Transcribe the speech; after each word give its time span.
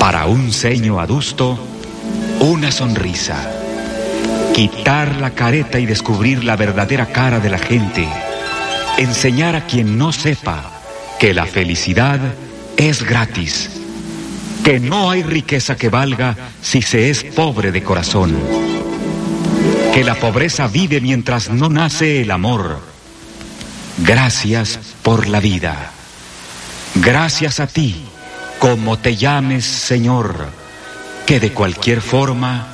Para 0.00 0.26
un 0.26 0.52
ceño 0.52 1.00
adusto, 1.00 1.58
una 2.40 2.70
sonrisa. 2.70 3.50
Quitar 4.54 5.16
la 5.16 5.30
careta 5.30 5.78
y 5.78 5.86
descubrir 5.86 6.44
la 6.44 6.56
verdadera 6.56 7.06
cara 7.06 7.40
de 7.40 7.50
la 7.50 7.58
gente. 7.58 8.08
Enseñar 8.96 9.56
a 9.56 9.66
quien 9.66 9.98
no 9.98 10.12
sepa 10.12 10.70
que 11.18 11.34
la 11.34 11.46
felicidad 11.46 12.20
es 12.76 13.02
gratis. 13.02 13.70
Que 14.64 14.80
no 14.80 15.10
hay 15.10 15.22
riqueza 15.22 15.76
que 15.76 15.88
valga 15.88 16.36
si 16.62 16.82
se 16.82 17.10
es 17.10 17.24
pobre 17.24 17.72
de 17.72 17.82
corazón. 17.82 18.36
Que 19.94 20.04
la 20.04 20.14
pobreza 20.14 20.68
vive 20.68 21.00
mientras 21.00 21.50
no 21.50 21.68
nace 21.68 22.22
el 22.22 22.30
amor. 22.30 22.80
Gracias 23.98 24.78
por 25.02 25.26
la 25.26 25.40
vida. 25.40 25.90
Gracias 26.94 27.60
a 27.60 27.66
ti, 27.66 28.07
como 28.58 28.98
te 28.98 29.16
llames 29.16 29.64
Señor, 29.64 30.48
que 31.26 31.40
de 31.40 31.52
cualquier 31.52 32.00
forma 32.00 32.66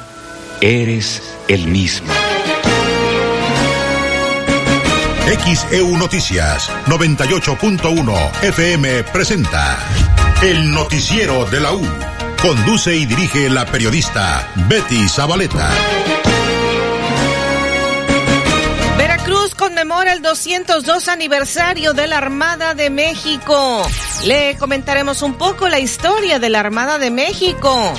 eres 0.60 1.22
el 1.48 1.66
mismo. 1.66 2.12
XEU 5.24 5.96
Noticias 5.96 6.70
98.1 6.86 8.42
FM 8.42 9.04
presenta 9.04 9.78
El 10.42 10.72
Noticiero 10.72 11.44
de 11.46 11.60
la 11.60 11.72
U. 11.72 11.82
Conduce 12.40 12.94
y 12.94 13.04
dirige 13.06 13.50
la 13.50 13.66
periodista 13.66 14.48
Betty 14.68 15.08
Zabaleta. 15.08 15.70
Veracruz 18.96 19.54
conmemora 19.54 20.12
el 20.12 20.22
202 20.22 21.08
aniversario 21.08 21.94
de 21.94 22.06
la 22.06 22.18
Armada 22.18 22.74
de 22.74 22.90
México. 22.90 23.86
Le 24.24 24.56
comentaremos 24.56 25.20
un 25.20 25.34
poco 25.34 25.68
la 25.68 25.78
historia 25.78 26.38
de 26.38 26.48
la 26.48 26.60
Armada 26.60 26.98
de 26.98 27.10
México. 27.10 27.92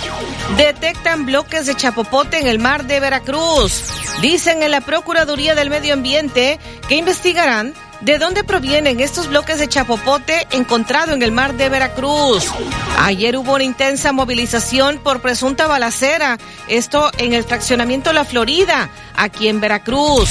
Detectan 0.58 1.28
bloques 1.28 1.68
de 1.68 1.76
chapopote 1.76 2.40
en 2.40 2.48
el 2.48 2.58
mar 2.58 2.86
de 2.86 3.00
Veracruz. 3.00 3.84
Dicen 4.22 4.64
en 4.64 4.72
la 4.72 4.82
Procuraduría 4.82 5.54
del 5.54 5.70
Medio 5.70 5.94
Ambiente 5.94 6.60
que 6.90 6.96
investigarán 6.96 7.76
¿De 8.02 8.20
dónde 8.20 8.44
provienen 8.44 9.00
estos 9.00 9.30
bloques 9.30 9.58
de 9.58 9.70
chapopote 9.70 10.46
encontrado 10.52 11.14
en 11.14 11.24
el 11.24 11.32
mar 11.32 11.56
de 11.56 11.70
Veracruz? 11.70 12.52
Ayer 13.00 13.38
hubo 13.38 13.56
una 13.56 13.64
intensa 13.64 14.12
movilización 14.12 15.00
por 15.00 15.22
presunta 15.22 15.66
balacera, 15.66 16.38
esto 16.68 17.10
en 17.18 17.34
el 17.34 17.46
fraccionamiento 17.46 18.12
La 18.12 18.26
Florida, 18.26 18.90
aquí 19.18 19.48
en 19.48 19.62
Veracruz. 19.62 20.30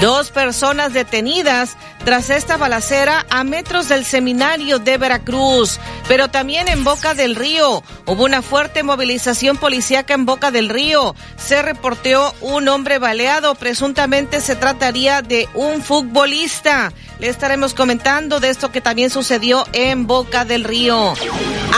Dos 0.00 0.30
personas 0.30 0.92
detenidas 0.92 1.76
tras 2.04 2.30
esta 2.30 2.56
balacera 2.56 3.24
a 3.30 3.44
metros 3.44 3.88
del 3.88 4.04
seminario 4.04 4.80
de 4.80 4.98
Veracruz, 4.98 5.78
pero 6.08 6.28
también 6.28 6.66
en 6.68 6.82
Boca 6.82 7.14
del 7.14 7.36
Río. 7.36 7.82
Hubo 8.06 8.24
una 8.24 8.42
fuerte 8.42 8.82
movilización 8.82 9.56
policíaca 9.56 10.14
en 10.14 10.26
Boca 10.26 10.50
del 10.50 10.68
Río. 10.68 11.14
Se 11.36 11.62
reportó 11.62 12.34
un 12.40 12.68
hombre 12.68 12.98
baleado, 12.98 13.54
presuntamente 13.54 14.40
se 14.40 14.56
trataría 14.56 15.22
de 15.22 15.48
un 15.54 15.82
futbolista. 15.82 16.92
Le 17.20 17.28
estaremos 17.28 17.72
comentando 17.72 18.40
de 18.40 18.48
esto 18.48 18.72
que 18.72 18.80
también 18.80 19.10
sucedió 19.10 19.64
en 19.72 20.08
Boca 20.08 20.44
del 20.44 20.64
Río. 20.64 21.14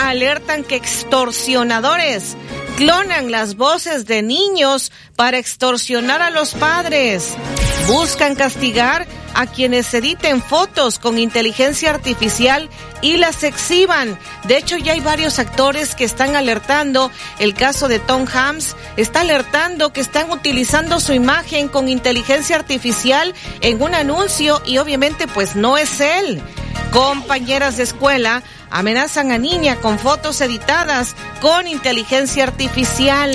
Alertan 0.02 0.64
que 0.64 0.76
extorsionadores 0.76 2.36
clonan 2.76 3.30
las 3.30 3.56
voces 3.56 4.06
de 4.06 4.22
niños 4.22 4.90
para 5.16 5.38
extorsionar 5.38 6.22
a 6.22 6.30
los 6.30 6.54
padres. 6.54 7.34
Buscan 7.86 8.34
castigar 8.34 9.06
a 9.34 9.46
quienes 9.46 9.92
editen 9.92 10.40
fotos 10.40 10.98
con 10.98 11.18
inteligencia 11.18 11.90
artificial 11.90 12.68
y 13.02 13.16
las 13.16 13.42
exhiban. 13.42 14.18
De 14.44 14.56
hecho, 14.56 14.76
ya 14.76 14.92
hay 14.92 15.00
varios 15.00 15.38
actores 15.38 15.94
que 15.94 16.04
están 16.04 16.36
alertando. 16.36 17.10
El 17.38 17.54
caso 17.54 17.88
de 17.88 17.98
Tom 17.98 18.26
Hanks 18.32 18.76
está 18.96 19.20
alertando 19.20 19.92
que 19.92 20.00
están 20.00 20.30
utilizando 20.30 21.00
su 21.00 21.12
imagen 21.12 21.68
con 21.68 21.88
inteligencia 21.88 22.56
artificial 22.56 23.34
en 23.60 23.82
un 23.82 23.94
anuncio 23.94 24.62
y 24.64 24.78
obviamente 24.78 25.26
pues 25.26 25.56
no 25.56 25.76
es 25.76 26.00
él. 26.00 26.40
Compañeras 26.92 27.76
de 27.76 27.82
escuela 27.82 28.42
amenazan 28.74 29.30
a 29.30 29.38
niña 29.38 29.76
con 29.76 30.00
fotos 30.00 30.40
editadas 30.40 31.14
con 31.40 31.68
inteligencia 31.68 32.42
artificial. 32.42 33.32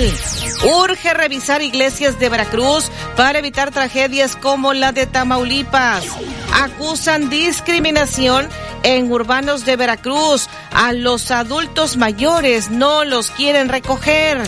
Urge 0.62 1.14
revisar 1.14 1.62
iglesias 1.62 2.18
de 2.18 2.28
Veracruz 2.28 2.90
para 3.16 3.38
evitar 3.38 3.70
tragedias 3.70 4.36
como 4.36 4.74
la 4.74 4.92
de 4.92 5.06
Tamaulipas. 5.06 6.04
Acusan 6.52 7.30
discriminación 7.30 8.48
en 8.82 9.10
urbanos 9.10 9.64
de 9.64 9.76
Veracruz. 9.76 10.48
A 10.72 10.92
los 10.92 11.30
adultos 11.30 11.96
mayores 11.96 12.70
no 12.70 13.04
los 13.04 13.30
quieren 13.30 13.70
recoger. 13.70 14.42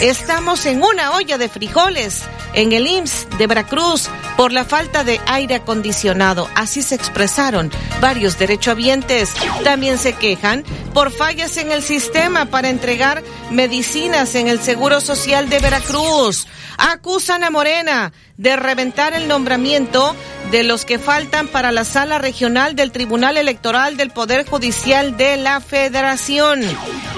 Estamos 0.00 0.64
en 0.66 0.82
una 0.82 1.16
olla 1.16 1.38
de 1.38 1.48
frijoles 1.48 2.22
en 2.52 2.72
el 2.72 2.86
IMSS 2.86 3.28
de 3.38 3.46
Veracruz 3.46 4.08
por 4.36 4.52
la 4.52 4.64
falta 4.64 5.04
de 5.04 5.20
aire 5.26 5.56
acondicionado. 5.56 6.48
Así 6.54 6.82
se 6.82 6.94
expresaron 6.94 7.70
varios 8.00 8.38
derechohabientes. 8.38 9.32
También 9.64 9.98
se 9.98 10.14
por 10.92 11.10
fallas 11.10 11.56
en 11.56 11.72
el 11.72 11.82
sistema 11.82 12.46
para 12.46 12.68
entregar 12.68 13.22
medicinas 13.50 14.34
en 14.34 14.48
el 14.48 14.60
Seguro 14.60 15.00
Social 15.00 15.48
de 15.48 15.58
Veracruz. 15.58 16.46
Acusan 16.78 17.42
a 17.42 17.50
Morena 17.50 18.12
de 18.36 18.56
reventar 18.56 19.14
el 19.14 19.28
nombramiento 19.28 20.14
de 20.50 20.62
los 20.62 20.84
que 20.84 20.98
faltan 20.98 21.48
para 21.48 21.72
la 21.72 21.84
sala 21.84 22.18
regional 22.18 22.76
del 22.76 22.92
Tribunal 22.92 23.36
Electoral 23.36 23.96
del 23.96 24.10
Poder 24.10 24.46
Judicial 24.46 25.16
de 25.16 25.36
la 25.38 25.60
Federación. 25.60 26.60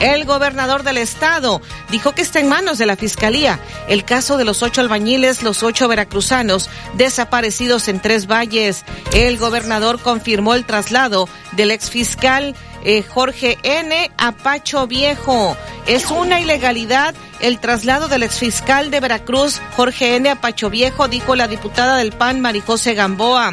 El 0.00 0.25
gobernador 0.25 0.85
del 0.85 0.99
estado 0.99 1.61
dijo 1.91 2.12
que 2.12 2.23
está 2.23 2.39
en 2.39 2.49
manos 2.49 2.79
de 2.79 2.87
la 2.87 2.97
Fiscalía 2.97 3.59
el 3.89 4.05
caso 4.05 4.37
de 4.37 4.45
los 4.45 4.62
ocho 4.62 4.81
albañiles, 4.81 5.43
los 5.43 5.62
ocho 5.62 5.89
veracruzanos 5.89 6.71
desaparecidos 6.95 7.89
en 7.89 8.00
Tres 8.00 8.27
Valles. 8.27 8.85
El 9.12 9.39
gobernador 9.39 10.00
confirmó 10.00 10.55
el 10.55 10.65
traslado 10.65 11.29
del 11.53 11.71
exfiscal 11.71 12.55
eh, 12.88 13.03
Jorge 13.03 13.59
N. 13.62 14.10
a 14.16 14.32
Pacho 14.32 14.87
Viejo. 14.87 15.54
Es 15.87 16.10
una 16.10 16.41
ilegalidad 16.41 17.15
el 17.41 17.60
traslado 17.60 18.09
del 18.09 18.22
exfiscal 18.22 18.91
de 18.91 19.00
Veracruz, 19.00 19.60
Jorge 19.76 20.16
N. 20.16 20.31
a 20.31 20.41
Pacho 20.41 20.71
Viejo, 20.71 21.06
dijo 21.06 21.37
la 21.37 21.49
diputada 21.49 21.99
del 21.99 22.12
PAN, 22.12 22.41
Marijose 22.41 22.94
Gamboa. 22.94 23.53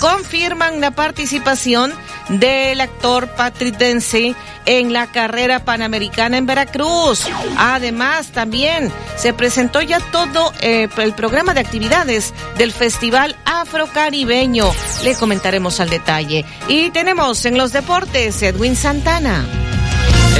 Confirman 0.00 0.80
la 0.80 0.92
participación 0.92 1.92
del 2.30 2.80
actor 2.80 3.28
Patrick 3.28 3.76
Dempsey 3.76 4.34
en 4.66 4.92
la 4.92 5.06
carrera 5.08 5.64
panamericana 5.64 6.36
en 6.36 6.46
Veracruz. 6.46 7.26
Además, 7.58 8.28
también 8.28 8.92
se 9.16 9.32
presentó 9.32 9.80
ya 9.80 10.00
todo 10.12 10.52
eh, 10.60 10.88
el 10.98 11.12
programa 11.14 11.54
de 11.54 11.60
actividades 11.60 12.32
del 12.56 12.72
Festival 12.72 13.36
Afrocaribeño. 13.44 14.70
Le 15.04 15.14
comentaremos 15.14 15.80
al 15.80 15.90
detalle. 15.90 16.44
Y 16.68 16.90
tenemos 16.90 17.44
en 17.44 17.58
los 17.58 17.72
deportes 17.72 18.42
Edwin 18.42 18.76
Santana. 18.76 19.69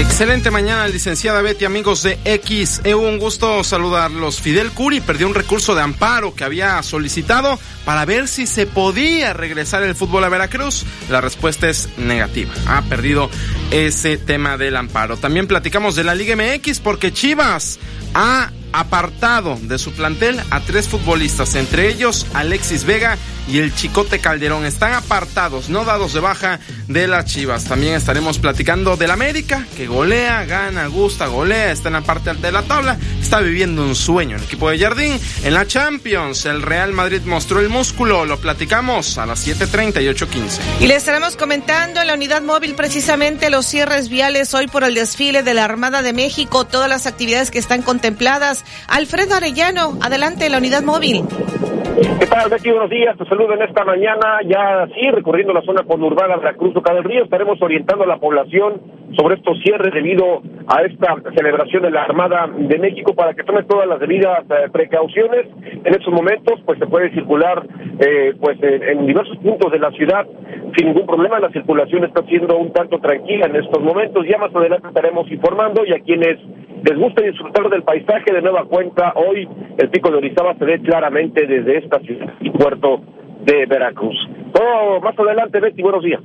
Excelente 0.00 0.50
mañana, 0.50 0.88
licenciada 0.88 1.42
Betty, 1.42 1.66
amigos 1.66 2.02
de 2.02 2.18
X. 2.24 2.80
Eh, 2.84 2.94
un 2.94 3.18
gusto 3.18 3.62
saludarlos. 3.62 4.40
Fidel 4.40 4.70
Curi 4.70 5.02
perdió 5.02 5.26
un 5.26 5.34
recurso 5.34 5.74
de 5.74 5.82
amparo 5.82 6.34
que 6.34 6.42
había 6.42 6.82
solicitado 6.82 7.58
para 7.84 8.06
ver 8.06 8.26
si 8.26 8.46
se 8.46 8.66
podía 8.66 9.34
regresar 9.34 9.82
el 9.82 9.94
fútbol 9.94 10.24
a 10.24 10.30
Veracruz. 10.30 10.86
La 11.10 11.20
respuesta 11.20 11.68
es 11.68 11.90
negativa. 11.98 12.50
Ha 12.66 12.80
perdido 12.82 13.28
ese 13.70 14.16
tema 14.16 14.56
del 14.56 14.76
amparo. 14.76 15.18
También 15.18 15.46
platicamos 15.46 15.96
de 15.96 16.04
la 16.04 16.14
Liga 16.14 16.34
MX 16.34 16.80
porque 16.80 17.12
Chivas 17.12 17.78
ha 18.14 18.50
apartado 18.72 19.58
de 19.62 19.78
su 19.78 19.92
plantel 19.92 20.40
a 20.50 20.60
tres 20.60 20.88
futbolistas, 20.88 21.54
entre 21.54 21.88
ellos 21.88 22.26
Alexis 22.34 22.84
Vega 22.84 23.18
y 23.48 23.58
el 23.58 23.74
Chicote 23.74 24.20
Calderón. 24.20 24.64
Están 24.64 24.92
apartados, 24.94 25.68
no 25.68 25.84
dados 25.84 26.12
de 26.12 26.20
baja 26.20 26.60
de 26.88 27.08
las 27.08 27.24
Chivas. 27.24 27.64
También 27.64 27.94
estaremos 27.94 28.38
platicando 28.38 28.96
del 28.96 29.10
América, 29.10 29.66
que 29.76 29.86
golea, 29.86 30.44
gana, 30.44 30.86
gusta, 30.86 31.26
golea, 31.26 31.72
está 31.72 31.88
en 31.88 31.94
la 31.94 32.00
parte 32.02 32.34
de 32.34 32.52
la 32.52 32.62
tabla, 32.62 32.98
está 33.20 33.40
viviendo 33.40 33.82
un 33.82 33.94
sueño. 33.94 34.36
El 34.36 34.44
equipo 34.44 34.70
de 34.70 34.78
Jardín 34.78 35.18
en 35.44 35.54
la 35.54 35.66
Champions, 35.66 36.46
el 36.46 36.62
Real 36.62 36.92
Madrid 36.92 37.22
mostró 37.24 37.60
el 37.60 37.68
músculo, 37.68 38.24
lo 38.24 38.38
platicamos 38.38 39.18
a 39.18 39.26
las 39.26 39.46
7.30 39.46 40.02
y 40.02 40.06
8.15. 40.06 40.60
Y 40.80 40.86
le 40.86 40.96
estaremos 40.96 41.36
comentando 41.36 42.00
en 42.00 42.06
la 42.06 42.14
unidad 42.14 42.42
móvil 42.42 42.74
precisamente 42.74 43.50
los 43.50 43.66
cierres 43.66 44.08
viales 44.08 44.54
hoy 44.54 44.66
por 44.66 44.84
el 44.84 44.94
desfile 44.94 45.42
de 45.42 45.54
la 45.54 45.64
Armada 45.64 46.02
de 46.02 46.12
México, 46.12 46.66
todas 46.66 46.88
las 46.88 47.06
actividades 47.06 47.50
que 47.50 47.58
están 47.58 47.82
contempladas. 47.82 48.59
Alfredo 48.88 49.34
Arellano, 49.34 49.98
adelante 50.00 50.48
la 50.50 50.58
unidad 50.58 50.82
móvil. 50.82 51.24
¿Qué 51.96 52.26
tal, 52.26 52.48
Betty? 52.48 52.70
Buenos 52.70 52.90
días. 52.90 53.16
Te 53.18 53.24
saludo 53.26 53.54
en 53.54 53.62
esta 53.62 53.84
mañana, 53.84 54.38
ya 54.46 54.86
sí, 54.94 55.10
recorriendo 55.10 55.52
la 55.52 55.62
zona 55.62 55.82
conurbada 55.82 56.36
de 56.36 56.44
la 56.44 56.54
Cruz 56.54 56.74
Oca 56.76 56.94
del 56.94 57.02
Río. 57.02 57.24
Estaremos 57.24 57.60
orientando 57.60 58.04
a 58.04 58.06
la 58.06 58.18
población 58.18 58.80
sobre 59.18 59.34
estos 59.34 59.58
cierres 59.62 59.92
debido 59.92 60.40
a 60.68 60.82
esta 60.82 61.16
celebración 61.34 61.82
de 61.82 61.90
la 61.90 62.04
Armada 62.04 62.48
de 62.56 62.78
México 62.78 63.14
para 63.14 63.34
que 63.34 63.42
tome 63.42 63.64
todas 63.64 63.88
las 63.88 63.98
debidas 63.98 64.44
eh, 64.50 64.68
precauciones. 64.72 65.46
En 65.84 65.92
estos 65.92 66.12
momentos, 66.14 66.60
pues 66.64 66.78
se 66.78 66.86
puede 66.86 67.10
circular 67.10 67.66
eh, 67.98 68.34
pues 68.40 68.56
en, 68.62 69.06
diversos 69.06 69.36
puntos 69.38 69.72
de 69.72 69.80
la 69.80 69.90
ciudad 69.90 70.26
sin 70.76 70.86
ningún 70.86 71.06
problema. 71.06 71.40
La 71.40 71.50
circulación 71.50 72.04
está 72.04 72.22
siendo 72.22 72.56
un 72.56 72.72
tanto 72.72 73.00
tranquila 73.00 73.46
en 73.46 73.56
estos 73.56 73.82
momentos. 73.82 74.24
Ya 74.28 74.38
más 74.38 74.54
adelante 74.54 74.86
estaremos 74.86 75.28
informando 75.30 75.84
y 75.84 75.92
a 75.92 75.98
quienes 75.98 76.38
les 76.82 76.98
gusta 76.98 77.22
disfrutar 77.22 77.68
del 77.68 77.82
paisaje 77.82 78.32
de 78.32 78.40
nueva 78.40 78.64
cuenta, 78.64 79.12
hoy 79.14 79.46
el 79.76 79.90
pico 79.90 80.10
de 80.10 80.16
Orizaba 80.18 80.54
se 80.54 80.64
ve 80.64 80.80
claramente 80.80 81.46
desde 81.46 81.78
esta 81.84 82.00
ciudad 82.00 82.32
y 82.40 82.50
puerto 82.50 83.00
de 83.44 83.66
Veracruz. 83.66 84.16
Todo 84.52 85.00
más 85.00 85.18
adelante, 85.18 85.60
Betty, 85.60 85.82
buenos 85.82 86.02
días. 86.02 86.20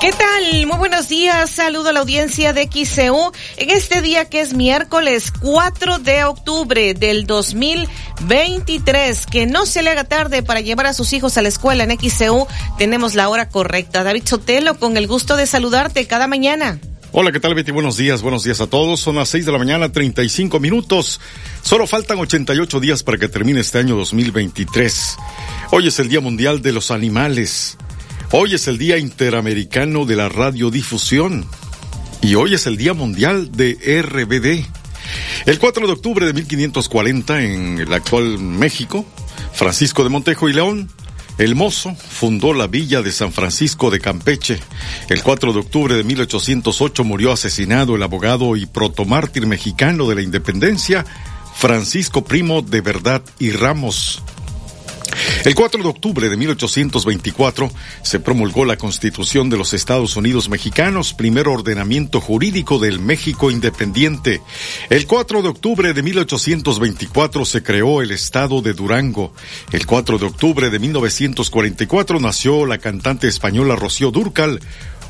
¿Qué 0.00 0.12
tal? 0.12 0.66
Muy 0.66 0.78
buenos 0.78 1.08
días. 1.08 1.50
Saludo 1.50 1.90
a 1.90 1.92
la 1.92 2.00
audiencia 2.00 2.54
de 2.54 2.64
XCU 2.64 3.32
en 3.58 3.70
este 3.70 4.00
día 4.00 4.24
que 4.24 4.40
es 4.40 4.54
miércoles 4.54 5.30
4 5.42 5.98
de 5.98 6.24
octubre 6.24 6.94
del 6.94 7.26
2023. 7.26 9.26
Que 9.26 9.46
no 9.46 9.66
se 9.66 9.82
le 9.82 9.90
haga 9.90 10.04
tarde 10.04 10.42
para 10.42 10.62
llevar 10.62 10.86
a 10.86 10.94
sus 10.94 11.12
hijos 11.12 11.36
a 11.36 11.42
la 11.42 11.48
escuela 11.48 11.84
en 11.84 11.90
XCU. 11.90 12.46
Tenemos 12.78 13.14
la 13.14 13.28
hora 13.28 13.50
correcta. 13.50 14.02
David 14.02 14.22
Sotelo, 14.24 14.78
con 14.78 14.96
el 14.96 15.06
gusto 15.06 15.36
de 15.36 15.44
saludarte 15.44 16.06
cada 16.06 16.26
mañana. 16.26 16.78
Hola, 17.12 17.32
¿qué 17.32 17.40
tal 17.40 17.56
Betty? 17.56 17.72
Buenos 17.72 17.96
días, 17.96 18.22
buenos 18.22 18.44
días 18.44 18.60
a 18.60 18.68
todos. 18.68 19.00
Son 19.00 19.16
las 19.16 19.28
6 19.30 19.44
de 19.44 19.50
la 19.50 19.58
mañana, 19.58 19.90
35 19.90 20.60
minutos. 20.60 21.20
Solo 21.60 21.88
faltan 21.88 22.20
88 22.20 22.78
días 22.78 23.02
para 23.02 23.18
que 23.18 23.26
termine 23.26 23.58
este 23.58 23.78
año 23.78 23.96
2023. 23.96 25.16
Hoy 25.72 25.88
es 25.88 25.98
el 25.98 26.08
Día 26.08 26.20
Mundial 26.20 26.62
de 26.62 26.70
los 26.70 26.92
Animales. 26.92 27.76
Hoy 28.30 28.54
es 28.54 28.68
el 28.68 28.78
Día 28.78 28.96
Interamericano 28.96 30.04
de 30.04 30.14
la 30.14 30.28
Radiodifusión. 30.28 31.46
Y 32.22 32.36
hoy 32.36 32.54
es 32.54 32.68
el 32.68 32.76
Día 32.76 32.94
Mundial 32.94 33.50
de 33.50 34.02
RBD. 34.02 34.64
El 35.46 35.58
4 35.58 35.88
de 35.88 35.92
octubre 35.92 36.26
de 36.26 36.32
1540, 36.32 37.42
en 37.42 37.80
el 37.80 37.92
actual 37.92 38.38
México, 38.38 39.04
Francisco 39.52 40.04
de 40.04 40.10
Montejo 40.10 40.48
y 40.48 40.52
León 40.52 40.88
el 41.40 41.54
mozo 41.54 41.94
fundó 41.94 42.52
la 42.52 42.66
villa 42.66 43.00
de 43.00 43.10
San 43.12 43.32
Francisco 43.32 43.90
de 43.90 43.98
Campeche. 43.98 44.60
El 45.08 45.22
4 45.22 45.54
de 45.54 45.60
octubre 45.60 45.94
de 45.94 46.04
1808 46.04 47.02
murió 47.02 47.32
asesinado 47.32 47.96
el 47.96 48.02
abogado 48.02 48.56
y 48.56 48.66
protomártir 48.66 49.46
mexicano 49.46 50.06
de 50.06 50.16
la 50.16 50.22
independencia, 50.22 51.06
Francisco 51.54 52.24
Primo 52.24 52.60
de 52.60 52.82
Verdad 52.82 53.22
y 53.38 53.52
Ramos. 53.52 54.22
El 55.44 55.54
4 55.54 55.82
de 55.82 55.88
octubre 55.88 56.28
de 56.28 56.36
1824 56.36 57.70
se 58.02 58.20
promulgó 58.20 58.64
la 58.64 58.76
Constitución 58.76 59.48
de 59.48 59.56
los 59.56 59.72
Estados 59.72 60.16
Unidos 60.16 60.48
Mexicanos, 60.48 61.14
primer 61.14 61.48
ordenamiento 61.48 62.20
jurídico 62.20 62.78
del 62.78 63.00
México 63.00 63.50
independiente. 63.50 64.42
El 64.90 65.06
4 65.06 65.42
de 65.42 65.48
octubre 65.48 65.92
de 65.94 66.02
1824 66.02 67.44
se 67.44 67.62
creó 67.62 68.02
el 68.02 68.10
Estado 68.10 68.60
de 68.62 68.72
Durango. 68.72 69.32
El 69.72 69.86
4 69.86 70.18
de 70.18 70.26
octubre 70.26 70.70
de 70.70 70.78
1944 70.78 72.20
nació 72.20 72.66
la 72.66 72.78
cantante 72.78 73.28
española 73.28 73.76
Rocío 73.76 74.10
Durcal, 74.10 74.60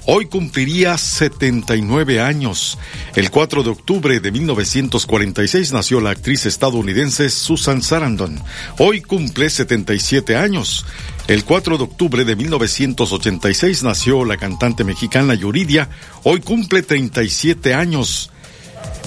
Hoy 0.07 0.27
cumpliría 0.27 0.97
79 0.97 2.21
años. 2.21 2.79
El 3.15 3.31
4 3.31 3.63
de 3.63 3.71
octubre 3.71 4.21
de 4.21 4.33
1946 4.33 5.73
nació 5.73 6.01
la 6.01 6.11
actriz 6.11 6.47
estadounidense 6.47 7.29
Susan 7.31 7.83
Sarandon. 7.83 8.41
Hoy 8.79 9.03
cumple 9.03 9.51
77 9.51 10.37
años. 10.37 10.87
El 11.29 11.45
4 11.45 11.79
de 11.79 11.85
octubre 11.85 12.25
de 12.25 12.35
1986 12.35 13.83
nació 13.83 14.25
la 14.25 14.37
cantante 14.37 14.85
mexicana 14.85 15.35
Yuridia. 15.35 15.89
Hoy 16.25 16.41
cumple 16.41 16.83
37 16.83 17.75
años. 17.75 18.31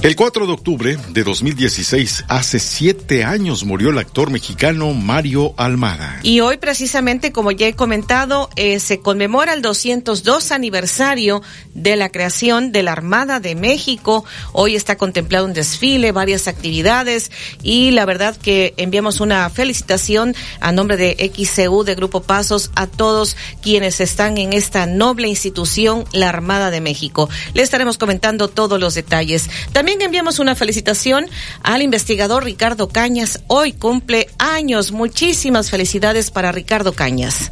El 0.04 0.18
4 0.18 0.48
de 0.48 0.52
octubre 0.52 0.98
de 1.12 1.24
2016, 1.24 2.26
hace 2.28 2.60
siete 2.60 3.24
años, 3.24 3.64
murió 3.64 3.90
el 3.90 3.98
actor 3.98 4.32
mexicano 4.32 4.94
Mario 4.94 5.54
Almada. 5.56 6.20
Y 6.24 6.42
hoy, 6.42 6.58
precisamente, 6.58 7.32
como 7.32 7.52
ya 7.52 7.68
he 7.68 7.74
comentado, 7.74 8.50
eh, 8.58 8.82
se 8.82 9.00
conmemora 9.00 9.54
el 9.54 9.62
202 9.62 10.52
aniversario 10.52 11.42
de 11.74 11.96
la 11.96 12.10
creación 12.10 12.74
de 12.74 12.84
la 12.84 12.92
Armada 12.92 13.40
de 13.40 13.56
México. 13.56 14.26
Hoy 14.52 14.76
está 14.76 14.98
contemplado 14.98 15.46
un 15.46 15.54
desfile, 15.54 16.12
varias 16.12 16.50
actividades 16.50 17.32
y 17.62 17.92
la 17.92 18.06
verdad 18.06 18.36
que 18.36 18.74
enviamos 18.76 19.22
una 19.22 19.50
felicitación 19.50 20.36
a 20.60 20.74
nombre 20.74 20.98
de 20.98 21.32
XCU, 21.34 21.86
de 21.86 21.96
Grupo 21.96 22.22
Pasos, 22.24 22.72
a 22.76 22.88
todos 22.88 23.38
quienes 23.62 24.02
están 24.02 24.38
en 24.38 24.52
esta 24.52 24.86
noble 24.86 25.30
institución, 25.30 26.04
la 26.12 26.28
Armada 26.28 26.72
de 26.72 26.82
México. 26.82 27.30
Le 27.54 27.64
estaremos 27.64 27.98
comentando 27.98 28.50
todos 28.50 28.82
los 28.82 28.96
detalles. 28.96 29.50
También 29.72 30.02
enviamos 30.02 30.40
una 30.40 30.56
felicitación 30.56 31.26
al 31.64 31.82
investigador 31.82 32.44
Ricardo 32.44 32.90
Cañas. 32.90 33.42
Hoy 33.48 33.74
cumple 33.74 34.30
años. 34.38 34.92
Muchísimas 34.92 35.70
felicidades 35.70 36.32
para 36.32 36.52
Ricardo 36.52 36.94
Cañas. 36.94 37.52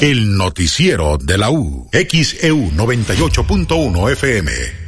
El 0.00 0.36
noticiero 0.36 1.16
de 1.16 1.38
la 1.38 1.50
U, 1.50 1.88
XEU 1.90 2.70
98.1 2.72 4.12
FM. 4.12 4.85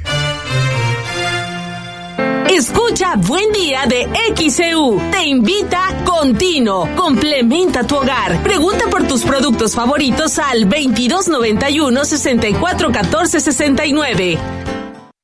Escucha 2.58 3.14
Buen 3.14 3.52
Día 3.52 3.84
de 3.86 4.08
XEU. 4.34 5.00
Te 5.12 5.28
invita 5.28 6.02
Continuo. 6.04 6.88
Complementa 6.96 7.84
tu 7.84 7.94
hogar. 7.94 8.42
Pregunta 8.42 8.86
por 8.90 9.06
tus 9.06 9.22
productos 9.22 9.76
favoritos 9.76 10.40
al 10.40 10.68
2291 10.68 12.04
6414 12.04 13.40
69. 13.40 14.38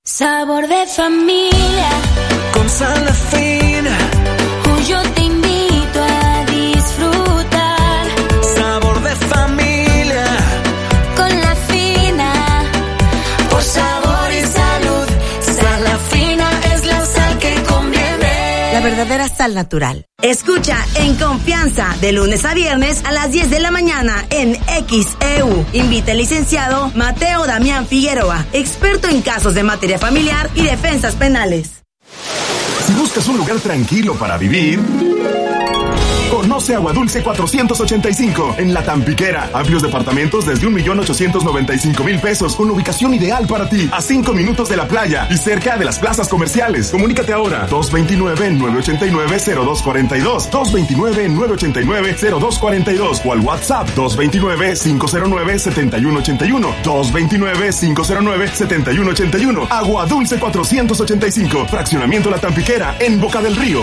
Sabor 0.05 0.69
de 0.69 0.87
familia. 0.87 1.89
Con 2.53 2.71
sal 2.71 3.05
fina. 3.31 4.24
Verdadera 18.85 19.29
sal 19.29 19.55
natural. 19.55 20.05
Escucha 20.23 20.77
en 20.97 21.17
confianza 21.17 21.97
de 22.01 22.13
lunes 22.13 22.45
a 22.45 22.55
viernes 22.55 23.03
a 23.05 23.13
las 23.13 23.33
10 23.33 23.51
de 23.51 23.61
la 23.61 23.71
mañana 23.71 24.25
en 24.31 24.55
XEU. 24.55 25.65
Invita 25.73 26.13
el 26.13 26.19
licenciado 26.19 26.93
Mateo 26.95 27.47
Damián 27.47 27.87
Figueroa, 27.87 28.45
experto 28.53 29.09
en 29.09 29.23
casos 29.23 29.55
de 29.55 29.63
materia 29.63 29.99
familiar 29.99 30.51
y 30.55 30.63
defensas 30.65 31.15
penales. 31.15 31.83
Si 32.87 32.93
buscas 32.93 33.27
un 33.29 33.39
lugar 33.39 33.59
tranquilo 33.61 34.15
para 34.15 34.37
vivir, 34.37 34.79
12 36.65 36.77
Agua 36.77 36.95
Dulce 36.95 37.23
485. 37.23 38.55
En 38.57 38.73
La 38.73 38.83
Tampiquera, 38.83 39.51
amplios 39.53 39.83
departamentos 39.83 40.47
desde 40.47 40.67
1.895.000 40.67 42.21
pesos 42.23 42.57
con 42.57 42.71
ubicación 42.71 43.13
ideal 43.13 43.47
para 43.47 43.69
ti, 43.69 43.91
a 43.93 44.01
5 44.01 44.33
minutos 44.33 44.71
de 44.71 44.79
la 44.79 44.89
playa 44.89 45.29
y 45.31 45.37
cerca 45.37 45.77
de 45.77 45.85
las 45.85 45.99
plazas 45.99 46.27
comerciales. 46.27 46.91
Comunícate 46.91 47.35
ahora, 47.35 47.69
229-989-0242, 47.69 50.51
229-989-0242 50.51 53.21
o 53.27 53.33
al 53.33 53.41
WhatsApp 53.41 53.87
229-509-7181, 53.95 56.83
229-509-7181. 56.83 59.67
Agua 59.69 60.07
Dulce 60.07 60.39
485, 60.39 61.67
fraccionamiento 61.67 62.31
La 62.31 62.39
Tampiquera, 62.39 62.97
en 63.01 63.21
Boca 63.21 63.43
del 63.43 63.55
Río. 63.55 63.83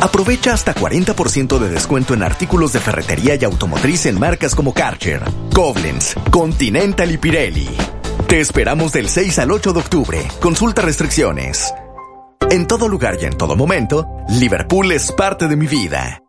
Aprovecha 0.00 0.52
hasta 0.52 0.74
40% 0.74 1.58
de 1.58 1.70
descuento 1.70 2.14
en 2.14 2.22
artículos 2.22 2.72
de 2.72 2.80
ferretería 2.80 3.36
y 3.36 3.44
automotriz 3.44 4.06
en 4.06 4.18
marcas 4.18 4.54
como 4.54 4.72
Karcher, 4.74 5.22
Koblenz, 5.54 6.14
Continental 6.30 7.10
y 7.10 7.18
Pirelli. 7.18 7.68
Te 8.28 8.40
esperamos 8.40 8.92
del 8.92 9.08
6 9.08 9.38
al 9.38 9.50
8 9.50 9.72
de 9.72 9.80
octubre. 9.80 10.28
Consulta 10.40 10.82
restricciones. 10.82 11.72
En 12.50 12.66
todo 12.66 12.88
lugar 12.88 13.16
y 13.20 13.24
en 13.24 13.36
todo 13.36 13.56
momento, 13.56 14.06
Liverpool 14.28 14.92
es 14.92 15.10
parte 15.12 15.48
de 15.48 15.56
mi 15.56 15.66
vida. 15.66 16.22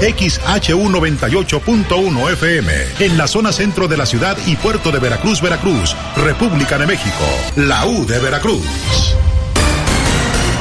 XHU98.1 0.00 2.32
FM, 2.32 2.72
en 3.00 3.18
la 3.18 3.28
zona 3.28 3.52
centro 3.52 3.86
de 3.86 3.98
la 3.98 4.06
ciudad 4.06 4.36
y 4.46 4.56
puerto 4.56 4.90
de 4.90 4.98
Veracruz, 4.98 5.42
Veracruz, 5.42 5.94
República 6.16 6.78
de 6.78 6.86
México, 6.86 7.24
la 7.56 7.86
U 7.86 8.06
de 8.06 8.18
Veracruz 8.18 8.64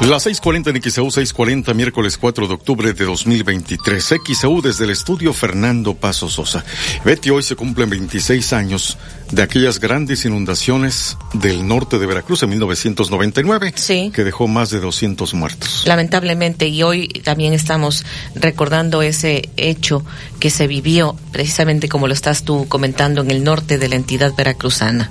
Las 0.00 0.26
6:40 0.26 0.70
en 0.70 0.80
XEU 0.82 1.10
6:40, 1.10 1.74
miércoles 1.74 2.16
4 2.16 2.48
de 2.48 2.54
octubre 2.54 2.94
de 2.94 3.04
2023. 3.04 4.14
XEU 4.24 4.62
desde 4.62 4.84
el 4.84 4.90
estudio 4.90 5.34
Fernando 5.34 5.92
Paso 5.94 6.30
Sosa. 6.30 6.64
Betty, 7.04 7.28
hoy 7.28 7.42
se 7.42 7.54
cumplen 7.54 7.90
26 7.90 8.54
años 8.54 8.96
de 9.30 9.42
aquellas 9.42 9.78
grandes 9.78 10.24
inundaciones 10.24 11.18
del 11.34 11.68
norte 11.68 11.98
de 11.98 12.06
Veracruz 12.06 12.42
en 12.42 12.48
1999. 12.48 13.74
Sí. 13.76 14.10
Que 14.14 14.24
dejó 14.24 14.48
más 14.48 14.70
de 14.70 14.80
200 14.80 15.34
muertos. 15.34 15.84
Lamentablemente, 15.86 16.66
y 16.68 16.82
hoy 16.82 17.08
también 17.08 17.52
estamos 17.52 18.06
recordando 18.34 19.02
ese 19.02 19.50
hecho 19.58 20.02
que 20.40 20.48
se 20.48 20.66
vivió 20.66 21.14
precisamente 21.30 21.90
como 21.90 22.08
lo 22.08 22.14
estás 22.14 22.44
tú 22.44 22.66
comentando 22.68 23.20
en 23.20 23.30
el 23.30 23.44
norte 23.44 23.76
de 23.76 23.88
la 23.90 23.96
entidad 23.96 24.34
veracruzana. 24.34 25.10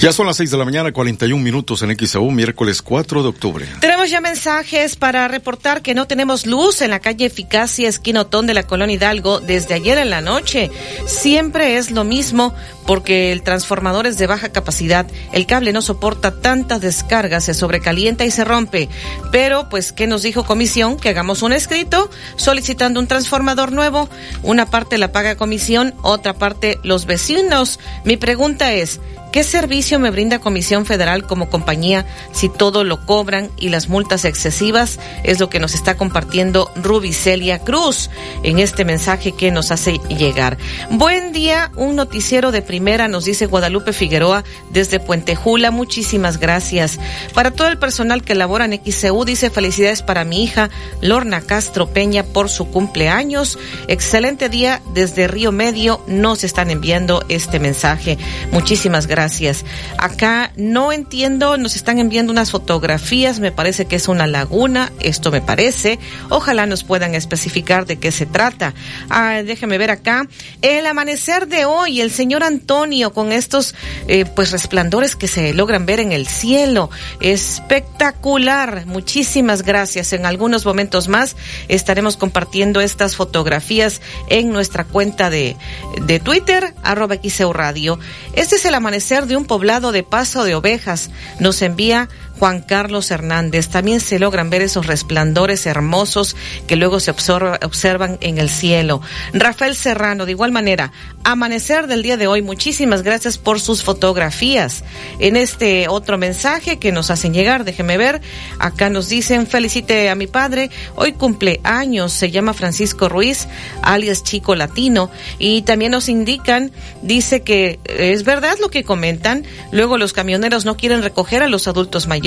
Ya 0.00 0.12
son 0.12 0.26
las 0.26 0.36
6 0.36 0.50
de 0.50 0.56
la 0.58 0.64
mañana, 0.64 0.92
41 0.92 1.42
minutos 1.42 1.82
en 1.82 1.96
XAU, 1.96 2.30
miércoles 2.30 2.82
4 2.82 3.22
de 3.22 3.28
octubre. 3.28 3.66
Tenemos 3.80 4.10
ya 4.10 4.20
mensajes 4.20 4.96
para 4.96 5.28
reportar 5.28 5.82
que 5.82 5.94
no 5.94 6.06
tenemos 6.06 6.46
luz 6.46 6.82
en 6.82 6.90
la 6.90 7.00
calle 7.00 7.26
Eficacia, 7.26 7.88
esquinotón 7.88 8.46
de 8.46 8.54
la 8.54 8.64
colonia 8.64 8.96
Hidalgo, 8.96 9.40
desde 9.40 9.74
ayer 9.74 9.98
en 9.98 10.10
la 10.10 10.20
noche. 10.20 10.70
Siempre 11.06 11.76
es 11.76 11.90
lo 11.90 12.04
mismo 12.04 12.54
porque 12.86 13.32
el 13.32 13.42
transformador 13.42 14.06
es 14.06 14.18
de 14.18 14.26
baja 14.26 14.50
capacidad, 14.50 15.06
el 15.32 15.46
cable 15.46 15.72
no 15.72 15.82
soporta 15.82 16.40
tantas 16.40 16.80
descargas, 16.80 17.44
se 17.44 17.54
sobrecalienta 17.54 18.24
y 18.24 18.30
se 18.30 18.44
rompe. 18.44 18.88
Pero, 19.32 19.68
pues, 19.68 19.92
¿qué 19.92 20.06
nos 20.06 20.22
dijo 20.22 20.44
comisión? 20.44 20.96
Que 20.96 21.10
hagamos 21.10 21.42
un 21.42 21.52
escrito 21.52 22.10
solicitando 22.36 23.00
un 23.00 23.06
transformador 23.06 23.72
nuevo. 23.72 24.08
Una 24.42 24.66
parte 24.66 24.98
la 24.98 25.12
paga 25.12 25.36
comisión, 25.36 25.94
otra 26.02 26.34
parte 26.34 26.78
los 26.82 27.06
vecinos. 27.06 27.80
Mi 28.04 28.16
pregunta 28.16 28.72
es, 28.72 29.00
¿Qué 29.36 29.44
servicio 29.44 29.98
me 29.98 30.10
brinda 30.10 30.38
Comisión 30.38 30.86
Federal 30.86 31.26
como 31.26 31.50
compañía 31.50 32.06
si 32.32 32.48
todo 32.48 32.84
lo 32.84 33.04
cobran 33.04 33.50
y 33.58 33.68
las 33.68 33.90
multas 33.90 34.24
excesivas? 34.24 34.98
Es 35.24 35.40
lo 35.40 35.50
que 35.50 35.60
nos 35.60 35.74
está 35.74 35.98
compartiendo 35.98 36.72
Rubicelia 36.76 37.58
Cruz 37.58 38.08
en 38.44 38.58
este 38.58 38.86
mensaje 38.86 39.32
que 39.32 39.50
nos 39.50 39.72
hace 39.72 39.98
llegar. 40.08 40.56
Buen 40.88 41.32
día, 41.32 41.70
un 41.76 41.96
noticiero 41.96 42.50
de 42.50 42.62
primera, 42.62 42.75
nos 42.80 43.24
dice 43.24 43.46
Guadalupe 43.46 43.92
Figueroa 43.92 44.44
desde 44.70 45.00
Puente 45.00 45.34
Jula. 45.34 45.70
Muchísimas 45.70 46.38
gracias. 46.38 46.98
Para 47.34 47.50
todo 47.50 47.68
el 47.68 47.78
personal 47.78 48.22
que 48.22 48.34
labora 48.34 48.64
en 48.64 48.80
XCU, 48.80 49.24
dice 49.24 49.50
felicidades 49.50 50.02
para 50.02 50.24
mi 50.24 50.44
hija 50.44 50.70
Lorna 51.00 51.40
Castro 51.40 51.88
Peña 51.88 52.22
por 52.22 52.48
su 52.48 52.70
cumpleaños. 52.70 53.58
Excelente 53.88 54.48
día 54.48 54.82
desde 54.94 55.26
Río 55.26 55.50
Medio. 55.50 56.00
Nos 56.06 56.44
están 56.44 56.70
enviando 56.70 57.24
este 57.28 57.58
mensaje. 57.58 58.18
Muchísimas 58.52 59.06
gracias 59.06 59.16
gracias. 59.16 59.64
Acá 59.96 60.52
no 60.56 60.92
entiendo, 60.92 61.56
nos 61.56 61.74
están 61.74 61.98
enviando 61.98 62.30
unas 62.30 62.50
fotografías, 62.50 63.40
me 63.40 63.50
parece 63.50 63.86
que 63.86 63.96
es 63.96 64.08
una 64.08 64.26
laguna, 64.26 64.92
esto 65.00 65.30
me 65.30 65.40
parece. 65.40 65.98
Ojalá 66.28 66.66
nos 66.66 66.84
puedan 66.84 67.14
especificar 67.14 67.86
de 67.86 67.96
qué 67.96 68.12
se 68.12 68.26
trata. 68.26 68.74
Ah, 69.08 69.42
déjeme 69.42 69.78
ver 69.78 69.90
acá. 69.90 70.28
El 70.60 70.84
amanecer 70.84 71.48
de 71.48 71.64
hoy, 71.64 72.02
el 72.02 72.10
señor 72.10 72.44
Antonio 72.44 72.65
con 73.12 73.32
estos 73.32 73.74
eh, 74.08 74.24
pues 74.24 74.50
resplandores 74.50 75.14
que 75.14 75.28
se 75.28 75.54
logran 75.54 75.86
ver 75.86 76.00
en 76.00 76.12
el 76.12 76.26
cielo. 76.26 76.90
Espectacular. 77.20 78.86
Muchísimas 78.86 79.62
gracias. 79.62 80.12
En 80.12 80.26
algunos 80.26 80.66
momentos 80.66 81.06
más 81.08 81.36
estaremos 81.68 82.16
compartiendo 82.16 82.80
estas 82.80 83.14
fotografías 83.14 84.00
en 84.28 84.50
nuestra 84.50 84.84
cuenta 84.84 85.30
de, 85.30 85.56
de 86.02 86.18
Twitter, 86.18 86.74
arroba 86.82 87.16
Radio. 87.52 87.98
Este 88.32 88.56
es 88.56 88.64
el 88.64 88.74
amanecer 88.74 89.26
de 89.26 89.36
un 89.36 89.44
poblado 89.44 89.92
de 89.92 90.02
paso 90.02 90.44
de 90.44 90.56
ovejas. 90.56 91.10
Nos 91.38 91.62
envía 91.62 92.08
Juan 92.38 92.60
Carlos 92.60 93.10
Hernández. 93.10 93.68
También 93.68 94.00
se 94.00 94.18
logran 94.18 94.50
ver 94.50 94.62
esos 94.62 94.86
resplandores 94.86 95.66
hermosos 95.66 96.36
que 96.66 96.76
luego 96.76 97.00
se 97.00 97.10
observan 97.10 98.18
en 98.20 98.38
el 98.38 98.50
cielo. 98.50 99.00
Rafael 99.32 99.74
Serrano, 99.74 100.26
de 100.26 100.32
igual 100.32 100.52
manera, 100.52 100.92
amanecer 101.24 101.86
del 101.86 102.02
día 102.02 102.16
de 102.16 102.26
hoy. 102.26 102.42
Muchísimas 102.42 103.02
gracias 103.02 103.38
por 103.38 103.60
sus 103.60 103.82
fotografías. 103.82 104.84
En 105.18 105.36
este 105.36 105.88
otro 105.88 106.18
mensaje 106.18 106.78
que 106.78 106.92
nos 106.92 107.10
hacen 107.10 107.32
llegar, 107.32 107.64
déjeme 107.64 107.96
ver, 107.96 108.20
acá 108.58 108.90
nos 108.90 109.08
dicen, 109.08 109.46
felicite 109.46 110.08
a 110.08 110.14
mi 110.14 110.26
padre, 110.26 110.70
hoy 110.94 111.12
cumple 111.12 111.60
años, 111.64 112.12
se 112.12 112.30
llama 112.30 112.54
Francisco 112.54 113.08
Ruiz, 113.08 113.48
alias 113.82 114.22
Chico 114.22 114.54
Latino, 114.54 115.10
y 115.38 115.62
también 115.62 115.92
nos 115.92 116.08
indican, 116.08 116.72
dice 117.02 117.42
que 117.42 117.80
es 117.84 118.24
verdad 118.24 118.58
lo 118.60 118.68
que 118.68 118.84
comentan, 118.84 119.44
luego 119.72 119.98
los 119.98 120.12
camioneros 120.12 120.64
no 120.64 120.76
quieren 120.76 121.02
recoger 121.02 121.42
a 121.42 121.48
los 121.48 121.68
adultos 121.68 122.06
mayores, 122.06 122.25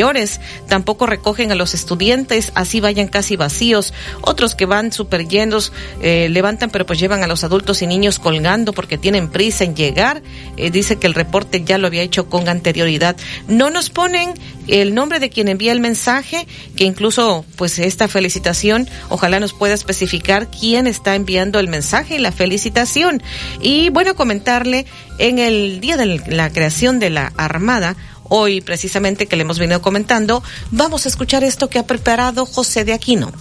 tampoco 0.67 1.05
recogen 1.05 1.51
a 1.51 1.55
los 1.55 1.73
estudiantes, 1.73 2.51
así 2.55 2.79
vayan 2.79 3.07
casi 3.07 3.35
vacíos, 3.35 3.93
otros 4.21 4.55
que 4.55 4.65
van 4.65 4.91
súper 4.91 5.27
llenos, 5.27 5.71
eh, 6.01 6.27
levantan 6.29 6.69
pero 6.69 6.85
pues 6.85 6.99
llevan 6.99 7.23
a 7.23 7.27
los 7.27 7.43
adultos 7.43 7.81
y 7.81 7.87
niños 7.87 8.19
colgando 8.19 8.73
porque 8.73 8.97
tienen 8.97 9.29
prisa 9.29 9.63
en 9.63 9.75
llegar. 9.75 10.21
Eh, 10.57 10.71
dice 10.71 10.97
que 10.97 11.07
el 11.07 11.13
reporte 11.13 11.63
ya 11.63 11.77
lo 11.77 11.87
había 11.87 12.01
hecho 12.01 12.29
con 12.29 12.47
anterioridad. 12.47 13.15
No 13.47 13.69
nos 13.69 13.89
ponen 13.89 14.33
el 14.67 14.93
nombre 14.93 15.19
de 15.19 15.29
quien 15.29 15.47
envía 15.47 15.71
el 15.71 15.79
mensaje, 15.79 16.47
que 16.75 16.83
incluso 16.83 17.45
pues 17.55 17.79
esta 17.79 18.07
felicitación, 18.07 18.87
ojalá 19.09 19.39
nos 19.39 19.53
pueda 19.53 19.73
especificar 19.73 20.49
quién 20.49 20.87
está 20.87 21.15
enviando 21.15 21.59
el 21.59 21.67
mensaje 21.67 22.15
y 22.15 22.19
la 22.19 22.31
felicitación. 22.31 23.21
Y 23.61 23.89
bueno, 23.89 24.15
comentarle 24.15 24.85
en 25.17 25.39
el 25.39 25.79
día 25.81 25.97
de 25.97 26.21
la 26.27 26.51
creación 26.51 26.99
de 26.99 27.09
la 27.09 27.33
Armada, 27.37 27.95
hoy 28.29 28.61
precisamente 28.61 29.27
que 29.27 29.35
le 29.35 29.43
hemos 29.43 29.59
venido 29.59 29.81
comentando, 29.81 30.41
vamos 30.71 31.05
a 31.05 31.09
escuchar 31.09 31.43
esto 31.43 31.69
que 31.69 31.79
ha 31.79 31.85
preparado 31.85 32.45
José 32.45 32.85
de 32.85 32.93
Aquino. 32.93 33.31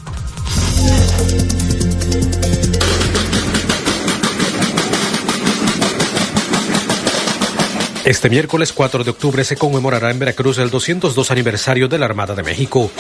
Este 8.04 8.30
miércoles 8.30 8.73
4 8.73 9.04
de 9.04 9.11
octubre 9.11 9.45
se 9.45 9.57
conmemorará 9.57 10.11
en 10.11 10.18
Veracruz 10.18 10.57
el 10.57 10.71
202 10.71 11.30
aniversario 11.30 11.88
de 11.88 11.99
la 11.99 12.07
Armada 12.07 12.35
de 12.35 12.42
México. 12.42 12.90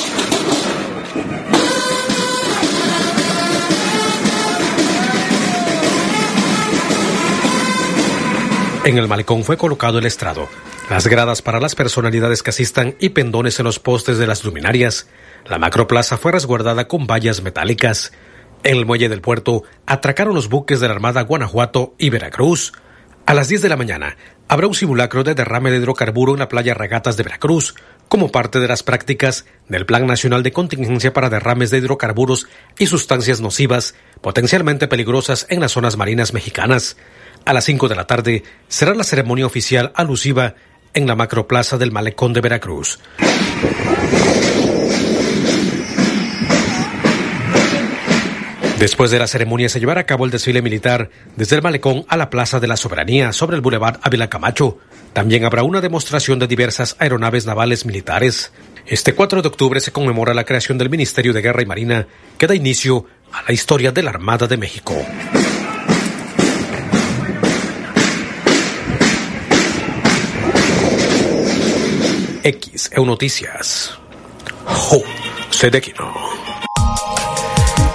En 8.84 8.98
el 8.98 9.08
malecón 9.08 9.44
fue 9.44 9.56
colocado 9.56 9.98
el 9.98 10.06
estrado, 10.06 10.48
las 10.88 11.06
gradas 11.06 11.42
para 11.42 11.60
las 11.60 11.74
personalidades 11.74 12.42
que 12.42 12.50
asistan 12.50 12.96
y 12.98 13.10
pendones 13.10 13.58
en 13.58 13.64
los 13.64 13.78
postes 13.78 14.18
de 14.18 14.26
las 14.26 14.44
luminarias. 14.44 15.08
La 15.46 15.58
macroplaza 15.58 16.16
fue 16.16 16.32
resguardada 16.32 16.88
con 16.88 17.06
vallas 17.06 17.42
metálicas. 17.42 18.12
En 18.62 18.76
el 18.76 18.86
muelle 18.86 19.08
del 19.08 19.20
puerto 19.20 19.64
atracaron 19.86 20.34
los 20.34 20.48
buques 20.48 20.80
de 20.80 20.88
la 20.88 20.94
Armada 20.94 21.22
Guanajuato 21.22 21.94
y 21.98 22.08
Veracruz. 22.10 22.72
A 23.26 23.34
las 23.34 23.48
10 23.48 23.62
de 23.62 23.68
la 23.68 23.76
mañana 23.76 24.16
habrá 24.48 24.66
un 24.66 24.74
simulacro 24.74 25.24
de 25.24 25.34
derrame 25.34 25.70
de 25.70 25.76
hidrocarburo 25.76 26.32
en 26.32 26.38
la 26.38 26.48
playa 26.48 26.72
Ragatas 26.72 27.18
de 27.18 27.22
Veracruz, 27.22 27.74
como 28.08 28.32
parte 28.32 28.58
de 28.58 28.68
las 28.68 28.82
prácticas 28.82 29.44
del 29.68 29.84
Plan 29.84 30.06
Nacional 30.06 30.42
de 30.42 30.52
Contingencia 30.52 31.12
para 31.12 31.28
Derrames 31.28 31.70
de 31.70 31.78
Hidrocarburos 31.78 32.48
y 32.78 32.86
Sustancias 32.86 33.42
Nocivas 33.42 33.94
potencialmente 34.22 34.88
peligrosas 34.88 35.46
en 35.50 35.60
las 35.60 35.72
zonas 35.72 35.98
marinas 35.98 36.32
mexicanas. 36.32 36.96
A 37.44 37.52
las 37.52 37.64
5 37.64 37.88
de 37.88 37.96
la 37.96 38.06
tarde 38.06 38.42
será 38.68 38.94
la 38.94 39.04
ceremonia 39.04 39.46
oficial 39.46 39.92
alusiva 39.94 40.54
en 40.94 41.06
la 41.06 41.14
macroplaza 41.14 41.78
del 41.78 41.92
Malecón 41.92 42.32
de 42.32 42.40
Veracruz. 42.40 42.98
Después 48.78 49.10
de 49.10 49.18
la 49.18 49.26
ceremonia 49.26 49.68
se 49.68 49.80
llevará 49.80 50.02
a 50.02 50.06
cabo 50.06 50.24
el 50.24 50.30
desfile 50.30 50.62
militar 50.62 51.10
desde 51.34 51.56
el 51.56 51.62
malecón 51.62 52.04
a 52.08 52.16
la 52.16 52.30
Plaza 52.30 52.60
de 52.60 52.68
la 52.68 52.76
Soberanía 52.76 53.32
sobre 53.32 53.56
el 53.56 53.60
Boulevard 53.60 53.98
Ávila 54.02 54.30
Camacho. 54.30 54.78
También 55.12 55.44
habrá 55.44 55.64
una 55.64 55.80
demostración 55.80 56.38
de 56.38 56.46
diversas 56.46 56.94
aeronaves 57.00 57.44
navales 57.44 57.84
militares. 57.86 58.52
Este 58.86 59.14
4 59.14 59.42
de 59.42 59.48
octubre 59.48 59.80
se 59.80 59.90
conmemora 59.90 60.32
la 60.32 60.44
creación 60.44 60.78
del 60.78 60.90
Ministerio 60.90 61.32
de 61.32 61.42
Guerra 61.42 61.62
y 61.62 61.66
Marina, 61.66 62.06
que 62.38 62.46
da 62.46 62.54
inicio 62.54 63.04
a 63.32 63.42
la 63.48 63.52
historia 63.52 63.90
de 63.90 64.04
la 64.04 64.10
Armada 64.10 64.46
de 64.46 64.56
México. 64.56 64.94
X 72.48 72.90
EU 72.96 73.04
Noticias. 73.04 73.92
Jo, 74.64 75.02
Sedequino. 75.50 76.14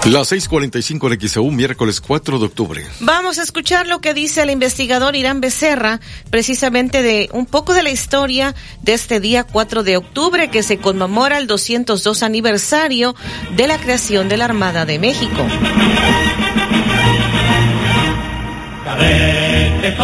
Las 0.05 0.31
6:45 0.31 1.11
en 1.11 1.27
XEU, 1.27 1.49
miércoles 1.49 1.99
4 1.99 2.37
de 2.37 2.45
octubre. 2.45 2.85
Vamos 2.99 3.39
a 3.39 3.41
escuchar 3.41 3.87
lo 3.87 3.99
que 3.99 4.13
dice 4.13 4.43
el 4.43 4.51
investigador 4.51 5.15
Irán 5.15 5.41
Becerra, 5.41 6.01
precisamente 6.29 7.01
de 7.01 7.29
un 7.31 7.47
poco 7.47 7.73
de 7.73 7.81
la 7.81 7.89
historia 7.89 8.53
de 8.83 8.93
este 8.93 9.19
día 9.19 9.43
4 9.43 9.81
de 9.81 9.97
octubre 9.97 10.49
que 10.49 10.61
se 10.61 10.77
conmemora 10.77 11.39
el 11.39 11.47
202 11.47 12.21
aniversario 12.21 13.15
de 13.55 13.67
la 13.67 13.79
creación 13.79 14.29
de 14.29 14.37
la 14.37 14.45
Armada 14.45 14.85
de 14.85 14.99
México. 14.99 15.47
El 19.83 19.95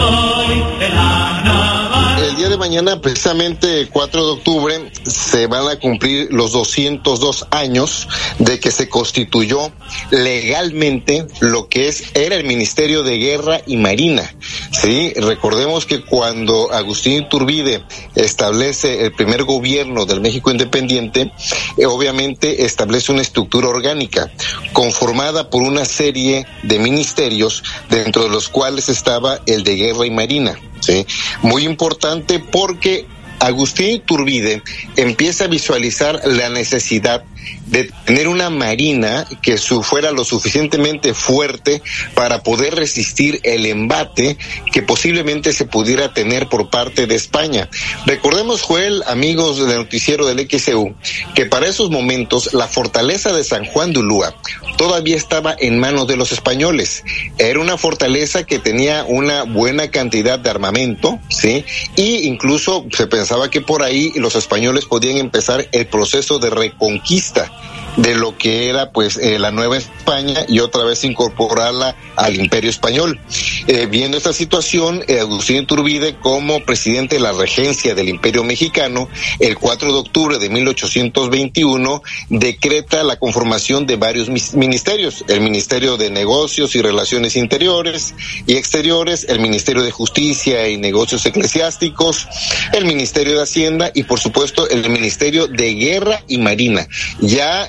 de 2.49 2.57
mañana, 2.57 2.99
precisamente 2.99 3.87
4 3.91 4.25
de 4.25 4.31
octubre, 4.31 4.91
se 5.05 5.45
van 5.45 5.67
a 5.67 5.77
cumplir 5.77 6.29
los 6.31 6.51
202 6.51 7.45
años 7.51 8.07
de 8.39 8.59
que 8.59 8.71
se 8.71 8.89
constituyó 8.89 9.71
legalmente 10.09 11.27
lo 11.41 11.69
que 11.69 11.87
es 11.87 12.15
era 12.15 12.35
el 12.35 12.45
Ministerio 12.45 13.03
de 13.03 13.17
Guerra 13.17 13.61
y 13.67 13.77
Marina. 13.77 14.33
Sí, 14.71 15.13
recordemos 15.15 15.85
que 15.85 16.01
cuando 16.01 16.71
Agustín 16.73 17.23
Iturbide 17.23 17.83
establece 18.15 19.05
el 19.05 19.13
primer 19.13 19.43
gobierno 19.43 20.07
del 20.07 20.19
México 20.19 20.49
independiente, 20.49 21.31
eh, 21.77 21.85
obviamente 21.85 22.65
establece 22.65 23.11
una 23.11 23.21
estructura 23.21 23.67
orgánica 23.67 24.31
conformada 24.73 25.51
por 25.51 25.61
una 25.61 25.85
serie 25.85 26.47
de 26.63 26.79
ministerios 26.79 27.63
dentro 27.89 28.23
de 28.23 28.29
los 28.29 28.49
cuales 28.49 28.89
estaba 28.89 29.39
el 29.45 29.63
de 29.63 29.75
Guerra 29.75 30.07
y 30.07 30.11
Marina. 30.11 30.59
¿Sí? 30.81 31.05
Muy 31.41 31.65
importante 31.65 32.39
porque 32.39 33.05
Agustín 33.39 33.95
Iturbide 33.95 34.61
empieza 34.97 35.45
a 35.45 35.47
visualizar 35.47 36.21
la 36.25 36.49
necesidad 36.49 37.23
de 37.67 37.91
tener 38.05 38.27
una 38.27 38.49
marina 38.49 39.25
que 39.41 39.57
su, 39.57 39.83
fuera 39.83 40.11
lo 40.11 40.23
suficientemente 40.23 41.13
fuerte 41.13 41.81
para 42.15 42.41
poder 42.41 42.75
resistir 42.75 43.39
el 43.43 43.65
embate 43.65 44.37
que 44.71 44.81
posiblemente 44.81 45.53
se 45.53 45.65
pudiera 45.65 46.13
tener 46.13 46.47
por 46.47 46.69
parte 46.69 47.05
de 47.05 47.15
España. 47.15 47.69
Recordemos, 48.05 48.61
Joel, 48.61 49.03
amigos 49.07 49.57
del 49.67 49.77
noticiero 49.77 50.25
del 50.25 50.47
XEU, 50.49 50.95
que 51.35 51.45
para 51.45 51.67
esos 51.67 51.89
momentos 51.89 52.53
la 52.53 52.67
fortaleza 52.67 53.33
de 53.33 53.43
San 53.43 53.65
Juan 53.65 53.93
de 53.93 53.99
Ulúa 53.99 54.35
todavía 54.77 55.15
estaba 55.15 55.55
en 55.59 55.79
manos 55.79 56.07
de 56.07 56.15
los 56.15 56.31
españoles. 56.31 57.03
Era 57.37 57.59
una 57.59 57.77
fortaleza 57.77 58.45
que 58.45 58.59
tenía 58.59 59.03
una 59.07 59.43
buena 59.43 59.91
cantidad 59.91 60.39
de 60.39 60.49
armamento, 60.49 61.19
¿sí? 61.29 61.65
Y 61.95 62.27
incluso 62.27 62.85
se 62.95 63.07
pensaba 63.07 63.49
que 63.49 63.61
por 63.61 63.83
ahí 63.83 64.11
los 64.15 64.35
españoles 64.35 64.85
podían 64.85 65.17
empezar 65.17 65.67
el 65.71 65.87
proceso 65.87 66.39
de 66.39 66.49
reconquista 66.49 67.38
Eita! 67.39 67.88
De 68.01 68.15
lo 68.15 68.37
que 68.37 68.69
era 68.69 68.91
pues 68.91 69.17
eh, 69.17 69.39
la 69.39 69.51
Nueva 69.51 69.77
España 69.77 70.45
y 70.47 70.59
otra 70.59 70.83
vez 70.83 71.03
incorporarla 71.03 71.95
al 72.15 72.35
Imperio 72.39 72.69
Español. 72.69 73.19
Eh, 73.67 73.87
viendo 73.89 74.17
esta 74.17 74.31
situación, 74.31 75.03
eh, 75.07 75.19
Agustín 75.19 75.57
Iturbide 75.57 76.15
como 76.15 76.63
presidente 76.63 77.15
de 77.15 77.21
la 77.21 77.33
regencia 77.33 77.95
del 77.95 78.09
Imperio 78.09 78.43
Mexicano, 78.43 79.09
el 79.39 79.57
4 79.57 79.91
de 79.91 79.99
octubre 79.99 80.39
de 80.39 80.49
1821 80.49 82.01
decreta 82.29 83.03
la 83.03 83.17
conformación 83.17 83.85
de 83.85 83.97
varios 83.97 84.29
ministerios, 84.29 85.25
el 85.27 85.41
Ministerio 85.41 85.97
de 85.97 86.09
Negocios 86.09 86.75
y 86.75 86.81
Relaciones 86.81 87.35
Interiores 87.35 88.13
y 88.47 88.55
Exteriores, 88.55 89.25
el 89.27 89.39
Ministerio 89.39 89.83
de 89.83 89.91
Justicia 89.91 90.69
y 90.69 90.77
Negocios 90.77 91.25
Eclesiásticos, 91.25 92.27
el 92.73 92.85
Ministerio 92.85 93.35
de 93.35 93.43
Hacienda 93.43 93.91
y 93.93 94.03
por 94.03 94.19
supuesto 94.19 94.69
el 94.69 94.89
Ministerio 94.89 95.47
de 95.47 95.73
Guerra 95.73 96.23
y 96.27 96.37
Marina. 96.37 96.87
Ya 97.19 97.67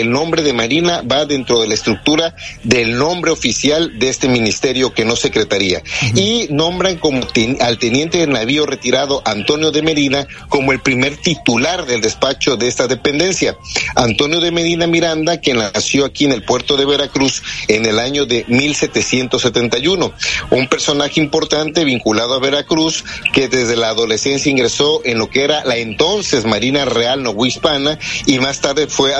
el 0.00 0.10
nombre 0.10 0.42
de 0.42 0.52
Marina 0.52 1.02
va 1.02 1.26
dentro 1.26 1.60
de 1.60 1.68
la 1.68 1.74
estructura 1.74 2.34
del 2.62 2.96
nombre 2.96 3.30
oficial 3.30 3.98
de 3.98 4.08
este 4.08 4.28
ministerio 4.28 4.92
que 4.92 5.04
no 5.04 5.16
secretaría. 5.16 5.82
Y 6.14 6.46
nombran 6.50 6.96
como 6.98 7.26
al 7.60 7.78
teniente 7.78 8.18
de 8.18 8.26
navío 8.26 8.66
retirado 8.66 9.22
Antonio 9.24 9.70
de 9.70 9.82
Medina 9.82 10.26
como 10.48 10.72
el 10.72 10.80
primer 10.80 11.16
titular 11.16 11.86
del 11.86 12.00
despacho 12.00 12.56
de 12.56 12.68
esta 12.68 12.86
dependencia. 12.86 13.56
Antonio 13.94 14.40
de 14.40 14.50
Medina 14.50 14.86
Miranda, 14.86 15.38
quien 15.38 15.58
nació 15.58 16.04
aquí 16.04 16.24
en 16.24 16.32
el 16.32 16.44
puerto 16.44 16.76
de 16.76 16.84
Veracruz 16.84 17.42
en 17.68 17.86
el 17.86 17.98
año 17.98 18.26
de 18.26 18.44
1771. 18.48 20.12
Un 20.50 20.68
personaje 20.68 21.20
importante 21.20 21.84
vinculado 21.84 22.34
a 22.34 22.40
Veracruz 22.40 23.04
que 23.32 23.48
desde 23.48 23.76
la 23.76 23.88
adolescencia 23.88 24.50
ingresó 24.50 25.00
en 25.04 25.18
lo 25.18 25.30
que 25.30 25.44
era 25.44 25.64
la 25.64 25.76
entonces 25.76 26.44
Marina 26.44 26.84
Real 26.84 27.22
Novohispana 27.22 27.98
y 28.26 28.38
más 28.38 28.60
tarde 28.60 28.86
fue 28.86 29.14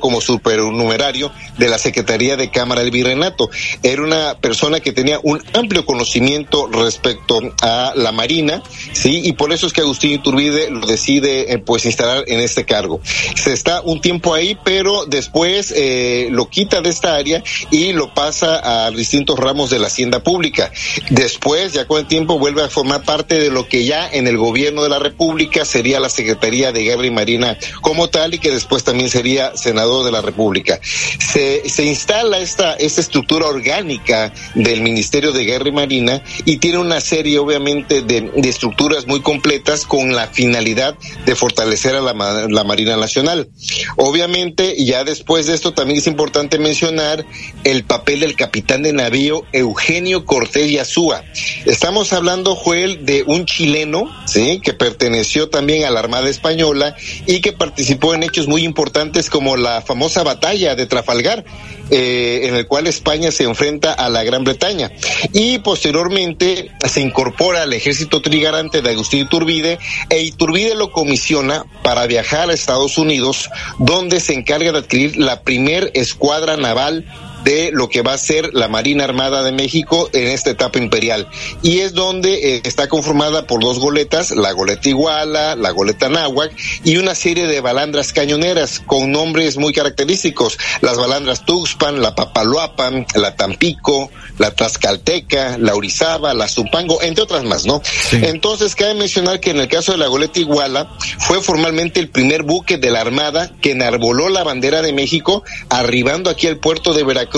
como 0.00 0.20
supernumerario 0.20 1.30
de 1.58 1.68
la 1.68 1.78
Secretaría 1.78 2.36
de 2.36 2.50
Cámara 2.50 2.82
del 2.82 2.90
Virreinato. 2.90 3.50
Era 3.82 4.02
una 4.02 4.38
persona 4.40 4.80
que 4.80 4.92
tenía 4.92 5.20
un 5.22 5.42
amplio 5.52 5.84
conocimiento 5.84 6.66
respecto 6.68 7.38
a 7.62 7.92
la 7.96 8.12
Marina, 8.12 8.62
sí, 8.92 9.22
y 9.24 9.32
por 9.32 9.52
eso 9.52 9.66
es 9.66 9.72
que 9.72 9.80
Agustín 9.80 10.12
Iturbide 10.12 10.70
lo 10.70 10.86
decide 10.86 11.52
eh, 11.52 11.58
pues 11.58 11.84
instalar 11.84 12.24
en 12.26 12.40
este 12.40 12.64
cargo. 12.64 13.00
Se 13.34 13.52
está 13.52 13.80
un 13.82 14.00
tiempo 14.00 14.34
ahí, 14.34 14.56
pero 14.64 15.06
después 15.06 15.72
eh, 15.76 16.28
lo 16.30 16.48
quita 16.48 16.80
de 16.80 16.90
esta 16.90 17.14
área 17.14 17.42
y 17.70 17.92
lo 17.92 18.14
pasa 18.14 18.86
a 18.86 18.90
distintos 18.90 19.38
ramos 19.38 19.70
de 19.70 19.78
la 19.78 19.88
hacienda 19.88 20.22
pública. 20.22 20.70
Después, 21.10 21.72
ya 21.72 21.86
con 21.86 22.00
el 22.00 22.06
tiempo, 22.06 22.38
vuelve 22.38 22.62
a 22.62 22.68
formar 22.68 23.02
parte 23.02 23.38
de 23.38 23.50
lo 23.50 23.68
que 23.68 23.84
ya 23.84 24.08
en 24.10 24.26
el 24.26 24.36
gobierno 24.36 24.82
de 24.82 24.88
la 24.88 24.98
República 24.98 25.64
sería 25.64 26.00
la 26.00 26.08
Secretaría 26.08 26.72
de 26.72 26.82
Guerra 26.82 27.06
y 27.06 27.10
Marina 27.10 27.56
como 27.80 28.08
tal 28.08 28.34
y 28.34 28.38
que 28.38 28.50
después 28.50 28.84
también 28.84 29.10
sería 29.10 29.53
senador 29.56 30.04
de 30.04 30.12
la 30.12 30.20
República. 30.20 30.80
Se, 30.82 31.68
se 31.68 31.84
instala 31.84 32.38
esta, 32.38 32.74
esta 32.74 33.00
estructura 33.00 33.46
orgánica 33.46 34.32
del 34.54 34.82
Ministerio 34.82 35.32
de 35.32 35.44
Guerra 35.44 35.68
y 35.68 35.72
Marina 35.72 36.22
y 36.44 36.58
tiene 36.58 36.78
una 36.78 37.00
serie 37.00 37.38
obviamente 37.38 38.02
de, 38.02 38.30
de 38.34 38.48
estructuras 38.48 39.06
muy 39.06 39.20
completas 39.20 39.84
con 39.86 40.14
la 40.14 40.28
finalidad 40.28 40.96
de 41.26 41.34
fortalecer 41.34 41.94
a 41.94 42.00
la, 42.00 42.12
la 42.48 42.64
Marina 42.64 42.96
Nacional. 42.96 43.48
Obviamente, 43.96 44.82
ya 44.84 45.04
después 45.04 45.46
de 45.46 45.54
esto 45.54 45.72
también 45.72 45.98
es 45.98 46.06
importante 46.06 46.58
mencionar 46.58 47.24
el 47.64 47.84
papel 47.84 48.20
del 48.20 48.36
capitán 48.36 48.82
de 48.82 48.92
navío 48.92 49.44
Eugenio 49.52 50.24
Cortés 50.24 50.70
y 50.70 50.78
Azúa. 50.78 51.24
Estamos 51.66 52.12
hablando, 52.12 52.54
Joel, 52.54 53.04
de 53.04 53.22
un 53.26 53.46
chileno, 53.46 54.04
¿sí? 54.26 54.60
Que 54.62 54.72
perteneció 54.72 55.48
también 55.48 55.84
a 55.84 55.90
la 55.90 56.00
Armada 56.00 56.28
Española 56.28 56.96
y 57.26 57.40
que 57.40 57.52
participó 57.52 58.14
en 58.14 58.22
hechos 58.22 58.48
muy 58.48 58.64
importantes 58.64 59.30
como 59.30 59.43
la 59.58 59.82
famosa 59.82 60.22
batalla 60.22 60.74
de 60.74 60.86
Trafalgar, 60.86 61.44
eh, 61.90 62.40
en 62.44 62.54
el 62.54 62.66
cual 62.66 62.86
España 62.86 63.30
se 63.30 63.44
enfrenta 63.44 63.92
a 63.92 64.08
la 64.08 64.24
Gran 64.24 64.44
Bretaña. 64.44 64.90
Y 65.32 65.58
posteriormente 65.58 66.70
se 66.88 67.00
incorpora 67.00 67.62
al 67.62 67.72
ejército 67.72 68.22
trigarante 68.22 68.80
de 68.82 68.90
Agustín 68.90 69.20
Iturbide 69.20 69.78
e 70.08 70.20
Iturbide 70.22 70.74
lo 70.74 70.90
comisiona 70.90 71.64
para 71.82 72.06
viajar 72.06 72.48
a 72.48 72.54
Estados 72.54 72.98
Unidos, 72.98 73.50
donde 73.78 74.20
se 74.20 74.34
encarga 74.34 74.72
de 74.72 74.78
adquirir 74.78 75.16
la 75.16 75.42
primer 75.42 75.90
escuadra 75.94 76.56
naval 76.56 77.04
de 77.44 77.70
lo 77.72 77.88
que 77.88 78.02
va 78.02 78.14
a 78.14 78.18
ser 78.18 78.54
la 78.54 78.68
Marina 78.68 79.04
Armada 79.04 79.42
de 79.42 79.52
México 79.52 80.08
en 80.12 80.28
esta 80.28 80.50
etapa 80.50 80.78
imperial. 80.78 81.28
Y 81.62 81.80
es 81.80 81.92
donde 81.92 82.56
eh, 82.56 82.62
está 82.64 82.88
conformada 82.88 83.46
por 83.46 83.60
dos 83.60 83.78
goletas, 83.78 84.30
la 84.30 84.52
goleta 84.52 84.88
Iguala, 84.88 85.54
la 85.54 85.70
goleta 85.70 86.08
Náhuac 86.08 86.52
y 86.82 86.96
una 86.96 87.14
serie 87.14 87.46
de 87.46 87.60
balandras 87.60 88.12
cañoneras 88.12 88.80
con 88.80 89.12
nombres 89.12 89.58
muy 89.58 89.72
característicos. 89.72 90.58
Las 90.80 90.96
balandras 90.96 91.44
Tuxpan, 91.44 92.00
la 92.00 92.14
Papaloapan, 92.14 93.06
la 93.14 93.36
Tampico, 93.36 94.10
la 94.38 94.50
Tlaxcalteca, 94.50 95.58
la 95.58 95.74
Orizaba, 95.74 96.32
la 96.32 96.48
Zumpango, 96.48 97.02
entre 97.02 97.24
otras 97.24 97.44
más, 97.44 97.66
¿no? 97.66 97.82
Entonces, 98.12 98.74
cabe 98.74 98.94
mencionar 98.94 99.40
que 99.40 99.50
en 99.50 99.58
el 99.58 99.68
caso 99.68 99.92
de 99.92 99.98
la 99.98 100.06
goleta 100.06 100.40
Iguala 100.40 100.90
fue 101.18 101.42
formalmente 101.42 102.00
el 102.00 102.08
primer 102.08 102.42
buque 102.42 102.78
de 102.78 102.90
la 102.90 103.00
Armada 103.00 103.52
que 103.60 103.72
enarboló 103.72 104.30
la 104.30 104.44
bandera 104.44 104.80
de 104.80 104.92
México, 104.92 105.44
arribando 105.68 106.30
aquí 106.30 106.46
al 106.46 106.56
puerto 106.56 106.94
de 106.94 107.04
Veracruz 107.04 107.33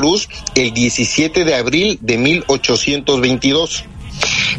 el 0.54 0.72
17 0.72 1.44
de 1.44 1.54
abril 1.54 1.98
de 2.00 2.18
1822. 2.18 3.84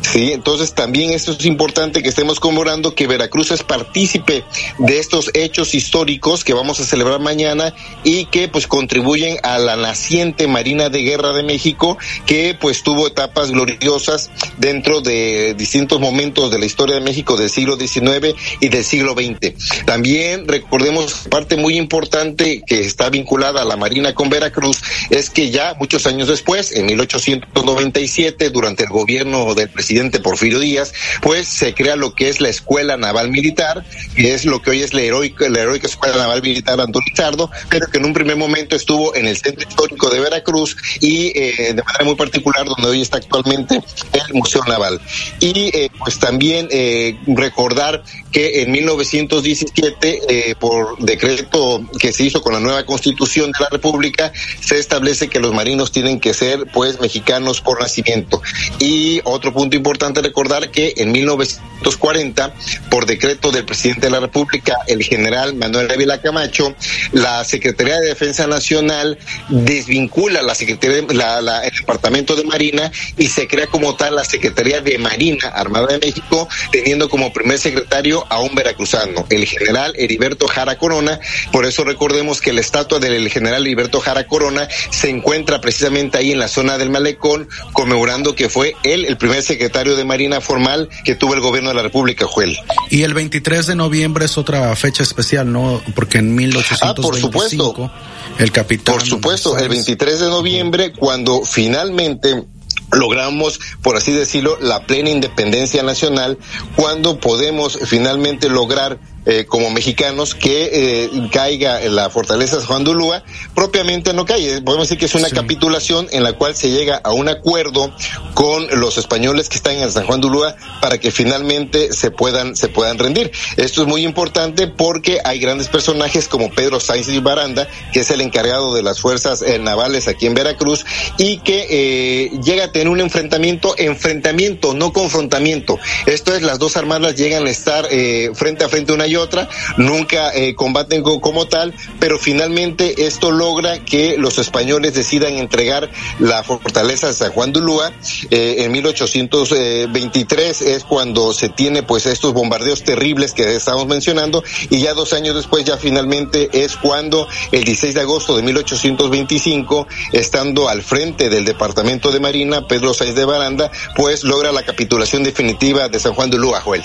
Sí, 0.02 0.32
entonces 0.32 0.74
también 0.74 1.12
esto 1.12 1.32
es 1.32 1.46
importante 1.46 2.02
que 2.02 2.10
estemos 2.10 2.40
conmemorando 2.40 2.96
que 2.96 3.08
Veracruz 3.08 3.52
es 3.52 3.64
partícipe 3.64 4.44
de 4.78 5.00
estos 5.00 5.32
hechos 5.34 5.74
históricos 5.74 6.44
que 6.44 6.54
vamos 6.54 6.80
a 6.80 6.86
celebrar 6.86 7.20
mañana 7.20 7.74
y 8.04 8.26
que 8.26 8.48
pues 8.48 8.68
contribuyen 8.68 9.38
a 9.44 9.58
la 9.58 9.76
naciente 9.76 10.48
Marina 10.48 10.90
de 10.90 11.02
Guerra 11.02 11.34
de 11.34 11.44
México 11.44 11.98
que 12.26 12.58
pues 12.60 12.84
tuvo 12.84 13.08
etapas 13.08 13.52
gloriosas 13.52 14.30
dentro 14.58 15.02
de 15.02 15.56
distintos 15.56 16.00
momentos 16.00 16.52
de 16.52 16.60
la 16.60 16.66
historia 16.66 16.96
de 16.96 17.02
México 17.02 17.38
del 17.38 17.50
siglo 17.50 17.78
XIX 17.78 18.36
y 18.60 18.70
del 18.70 18.84
siglo 18.84 19.14
XX. 19.14 19.86
También 19.86 20.48
recordemos 20.48 21.28
parte 21.30 21.58
muy 21.58 21.78
importante 21.78 22.64
que 22.66 22.82
está 22.82 23.10
vinculada 23.10 23.62
a 23.62 23.66
la 23.66 23.78
Marina 23.78 24.14
con 24.14 24.30
Veracruz 24.30 24.82
es 25.10 25.30
que 25.30 25.50
ya 25.50 25.76
muchos 25.80 26.06
años 26.08 26.28
después, 26.28 26.72
en 26.72 26.86
1897, 26.86 28.50
durante 28.50 28.84
el 28.84 28.90
gobierno 28.90 29.47
del 29.56 29.70
presidente 29.70 30.20
Porfirio 30.20 30.60
Díaz, 30.60 30.94
pues 31.22 31.48
se 31.48 31.74
crea 31.74 31.96
lo 31.96 32.14
que 32.14 32.30
es 32.30 32.42
la 32.42 32.50
Escuela 32.50 32.98
Naval 32.98 33.30
Militar, 33.30 33.84
que 34.16 34.34
es 34.34 34.46
lo 34.46 34.62
que 34.62 34.72
hoy 34.72 34.82
es 34.82 34.94
la 34.94 35.02
heroica, 35.02 35.50
la 35.50 35.62
heroica 35.62 35.88
Escuela 35.88 36.18
Naval 36.18 36.42
Militar 36.42 36.80
Antonio 36.80 37.08
Lizardo, 37.10 37.52
pero 37.70 37.88
que 37.88 37.98
en 37.98 38.06
un 38.06 38.14
primer 38.14 38.36
momento 38.36 38.76
estuvo 38.76 39.16
en 39.16 39.28
el 39.28 39.38
Centro 39.38 39.68
Histórico 39.68 40.10
de 40.10 40.20
Veracruz 40.20 40.76
y 41.00 41.28
eh, 41.36 41.74
de 41.74 41.84
manera 41.84 42.06
muy 42.06 42.16
particular 42.16 42.66
donde 42.66 42.88
hoy 42.88 43.02
está 43.02 43.18
actualmente 43.18 43.82
el 44.14 44.34
Museo 44.34 44.64
Naval. 44.66 45.00
Y 45.40 45.70
eh, 45.76 45.90
pues 45.98 46.20
también 46.20 46.68
eh, 46.72 47.18
recordar 47.28 48.04
que 48.32 48.62
en 48.62 48.72
1917, 48.72 50.56
por 50.60 50.98
decreto 51.00 51.82
que 52.00 52.12
se 52.12 52.24
hizo 52.24 52.42
con 52.42 52.54
la 52.54 52.60
nueva 52.60 52.86
Constitución 52.86 53.52
de 53.52 53.64
la 53.64 53.70
República, 53.70 54.32
se 54.60 54.78
establece 54.78 55.28
que 55.28 55.40
los 55.40 55.54
marinos 55.54 55.92
tienen 55.92 56.20
que 56.20 56.34
ser 56.34 56.66
pues 56.74 57.00
mexicanos 57.00 57.62
por 57.62 57.82
nacimiento. 57.82 58.42
Y 58.80 59.22
otro 59.38 59.54
punto 59.54 59.78
importante 59.78 60.22
recordar 60.22 60.72
que 60.72 60.94
en 60.98 61.12
1940, 61.12 62.54
por 62.90 63.06
decreto 63.06 63.52
del 63.52 63.66
presidente 63.66 64.08
de 64.08 64.12
la 64.12 64.20
República, 64.20 64.80
el 64.88 65.04
general 65.04 65.56
Manuel 65.56 65.90
Ávila 65.92 66.22
Camacho, 66.22 66.76
la 67.12 67.44
Secretaría 67.44 68.00
de 68.00 68.08
Defensa 68.08 68.48
Nacional 68.48 69.18
desvincula 69.50 70.42
la 70.42 70.56
Secretaría, 70.56 71.04
la, 71.14 71.64
el 71.64 71.72
Departamento 71.72 72.36
de 72.36 72.44
Marina 72.44 72.92
y 73.18 73.28
se 73.28 73.48
crea 73.48 73.68
como 73.68 73.96
tal 73.96 74.16
la 74.16 74.26
Secretaría 74.26 74.82
de 74.82 74.98
Marina 74.98 75.48
Armada 75.50 75.88
de 75.88 76.00
México, 76.00 76.48
teniendo 76.72 77.10
como 77.10 77.32
primer 77.32 77.60
secretario 77.60 78.26
a 78.30 78.40
un 78.40 78.56
veracruzano, 78.56 79.26
el 79.30 79.46
general 79.46 79.94
Heriberto 79.98 80.48
Jara 80.48 80.78
Corona. 80.78 81.20
Por 81.52 81.66
eso 81.66 81.84
recordemos 81.84 82.42
que 82.42 82.54
la 82.54 82.62
estatua 82.62 83.00
del 83.00 83.30
general 83.30 83.66
Heriberto 83.66 84.00
Jara 84.00 84.28
Corona 84.28 84.68
se 84.90 85.10
encuentra 85.10 85.62
precisamente 85.62 86.18
ahí 86.18 86.32
en 86.32 86.40
la 86.40 86.48
zona 86.48 86.78
del 86.78 86.90
Malecón, 86.90 87.48
conmemorando 87.74 88.36
que 88.36 88.50
fue 88.50 88.76
él 88.84 89.06
el 89.06 89.18
primer 89.18 89.27
secretario 89.36 89.58
secretario 89.68 89.96
de 89.96 90.06
Marina 90.06 90.40
formal 90.40 90.90
que 91.04 91.16
tuvo 91.16 91.34
el 91.34 91.42
gobierno 91.42 91.70
de 91.70 91.76
la 91.76 91.82
República, 91.82 92.26
Juel. 92.26 92.58
Y 92.90 93.04
el 93.04 93.14
23 93.14 93.68
de 93.68 93.76
noviembre 93.76 94.26
es 94.26 94.38
otra 94.38 94.76
fecha 94.76 95.04
especial, 95.04 95.52
¿no? 95.52 95.82
Porque 95.94 96.20
en 96.20 96.36
1825 96.36 96.88
ah, 96.88 96.96
por 96.96 97.20
supuesto. 97.20 97.92
el 98.40 98.52
capitán. 98.52 98.96
Por 98.96 99.06
supuesto, 99.06 99.58
el 99.58 99.68
23 99.68 100.20
de 100.22 100.28
noviembre, 100.28 100.94
cuando 100.94 101.44
finalmente 101.44 102.46
logramos, 102.92 103.60
por 103.82 103.98
así 103.98 104.14
decirlo, 104.14 104.58
la 104.62 104.86
plena 104.86 105.10
independencia 105.10 105.84
nacional, 105.84 106.38
cuando 106.76 107.20
podemos 107.20 107.78
finalmente 107.86 108.50
lograr 108.50 109.00
eh, 109.30 109.46
como 109.46 109.70
mexicanos 109.70 110.36
que 110.36 110.70
eh, 110.72 111.10
caiga 111.34 111.84
en 111.84 111.98
la 111.98 112.10
fortaleza 112.10 112.60
de 112.60 112.66
Juan 112.66 112.86
de 112.86 112.92
Ulúa, 112.92 113.24
propiamente 113.54 114.14
no 114.14 114.26
cae. 114.26 114.62
Podemos 114.62 114.88
decir 114.88 114.98
que 114.98 115.08
es 115.08 115.16
una 115.16 115.30
capitulación 115.30 116.08
en 116.12 116.24
la 116.24 116.32
cual 116.32 116.56
se 116.56 116.70
llega 116.70 117.02
a 117.04 117.12
un 117.12 117.28
acuerdo 117.28 117.94
con 118.36 118.68
los 118.80 118.98
españoles 118.98 119.50
que 119.50 119.58
están 119.58 119.76
en 119.76 119.92
San 119.92 120.06
Juan 120.06 120.22
de 120.22 120.28
Ulúa 120.28 120.56
para 120.82 120.98
que 120.98 121.12
finalmente 121.12 121.92
se 121.92 122.10
puedan, 122.10 122.56
se 122.56 122.70
puedan 122.70 122.98
rendir. 123.00 123.34
Esto 123.58 123.82
es 123.82 123.88
muy 123.90 124.06
importante 124.06 124.68
porque 124.68 125.20
hay 125.22 125.40
grandes 125.40 125.68
personajes 125.68 126.30
como 126.30 126.50
Pedro 126.50 126.80
Sáenz 126.80 127.10
y 127.10 127.20
Baranda, 127.20 127.68
que 127.92 128.00
es 128.00 128.12
el 128.12 128.22
encargado 128.22 128.74
de 128.76 128.82
las 128.82 129.02
fuerzas 129.02 129.42
eh, 129.42 129.60
navales 129.60 130.08
aquí 130.08 130.26
en 130.28 130.36
Veracruz, 130.36 130.86
y 131.18 131.40
que 131.40 132.32
llega 132.42 132.64
a 132.64 132.72
tener 132.72 132.88
un 132.88 133.02
enfrentamiento, 133.02 133.76
enfrentamiento, 133.78 134.74
no 134.74 134.94
confrontamiento. 134.94 135.80
Esto 136.06 136.34
es, 136.34 136.44
las 136.44 136.60
dos 136.60 136.78
armadas 136.78 137.18
llegan 137.18 137.46
a 137.46 137.50
estar 137.50 137.90
frente 138.34 138.64
a 138.64 138.70
frente 138.70 138.94
una 138.94 139.06
y 139.06 139.17
otra, 139.18 139.50
nunca 139.78 140.34
eh, 140.34 140.56
combaten 140.56 141.04
como 141.04 141.48
tal, 141.48 141.74
pero 142.00 142.18
finalmente 142.18 143.06
esto 143.06 143.32
logra 143.32 143.80
que 143.80 144.18
los 144.18 144.40
españoles 144.40 144.94
decidan 144.94 145.34
entregar 145.34 145.90
la 146.20 146.44
fortaleza 146.44 147.08
de 147.08 147.14
San 147.14 147.32
Juan 147.32 147.54
de 147.54 147.60
Ulúa. 147.60 147.92
Eh, 148.32 148.56
en 148.60 148.72
1823 148.72 150.62
es 150.62 150.84
cuando 150.84 151.34
se 151.34 151.50
tiene 151.50 151.84
pues 151.84 152.06
estos 152.06 152.34
bombardeos 152.34 152.84
terribles 152.84 153.34
que 153.34 153.56
estamos 153.56 153.88
mencionando 153.88 154.44
y 154.70 154.80
ya 154.80 154.94
dos 154.94 155.14
años 155.14 155.36
después 155.36 155.66
ya 155.66 155.78
finalmente 155.78 156.50
es 156.54 156.76
cuando 156.78 157.28
el 157.52 157.64
16 157.64 157.94
de 157.94 158.02
agosto 158.02 158.36
de 158.36 158.44
1825, 158.44 159.88
estando 160.14 160.70
al 160.70 160.82
frente 160.82 161.30
del 161.30 161.46
Departamento 161.46 162.12
de 162.12 162.20
Marina, 162.20 162.68
Pedro 162.68 162.94
Sáenz 162.94 163.16
de 163.16 163.26
Baranda, 163.26 163.72
pues 163.96 164.24
logra 164.24 164.52
la 164.52 164.64
capitulación 164.64 165.24
definitiva 165.24 165.90
de 165.90 166.00
San 166.00 166.14
Juan 166.14 166.30
de 166.30 166.38
Ulúa, 166.38 166.62
Joel. 166.62 166.84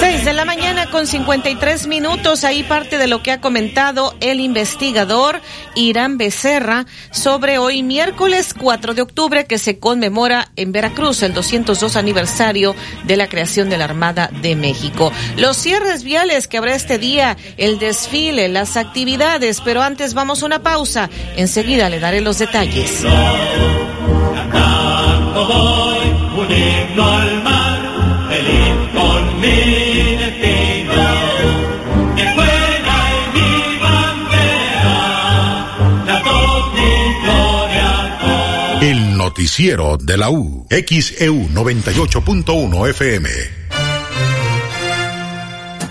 6 0.00 0.24
de 0.24 0.32
la 0.32 0.44
mañana 0.46 0.90
con 0.90 1.06
53 1.06 1.86
minutos. 1.86 2.44
Ahí 2.44 2.62
parte 2.62 2.96
de 2.96 3.06
lo 3.06 3.22
que 3.22 3.30
ha 3.30 3.40
comentado 3.40 4.14
el 4.20 4.40
investigador 4.40 5.40
Irán 5.74 6.16
Becerra 6.16 6.86
sobre 7.10 7.58
hoy 7.58 7.82
miércoles 7.82 8.54
4 8.58 8.94
de 8.94 9.02
octubre 9.02 9.46
que 9.46 9.58
se 9.58 9.78
conmemora 9.78 10.50
en 10.56 10.72
Veracruz 10.72 11.22
el 11.22 11.34
202 11.34 11.96
aniversario 11.96 12.74
de 13.04 13.16
la 13.16 13.28
creación 13.28 13.68
de 13.68 13.76
la 13.76 13.84
Armada 13.84 14.30
de 14.40 14.56
México. 14.56 15.12
Los 15.36 15.58
cierres 15.58 16.02
viales 16.02 16.48
que 16.48 16.56
habrá 16.56 16.74
este 16.74 16.98
día, 16.98 17.36
el 17.58 17.78
desfile, 17.78 18.48
las 18.48 18.76
actividades, 18.76 19.60
pero 19.60 19.82
antes 19.82 20.14
vamos 20.14 20.42
a 20.42 20.46
una 20.46 20.62
pausa. 20.62 21.10
Enseguida 21.36 21.90
le 21.90 22.00
daré 22.00 22.22
los 22.22 22.38
detalles. 22.38 23.04
Noticiero 39.38 39.96
de 39.96 40.16
la 40.16 40.30
U, 40.30 40.66
XEU 40.68 41.48
98.1 41.50 42.88
FM. 42.90 43.28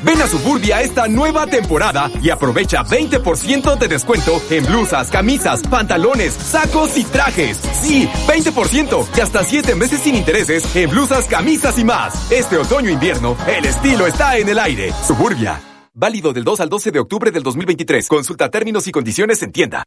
Ven 0.04 0.22
a 0.22 0.28
Suburbia 0.28 0.82
esta 0.82 1.08
nueva 1.08 1.48
temporada 1.48 2.12
y 2.22 2.30
aprovecha 2.30 2.84
20% 2.84 3.78
de 3.78 3.88
descuento 3.88 4.42
en 4.50 4.66
blusas, 4.66 5.10
camisas, 5.10 5.62
pantalones, 5.62 6.34
sacos 6.34 6.98
y 6.98 7.06
trajes. 7.06 7.58
Sí, 7.82 8.10
20% 8.28 9.08
y 9.16 9.22
hasta 9.22 9.46
7 9.46 9.76
meses 9.76 10.02
sin 10.02 10.16
intereses 10.16 10.76
en 10.76 10.90
blusas, 10.90 11.24
camisas 11.28 11.80
y 11.80 11.86
más. 11.86 12.30
Este 12.30 12.58
otoño-invierno, 12.58 13.38
el 13.48 13.64
estilo 13.64 14.08
está 14.08 14.38
en 14.38 14.50
el 14.50 14.60
aire. 14.60 14.92
Suburbia. 15.08 15.62
Válido 15.94 16.34
del 16.34 16.44
2 16.44 16.60
al 16.60 16.68
12 16.68 16.92
de 16.92 17.00
octubre 17.00 17.32
del 17.32 17.44
2023. 17.44 18.10
Consulta 18.10 18.50
términos 18.50 18.88
y 18.88 18.92
condiciones 18.92 19.42
en 19.42 19.54
tienda. 19.54 19.86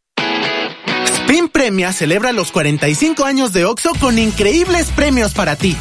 Spin 1.30 1.48
Premia 1.48 1.92
celebra 1.92 2.32
los 2.32 2.50
45 2.50 3.24
años 3.24 3.52
de 3.52 3.64
OXO 3.64 3.92
con 4.00 4.18
increíbles 4.18 4.88
premios 4.90 5.32
para 5.32 5.54
ti. 5.54 5.76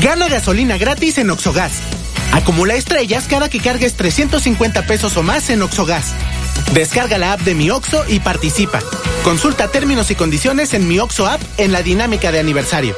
Gana 0.00 0.28
gasolina 0.28 0.78
gratis 0.78 1.18
en 1.18 1.28
OXOGAS. 1.28 1.72
Acumula 2.30 2.76
estrellas 2.76 3.26
cada 3.28 3.48
que 3.48 3.58
cargues 3.58 3.94
350 3.94 4.86
pesos 4.86 5.16
o 5.16 5.24
más 5.24 5.50
en 5.50 5.60
OXOGAS. 5.62 6.14
Descarga 6.72 7.18
la 7.18 7.32
app 7.32 7.40
de 7.40 7.56
Mi 7.56 7.68
Oxo 7.68 8.04
y 8.06 8.20
participa. 8.20 8.78
Consulta 9.24 9.66
términos 9.66 10.12
y 10.12 10.14
condiciones 10.14 10.72
en 10.72 10.86
Mi 10.86 11.00
Oxo 11.00 11.26
app 11.26 11.40
en 11.58 11.72
la 11.72 11.82
dinámica 11.82 12.30
de 12.30 12.38
aniversario. 12.38 12.94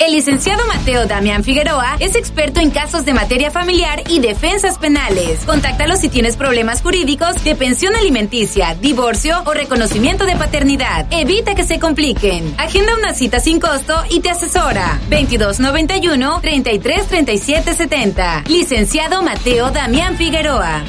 El 0.00 0.12
licenciado 0.12 0.66
Mateo 0.66 1.04
Damián 1.04 1.44
Figueroa 1.44 1.98
es 2.00 2.16
experto 2.16 2.58
en 2.58 2.70
casos 2.70 3.04
de 3.04 3.12
materia 3.12 3.50
familiar 3.50 4.02
y 4.08 4.20
defensas 4.20 4.78
penales. 4.78 5.40
Contáctalo 5.44 5.94
si 5.96 6.08
tienes 6.08 6.38
problemas 6.38 6.80
jurídicos 6.80 7.44
de 7.44 7.54
pensión 7.54 7.94
alimenticia, 7.94 8.74
divorcio 8.80 9.42
o 9.44 9.52
reconocimiento 9.52 10.24
de 10.24 10.36
paternidad. 10.36 11.06
Evita 11.10 11.54
que 11.54 11.64
se 11.64 11.78
compliquen. 11.78 12.54
Agenda 12.56 12.96
una 12.96 13.12
cita 13.12 13.40
sin 13.40 13.60
costo 13.60 13.94
y 14.08 14.20
te 14.20 14.30
asesora. 14.30 14.98
2291 15.10 16.40
333770. 16.40 18.44
Licenciado 18.48 19.22
Mateo 19.22 19.70
Damián 19.70 20.16
Figueroa. 20.16 20.82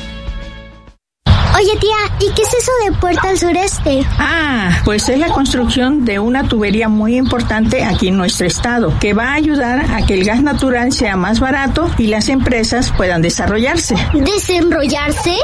Oye 1.57 1.77
tía, 1.79 1.95
¿y 2.19 2.31
qué 2.33 2.41
es 2.41 2.53
eso 2.53 2.71
de 2.85 2.91
Puerta 2.93 3.29
al 3.29 3.37
Sureste? 3.37 4.05
Ah, 4.17 4.79
pues 4.85 5.09
es 5.09 5.19
la 5.19 5.27
construcción 5.27 6.05
de 6.05 6.17
una 6.19 6.47
tubería 6.47 6.87
muy 6.87 7.17
importante 7.17 7.83
aquí 7.83 8.07
en 8.07 8.17
nuestro 8.17 8.47
estado, 8.47 8.93
que 8.99 9.13
va 9.13 9.29
a 9.29 9.33
ayudar 9.33 9.85
a 9.91 10.05
que 10.05 10.13
el 10.13 10.23
gas 10.23 10.41
natural 10.41 10.91
sea 10.93 11.15
más 11.17 11.39
barato 11.39 11.89
y 11.97 12.07
las 12.07 12.29
empresas 12.29 12.91
puedan 12.95 13.21
desarrollarse. 13.21 13.95
¿Desenrollarse? 14.13 15.35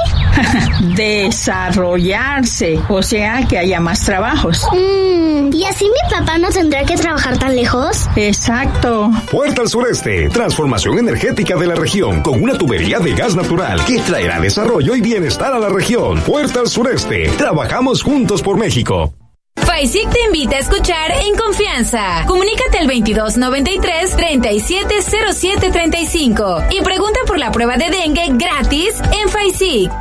desarrollarse, 0.96 2.80
o 2.90 3.04
sea 3.04 3.46
que 3.48 3.58
haya 3.58 3.80
más 3.80 4.02
trabajos. 4.02 4.66
Mm, 4.72 5.54
¿Y 5.54 5.66
así 5.66 5.86
mi 5.86 6.16
papá 6.18 6.38
no 6.38 6.50
tendrá 6.50 6.84
que 6.86 6.96
trabajar 6.96 7.38
tan 7.38 7.56
lejos? 7.56 8.08
Exacto. 8.16 9.12
Puerta 9.30 9.62
al 9.62 9.68
Sureste, 9.68 10.30
transformación 10.30 11.00
energética 11.00 11.56
de 11.56 11.68
la 11.68 11.76
región 11.76 12.22
con 12.22 12.42
una 12.42 12.58
tubería 12.58 13.00
de 13.00 13.14
gas 13.14 13.36
natural 13.36 13.84
que 13.86 14.00
traerá 14.00 14.40
desarrollo 14.40 14.96
y 14.96 15.02
bienestar 15.02 15.54
a 15.54 15.60
la 15.60 15.70
región. 15.70 15.97
Puerta 15.98 16.60
al 16.60 16.68
Sureste. 16.68 17.28
Trabajamos 17.38 18.04
juntos 18.04 18.44
por 18.44 18.58
México. 18.58 19.14
FAISIC 19.56 20.12
te 20.12 20.26
invita 20.26 20.58
a 20.58 20.60
escuchar 20.60 21.10
en 21.12 21.36
confianza. 21.36 22.24
Comunícate 22.28 22.78
al 22.78 22.86
2293 22.88 24.16
370735 24.16 26.66
y 26.70 26.84
pregunta 26.84 27.22
por 27.26 27.40
la 27.40 27.52
prueba 27.52 27.78
de 27.78 27.90
dengue 27.90 28.28
gratis 28.34 29.02
en 29.12 29.28
FAISIC. 29.30 29.92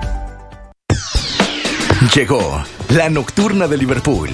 Llegó 2.14 2.62
la 2.90 3.08
nocturna 3.08 3.66
de 3.66 3.78
Liverpool. 3.78 4.28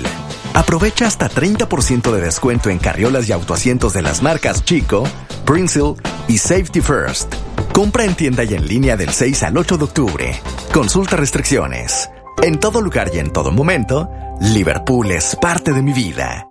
Aprovecha 0.54 1.06
hasta 1.06 1.30
30% 1.30 2.10
de 2.10 2.20
descuento 2.20 2.70
en 2.70 2.78
carriolas 2.78 3.28
y 3.28 3.32
autoasientos 3.32 3.92
de 3.92 4.02
las 4.02 4.20
marcas 4.20 4.64
Chico, 4.64 5.04
Princeton 5.46 5.94
y 6.28 6.38
Safety 6.38 6.80
First. 6.80 7.51
Compra 7.72 8.04
en 8.04 8.14
tienda 8.14 8.44
y 8.44 8.54
en 8.54 8.66
línea 8.66 8.96
del 8.96 9.10
6 9.10 9.42
al 9.44 9.56
8 9.56 9.78
de 9.78 9.84
octubre. 9.84 10.40
Consulta 10.74 11.16
restricciones. 11.16 12.10
En 12.42 12.60
todo 12.60 12.82
lugar 12.82 13.10
y 13.14 13.18
en 13.18 13.32
todo 13.32 13.50
momento, 13.50 14.10
Liverpool 14.40 15.10
es 15.10 15.36
parte 15.40 15.72
de 15.72 15.82
mi 15.82 15.92
vida. 15.92 16.48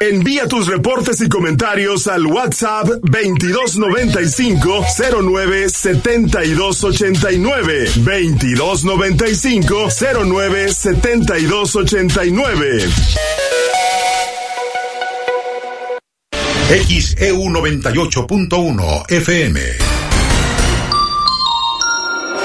Envía 0.00 0.48
tus 0.48 0.66
reportes 0.66 1.20
y 1.20 1.28
comentarios 1.28 2.06
al 2.06 2.24
WhatsApp 2.26 2.86
2295 3.02 4.84
09 5.22 5.68
7289 5.68 7.90
2295 7.96 9.88
09 10.24 10.72
7289 10.72 12.88
XEU 16.70 17.50
98.1 17.50 19.10
FM. 19.10 19.60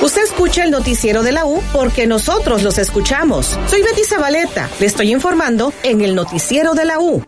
Usted 0.02 0.24
escucha 0.24 0.64
el 0.64 0.72
noticiero 0.72 1.22
de 1.22 1.32
la 1.32 1.46
U 1.46 1.62
porque 1.72 2.08
nosotros 2.08 2.64
los 2.64 2.80
escuchamos. 2.80 3.56
Soy 3.68 3.84
Betty 3.84 4.04
Zabaleta. 4.04 4.68
Le 4.80 4.88
estoy 4.88 5.12
informando 5.12 5.74
en 5.84 6.02
el 6.02 6.16
noticiero 6.16 6.74
de 6.74 6.86
la 6.86 7.00
U. 7.00 7.24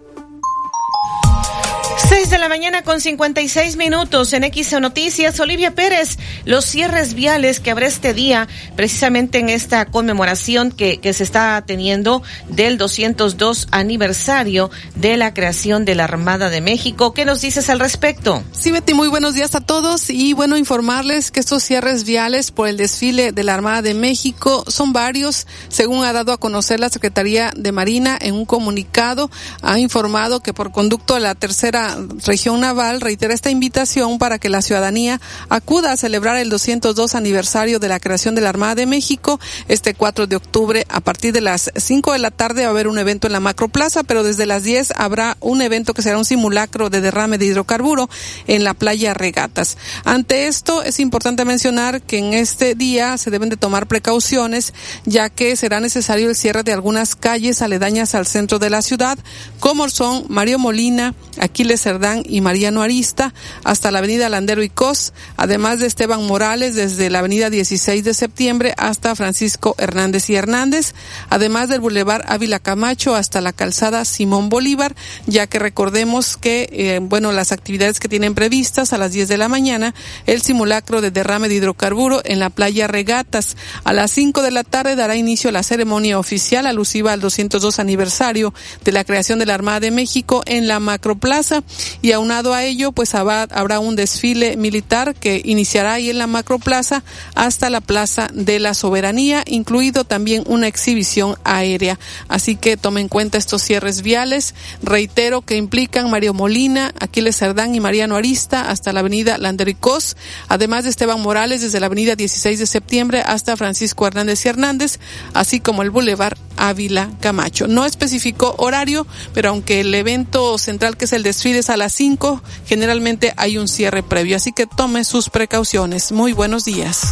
6 2.10 2.30
de 2.30 2.38
la 2.38 2.48
mañana 2.48 2.84
con 2.84 3.02
56 3.02 3.76
minutos 3.76 4.32
en 4.32 4.44
XO 4.44 4.80
Noticias. 4.80 5.38
Olivia 5.42 5.76
Pérez, 5.76 6.18
los 6.46 6.64
cierres 6.64 7.16
viales 7.16 7.60
que 7.60 7.70
habrá 7.70 7.86
este 7.86 8.14
día, 8.14 8.48
precisamente 8.78 9.40
en 9.40 9.50
esta 9.50 9.86
conmemoración 9.86 10.72
que, 10.72 11.02
que 11.02 11.12
se 11.12 11.26
está 11.26 11.62
teniendo 11.68 12.24
del 12.48 12.78
202 12.78 13.68
aniversario 13.72 14.72
de 14.96 15.18
la 15.18 15.34
creación 15.34 15.84
de 15.84 15.96
la 15.96 16.06
Armada 16.06 16.50
de 16.50 16.62
México. 16.62 17.14
¿Qué 17.14 17.26
nos 17.26 17.42
dices 17.42 17.70
al 17.70 17.82
respecto? 17.82 18.42
Sí, 18.54 18.72
Betty, 18.72 18.94
muy 18.94 19.10
buenos 19.10 19.34
días 19.34 19.54
a 19.56 19.60
todos 19.60 20.10
y 20.10 20.32
bueno, 20.32 20.56
informarles 20.56 21.30
que 21.30 21.42
estos 21.42 21.62
cierres 21.62 22.06
viales 22.06 22.52
por 22.52 22.70
el 22.70 22.78
desfile 22.78 23.34
de 23.34 23.44
la 23.44 23.54
Armada 23.54 23.82
de 23.82 23.94
México 23.94 24.64
son 24.68 24.94
varios, 24.94 25.46
según 25.68 26.06
ha 26.06 26.14
dado 26.14 26.32
a 26.32 26.38
conocer 26.38 26.80
la 26.80 26.88
Secretaría 26.88 27.52
de 27.54 27.74
Marina 27.74 28.18
en 28.22 28.34
un 28.34 28.46
comunicado, 28.46 29.30
ha 29.62 29.78
informado 29.78 30.40
que 30.42 30.54
por 30.54 30.72
conducto 30.72 31.16
de 31.16 31.20
la 31.20 31.36
tercera 31.36 31.97
región 32.26 32.60
naval 32.60 33.02
reitera 33.02 33.34
esta 33.34 33.50
invitación 33.50 34.20
para 34.20 34.40
que 34.40 34.50
la 34.50 34.62
ciudadanía 34.62 35.20
acuda 35.50 35.92
a 35.92 35.98
celebrar 35.98 36.38
el 36.38 36.50
202 36.50 37.16
aniversario 37.16 37.80
de 37.80 37.88
la 37.88 38.00
creación 38.00 38.36
de 38.36 38.42
la 38.42 38.50
Armada 38.50 38.76
de 38.76 38.86
México 38.86 39.40
este 39.68 39.94
4 39.94 40.28
de 40.28 40.36
octubre 40.36 40.86
a 40.90 41.00
partir 41.00 41.34
de 41.34 41.42
las 41.42 41.72
5 41.76 42.14
de 42.14 42.20
la 42.20 42.32
tarde 42.32 42.64
va 42.64 42.68
a 42.68 42.72
haber 42.72 42.88
un 42.88 43.00
evento 43.00 43.28
en 43.28 43.34
la 43.34 43.40
Macroplaza, 43.40 44.04
pero 44.04 44.24
desde 44.24 44.46
las 44.46 44.64
10 44.64 44.94
habrá 44.96 45.38
un 45.40 45.62
evento 45.62 45.94
que 45.94 46.02
será 46.02 46.18
un 46.18 46.26
simulacro 46.26 46.90
de 46.90 47.02
derrame 47.02 47.38
de 47.38 47.46
hidrocarburo 47.46 48.10
en 48.48 48.64
la 48.64 48.74
playa 48.74 49.14
Regatas. 49.14 49.78
Ante 50.04 50.48
esto 50.48 50.84
es 50.84 51.00
importante 51.00 51.46
mencionar 51.46 52.02
que 52.02 52.18
en 52.20 52.34
este 52.34 52.76
día 52.76 53.18
se 53.18 53.32
deben 53.32 53.50
de 53.50 53.58
tomar 53.58 53.88
precauciones 53.88 54.74
ya 55.06 55.30
que 55.30 55.56
será 55.56 55.80
necesario 55.80 56.30
el 56.30 56.36
cierre 56.36 56.64
de 56.64 56.74
algunas 56.74 57.16
calles 57.16 57.62
aledañas 57.62 58.16
al 58.16 58.28
centro 58.28 58.60
de 58.60 58.70
la 58.70 58.82
ciudad 58.82 59.18
como 59.60 59.90
son 59.90 60.26
Mario 60.30 60.60
Molina, 60.60 61.14
Aquiles 61.40 61.87
Cerdán 61.88 62.22
y 62.26 62.42
Mariano 62.42 62.82
Arista 62.82 63.34
hasta 63.64 63.92
la 63.92 64.00
avenida 64.00 64.28
Landero 64.28 64.62
y 64.62 64.68
Cos, 64.68 65.14
además 65.38 65.80
de 65.80 65.88
Esteban 65.88 66.28
Morales 66.28 66.76
desde 66.76 67.10
la 67.10 67.20
avenida 67.20 67.50
16 67.50 68.04
de 68.04 68.14
septiembre 68.14 68.74
hasta 68.76 69.16
Francisco 69.16 69.74
Hernández 69.78 70.30
y 70.30 70.36
Hernández, 70.36 70.94
además 71.30 71.70
del 71.70 71.80
Boulevard 71.80 72.26
Ávila 72.28 72.60
Camacho 72.60 73.16
hasta 73.16 73.40
la 73.40 73.54
calzada 73.54 74.04
Simón 74.04 74.50
Bolívar, 74.50 74.98
ya 75.28 75.48
que 75.48 75.60
recordemos 75.60 76.36
que, 76.36 76.68
eh, 76.74 77.00
bueno, 77.02 77.32
las 77.32 77.54
actividades 77.54 78.02
que 78.02 78.10
tienen 78.10 78.36
previstas 78.36 78.92
a 78.92 78.98
las 78.98 79.14
10 79.14 79.30
de 79.30 79.38
la 79.38 79.48
mañana, 79.48 79.96
el 80.26 80.42
simulacro 80.42 81.00
de 81.00 81.12
derrame 81.12 81.48
de 81.48 81.56
hidrocarburo 81.56 82.22
en 82.26 82.40
la 82.40 82.50
playa 82.50 82.88
Regatas. 82.88 83.56
A 83.86 83.94
las 83.94 84.12
5 84.12 84.42
de 84.42 84.52
la 84.52 84.66
tarde 84.66 84.98
dará 84.98 85.16
inicio 85.16 85.52
la 85.52 85.64
ceremonia 85.64 86.20
oficial 86.20 86.66
alusiva 86.66 87.14
al 87.14 87.22
202 87.22 87.80
aniversario 87.80 88.54
de 88.84 88.92
la 88.92 89.06
creación 89.06 89.40
de 89.40 89.46
la 89.46 89.54
Armada 89.54 89.80
de 89.80 89.92
México 89.92 90.44
en 90.46 90.68
la 90.68 90.82
Macroplaza 90.82 91.64
y 92.02 92.12
aunado 92.12 92.54
a 92.54 92.64
ello 92.64 92.92
pues 92.92 93.16
habrá 93.16 93.80
un 93.80 93.96
desfile 93.96 94.58
militar 94.58 95.16
que 95.16 95.42
iniciará 95.44 95.94
ahí 95.94 96.10
en 96.10 96.18
la 96.18 96.28
macroplaza 96.28 97.04
hasta 97.36 97.70
la 97.70 97.82
Plaza 97.82 98.28
de 98.34 98.60
la 98.60 98.74
Soberanía, 98.74 99.44
incluido 99.46 100.04
también 100.04 100.44
una 100.48 100.68
exhibición 100.68 101.36
aérea. 101.44 102.00
Así 102.28 102.56
que 102.56 102.78
tome 102.78 103.02
en 103.02 103.08
cuenta 103.08 103.38
estos 103.38 103.62
cierres 103.62 104.02
viales. 104.02 104.54
Reitero 104.82 105.42
que 105.42 105.58
implican 105.58 106.10
Mario 106.10 106.34
Molina, 106.34 106.94
Aquiles 107.00 107.38
Cerdán 107.38 107.76
y 107.76 107.80
Mariano 107.80 108.16
Arista 108.16 108.70
hasta 108.70 108.94
la 108.94 109.02
avenida 109.02 109.38
Landericos, 109.38 110.18
además 110.48 110.84
de 110.84 110.90
Esteban 110.90 111.22
Morales 111.22 111.62
desde 111.62 111.80
la 111.80 111.88
avenida 111.88 112.16
16 112.16 112.60
de 112.60 112.68
septiembre 112.68 113.24
hasta 113.26 113.58
Francisco 113.58 114.08
Hernández 114.08 114.46
y 114.46 114.50
Hernández, 114.50 115.00
así 115.34 115.60
como 115.60 115.84
el 115.84 115.92
Boulevard 115.92 116.38
Ávila 116.58 117.10
Camacho. 117.20 117.68
No 117.68 117.86
especificó 117.86 118.56
horario, 118.58 119.08
pero 119.34 119.50
aunque 119.50 119.82
el 119.82 119.94
evento 119.94 120.58
central 120.58 120.98
que 120.98 121.06
es 121.06 121.14
el 121.14 121.24
desfile 121.24 121.64
a 121.70 121.78
las 121.78 121.94
5, 121.94 122.42
generalmente 122.66 123.34
hay 123.38 123.58
un 123.58 123.68
cierre 123.68 124.04
previo, 124.04 124.36
así 124.36 124.54
que 124.54 124.66
tome 124.68 125.04
sus 125.04 125.30
precauciones. 125.30 126.12
Muy 126.12 126.34
buenos 126.34 126.66
días. 126.66 127.12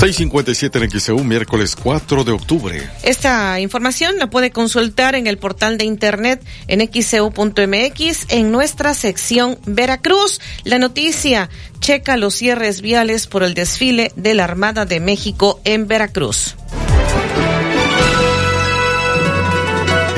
657 0.00 0.78
en 0.78 0.90
XEU, 0.90 1.24
miércoles 1.24 1.76
4 1.76 2.24
de 2.24 2.32
octubre. 2.32 2.88
Esta 3.02 3.60
información 3.60 4.16
la 4.18 4.30
puede 4.30 4.50
consultar 4.50 5.14
en 5.14 5.26
el 5.26 5.36
portal 5.36 5.76
de 5.76 5.84
internet 5.84 6.42
en 6.68 6.80
xeu.mx 6.90 8.26
en 8.28 8.50
nuestra 8.50 8.94
sección 8.94 9.58
Veracruz. 9.66 10.40
La 10.64 10.78
noticia, 10.78 11.50
checa 11.80 12.16
los 12.16 12.34
cierres 12.34 12.80
viales 12.80 13.26
por 13.26 13.42
el 13.42 13.52
desfile 13.52 14.12
de 14.16 14.34
la 14.34 14.44
Armada 14.44 14.86
de 14.86 15.00
México 15.00 15.60
en 15.64 15.86
Veracruz. 15.86 16.56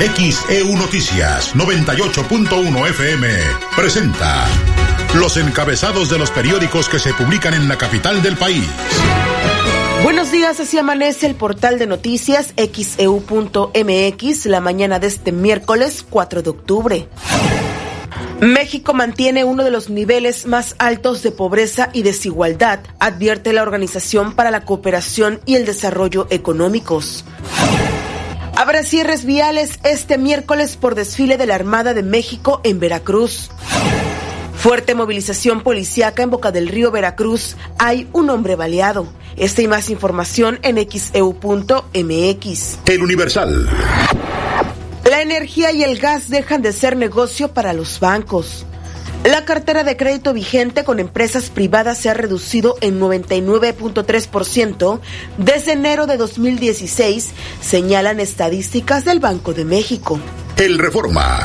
XEU 0.03 0.75
Noticias 0.75 1.55
98.1 1.55 2.89
FM 2.89 3.27
presenta 3.73 4.45
los 5.15 5.37
encabezados 5.37 6.09
de 6.09 6.19
los 6.19 6.29
periódicos 6.29 6.89
que 6.89 6.99
se 6.99 7.13
publican 7.13 7.53
en 7.53 7.69
la 7.69 7.77
capital 7.77 8.21
del 8.21 8.35
país. 8.35 8.67
Buenos 10.03 10.29
días, 10.29 10.59
así 10.59 10.77
amanece 10.77 11.25
el 11.25 11.35
portal 11.35 11.79
de 11.79 11.87
noticias 11.87 12.53
xeu.mx 12.57 14.45
la 14.47 14.59
mañana 14.59 14.99
de 14.99 15.07
este 15.07 15.31
miércoles 15.31 16.05
4 16.09 16.41
de 16.41 16.49
octubre. 16.49 17.07
México 18.41 18.93
mantiene 18.93 19.45
uno 19.45 19.63
de 19.63 19.71
los 19.71 19.89
niveles 19.89 20.45
más 20.47 20.75
altos 20.79 21.23
de 21.23 21.31
pobreza 21.31 21.91
y 21.93 22.03
desigualdad, 22.03 22.81
advierte 22.99 23.53
la 23.53 23.61
Organización 23.61 24.33
para 24.33 24.51
la 24.51 24.65
Cooperación 24.65 25.39
y 25.45 25.55
el 25.55 25.65
Desarrollo 25.65 26.27
Económicos. 26.29 27.23
Habrá 28.55 28.83
cierres 28.83 29.25
viales 29.25 29.79
este 29.83 30.17
miércoles 30.17 30.77
por 30.77 30.93
desfile 30.95 31.37
de 31.37 31.47
la 31.47 31.55
Armada 31.55 31.93
de 31.93 32.03
México 32.03 32.61
en 32.63 32.79
Veracruz. 32.79 33.49
Fuerte 34.55 34.95
movilización 34.95 35.61
policíaca 35.61 36.23
en 36.23 36.29
Boca 36.29 36.51
del 36.51 36.67
Río 36.67 36.91
Veracruz. 36.91 37.57
Hay 37.79 38.07
un 38.13 38.29
hombre 38.29 38.55
baleado. 38.55 39.07
Esta 39.35 39.63
y 39.63 39.67
más 39.67 39.89
información 39.89 40.59
en 40.61 40.77
xeu.mx. 40.77 41.79
El 42.85 43.03
Universal. 43.03 43.69
La 45.09 45.21
energía 45.21 45.71
y 45.71 45.83
el 45.83 45.97
gas 45.97 46.29
dejan 46.29 46.61
de 46.61 46.71
ser 46.71 46.95
negocio 46.95 47.53
para 47.53 47.73
los 47.73 47.99
bancos. 47.99 48.65
La 49.23 49.45
cartera 49.45 49.85
de 49.85 49.95
crédito 49.95 50.33
vigente 50.33 50.83
con 50.83 50.99
empresas 50.99 51.49
privadas 51.49 51.97
se 51.97 52.09
ha 52.09 52.13
reducido 52.13 52.75
en 52.81 52.99
99.3% 52.99 54.99
desde 55.37 55.71
enero 55.71 56.07
de 56.07 56.17
2016, 56.17 57.29
señalan 57.61 58.19
estadísticas 58.19 59.05
del 59.05 59.21
Banco 59.21 59.53
de 59.53 59.63
México. 59.63 60.19
El 60.57 60.77
Reforma. 60.77 61.39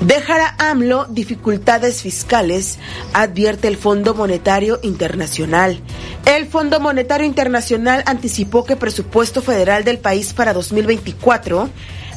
Dejará 0.00 0.56
AMLO 0.58 1.06
dificultades 1.08 2.02
fiscales, 2.02 2.78
advierte 3.12 3.68
el 3.68 3.76
Fondo 3.76 4.14
Monetario 4.14 4.80
Internacional. 4.82 5.78
El 6.24 6.46
Fondo 6.46 6.80
Monetario 6.80 7.26
Internacional 7.26 8.02
anticipó 8.06 8.64
que 8.64 8.74
presupuesto 8.74 9.40
federal 9.40 9.84
del 9.84 9.98
país 9.98 10.34
para 10.34 10.52
2024 10.52 11.70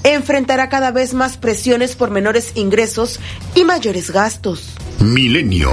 enfrentará 0.04 0.70
cada 0.70 0.92
vez 0.92 1.14
más 1.14 1.38
presiones 1.38 1.96
por 1.96 2.12
menores 2.12 2.52
ingresos 2.56 3.20
y 3.56 3.64
mayores 3.64 4.12
gastos. 4.12 4.76
Milenio. 5.00 5.72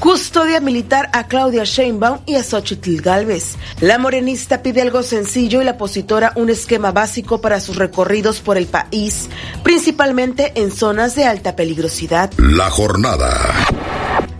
Custodia 0.00 0.60
militar 0.60 1.10
a 1.12 1.26
Claudia 1.26 1.64
Sheinbaum 1.64 2.20
y 2.24 2.36
a 2.36 2.42
Xochitl 2.42 3.02
Galvez. 3.02 3.56
La 3.80 3.98
morenista 3.98 4.62
pide 4.62 4.80
algo 4.80 5.02
sencillo 5.02 5.60
y 5.60 5.64
la 5.64 5.72
opositora 5.72 6.32
un 6.36 6.48
esquema 6.48 6.90
básico 6.90 7.42
para 7.42 7.60
sus 7.60 7.76
recorridos 7.76 8.40
por 8.40 8.56
el 8.56 8.66
país, 8.66 9.28
principalmente 9.62 10.52
en 10.54 10.70
zonas 10.70 11.14
de 11.16 11.26
alta 11.26 11.54
peligrosidad. 11.54 12.32
La 12.38 12.70
jornada. 12.70 13.52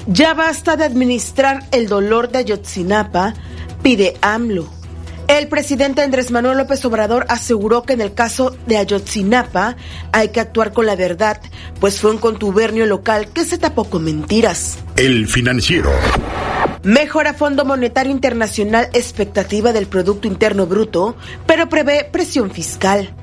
Ya 0.06 0.32
basta 0.32 0.76
de 0.76 0.84
administrar 0.84 1.62
el 1.72 1.88
dolor 1.88 2.30
de 2.30 2.38
Ayotzinapa, 2.38 3.34
pide 3.82 4.16
AMLO. 4.22 4.79
El 5.30 5.46
presidente 5.46 6.02
Andrés 6.02 6.32
Manuel 6.32 6.58
López 6.58 6.84
Obrador 6.84 7.24
aseguró 7.28 7.84
que 7.84 7.92
en 7.92 8.00
el 8.00 8.14
caso 8.14 8.56
de 8.66 8.78
Ayotzinapa 8.78 9.76
hay 10.10 10.30
que 10.30 10.40
actuar 10.40 10.72
con 10.72 10.86
la 10.86 10.96
verdad, 10.96 11.40
pues 11.78 12.00
fue 12.00 12.10
un 12.10 12.18
contubernio 12.18 12.84
local 12.84 13.28
que 13.32 13.44
se 13.44 13.56
tapó 13.56 13.84
con 13.84 14.02
mentiras. 14.02 14.78
El 14.96 15.28
financiero. 15.28 15.92
Mejora 16.82 17.32
Fondo 17.32 17.64
Monetario 17.64 18.10
Internacional 18.10 18.88
expectativa 18.92 19.72
del 19.72 19.86
Producto 19.86 20.26
Interno 20.26 20.66
Bruto, 20.66 21.14
pero 21.46 21.68
prevé 21.68 22.08
presión 22.10 22.50
fiscal. 22.50 23.14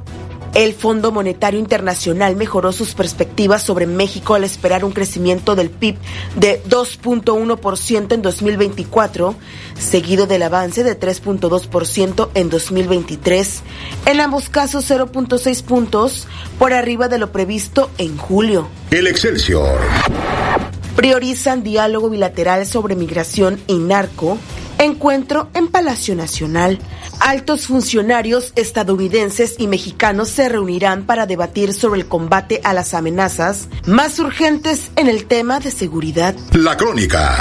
El 0.53 0.73
Fondo 0.73 1.11
Monetario 1.11 1.59
Internacional 1.59 2.35
mejoró 2.35 2.71
sus 2.71 2.95
perspectivas 2.95 3.63
sobre 3.63 3.85
México 3.85 4.33
al 4.33 4.43
esperar 4.43 4.83
un 4.85 4.91
crecimiento 4.91 5.55
del 5.55 5.69
PIB 5.69 5.97
de 6.35 6.63
2.1% 6.63 8.13
en 8.13 8.21
2024, 8.21 9.35
seguido 9.77 10.27
del 10.27 10.43
avance 10.43 10.83
de 10.83 10.99
3.2% 10.99 12.29
en 12.33 12.49
2023, 12.49 13.61
en 14.05 14.21
ambos 14.21 14.49
casos 14.49 14.89
0.6 14.89 15.63
puntos 15.63 16.27
por 16.57 16.73
arriba 16.73 17.07
de 17.07 17.17
lo 17.17 17.31
previsto 17.31 17.89
en 17.97 18.17
julio. 18.17 18.67
El 18.91 19.07
Excelsior. 19.07 19.79
Priorizan 20.95 21.61
diálogo 21.61 22.09
bilateral 22.09 22.65
sobre 22.65 22.95
migración 22.95 23.61
y 23.67 23.75
narco, 23.75 24.39
encuentro 24.79 25.49
en 25.53 25.67
Palacio 25.67 26.15
Nacional. 26.15 26.79
Altos 27.19 27.67
funcionarios 27.67 28.53
estadounidenses 28.55 29.55
y 29.57 29.67
mexicanos 29.67 30.29
se 30.29 30.49
reunirán 30.49 31.05
para 31.05 31.25
debatir 31.25 31.73
sobre 31.73 32.01
el 32.01 32.07
combate 32.07 32.61
a 32.63 32.73
las 32.73 32.93
amenazas 32.93 33.67
más 33.85 34.19
urgentes 34.19 34.91
en 34.95 35.07
el 35.07 35.25
tema 35.25 35.59
de 35.59 35.71
seguridad. 35.71 36.35
La 36.53 36.77
crónica. 36.77 37.35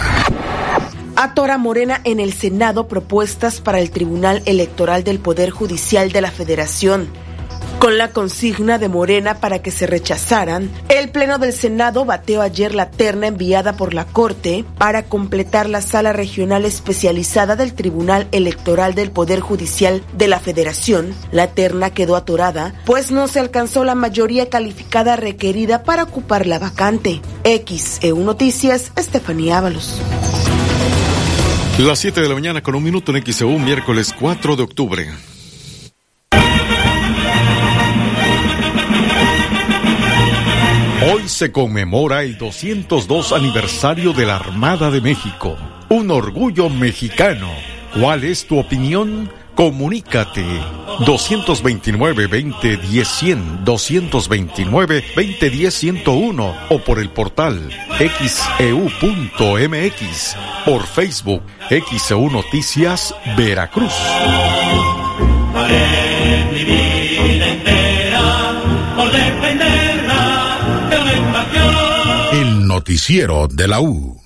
Atora 1.16 1.56
Morena 1.56 2.00
en 2.04 2.20
el 2.20 2.34
Senado 2.34 2.88
propuestas 2.88 3.60
para 3.60 3.80
el 3.80 3.90
Tribunal 3.90 4.42
Electoral 4.44 5.02
del 5.02 5.18
Poder 5.18 5.50
Judicial 5.50 6.12
de 6.12 6.20
la 6.20 6.30
Federación. 6.30 7.08
Con 7.78 7.98
la 7.98 8.08
consigna 8.08 8.78
de 8.78 8.88
Morena 8.88 9.38
para 9.38 9.60
que 9.60 9.70
se 9.70 9.86
rechazaran, 9.86 10.70
el 10.88 11.10
Pleno 11.10 11.38
del 11.38 11.52
Senado 11.52 12.06
bateó 12.06 12.40
ayer 12.40 12.74
la 12.74 12.90
terna 12.90 13.26
enviada 13.26 13.76
por 13.76 13.92
la 13.92 14.06
Corte 14.06 14.64
para 14.78 15.04
completar 15.04 15.68
la 15.68 15.82
sala 15.82 16.14
regional 16.14 16.64
especializada 16.64 17.54
del 17.54 17.74
Tribunal 17.74 18.28
Electoral 18.32 18.94
del 18.94 19.10
Poder 19.10 19.40
Judicial 19.40 20.02
de 20.16 20.26
la 20.26 20.40
Federación. 20.40 21.14
La 21.32 21.48
terna 21.48 21.90
quedó 21.90 22.16
atorada, 22.16 22.74
pues 22.86 23.10
no 23.10 23.28
se 23.28 23.40
alcanzó 23.40 23.84
la 23.84 23.94
mayoría 23.94 24.48
calificada 24.48 25.16
requerida 25.16 25.82
para 25.82 26.04
ocupar 26.04 26.46
la 26.46 26.58
vacante. 26.58 27.20
XEU 27.44 28.18
Noticias, 28.20 28.90
Estefanía 28.96 29.58
Ábalos. 29.58 30.00
Las 31.78 31.98
7 31.98 32.22
de 32.22 32.28
la 32.28 32.34
mañana 32.34 32.62
con 32.62 32.74
un 32.74 32.82
minuto 32.82 33.14
en 33.14 33.22
XEU, 33.22 33.58
miércoles 33.58 34.14
4 34.18 34.56
de 34.56 34.62
octubre. 34.62 35.35
Hoy 41.12 41.28
se 41.28 41.52
conmemora 41.52 42.24
el 42.24 42.36
202 42.36 43.32
aniversario 43.32 44.12
de 44.12 44.26
la 44.26 44.34
Armada 44.36 44.90
de 44.90 45.00
México, 45.00 45.56
un 45.88 46.10
orgullo 46.10 46.68
mexicano. 46.68 47.48
¿Cuál 47.94 48.24
es 48.24 48.46
tu 48.46 48.58
opinión? 48.58 49.30
Comunícate 49.54 50.44
229-2010-100, 50.98 53.64
229-2010-101 53.64 56.56
o 56.70 56.78
por 56.80 56.98
el 56.98 57.10
portal 57.10 57.70
xeu.mx, 57.98 58.96
por 60.64 60.84
Facebook 60.86 61.42
XEU 61.70 62.30
Noticias 62.30 63.14
Veracruz. 63.36 63.94
Noticiero 72.96 73.46
de 73.46 73.68
la 73.68 73.78
U. 73.78 74.25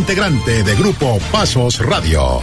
integrante 0.00 0.62
de 0.62 0.74
Grupo 0.76 1.18
Pasos 1.30 1.78
Radio. 1.78 2.40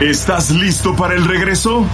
¿Estás 0.00 0.50
listo 0.50 0.96
para 0.96 1.14
el 1.14 1.24
regreso? 1.24 1.86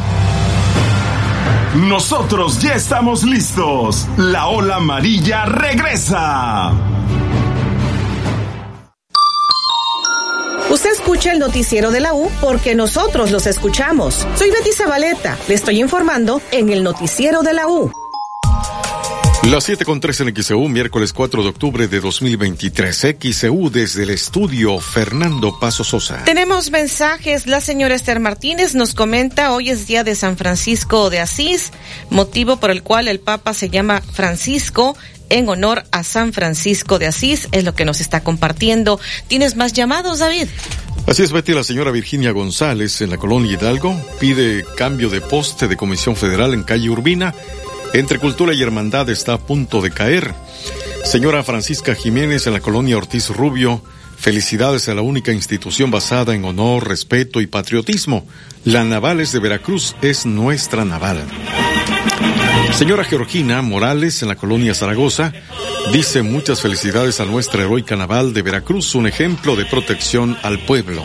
Nosotros 1.74 2.62
ya 2.62 2.72
estamos 2.72 3.22
listos. 3.22 4.07
La 4.16 4.46
ola 4.46 4.77
amarilla 4.77 5.44
regresa. 5.44 6.72
Usted 10.70 10.90
escucha 10.92 11.33
el 11.33 11.38
noticiero 11.38 11.90
de 11.90 12.01
la 12.01 12.14
U 12.14 12.31
porque 12.40 12.74
nosotros 12.74 13.31
los 13.31 13.46
escuchamos. 13.46 14.27
Soy 14.37 14.51
Betty 14.51 14.72
Zabaleta. 14.72 15.37
Le 15.48 15.55
estoy 15.55 15.81
informando 15.81 16.40
en 16.51 16.70
el 16.70 16.83
noticiero 16.83 17.42
de 17.42 17.53
la 17.53 17.66
U. 17.66 17.92
Las 19.50 19.64
7 19.64 19.87
con 19.87 19.98
3 19.98 20.20
en 20.20 20.37
XEU, 20.37 20.68
miércoles 20.68 21.14
4 21.14 21.42
de 21.42 21.48
octubre 21.48 21.88
de 21.88 22.00
2023. 22.00 23.16
XEU 23.18 23.70
desde 23.70 24.02
el 24.02 24.11
estudio 24.11 24.78
Fernando 24.78 25.58
Paso 25.58 25.84
Sosa. 25.84 26.22
Tenemos 26.24 26.70
mensajes. 26.70 27.46
La 27.46 27.62
señora 27.62 27.94
Esther 27.94 28.20
Martínez 28.20 28.74
nos 28.74 28.92
comenta, 28.92 29.54
hoy 29.54 29.70
es 29.70 29.87
día 29.87 30.04
de 30.04 30.14
San 30.16 30.37
Francisco 30.37 31.08
de 31.08 31.20
Asís, 31.20 31.72
motivo 32.11 32.58
por 32.58 32.70
el 32.70 32.82
cual 32.82 33.08
el 33.08 33.20
Papa 33.20 33.54
se 33.54 33.70
llama 33.70 34.02
Francisco 34.02 34.98
en 35.30 35.48
honor 35.48 35.84
a 35.92 36.02
San 36.02 36.34
Francisco 36.34 36.98
de 36.98 37.06
Asís, 37.06 37.48
es 37.50 37.64
lo 37.64 37.74
que 37.74 37.87
nos 37.87 38.02
está 38.02 38.22
compartiendo. 38.22 39.00
¿Tienes 39.28 39.56
más 39.56 39.72
llamados, 39.72 40.18
David? 40.18 40.48
Así 41.06 41.22
es, 41.22 41.32
Betty, 41.32 41.54
la 41.54 41.64
señora 41.64 41.90
Virginia 41.90 42.32
González 42.32 43.00
en 43.00 43.08
la 43.08 43.16
colonia 43.16 43.54
Hidalgo 43.54 43.98
pide 44.20 44.62
cambio 44.76 45.08
de 45.08 45.22
poste 45.22 45.66
de 45.66 45.76
Comisión 45.76 46.16
Federal 46.16 46.52
en 46.52 46.64
calle 46.64 46.90
Urbina. 46.90 47.34
Entre 47.94 48.18
cultura 48.18 48.55
y 48.55 48.62
hermandad 48.62 49.09
está 49.11 49.35
a 49.35 49.38
punto 49.38 49.81
de 49.81 49.90
caer. 49.90 50.35
Señora 51.05 51.42
Francisca 51.42 51.94
Jiménez 51.94 52.46
en 52.46 52.53
la 52.53 52.61
colonia 52.61 52.96
Ortiz 52.96 53.31
Rubio 53.31 53.83
Felicidades 54.18 54.88
a 54.88 54.94
la 54.94 55.03
única 55.03 55.33
institución 55.33 55.92
basada 55.92 56.35
en 56.35 56.44
honor, 56.44 56.88
respeto 56.88 57.40
y 57.40 57.46
patriotismo. 57.46 58.27
La 58.64 58.83
Navales 58.83 59.31
de 59.31 59.38
Veracruz 59.38 59.94
es 60.03 60.27
nuestra 60.27 60.85
naval. 60.85 61.22
Señora 62.72 63.05
Georgina 63.05 63.62
Morales, 63.62 64.20
en 64.22 64.29
la 64.29 64.35
colonia 64.35 64.74
Zaragoza, 64.74 65.33
dice 65.92 66.22
muchas 66.22 66.61
felicidades 66.61 67.20
a 67.20 67.27
nuestra 67.27 67.62
heroica 67.62 67.94
naval 67.94 68.35
de 68.35 68.42
Veracruz, 68.42 68.96
un 68.96 69.07
ejemplo 69.07 69.55
de 69.55 69.64
protección 69.66 70.37
al 70.42 70.59
pueblo. 70.59 71.05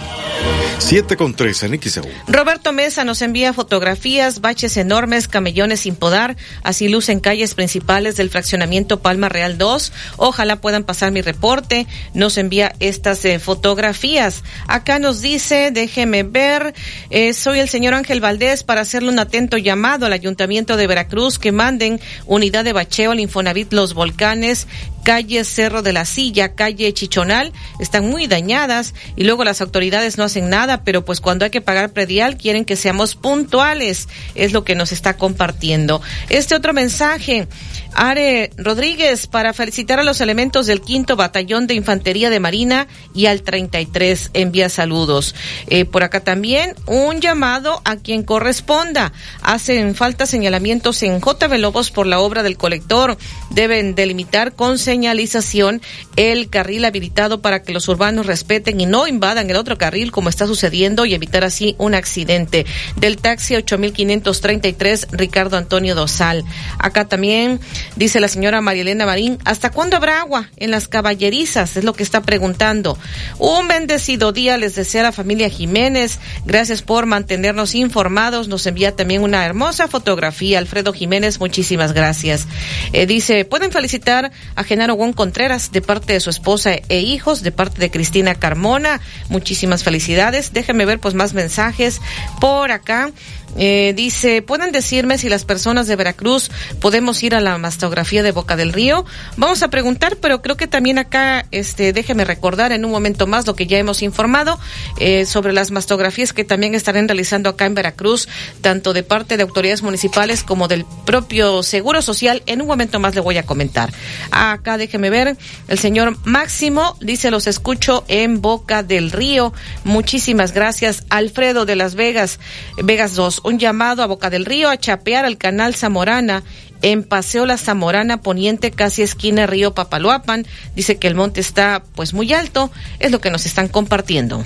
7 0.79 1.17
con 1.17 1.33
3 1.33 1.63
en 1.63 1.81
XEU. 1.81 2.05
Roberto 2.27 2.73
Mesa 2.73 3.03
nos 3.03 3.21
envía 3.21 3.53
fotografías, 3.53 4.41
baches 4.41 4.77
enormes, 4.77 5.27
camellones 5.27 5.81
sin 5.81 5.95
podar, 5.95 6.35
así 6.63 6.87
lucen 6.87 7.19
calles 7.19 7.55
principales 7.55 8.17
del 8.17 8.29
fraccionamiento 8.29 8.99
Palma 9.01 9.29
Real 9.29 9.57
2. 9.57 9.91
Ojalá 10.17 10.57
puedan 10.57 10.83
pasar 10.83 11.11
mi 11.11 11.21
reporte. 11.21 11.87
Nos 12.13 12.37
envía 12.37 12.75
estas 12.79 13.23
eh, 13.25 13.39
fotografías. 13.39 14.43
Acá 14.67 14.99
nos 14.99 15.21
dice, 15.21 15.71
déjeme 15.71 16.23
ver, 16.23 16.73
eh, 17.09 17.33
soy 17.33 17.59
el 17.59 17.69
señor 17.69 17.93
Ángel 17.93 18.19
Valdés 18.19 18.63
para 18.63 18.81
hacerle 18.81 19.09
un 19.09 19.19
atento 19.19 19.57
llamado 19.57 20.05
al 20.05 20.13
Ayuntamiento 20.13 20.77
de 20.77 20.87
Veracruz 20.87 21.39
que 21.39 21.51
manden 21.51 21.99
unidad 22.25 22.63
de 22.63 22.73
bacheo 22.73 23.11
al 23.11 23.19
Infonavit 23.19 23.73
Los 23.73 23.93
Volcanes 23.93 24.67
calle 25.03 25.43
Cerro 25.43 25.81
de 25.81 25.93
la 25.93 26.05
Silla, 26.05 26.55
calle 26.55 26.93
Chichonal, 26.93 27.53
están 27.79 28.09
muy 28.09 28.27
dañadas 28.27 28.93
y 29.15 29.23
luego 29.23 29.43
las 29.43 29.61
autoridades 29.61 30.17
no 30.17 30.23
hacen 30.23 30.49
nada, 30.49 30.83
pero 30.83 31.05
pues 31.05 31.21
cuando 31.21 31.45
hay 31.45 31.51
que 31.51 31.61
pagar 31.61 31.91
predial 31.91 32.37
quieren 32.37 32.65
que 32.65 32.75
seamos 32.75 33.15
puntuales, 33.15 34.07
es 34.35 34.53
lo 34.53 34.63
que 34.63 34.75
nos 34.75 34.91
está 34.91 35.17
compartiendo. 35.17 36.01
Este 36.29 36.55
otro 36.55 36.73
mensaje, 36.73 37.47
Are 37.93 38.51
Rodríguez, 38.57 39.27
para 39.27 39.53
felicitar 39.53 39.99
a 39.99 40.03
los 40.03 40.21
elementos 40.21 40.67
del 40.67 40.81
quinto 40.81 41.15
batallón 41.15 41.67
de 41.67 41.75
infantería 41.75 42.29
de 42.29 42.39
Marina 42.39 42.87
y 43.13 43.27
al 43.27 43.43
33 43.43 44.31
envía 44.33 44.69
saludos. 44.69 45.35
Eh, 45.67 45.85
por 45.85 46.03
acá 46.03 46.21
también 46.21 46.75
un 46.85 47.19
llamado 47.19 47.81
a 47.85 47.97
quien 47.97 48.23
corresponda. 48.23 49.13
Hacen 49.41 49.95
falta 49.95 50.25
señalamientos 50.25 51.03
en 51.03 51.19
JB 51.19 51.57
Lobos 51.57 51.91
por 51.91 52.07
la 52.07 52.19
obra 52.19 52.43
del 52.43 52.57
colector. 52.57 53.17
Deben 53.49 53.95
delimitar 53.95 54.53
con 54.53 54.77
señalización 54.93 55.81
el 56.17 56.49
carril 56.49 56.85
habilitado 56.85 57.41
para 57.41 57.63
que 57.63 57.73
los 57.73 57.87
urbanos 57.87 58.27
respeten 58.27 58.79
y 58.79 58.85
no 58.85 59.07
invadan 59.07 59.49
el 59.49 59.55
otro 59.55 59.75
carril 59.75 60.11
como 60.11 60.29
está 60.29 60.45
sucediendo 60.45 61.07
y 61.07 61.15
evitar 61.15 61.43
así 61.43 61.75
un 61.79 61.95
accidente. 61.95 62.67
Del 62.95 63.17
taxi 63.17 63.55
8533 63.55 65.07
Ricardo 65.11 65.57
Antonio 65.57 65.95
Dosal. 65.95 66.45
Acá 66.77 67.05
también 67.05 67.59
dice 67.95 68.19
la 68.19 68.27
señora 68.27 68.61
Marielena 68.61 69.07
Marín, 69.07 69.39
¿hasta 69.45 69.71
cuándo 69.71 69.97
habrá 69.97 70.19
agua 70.19 70.51
en 70.57 70.69
las 70.69 70.87
caballerizas? 70.87 71.75
Es 71.75 71.83
lo 71.83 71.93
que 71.93 72.03
está 72.03 72.21
preguntando. 72.21 72.99
Un 73.39 73.67
bendecido 73.67 74.31
día 74.31 74.59
les 74.59 74.75
desea 74.75 75.01
la 75.01 75.11
familia 75.11 75.49
Jiménez. 75.49 76.19
Gracias 76.45 76.83
por 76.83 77.07
mantenernos 77.07 77.73
informados. 77.73 78.47
Nos 78.47 78.67
envía 78.67 78.95
también 78.95 79.23
una 79.23 79.43
hermosa 79.43 79.87
fotografía. 79.87 80.59
Alfredo 80.59 80.93
Jiménez, 80.93 81.39
muchísimas 81.39 81.93
gracias. 81.93 82.45
Eh, 82.91 83.07
dice, 83.07 83.43
pueden 83.43 83.71
felicitar 83.71 84.31
a 84.55 84.63
Genaro 84.63 84.82
Juan 84.91 85.13
Contreras 85.13 85.71
de 85.71 85.81
parte 85.81 86.13
de 86.13 86.19
su 86.19 86.29
esposa 86.29 86.71
e 86.89 86.99
hijos, 86.99 87.41
de 87.43 87.51
parte 87.51 87.79
de 87.79 87.91
Cristina 87.91 88.35
Carmona. 88.35 88.99
Muchísimas 89.29 89.83
felicidades. 89.83 90.53
Déjenme 90.53 90.85
ver 90.85 90.99
pues 90.99 91.13
más 91.13 91.33
mensajes 91.33 92.01
por 92.39 92.71
acá. 92.71 93.11
Eh, 93.57 93.93
dice, 93.95 94.41
¿pueden 94.41 94.71
decirme 94.71 95.17
si 95.17 95.29
las 95.29 95.45
personas 95.45 95.87
de 95.87 95.95
Veracruz 95.95 96.49
podemos 96.79 97.21
ir 97.23 97.35
a 97.35 97.41
la 97.41 97.57
mastografía 97.57 98.23
de 98.23 98.31
Boca 98.31 98.55
del 98.55 98.73
Río? 98.73 99.05
Vamos 99.37 99.61
a 99.63 99.67
preguntar, 99.67 100.17
pero 100.17 100.41
creo 100.41 100.57
que 100.57 100.67
también 100.67 100.97
acá, 100.97 101.45
este, 101.51 101.93
déjeme 101.93 102.25
recordar 102.25 102.71
en 102.71 102.85
un 102.85 102.91
momento 102.91 103.27
más 103.27 103.45
lo 103.45 103.55
que 103.55 103.67
ya 103.67 103.77
hemos 103.77 104.01
informado 104.01 104.59
eh, 104.99 105.25
sobre 105.25 105.53
las 105.53 105.71
mastografías 105.71 106.33
que 106.33 106.43
también 106.43 106.75
estarán 106.75 107.07
realizando 107.07 107.49
acá 107.49 107.65
en 107.65 107.75
Veracruz, 107.75 108.27
tanto 108.61 108.93
de 108.93 109.03
parte 109.03 109.37
de 109.37 109.43
autoridades 109.43 109.83
municipales 109.83 110.43
como 110.43 110.67
del 110.67 110.85
propio 111.05 111.63
Seguro 111.63 112.01
Social. 112.01 112.41
En 112.45 112.61
un 112.61 112.67
momento 112.67 112.99
más 112.99 113.15
le 113.15 113.21
voy 113.21 113.37
a 113.37 113.43
comentar. 113.43 113.93
Acá 114.31 114.77
déjeme 114.77 115.09
ver, 115.09 115.37
el 115.67 115.79
señor 115.79 116.17
Máximo 116.25 116.97
dice, 117.01 117.29
los 117.29 117.47
escucho 117.47 118.03
en 118.07 118.41
Boca 118.41 118.83
del 118.83 119.11
Río. 119.11 119.53
Muchísimas 119.83 120.53
gracias, 120.53 121.03
Alfredo 121.09 121.65
de 121.65 121.75
Las 121.75 121.95
Vegas, 121.95 122.39
Vegas 122.77 123.15
2 123.15 123.42
un 123.43 123.59
llamado 123.59 124.03
a 124.03 124.07
Boca 124.07 124.29
del 124.29 124.45
Río 124.45 124.69
a 124.69 124.77
chapear 124.77 125.25
al 125.25 125.37
canal 125.37 125.75
Zamorana 125.75 126.43
en 126.81 127.03
Paseo 127.03 127.45
La 127.45 127.57
Zamorana 127.57 128.21
Poniente, 128.21 128.71
casi 128.71 129.01
esquina 129.01 129.47
Río 129.47 129.73
Papaloapan. 129.73 130.45
Dice 130.75 130.97
que 130.97 131.07
el 131.07 131.15
monte 131.15 131.41
está 131.41 131.83
pues 131.95 132.13
muy 132.13 132.33
alto, 132.33 132.71
es 132.99 133.11
lo 133.11 133.21
que 133.21 133.31
nos 133.31 133.45
están 133.45 133.67
compartiendo. 133.67 134.43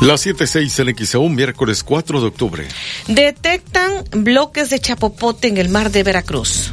Las 0.00 0.24
7.6 0.24 0.88
en 0.88 1.06
XAU, 1.06 1.28
miércoles 1.28 1.82
4 1.84 2.20
de 2.20 2.26
octubre. 2.26 2.68
Detectan 3.06 4.04
bloques 4.12 4.70
de 4.70 4.78
chapopote 4.78 5.48
en 5.48 5.58
el 5.58 5.68
mar 5.68 5.90
de 5.90 6.02
Veracruz. 6.02 6.72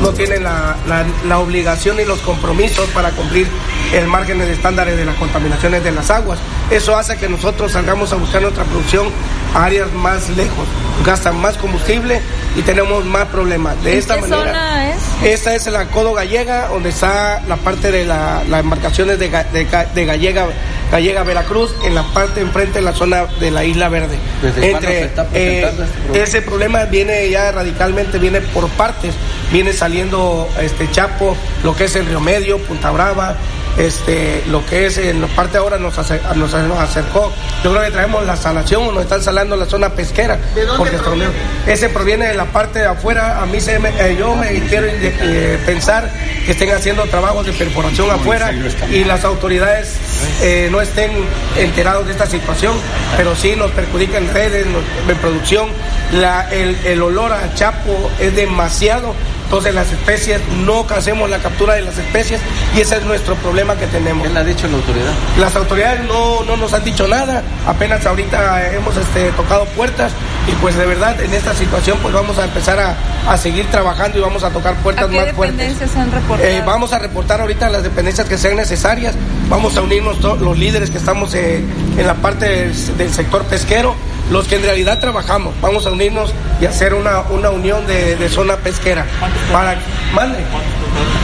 No 0.00 0.10
tienen 0.10 0.44
la, 0.44 0.76
la, 0.88 1.06
la 1.26 1.38
obligación 1.40 2.00
y 2.00 2.04
los 2.04 2.20
compromisos 2.20 2.88
para 2.90 3.10
cumplir 3.10 3.48
el 3.92 4.06
margen 4.06 4.38
de 4.38 4.52
estándares 4.52 4.96
de 4.96 5.04
las 5.04 5.14
contaminaciones 5.16 5.82
de 5.84 5.92
las 5.92 6.10
aguas. 6.10 6.38
Eso 6.70 6.96
hace 6.96 7.16
que 7.16 7.28
nosotros 7.28 7.72
salgamos 7.72 8.12
a 8.12 8.16
buscar 8.16 8.42
nuestra 8.42 8.64
producción 8.64 9.08
a 9.54 9.64
áreas 9.64 9.92
más 9.92 10.28
lejos, 10.30 10.66
gastan 11.04 11.40
más 11.40 11.56
combustible 11.56 12.20
y 12.56 12.62
tenemos 12.62 13.04
más 13.04 13.26
problemas. 13.26 13.82
De 13.84 13.96
esta 13.96 14.16
qué 14.16 14.22
manera, 14.22 14.38
zona 14.46 14.90
es? 14.90 14.96
esta 15.22 15.54
es 15.54 15.66
la 15.66 15.86
Codo 15.86 16.14
Gallega, 16.14 16.68
donde 16.68 16.88
está 16.88 17.42
la 17.48 17.56
parte 17.56 17.90
de 17.92 18.04
la- 18.04 18.42
las 18.48 18.60
embarcaciones 18.60 19.18
de, 19.18 19.30
Ga- 19.30 19.48
de 19.50 19.68
Ga- 19.70 19.90
de 19.92 20.04
Gallega, 20.04 20.46
Gallega 20.90 21.22
Veracruz, 21.22 21.74
en 21.84 21.94
la 21.94 22.02
parte 22.02 22.40
enfrente 22.40 22.74
de 22.80 22.82
la 22.82 22.92
zona 22.92 23.26
de 23.40 23.50
la 23.50 23.64
Isla 23.64 23.88
Verde. 23.88 24.16
¿Desde 24.42 24.70
cuándo 24.72 24.88
se 24.88 25.04
está 25.04 25.24
presentando 25.28 25.82
este 25.84 25.98
problema? 26.00 26.24
ese 26.24 26.42
problema 26.42 26.84
viene 26.84 27.30
ya 27.30 27.52
radicalmente, 27.52 28.18
viene 28.18 28.40
por 28.40 28.68
partes, 28.70 29.14
viene 29.52 29.72
saliendo 29.72 30.48
este 30.60 30.90
Chapo, 30.90 31.36
lo 31.62 31.74
que 31.76 31.84
es 31.84 31.96
el 31.96 32.06
Río 32.06 32.20
Medio, 32.20 32.58
Punta 32.58 32.90
Brava, 32.90 33.36
este, 33.78 34.42
lo 34.48 34.64
que 34.64 34.86
es 34.86 34.98
en 34.98 35.20
la 35.20 35.26
parte 35.28 35.58
ahora 35.58 35.78
nos, 35.78 35.96
acer- 35.98 36.22
nos, 36.34 36.52
nos 36.52 36.78
acercó. 36.78 37.32
Yo 37.62 37.70
creo 37.72 37.84
que 37.84 37.90
traemos 37.90 38.24
la 38.26 38.36
salación, 38.36 38.94
nos 38.94 39.02
están 39.02 39.22
salando 39.22 39.56
la 39.56 39.66
zona 39.66 39.90
pesquera. 39.90 40.38
porque 40.78 40.96
proviene- 41.10 41.32
ese 41.66 41.88
proviene 41.88 42.28
de 42.28 42.34
la 42.34 42.46
parte 42.46 42.78
de 42.80 42.86
afuera. 42.86 43.42
A 43.42 43.46
mí 43.46 43.60
se 43.60 43.78
me- 43.78 43.90
eh, 43.90 44.16
yo 44.18 44.34
me 44.36 44.48
quiero 44.68 44.86
eh, 44.90 45.58
pensar 45.66 46.10
que 46.44 46.52
estén 46.52 46.70
haciendo 46.70 47.02
trabajos 47.04 47.44
de 47.46 47.52
perforación 47.52 48.10
afuera 48.10 48.52
y 48.90 49.04
las 49.04 49.24
autoridades 49.24 49.94
eh, 50.42 50.68
no 50.70 50.80
estén 50.80 51.10
enterados 51.58 52.06
de 52.06 52.12
esta 52.12 52.26
situación, 52.26 52.74
pero 53.16 53.34
sí 53.34 53.54
nos 53.56 53.70
perjudica 53.72 54.18
en 54.18 54.32
redes, 54.32 54.66
en 55.08 55.16
producción. 55.18 55.68
La- 56.12 56.48
el, 56.50 56.76
el 56.84 57.02
olor 57.02 57.32
a 57.32 57.52
chapo 57.54 58.10
es 58.20 58.34
demasiado. 58.34 59.14
Entonces 59.46 59.74
las 59.74 59.90
especies, 59.92 60.40
no 60.64 60.84
hacemos 60.90 61.30
la 61.30 61.38
captura 61.38 61.74
de 61.74 61.82
las 61.82 61.96
especies 61.96 62.40
y 62.76 62.80
ese 62.80 62.96
es 62.96 63.04
nuestro 63.04 63.36
problema 63.36 63.76
que 63.76 63.86
tenemos. 63.86 64.26
¿Qué 64.26 64.32
le 64.32 64.40
ha 64.40 64.44
dicho 64.44 64.66
la 64.66 64.74
autoridad? 64.76 65.12
Las 65.38 65.54
autoridades 65.54 66.04
no, 66.04 66.42
no 66.42 66.56
nos 66.56 66.72
han 66.72 66.82
dicho 66.82 67.06
nada, 67.06 67.44
apenas 67.64 68.04
ahorita 68.04 68.72
hemos 68.72 68.96
este, 68.96 69.30
tocado 69.32 69.64
puertas 69.66 70.10
y 70.48 70.52
pues 70.56 70.76
de 70.76 70.84
verdad 70.86 71.20
en 71.20 71.32
esta 71.32 71.54
situación 71.54 71.96
pues 72.02 72.12
vamos 72.12 72.36
a 72.38 72.44
empezar 72.44 72.80
a, 72.80 72.96
a 73.28 73.36
seguir 73.38 73.66
trabajando 73.70 74.18
y 74.18 74.20
vamos 74.20 74.42
a 74.42 74.50
tocar 74.50 74.74
puertas 74.82 75.04
¿A 75.04 75.08
qué 75.08 75.16
más 75.16 75.32
fuertes. 75.32 75.56
dependencias 75.58 75.96
han 75.96 76.10
reportado? 76.10 76.48
Eh, 76.48 76.62
vamos 76.66 76.92
a 76.92 76.98
reportar 76.98 77.40
ahorita 77.40 77.68
las 77.70 77.84
dependencias 77.84 78.28
que 78.28 78.38
sean 78.38 78.56
necesarias. 78.56 79.14
Vamos 79.48 79.76
a 79.76 79.82
unirnos 79.82 80.18
todos 80.20 80.40
los 80.40 80.58
líderes 80.58 80.90
que 80.90 80.98
estamos 80.98 81.32
eh, 81.34 81.64
en 81.96 82.06
la 82.06 82.14
parte 82.14 82.46
del, 82.48 82.96
del 82.96 83.14
sector 83.14 83.44
pesquero, 83.44 83.94
los 84.30 84.46
que 84.48 84.56
en 84.56 84.62
realidad 84.62 84.98
trabajamos. 84.98 85.54
Vamos 85.60 85.86
a 85.86 85.90
unirnos 85.90 86.32
y 86.60 86.66
hacer 86.66 86.94
una, 86.94 87.20
una 87.30 87.50
unión 87.50 87.86
de, 87.86 88.16
de 88.16 88.28
zona 88.28 88.56
pesquera. 88.56 89.06
Para, 89.52 89.76
mande. 90.14 90.38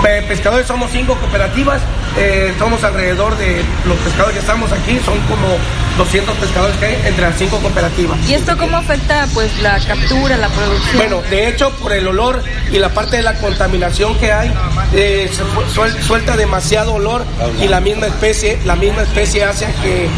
Pe- 0.02 0.22
pescadores 0.22 0.66
somos 0.66 0.90
cinco 0.90 1.14
cooperativas, 1.16 1.80
eh, 2.18 2.52
somos 2.58 2.82
alrededor 2.84 3.36
de 3.38 3.62
los 3.86 3.96
pescadores 3.98 4.34
que 4.34 4.40
estamos 4.40 4.70
aquí, 4.72 5.00
son 5.04 5.18
como 5.20 5.56
200 5.96 6.36
pescadores 6.36 6.76
que 6.76 6.86
hay 6.86 6.94
entre 7.06 7.22
las 7.22 7.36
cinco 7.38 7.58
cooperativas. 7.58 8.18
¿Y 8.28 8.34
esto 8.34 8.56
cómo 8.56 8.76
afecta 8.78 9.26
pues 9.34 9.50
la 9.60 9.78
captura, 9.80 10.36
la 10.36 10.48
producción? 10.48 10.96
Bueno, 10.96 11.22
de 11.30 11.48
hecho, 11.48 11.70
por 11.76 11.92
el 11.92 12.06
olor 12.06 12.42
y 12.70 12.78
la 12.78 12.88
parte 12.90 13.16
de 13.18 13.22
la 13.22 13.34
contaminación 13.34 14.14
que 14.18 14.32
hay, 14.32 14.52
eh, 14.94 15.30
suelta 16.06 16.36
demasiado 16.36 16.94
olor 16.94 17.24
y 17.60 17.68
la 17.68 17.80
misma 17.80 18.06
especie, 18.06 18.58
la 18.64 18.76
misma 18.76 19.02
especie 19.02 19.44
hace 19.44 19.66
que, 19.82 20.08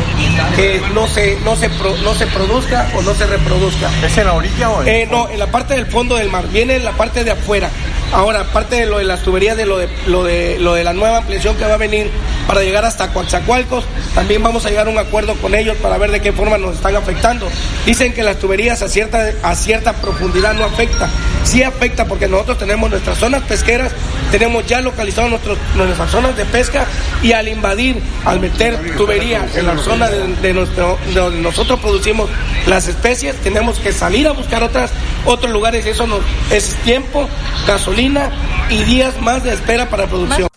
que 0.56 0.82
no 0.94 1.06
se, 1.06 1.38
no 1.44 1.56
se, 1.56 1.68
pro- 1.70 1.96
no 2.02 2.14
se 2.14 2.26
produzca 2.28 2.88
o 2.96 3.02
no 3.02 3.14
se 3.14 3.26
reproduzca. 3.26 3.90
¿Es 4.04 4.16
en 4.18 4.26
la 4.26 4.32
orilla 4.34 4.70
o 4.70 4.82
en 4.82 5.10
No, 5.10 5.28
en 5.28 5.38
la 5.38 5.46
parte 5.46 5.74
del 5.74 5.86
fondo 5.86 6.16
del 6.16 6.30
mar, 6.30 6.46
viene 6.48 6.76
en 6.76 6.84
la 6.84 6.92
parte 6.92 7.24
de 7.24 7.32
afuera. 7.32 7.68
Ahora, 8.14 8.42
aparte 8.42 8.76
de 8.76 8.86
lo 8.86 8.98
de 8.98 9.04
las 9.04 9.22
tuberías, 9.22 9.56
de 9.56 9.66
lo 9.66 9.76
de, 9.76 9.88
lo 10.06 10.22
de, 10.22 10.56
lo 10.60 10.74
de 10.74 10.84
la 10.84 10.92
nueva 10.92 11.18
ampliación 11.18 11.56
que 11.56 11.64
va 11.64 11.74
a 11.74 11.78
venir 11.78 12.10
para 12.46 12.62
llegar 12.62 12.84
hasta 12.84 13.12
Coatzacoalcos. 13.12 13.84
También 14.14 14.42
vamos 14.42 14.64
a 14.64 14.70
llegar 14.70 14.86
a 14.86 14.90
un 14.90 14.98
acuerdo 14.98 15.34
con 15.34 15.54
ellos 15.54 15.76
para 15.78 15.98
ver 15.98 16.12
de 16.12 16.20
qué 16.20 16.32
forma 16.32 16.56
nos 16.56 16.76
están 16.76 16.94
afectando. 16.94 17.48
Dicen 17.84 18.12
que 18.12 18.22
las 18.22 18.38
tuberías 18.38 18.82
a 18.82 18.88
cierta, 18.88 19.30
a 19.42 19.54
cierta 19.56 19.94
profundidad 19.94 20.54
no 20.54 20.64
afecta. 20.64 21.08
Sí 21.42 21.62
afecta 21.62 22.06
porque 22.06 22.28
nosotros 22.28 22.58
tenemos 22.58 22.88
nuestras 22.88 23.18
zonas 23.18 23.42
pesqueras, 23.42 23.92
tenemos 24.30 24.64
ya 24.66 24.80
localizadas 24.80 25.30
nuestras 25.30 26.10
zonas 26.10 26.36
de 26.36 26.44
pesca 26.46 26.86
y 27.22 27.32
al 27.32 27.48
invadir, 27.48 28.00
al 28.24 28.40
meter 28.40 28.96
tuberías 28.96 29.54
en 29.56 29.66
la 29.66 29.76
zona 29.76 30.08
de, 30.08 30.52
donde 30.52 31.42
nosotros 31.42 31.80
producimos 31.80 32.30
las 32.66 32.88
especies, 32.88 33.36
tenemos 33.36 33.78
que 33.78 33.92
salir 33.92 34.26
a 34.26 34.32
buscar 34.32 34.62
otras, 34.62 34.90
otros 35.26 35.52
lugares. 35.52 35.86
Eso 35.86 36.06
nos, 36.06 36.20
es 36.50 36.74
tiempo, 36.84 37.28
gasolina 37.66 38.30
y 38.70 38.82
días 38.84 39.20
más 39.20 39.44
de 39.44 39.52
espera 39.52 39.88
para 39.88 40.06
producción. 40.06 40.48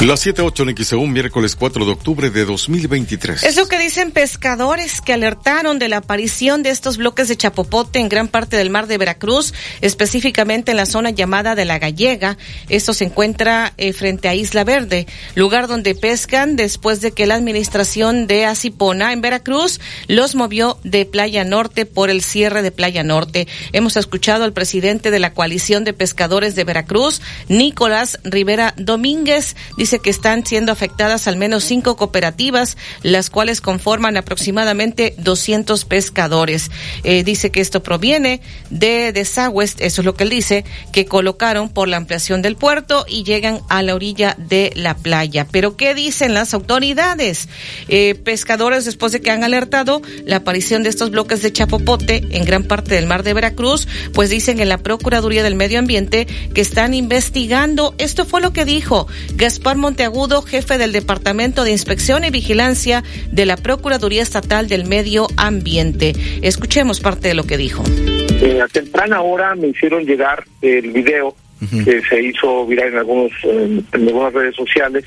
Las 0.00 0.24
7.8 0.24 0.70
en 0.70 0.84
XEU, 0.84 1.06
miércoles 1.08 1.56
4 1.56 1.84
de 1.84 1.90
octubre 1.90 2.30
de 2.30 2.44
2023. 2.44 3.42
Es 3.42 3.56
lo 3.56 3.66
que 3.66 3.80
dicen 3.80 4.12
pescadores 4.12 5.00
que 5.00 5.12
alertaron 5.12 5.80
de 5.80 5.88
la 5.88 5.96
aparición 5.96 6.62
de 6.62 6.70
estos 6.70 6.98
bloques 6.98 7.26
de 7.26 7.36
chapopote 7.36 7.98
en 7.98 8.08
gran 8.08 8.28
parte 8.28 8.56
del 8.56 8.70
mar 8.70 8.86
de 8.86 8.96
Veracruz, 8.96 9.52
específicamente 9.80 10.70
en 10.70 10.76
la 10.76 10.86
zona 10.86 11.10
llamada 11.10 11.56
de 11.56 11.64
la 11.64 11.80
Gallega. 11.80 12.38
Esto 12.68 12.94
se 12.94 13.06
encuentra 13.06 13.72
eh, 13.76 13.92
frente 13.92 14.28
a 14.28 14.36
Isla 14.36 14.62
Verde, 14.62 15.08
lugar 15.34 15.66
donde 15.66 15.96
pescan 15.96 16.54
después 16.54 17.00
de 17.00 17.10
que 17.10 17.26
la 17.26 17.34
administración 17.34 18.28
de 18.28 18.44
Asipona 18.44 19.12
en 19.12 19.20
Veracruz 19.20 19.80
los 20.06 20.36
movió 20.36 20.78
de 20.84 21.06
Playa 21.06 21.42
Norte 21.42 21.86
por 21.86 22.08
el 22.08 22.22
cierre 22.22 22.62
de 22.62 22.70
Playa 22.70 23.02
Norte. 23.02 23.48
Hemos 23.72 23.96
escuchado 23.96 24.44
al 24.44 24.52
presidente 24.52 25.10
de 25.10 25.18
la 25.18 25.34
coalición 25.34 25.82
de 25.82 25.92
pescadores 25.92 26.54
de 26.54 26.62
Veracruz, 26.62 27.20
Nicolás 27.48 28.20
Rivera 28.22 28.74
Domínguez, 28.76 29.56
dice 29.88 30.00
que 30.00 30.10
están 30.10 30.44
siendo 30.44 30.70
afectadas 30.70 31.28
al 31.28 31.38
menos 31.38 31.64
cinco 31.64 31.96
cooperativas, 31.96 32.76
las 33.02 33.30
cuales 33.30 33.62
conforman 33.62 34.18
aproximadamente 34.18 35.14
200 35.16 35.86
pescadores. 35.86 36.70
Eh, 37.04 37.24
dice 37.24 37.50
que 37.50 37.62
esto 37.62 37.82
proviene 37.82 38.42
de 38.68 39.14
desagües, 39.14 39.76
eso 39.78 40.02
es 40.02 40.04
lo 40.04 40.12
que 40.12 40.24
él 40.24 40.28
dice, 40.28 40.66
que 40.92 41.06
colocaron 41.06 41.70
por 41.70 41.88
la 41.88 41.96
ampliación 41.96 42.42
del 42.42 42.56
puerto 42.56 43.06
y 43.08 43.22
llegan 43.22 43.62
a 43.70 43.82
la 43.82 43.94
orilla 43.94 44.36
de 44.36 44.74
la 44.76 44.94
playa. 44.94 45.46
Pero 45.50 45.74
¿qué 45.78 45.94
dicen 45.94 46.34
las 46.34 46.52
autoridades? 46.52 47.48
Eh, 47.88 48.14
pescadores, 48.14 48.84
después 48.84 49.12
de 49.12 49.22
que 49.22 49.30
han 49.30 49.42
alertado 49.42 50.02
la 50.26 50.36
aparición 50.36 50.82
de 50.82 50.90
estos 50.90 51.10
bloques 51.10 51.40
de 51.40 51.50
chapopote 51.50 52.26
en 52.30 52.44
gran 52.44 52.64
parte 52.64 52.94
del 52.94 53.06
mar 53.06 53.22
de 53.22 53.32
Veracruz, 53.32 53.88
pues 54.12 54.28
dicen 54.28 54.60
en 54.60 54.68
la 54.68 54.76
Procuraduría 54.76 55.42
del 55.42 55.54
Medio 55.54 55.78
Ambiente 55.78 56.26
que 56.52 56.60
están 56.60 56.92
investigando. 56.92 57.94
Esto 57.96 58.26
fue 58.26 58.42
lo 58.42 58.52
que 58.52 58.66
dijo 58.66 59.06
Gaspar 59.34 59.77
Monteagudo, 59.78 60.42
jefe 60.42 60.76
del 60.76 60.92
Departamento 60.92 61.64
de 61.64 61.70
Inspección 61.70 62.24
y 62.24 62.30
Vigilancia 62.30 63.02
de 63.30 63.46
la 63.46 63.56
Procuraduría 63.56 64.22
Estatal 64.22 64.68
del 64.68 64.84
Medio 64.84 65.28
Ambiente. 65.36 66.12
Escuchemos 66.42 67.00
parte 67.00 67.28
de 67.28 67.34
lo 67.34 67.44
que 67.44 67.56
dijo. 67.56 67.82
Eh, 68.40 68.60
a 68.60 68.68
temprana 68.68 69.22
hora 69.22 69.54
me 69.54 69.68
hicieron 69.68 70.04
llegar 70.04 70.44
el 70.62 70.90
video 70.90 71.34
que 71.84 72.02
se 72.08 72.22
hizo 72.22 72.66
viral 72.66 72.88
en 72.88 72.98
algunos 72.98 73.32
en, 73.42 73.84
algunas 73.92 74.32
redes 74.32 74.54
sociales 74.54 75.04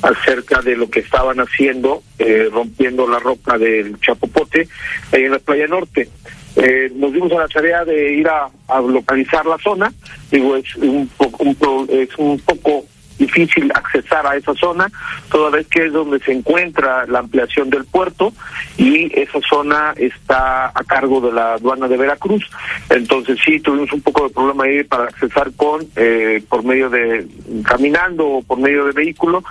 acerca 0.00 0.62
de 0.62 0.74
lo 0.74 0.88
que 0.88 1.00
estaban 1.00 1.38
haciendo 1.40 2.02
eh, 2.18 2.48
rompiendo 2.50 3.06
la 3.06 3.18
roca 3.18 3.58
del 3.58 4.00
Chapopote 4.00 4.66
ahí 5.12 5.24
en 5.24 5.32
la 5.32 5.38
playa 5.38 5.66
norte 5.66 6.08
eh, 6.56 6.90
nos 6.94 7.12
dimos 7.12 7.30
a 7.32 7.40
la 7.40 7.48
tarea 7.48 7.84
de 7.84 8.14
ir 8.14 8.26
a, 8.28 8.48
a 8.68 8.80
localizar 8.80 9.44
la 9.44 9.58
zona 9.58 9.92
digo 10.30 10.56
es 10.56 10.74
un 10.76 11.06
poco 11.18 11.44
un, 11.44 11.90
es 11.90 12.16
un 12.16 12.38
poco 12.40 12.86
difícil 13.20 13.70
accesar 13.74 14.26
a 14.26 14.36
esa 14.36 14.54
zona, 14.54 14.90
toda 15.30 15.50
vez 15.50 15.66
que 15.68 15.86
es 15.86 15.92
donde 15.92 16.18
se 16.20 16.32
encuentra 16.32 17.06
la 17.06 17.20
ampliación 17.20 17.70
del 17.70 17.84
puerto 17.84 18.32
y 18.76 19.12
esa 19.18 19.40
zona 19.48 19.92
está 19.96 20.68
a 20.68 20.84
cargo 20.84 21.20
de 21.20 21.32
la 21.32 21.54
aduana 21.54 21.86
de 21.86 21.96
Veracruz. 21.96 22.50
Entonces 22.88 23.38
sí, 23.44 23.60
tuvimos 23.60 23.92
un 23.92 24.00
poco 24.00 24.26
de 24.26 24.34
problema 24.34 24.64
ahí 24.64 24.82
para 24.84 25.04
accesar 25.04 25.52
con, 25.54 25.86
eh, 25.96 26.42
por 26.48 26.64
medio 26.64 26.88
de, 26.88 27.26
caminando 27.64 28.26
o 28.26 28.42
por 28.42 28.58
medio 28.58 28.86
de 28.86 28.92
vehículo, 28.92 29.44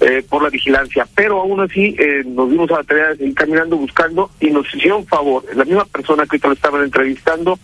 eh, 0.00 0.24
por 0.28 0.42
la 0.42 0.48
vigilancia. 0.48 1.06
Pero 1.14 1.40
aún 1.40 1.60
así 1.60 1.96
eh, 1.98 2.22
nos 2.24 2.48
dimos 2.50 2.70
a 2.70 2.78
la 2.78 2.84
tarea 2.84 3.08
de 3.08 3.16
seguir 3.16 3.34
caminando, 3.34 3.76
buscando 3.76 4.30
y 4.40 4.50
nos 4.50 4.72
hicieron 4.72 5.04
favor. 5.06 5.44
La 5.54 5.64
misma 5.64 5.84
persona 5.84 6.24
que 6.24 6.36
ahorita 6.36 6.48
lo 6.48 6.54
estaban 6.54 6.82
entrevistando, 6.84 7.58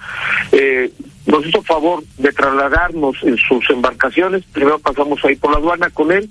eh, 0.51 0.91
nos 1.27 1.47
hizo 1.47 1.63
favor 1.63 2.03
de 2.19 2.33
trasladarnos 2.33 3.17
en 3.23 3.37
sus 3.37 3.69
embarcaciones. 3.71 4.45
Primero 4.53 4.79
pasamos 4.79 5.25
ahí 5.25 5.37
por 5.37 5.53
la 5.53 5.59
aduana 5.59 5.91
con 5.91 6.11
él 6.11 6.29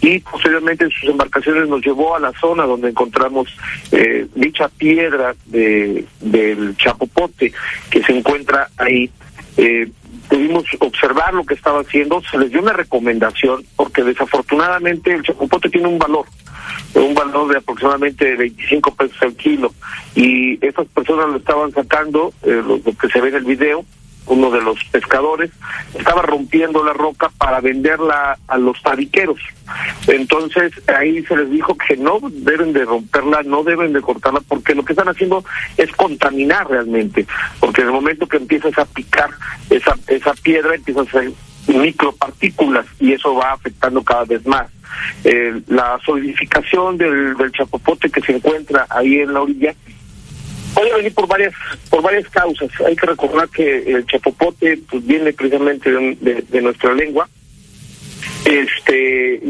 y 0.00 0.18
posteriormente 0.20 0.84
en 0.84 0.90
sus 0.90 1.10
embarcaciones 1.10 1.68
nos 1.68 1.84
llevó 1.84 2.14
a 2.14 2.20
la 2.20 2.32
zona 2.32 2.64
donde 2.64 2.90
encontramos 2.90 3.48
eh, 3.90 4.26
dicha 4.34 4.68
piedra 4.68 5.34
de, 5.46 6.04
del 6.20 6.76
Chapopote 6.76 7.52
que 7.90 8.02
se 8.02 8.16
encuentra 8.16 8.68
ahí. 8.76 9.10
Eh, 9.56 9.88
pudimos 10.28 10.64
observar 10.80 11.32
lo 11.34 11.44
que 11.44 11.54
estaba 11.54 11.80
haciendo, 11.80 12.22
se 12.22 12.38
les 12.38 12.50
dio 12.50 12.60
una 12.60 12.72
recomendación 12.72 13.64
porque 13.76 14.02
desafortunadamente 14.02 15.12
el 15.12 15.22
chapopote 15.22 15.68
tiene 15.68 15.88
un 15.88 15.98
valor, 15.98 16.26
un 16.94 17.14
valor 17.14 17.52
de 17.52 17.58
aproximadamente 17.58 18.34
25 18.36 18.94
pesos 18.94 19.16
al 19.22 19.34
kilo 19.34 19.72
y 20.14 20.64
estas 20.64 20.88
personas 20.88 21.28
lo 21.28 21.36
estaban 21.36 21.72
sacando, 21.72 22.32
eh, 22.42 22.62
lo, 22.66 22.78
lo 22.78 22.96
que 22.98 23.08
se 23.08 23.20
ve 23.20 23.28
en 23.28 23.36
el 23.36 23.44
video, 23.44 23.84
uno 24.26 24.50
de 24.50 24.62
los 24.62 24.82
pescadores, 24.84 25.50
estaba 25.94 26.22
rompiendo 26.22 26.82
la 26.84 26.92
roca 26.92 27.30
para 27.38 27.60
venderla 27.60 28.38
a 28.48 28.58
los 28.58 28.80
tabiqueros. 28.82 29.38
Entonces 30.06 30.72
ahí 30.88 31.24
se 31.24 31.36
les 31.36 31.50
dijo 31.50 31.76
que 31.76 31.96
no 31.96 32.18
deben 32.22 32.72
de 32.72 32.84
romperla, 32.84 33.42
no 33.42 33.62
deben 33.62 33.92
de 33.92 34.00
cortarla, 34.00 34.40
porque 34.46 34.74
lo 34.74 34.84
que 34.84 34.92
están 34.92 35.08
haciendo 35.08 35.44
es 35.76 35.90
contaminar 35.92 36.68
realmente, 36.68 37.26
porque 37.60 37.82
en 37.82 37.88
el 37.88 37.92
momento 37.94 38.26
que 38.26 38.38
empiezas 38.38 38.76
a 38.78 38.84
picar 38.84 39.30
esa, 39.70 39.96
esa 40.08 40.34
piedra, 40.34 40.74
empiezas 40.74 41.06
a 41.06 41.18
hacer 41.18 41.32
micropartículas 41.66 42.86
y 43.00 43.12
eso 43.12 43.34
va 43.34 43.52
afectando 43.52 44.02
cada 44.02 44.24
vez 44.24 44.44
más. 44.46 44.68
Eh, 45.24 45.60
la 45.68 45.98
solidificación 46.04 46.96
del, 46.98 47.36
del 47.36 47.52
chapopote 47.52 48.10
que 48.10 48.20
se 48.20 48.36
encuentra 48.36 48.86
ahí 48.90 49.20
en 49.20 49.32
la 49.32 49.42
orilla 49.42 49.74
puede 50.74 50.94
venir 50.96 51.14
por 51.14 51.26
varias 51.26 51.54
por 51.88 52.02
varias 52.02 52.28
causas. 52.28 52.68
Hay 52.86 52.96
que 52.96 53.06
recordar 53.06 53.48
que 53.48 53.78
el 53.92 54.06
chapopote 54.06 54.78
pues, 54.90 55.06
viene 55.06 55.32
precisamente 55.32 55.90
de, 55.90 56.16
de, 56.20 56.42
de 56.42 56.62
nuestra 56.62 56.94
lengua. 56.94 57.28
Este 58.44 59.40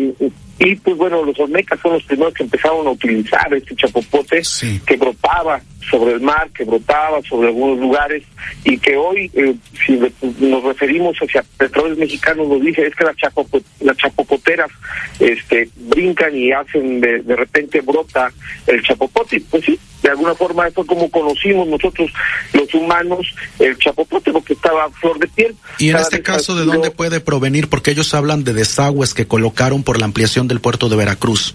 y, 0.59 0.77
pues 0.77 0.97
bueno, 0.97 1.25
los 1.25 1.39
olmecas 1.39 1.81
son 1.81 1.95
los 1.95 2.05
primeros 2.05 2.33
que 2.35 2.45
empezaron 2.45 2.87
a 2.87 2.91
utilizar 2.91 3.53
este 3.53 3.75
chapopote 3.75 4.43
que 4.87 4.97
brotaba 4.97 5.61
sobre 5.91 6.13
el 6.13 6.21
mar, 6.21 6.49
que 6.55 6.65
brotaba 6.65 7.21
sobre 7.23 7.49
algunos 7.49 7.79
lugares 7.79 8.23
y 8.65 8.79
que 8.79 8.97
hoy, 8.97 9.31
eh, 9.35 9.55
si 9.85 9.99
nos 10.41 10.63
referimos 10.63 11.17
hacia 11.19 11.45
petróleos 11.59 11.99
mexicanos, 11.99 12.49
nos 12.49 12.61
dice 12.61 12.87
es 12.87 12.95
que 12.95 13.05
las, 13.05 13.17
chapopo, 13.17 13.61
las 13.81 13.97
chapopoteras 13.97 14.71
este, 15.19 15.69
brincan 15.77 16.37
y 16.37 16.53
hacen 16.53 17.01
de, 17.01 17.23
de 17.23 17.37
repente 17.37 17.81
brota 17.81 18.33
el 18.67 18.83
chapopote. 18.83 19.43
Pues 19.51 19.65
sí, 19.65 19.79
de 20.05 20.11
alguna 20.11 20.35
forma 20.35 20.69
eso 20.69 20.85
como 20.85 21.11
conocimos 21.11 21.67
nosotros 21.67 22.11
los 22.53 22.73
humanos 22.75 23.27
el 23.59 23.77
chapopote 23.79 24.33
porque 24.33 24.53
estaba 24.53 24.85
a 24.85 24.91
flor 24.91 25.19
de 25.19 25.27
piel. 25.29 25.57
Y 25.79 25.89
en 25.89 25.97
este 25.97 26.23
caso, 26.23 26.55
¿de 26.55 26.67
dónde 26.67 26.91
puede 26.91 27.21
provenir? 27.21 27.69
Porque 27.69 27.91
ellos 27.91 28.13
hablan 28.13 28.45
de 28.45 28.53
desagües 28.53 29.15
que 29.15 29.27
colocaron 29.27 29.83
por 29.83 29.99
la 29.99 30.05
ampliación 30.05 30.44
del 30.49 30.61
puerto 30.61 30.89
de 30.89 30.97
Veracruz. 30.97 31.55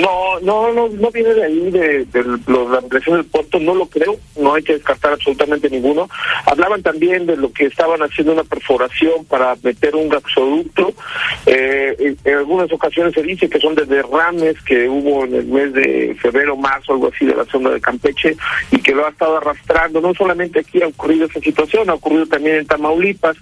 No, 0.00 0.40
no, 0.40 0.72
no, 0.72 0.88
no 0.88 1.10
viene 1.10 1.34
de 1.34 1.44
ahí, 1.44 1.70
de, 1.70 2.06
la 2.46 2.78
ampliación 2.78 3.16
del 3.16 3.26
puerto, 3.26 3.58
no 3.58 3.74
lo 3.74 3.86
creo, 3.86 4.16
no 4.36 4.54
hay 4.54 4.62
que 4.62 4.74
descartar 4.74 5.12
absolutamente 5.12 5.70
ninguno. 5.70 6.08
Hablaban 6.46 6.82
también 6.82 7.26
de 7.26 7.36
lo 7.36 7.52
que 7.52 7.66
estaban 7.66 8.02
haciendo 8.02 8.32
una 8.32 8.44
perforación 8.44 9.24
para 9.26 9.54
meter 9.62 9.94
un 9.94 10.08
gasoducto. 10.08 10.92
Eh, 11.46 12.16
en, 12.24 12.34
algunas 12.34 12.72
ocasiones 12.72 13.14
se 13.14 13.22
dice 13.22 13.48
que 13.48 13.60
son 13.60 13.74
de 13.74 13.84
derrames 13.84 14.60
que 14.62 14.88
hubo 14.88 15.24
en 15.24 15.34
el 15.34 15.46
mes 15.46 15.72
de 15.72 16.16
febrero, 16.20 16.56
marzo, 16.56 16.92
algo 16.92 17.10
así, 17.14 17.24
de 17.24 17.34
la 17.34 17.44
zona 17.44 17.70
de 17.70 17.80
Campeche, 17.80 18.36
y 18.70 18.78
que 18.78 18.94
lo 18.94 19.06
ha 19.06 19.10
estado 19.10 19.38
arrastrando. 19.38 20.00
No 20.00 20.14
solamente 20.14 20.60
aquí 20.60 20.82
ha 20.82 20.88
ocurrido 20.88 21.26
esa 21.26 21.40
situación, 21.40 21.90
ha 21.90 21.94
ocurrido 21.94 22.26
también 22.26 22.56
en 22.56 22.66
Tamaulipas, 22.66 23.36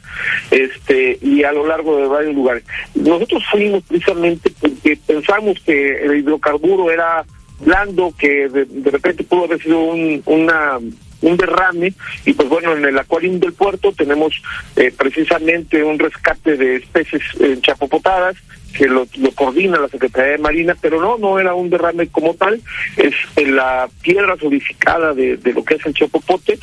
este, 0.50 1.18
y 1.20 1.42
a 1.44 1.52
lo 1.52 1.66
largo 1.66 1.96
de 1.96 2.06
varios 2.06 2.34
lugares. 2.34 2.64
Nosotros 2.94 3.42
fuimos 3.50 3.82
precisamente 3.84 4.50
porque 4.60 4.98
pensamos 5.06 5.58
que 5.64 6.04
el 6.04 6.22
hidrocarburo 6.54 6.90
era 6.90 7.24
blando 7.60 8.12
que 8.18 8.48
de, 8.48 8.64
de 8.64 8.90
repente 8.90 9.24
pudo 9.24 9.44
haber 9.44 9.62
sido 9.62 9.80
un, 9.80 10.22
una 10.26 10.78
un 11.22 11.36
derrame 11.36 11.94
y 12.26 12.32
pues 12.34 12.48
bueno 12.48 12.76
en 12.76 12.84
el 12.84 12.98
acuarium 12.98 13.38
del 13.40 13.52
puerto 13.54 13.92
tenemos 13.92 14.42
eh, 14.76 14.92
precisamente 14.96 15.82
un 15.82 15.98
rescate 15.98 16.56
de 16.56 16.76
especies 16.76 17.22
eh, 17.40 17.56
chapopotadas 17.62 18.36
que 18.76 18.86
lo, 18.86 19.06
coordina 19.34 19.78
la 19.78 19.88
Secretaría 19.88 20.32
de 20.32 20.38
Marina, 20.38 20.76
pero 20.80 21.00
no, 21.00 21.16
no 21.18 21.38
era 21.38 21.54
un 21.54 21.70
derrame 21.70 22.08
como 22.08 22.34
tal, 22.34 22.60
es 22.96 23.14
la 23.46 23.88
piedra 24.02 24.36
solidificada 24.36 25.14
de, 25.14 25.38
lo 25.54 25.64
que 25.64 25.74
es 25.74 25.86
el 25.86 25.94
chapopote. 25.94 26.58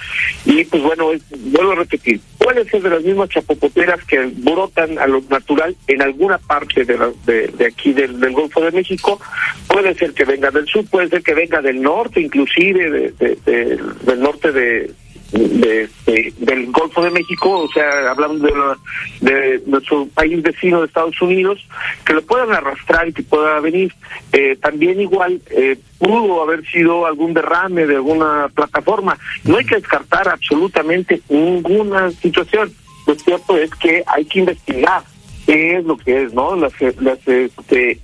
Y 0.45 0.63
pues 0.65 0.83
bueno, 0.83 1.11
es, 1.13 1.21
vuelvo 1.51 1.71
a 1.71 1.75
repetir, 1.75 2.19
puede 2.37 2.65
ser 2.69 2.81
de 2.81 2.89
las 2.89 3.03
mismas 3.03 3.29
chapopoteras 3.29 4.03
que 4.05 4.19
brotan 4.35 4.99
a 4.99 5.07
lo 5.07 5.21
natural 5.29 5.75
en 5.87 6.01
alguna 6.01 6.37
parte 6.37 6.83
de, 6.85 6.97
la- 6.97 7.11
de, 7.25 7.65
aquí 7.65 7.93
del, 7.93 8.19
del 8.19 8.33
Golfo 8.33 8.61
de 8.61 8.71
México, 8.71 9.19
puede 9.67 9.93
ser 9.95 10.13
que 10.13 10.25
venga 10.25 10.51
del 10.51 10.65
sur, 10.67 10.85
puede 10.89 11.07
ser 11.09 11.23
que 11.23 11.33
venga 11.33 11.61
del 11.61 11.81
norte, 11.81 12.19
inclusive 12.19 12.89
de- 12.91 13.11
de- 13.11 13.37
de- 13.45 13.79
del 14.03 14.19
norte 14.19 14.51
de, 14.51 14.91
de- 15.31 15.89
de- 16.05 16.33
del 16.39 16.71
Golfo 16.71 17.01
de 17.01 17.11
México, 17.11 17.61
o 17.61 17.71
sea, 17.71 17.89
hablando 18.11 18.45
de, 18.45 18.51
la- 18.51 18.77
de 19.21 19.61
nuestro 19.65 20.07
país 20.13 20.41
vecino 20.41 20.79
de 20.81 20.87
Estados 20.87 21.21
Unidos, 21.21 21.65
que 22.05 22.13
lo 22.13 22.21
puedan 22.21 22.51
arrastrar 22.51 23.07
y 23.07 23.13
que 23.13 23.23
pueda 23.23 23.59
venir. 23.59 23.93
Eh, 24.33 24.57
también 24.61 24.99
igual 24.99 25.41
eh, 25.51 25.77
pudo 25.99 26.41
haber 26.43 26.65
sido 26.67 27.05
algún 27.05 27.33
derrame 27.33 27.85
de 27.87 27.95
alguna 27.95 28.49
plataforma. 28.53 29.17
No 29.43 29.57
hay 29.57 29.65
que 29.65 29.75
descartar 29.75 30.27
absolutamente 30.27 31.21
ninguna 31.29 32.11
situación. 32.11 32.71
Lo 33.07 33.15
cierto 33.15 33.57
es 33.57 33.69
que 33.75 34.03
hay 34.07 34.25
que 34.25 34.39
investigar 34.39 35.03
qué 35.45 35.77
es 35.77 35.85
lo 35.85 35.97
que 35.97 36.23
es, 36.23 36.33
¿no? 36.33 36.55
Las, 36.55 36.73
las, 36.99 37.27
este, 37.27 37.99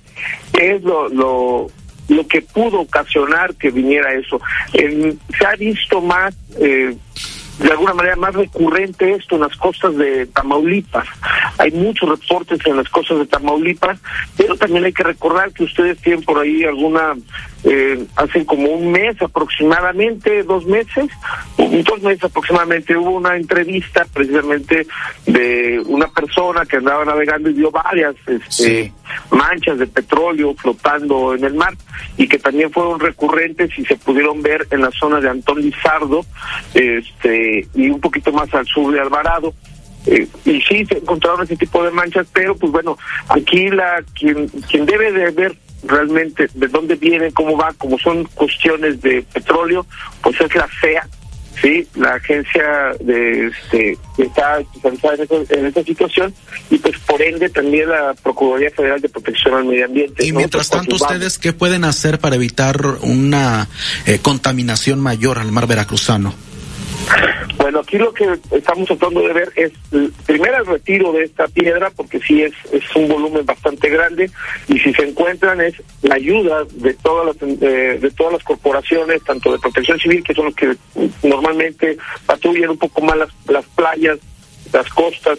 qué 0.52 0.74
es 0.74 0.82
lo, 0.82 1.08
lo, 1.08 1.70
lo 2.08 2.26
que 2.26 2.42
pudo 2.42 2.80
ocasionar 2.80 3.54
que 3.54 3.70
viniera 3.70 4.12
eso. 4.14 4.40
Se 4.72 5.46
ha 5.46 5.54
visto 5.56 6.00
más, 6.00 6.34
eh, 6.58 6.96
de 7.58 7.70
alguna 7.70 7.92
manera 7.92 8.16
más 8.16 8.34
recurrente 8.34 9.12
esto 9.12 9.34
en 9.34 9.42
las 9.42 9.56
costas 9.56 9.96
de 9.96 10.26
Tamaulipas. 10.26 11.06
Hay 11.58 11.70
muchos 11.72 12.08
reportes 12.08 12.60
en 12.66 12.76
las 12.76 12.88
costas 12.88 13.18
de 13.18 13.26
Tamaulipas, 13.26 13.98
pero 14.36 14.56
también 14.56 14.84
hay 14.84 14.92
que 14.92 15.02
recordar 15.02 15.52
que 15.52 15.64
ustedes 15.64 15.98
tienen 15.98 16.22
por 16.22 16.38
ahí 16.38 16.64
alguna, 16.64 17.14
eh, 17.64 18.06
hace 18.16 18.46
como 18.46 18.70
un 18.70 18.92
mes 18.92 19.20
aproximadamente, 19.20 20.44
dos 20.44 20.64
meses, 20.66 21.10
dos 21.56 22.02
meses 22.02 22.24
aproximadamente, 22.24 22.96
hubo 22.96 23.10
una 23.10 23.36
entrevista 23.36 24.06
precisamente 24.12 24.86
de 25.26 25.82
una 25.86 26.06
persona 26.08 26.64
que 26.64 26.76
andaba 26.76 27.04
navegando 27.04 27.50
y 27.50 27.54
vio 27.54 27.70
varias 27.70 28.14
este, 28.26 28.92
manchas 29.30 29.78
de 29.78 29.86
petróleo 29.86 30.54
flotando 30.54 31.34
en 31.34 31.44
el 31.44 31.54
mar 31.54 31.74
y 32.16 32.28
que 32.28 32.38
también 32.38 32.70
fueron 32.70 33.00
recurrentes 33.00 33.76
y 33.76 33.84
se 33.84 33.96
pudieron 33.96 34.40
ver 34.40 34.66
en 34.70 34.82
la 34.82 34.90
zona 34.92 35.20
de 35.20 35.28
Antón 35.28 35.60
Lizardo 35.60 36.24
este, 36.74 37.66
y 37.74 37.90
un 37.90 38.00
poquito 38.00 38.30
más 38.32 38.52
al 38.54 38.66
sur 38.66 38.92
de 38.92 39.00
Alvarado. 39.00 39.52
Eh, 40.06 40.26
y 40.44 40.60
sí 40.62 40.86
se 40.86 40.98
encontraron 40.98 41.42
ese 41.42 41.56
tipo 41.56 41.82
de 41.82 41.90
manchas, 41.90 42.26
pero 42.32 42.56
pues 42.56 42.72
bueno, 42.72 42.96
aquí 43.28 43.68
la 43.68 44.02
quien 44.14 44.48
quien 44.48 44.86
debe 44.86 45.12
de 45.12 45.30
ver 45.32 45.54
realmente 45.84 46.48
de 46.54 46.66
dónde 46.68 46.94
viene, 46.96 47.32
cómo 47.32 47.56
va, 47.56 47.72
como 47.78 47.98
son 47.98 48.24
cuestiones 48.34 49.00
de 49.00 49.22
petróleo, 49.32 49.86
pues 50.22 50.40
es 50.40 50.54
la 50.54 50.66
FEA, 50.68 51.08
sí, 51.62 51.86
la 51.96 52.14
agencia 52.14 52.92
de 53.00 53.46
este 53.48 53.98
que 54.16 54.22
está 54.24 54.60
especializada 54.60 55.14
en, 55.14 55.22
eso- 55.22 55.44
en 55.50 55.66
esta 55.66 55.82
situación 55.84 56.34
y 56.70 56.78
pues 56.78 56.98
por 57.00 57.20
ende 57.22 57.48
también 57.48 57.88
la 57.88 58.14
Procuraduría 58.22 58.70
Federal 58.70 59.00
de 59.00 59.08
Protección 59.08 59.54
al 59.54 59.64
Medio 59.64 59.84
Ambiente. 59.86 60.24
Y 60.26 60.32
¿no? 60.32 60.38
mientras 60.38 60.68
Pues, 60.68 60.80
tanto, 60.80 60.96
¿ustedes 60.96 61.38
qué 61.38 61.52
pueden 61.52 61.84
hacer 61.84 62.18
para 62.18 62.36
evitar 62.36 62.80
una 63.02 63.68
eh, 64.06 64.18
contaminación 64.20 65.00
mayor 65.00 65.38
al 65.38 65.52
mar 65.52 65.66
veracruzano? 65.66 66.34
Bueno, 67.56 67.80
aquí 67.80 67.98
lo 67.98 68.12
que 68.12 68.26
estamos 68.52 68.86
tratando 68.86 69.20
de 69.20 69.32
ver 69.32 69.52
es 69.56 69.72
primero 70.26 70.58
el 70.58 70.66
retiro 70.66 71.12
de 71.12 71.24
esta 71.24 71.48
piedra, 71.48 71.90
porque 71.90 72.20
sí 72.20 72.42
es, 72.42 72.52
es 72.72 72.84
un 72.96 73.08
volumen 73.08 73.44
bastante 73.44 73.88
grande, 73.88 74.30
y 74.68 74.78
si 74.78 74.92
se 74.94 75.08
encuentran 75.08 75.60
es 75.60 75.74
la 76.02 76.14
ayuda 76.14 76.64
de 76.70 76.94
todas 76.94 77.26
las 77.26 77.60
de 77.60 78.12
todas 78.16 78.34
las 78.34 78.44
corporaciones, 78.44 79.22
tanto 79.24 79.52
de 79.52 79.58
protección 79.58 79.98
civil, 79.98 80.22
que 80.22 80.34
son 80.34 80.46
los 80.46 80.54
que 80.54 80.76
normalmente 81.22 81.98
patrullan 82.26 82.70
un 82.70 82.78
poco 82.78 83.02
más 83.02 83.16
las, 83.16 83.30
las 83.48 83.64
playas, 83.66 84.18
las 84.72 84.88
costas 84.90 85.38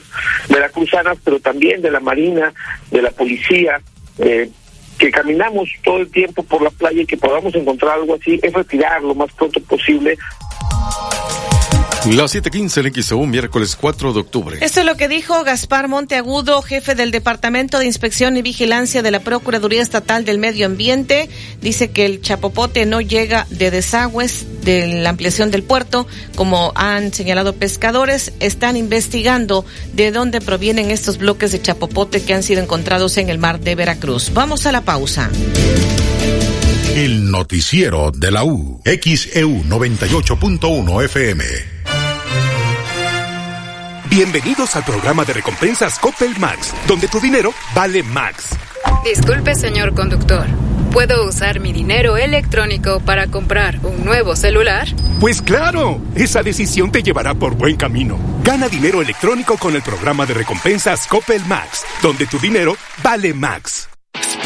veracruzanas, 0.49 1.17
pero 1.23 1.39
también 1.39 1.81
de 1.81 1.91
la 1.91 1.99
marina, 1.99 2.53
de 2.91 3.01
la 3.01 3.11
policía, 3.11 3.81
eh, 4.17 4.49
que 4.97 5.11
caminamos 5.11 5.69
todo 5.83 5.99
el 5.99 6.11
tiempo 6.11 6.43
por 6.43 6.61
la 6.61 6.71
playa 6.71 7.01
y 7.01 7.05
que 7.05 7.17
podamos 7.17 7.55
encontrar 7.55 7.93
algo 7.93 8.15
así, 8.15 8.39
es 8.43 8.53
retirar 8.53 9.01
lo 9.01 9.15
más 9.15 9.31
pronto 9.33 9.61
posible 9.61 10.17
Las 12.05 12.33
7:15 12.33 12.87
en 12.87 13.03
XEU, 13.03 13.25
miércoles 13.25 13.75
4 13.75 14.13
de 14.13 14.19
octubre. 14.21 14.57
Esto 14.61 14.79
es 14.79 14.85
lo 14.85 14.95
que 14.95 15.09
dijo 15.09 15.43
Gaspar 15.43 15.89
Monteagudo, 15.89 16.61
jefe 16.61 16.95
del 16.95 17.11
Departamento 17.11 17.77
de 17.77 17.85
Inspección 17.85 18.37
y 18.37 18.41
Vigilancia 18.41 19.01
de 19.01 19.11
la 19.11 19.19
Procuraduría 19.19 19.81
Estatal 19.81 20.23
del 20.23 20.39
Medio 20.39 20.65
Ambiente. 20.65 21.29
Dice 21.61 21.91
que 21.91 22.05
el 22.05 22.21
chapopote 22.21 22.85
no 22.85 23.01
llega 23.01 23.45
de 23.49 23.69
desagües 23.69 24.45
de 24.63 25.01
la 25.01 25.09
ampliación 25.09 25.51
del 25.51 25.63
puerto, 25.63 26.07
como 26.35 26.71
han 26.75 27.13
señalado 27.13 27.53
pescadores. 27.53 28.31
Están 28.39 28.77
investigando 28.77 29.65
de 29.93 30.11
dónde 30.11 30.39
provienen 30.39 30.91
estos 30.91 31.17
bloques 31.17 31.51
de 31.51 31.61
chapopote 31.61 32.23
que 32.23 32.33
han 32.33 32.43
sido 32.43 32.61
encontrados 32.63 33.17
en 33.17 33.29
el 33.29 33.39
mar 33.39 33.59
de 33.59 33.75
Veracruz. 33.75 34.31
Vamos 34.33 34.65
a 34.65 34.71
la 34.71 34.81
pausa. 34.81 35.29
El 36.95 37.29
noticiero 37.29 38.11
de 38.11 38.31
la 38.31 38.43
U. 38.43 38.81
XEU 38.83 39.63
98.1 39.63 41.05
FM. 41.05 41.78
Bienvenidos 44.09 44.75
al 44.75 44.83
programa 44.83 45.23
de 45.23 45.33
recompensas 45.33 45.99
Coppel 45.99 46.35
Max, 46.39 46.73
donde 46.87 47.07
tu 47.07 47.19
dinero 47.19 47.53
vale 47.75 48.01
Max. 48.01 48.57
Disculpe, 49.05 49.53
señor 49.53 49.93
conductor. 49.93 50.47
¿Puedo 50.91 51.27
usar 51.27 51.59
mi 51.59 51.71
dinero 51.73 52.17
electrónico 52.17 53.01
para 53.01 53.27
comprar 53.27 53.77
un 53.83 54.03
nuevo 54.03 54.35
celular? 54.35 54.87
Pues 55.19 55.43
claro, 55.43 56.01
esa 56.15 56.41
decisión 56.41 56.91
te 56.91 57.03
llevará 57.03 57.35
por 57.35 57.53
buen 57.53 57.75
camino. 57.75 58.17
Gana 58.43 58.67
dinero 58.67 58.99
electrónico 59.03 59.57
con 59.57 59.75
el 59.75 59.83
programa 59.83 60.25
de 60.25 60.33
recompensas 60.33 61.05
Coppel 61.05 61.45
Max, 61.45 61.85
donde 62.01 62.25
tu 62.25 62.39
dinero 62.39 62.75
vale 63.03 63.35
Max. 63.35 63.89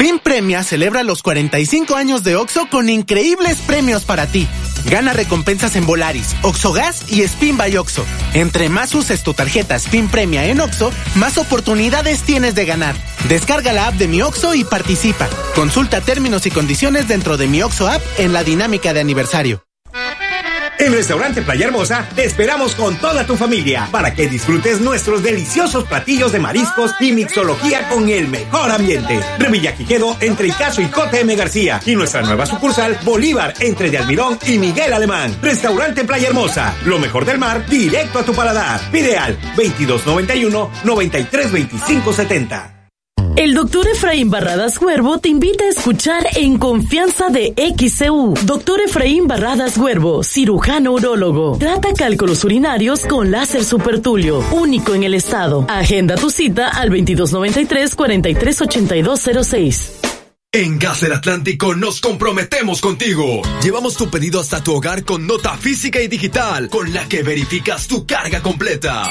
Spin 0.04 0.18
Premia 0.18 0.62
celebra 0.62 1.02
los 1.02 1.22
45 1.22 1.96
años 1.96 2.24
de 2.24 2.36
OXO 2.36 2.68
con 2.68 2.90
increíbles 2.90 3.58
premios 3.66 4.04
para 4.04 4.26
ti. 4.26 4.46
Gana 4.84 5.14
recompensas 5.14 5.76
en 5.76 5.86
Volaris, 5.86 6.36
OXO 6.42 6.72
Gas 6.72 7.10
y 7.10 7.22
Spin 7.22 7.56
by 7.56 7.74
OXO. 7.76 8.04
Entre 8.34 8.68
más 8.68 8.94
uses 8.94 9.22
tu 9.22 9.32
tarjeta 9.32 9.76
Spin 9.76 10.08
Premia 10.08 10.44
en 10.46 10.60
OXO, 10.60 10.92
más 11.14 11.38
oportunidades 11.38 12.22
tienes 12.22 12.54
de 12.54 12.66
ganar. 12.66 12.94
Descarga 13.30 13.72
la 13.72 13.86
app 13.86 13.94
de 13.94 14.08
Mi 14.08 14.20
OXO 14.20 14.54
y 14.54 14.64
participa. 14.64 15.26
Consulta 15.54 16.02
términos 16.02 16.44
y 16.44 16.50
condiciones 16.50 17.08
dentro 17.08 17.38
de 17.38 17.48
Mi 17.48 17.62
OXO 17.62 17.88
app 17.88 18.02
en 18.18 18.34
la 18.34 18.44
dinámica 18.44 18.92
de 18.92 19.00
aniversario. 19.00 19.63
En 20.78 20.92
Restaurante 20.92 21.42
Playa 21.42 21.66
Hermosa 21.66 22.08
te 22.14 22.24
esperamos 22.24 22.74
con 22.74 22.96
toda 22.96 23.26
tu 23.26 23.36
familia 23.36 23.88
para 23.90 24.12
que 24.12 24.28
disfrutes 24.28 24.80
nuestros 24.80 25.22
deliciosos 25.22 25.84
platillos 25.84 26.32
de 26.32 26.40
mariscos 26.40 26.92
y 27.00 27.12
mixología 27.12 27.88
con 27.88 28.08
el 28.08 28.28
mejor 28.28 28.70
ambiente. 28.70 29.20
Revilla 29.38 29.74
Quijedo 29.74 30.16
entre 30.20 30.48
Icaso 30.48 30.82
y 30.82 30.86
JM 30.86 31.36
García 31.36 31.80
y 31.86 31.94
nuestra 31.94 32.22
nueva 32.22 32.46
sucursal 32.46 32.98
Bolívar 33.04 33.54
entre 33.60 33.90
de 33.90 33.98
Almirón 33.98 34.38
y 34.46 34.58
Miguel 34.58 34.92
Alemán. 34.92 35.36
Restaurante 35.40 36.04
Playa 36.04 36.28
Hermosa, 36.28 36.74
lo 36.84 36.98
mejor 36.98 37.24
del 37.24 37.38
mar 37.38 37.64
directo 37.66 38.18
a 38.18 38.24
tu 38.24 38.34
paladar. 38.34 38.80
Pide 38.90 39.16
al 39.16 39.38
2291 39.56 40.70
932570. 40.84 42.73
El 43.36 43.54
doctor 43.54 43.88
Efraín 43.88 44.30
Barradas 44.30 44.80
Huervo 44.80 45.18
te 45.18 45.28
invita 45.28 45.64
a 45.64 45.68
escuchar 45.68 46.24
En 46.36 46.56
Confianza 46.56 47.30
de 47.30 47.52
XCU. 47.56 48.34
Doctor 48.44 48.80
Efraín 48.80 49.26
Barradas 49.26 49.76
Huervo, 49.76 50.22
cirujano 50.22 50.92
urólogo. 50.92 51.58
Trata 51.58 51.92
cálculos 51.94 52.44
urinarios 52.44 53.04
con 53.04 53.32
láser 53.32 53.64
supertulio, 53.64 54.38
único 54.52 54.94
en 54.94 55.02
el 55.02 55.14
estado. 55.14 55.66
Agenda 55.68 56.14
tu 56.14 56.30
cita 56.30 56.68
al 56.68 56.90
2293-438206. 56.90 59.90
En 60.52 60.78
Gas 60.78 61.00
del 61.00 61.14
Atlántico 61.14 61.74
nos 61.74 62.00
comprometemos 62.00 62.80
contigo. 62.80 63.42
Llevamos 63.64 63.96
tu 63.96 64.10
pedido 64.10 64.38
hasta 64.38 64.62
tu 64.62 64.74
hogar 64.74 65.04
con 65.04 65.26
nota 65.26 65.56
física 65.56 66.00
y 66.00 66.06
digital, 66.06 66.68
con 66.68 66.92
la 66.92 67.08
que 67.08 67.24
verificas 67.24 67.88
tu 67.88 68.06
carga 68.06 68.40
completa. 68.40 69.10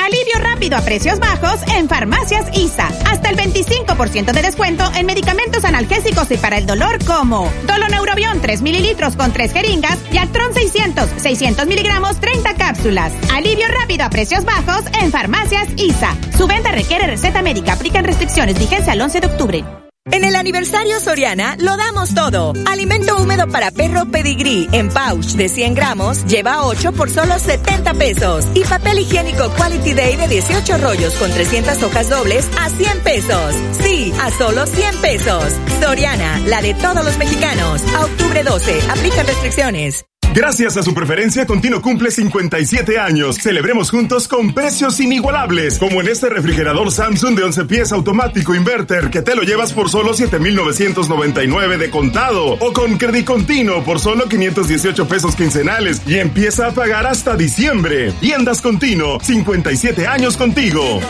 Alivio 0.00 0.34
rápido 0.40 0.76
a 0.76 0.80
precios 0.82 1.18
bajos 1.18 1.60
en 1.74 1.88
Farmacias 1.88 2.46
ISA. 2.56 2.88
Hasta 3.10 3.30
el 3.30 3.36
25% 3.36 4.32
de 4.32 4.42
descuento 4.42 4.84
en 4.94 5.06
medicamentos 5.06 5.64
analgésicos 5.64 6.30
y 6.30 6.36
para 6.36 6.58
el 6.58 6.66
dolor 6.66 7.04
como 7.04 7.50
Doloneurobión 7.66 8.40
3 8.40 8.62
mililitros 8.62 9.16
con 9.16 9.32
3 9.32 9.52
jeringas 9.52 9.98
y 10.12 10.18
Actron 10.18 10.52
600, 10.54 11.08
600 11.16 11.66
miligramos, 11.66 12.20
30 12.20 12.54
cápsulas. 12.54 13.12
Alivio 13.32 13.66
rápido 13.68 14.04
a 14.04 14.10
precios 14.10 14.44
bajos 14.44 14.84
en 15.00 15.10
Farmacias 15.10 15.68
ISA. 15.76 16.16
Su 16.36 16.46
venta 16.46 16.72
requiere 16.72 17.06
receta 17.06 17.42
médica. 17.42 17.72
Aplican 17.72 18.04
restricciones. 18.04 18.58
Vigencia 18.58 18.92
al 18.92 19.00
11 19.00 19.20
de 19.20 19.26
octubre. 19.26 19.81
En 20.10 20.24
el 20.24 20.34
aniversario 20.34 20.98
Soriana 20.98 21.56
lo 21.60 21.76
damos 21.76 22.12
todo. 22.12 22.54
Alimento 22.66 23.16
húmedo 23.18 23.46
para 23.46 23.70
perro 23.70 24.04
pedigrí 24.06 24.68
en 24.72 24.88
pouch 24.88 25.36
de 25.36 25.48
100 25.48 25.74
gramos 25.74 26.24
lleva 26.24 26.66
8 26.66 26.92
por 26.92 27.08
solo 27.08 27.38
70 27.38 27.94
pesos. 27.94 28.46
Y 28.52 28.64
papel 28.64 28.98
higiénico 28.98 29.48
Quality 29.50 29.94
Day 29.94 30.16
de 30.16 30.26
18 30.26 30.78
rollos 30.78 31.14
con 31.14 31.30
300 31.30 31.82
hojas 31.84 32.10
dobles 32.10 32.50
a 32.58 32.68
100 32.68 33.00
pesos. 33.00 33.54
Sí, 33.80 34.12
a 34.20 34.30
solo 34.32 34.66
100 34.66 34.96
pesos. 35.00 35.44
Soriana, 35.80 36.40
la 36.46 36.60
de 36.60 36.74
todos 36.74 37.04
los 37.04 37.16
mexicanos. 37.18 37.82
A 37.94 38.04
octubre 38.04 38.42
12, 38.42 38.80
aplican 38.90 39.26
restricciones. 39.26 40.04
Gracias 40.34 40.76
a 40.76 40.82
su 40.82 40.94
preferencia, 40.94 41.46
Continuo 41.46 41.80
cumple 41.80 42.10
57 42.10 42.98
años. 42.98 43.36
Celebremos 43.36 43.90
juntos 43.90 44.28
con 44.28 44.52
precios 44.52 44.98
inigualables, 45.00 45.78
como 45.78 46.00
en 46.00 46.08
este 46.08 46.28
refrigerador 46.28 46.90
Samsung 46.90 47.36
de 47.36 47.44
11 47.44 47.64
pies 47.66 47.92
automático 47.92 48.54
inverter 48.54 49.10
que 49.10 49.22
te 49.22 49.34
lo 49.34 49.42
llevas 49.42 49.72
por 49.72 49.90
solo 49.90 50.14
7,999 50.14 51.78
de 51.78 51.90
contado 51.90 52.56
o 52.60 52.72
con 52.72 52.98
crédito 52.98 53.12
continuo 53.32 53.84
por 53.84 54.00
solo 54.00 54.28
518 54.28 55.06
pesos 55.06 55.36
quincenales 55.36 56.00
y 56.06 56.18
empieza 56.18 56.68
a 56.68 56.70
pagar 56.72 57.06
hasta 57.06 57.36
diciembre. 57.36 58.12
Tiendas 58.20 58.62
Continuo, 58.62 59.20
57 59.20 60.06
años 60.06 60.36
contigo. 60.36 61.00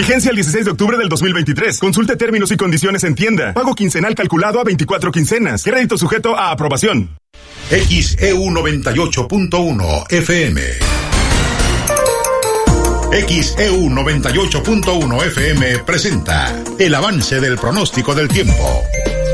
Vigencia 0.00 0.30
el 0.30 0.36
16 0.36 0.64
de 0.64 0.70
octubre 0.70 0.96
del 0.96 1.10
2023. 1.10 1.78
Consulte 1.78 2.16
términos 2.16 2.50
y 2.50 2.56
condiciones 2.56 3.04
en 3.04 3.14
tienda. 3.14 3.52
Pago 3.52 3.74
quincenal 3.74 4.14
calculado 4.14 4.58
a 4.58 4.64
24 4.64 5.12
quincenas. 5.12 5.62
Crédito 5.62 5.98
sujeto 5.98 6.38
a 6.38 6.52
aprobación. 6.52 7.18
XEU 7.68 8.46
98.1 8.46 10.10
FM. 10.10 10.62
XEU 13.28 13.90
98.1 13.90 15.22
FM 15.26 15.78
presenta 15.80 16.50
el 16.78 16.94
avance 16.94 17.38
del 17.38 17.58
pronóstico 17.58 18.14
del 18.14 18.28
tiempo. 18.28 18.82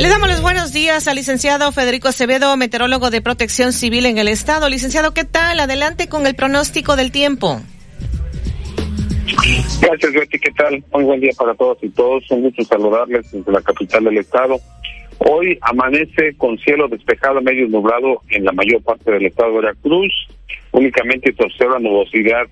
Le 0.00 0.08
damos 0.08 0.28
los 0.28 0.42
buenos 0.42 0.72
días 0.72 1.06
al 1.06 1.14
licenciado 1.14 1.70
Federico 1.70 2.08
Acevedo, 2.08 2.56
meteorólogo 2.56 3.10
de 3.10 3.20
protección 3.20 3.72
civil 3.72 4.04
en 4.04 4.18
el 4.18 4.26
estado. 4.26 4.68
Licenciado, 4.68 5.14
¿qué 5.14 5.22
tal? 5.22 5.60
Adelante 5.60 6.08
con 6.08 6.26
el 6.26 6.34
pronóstico 6.34 6.96
del 6.96 7.12
tiempo. 7.12 7.62
Gracias, 9.81 10.12
Betty. 10.12 10.39
¿Qué 10.39 10.51
tal? 10.53 10.85
Muy 10.93 11.05
buen 11.05 11.20
día 11.20 11.33
para 11.37 11.55
todos 11.55 11.79
y 11.83 11.89
todos. 11.91 12.31
Un 12.31 12.43
gusto 12.43 12.64
saludarles 12.64 13.31
desde 13.33 13.53
la 13.53 13.61
capital 13.61 14.05
del 14.05 14.18
estado. 14.18 14.59
Hoy 15.18 15.59
amanece 15.62 16.35
con 16.37 16.59
cielo 16.59 16.89
despejado, 16.89 17.41
medio 17.41 17.68
nublado 17.68 18.20
en 18.29 18.45
la 18.45 18.53
mayor 18.53 18.83
parte 18.83 19.11
del 19.11 19.27
estado 19.27 19.51
de 19.51 19.57
Veracruz. 19.61 20.12
Únicamente 20.72 21.33
se 21.33 21.43
observa 21.43 21.79
nubosidad, 21.79 22.47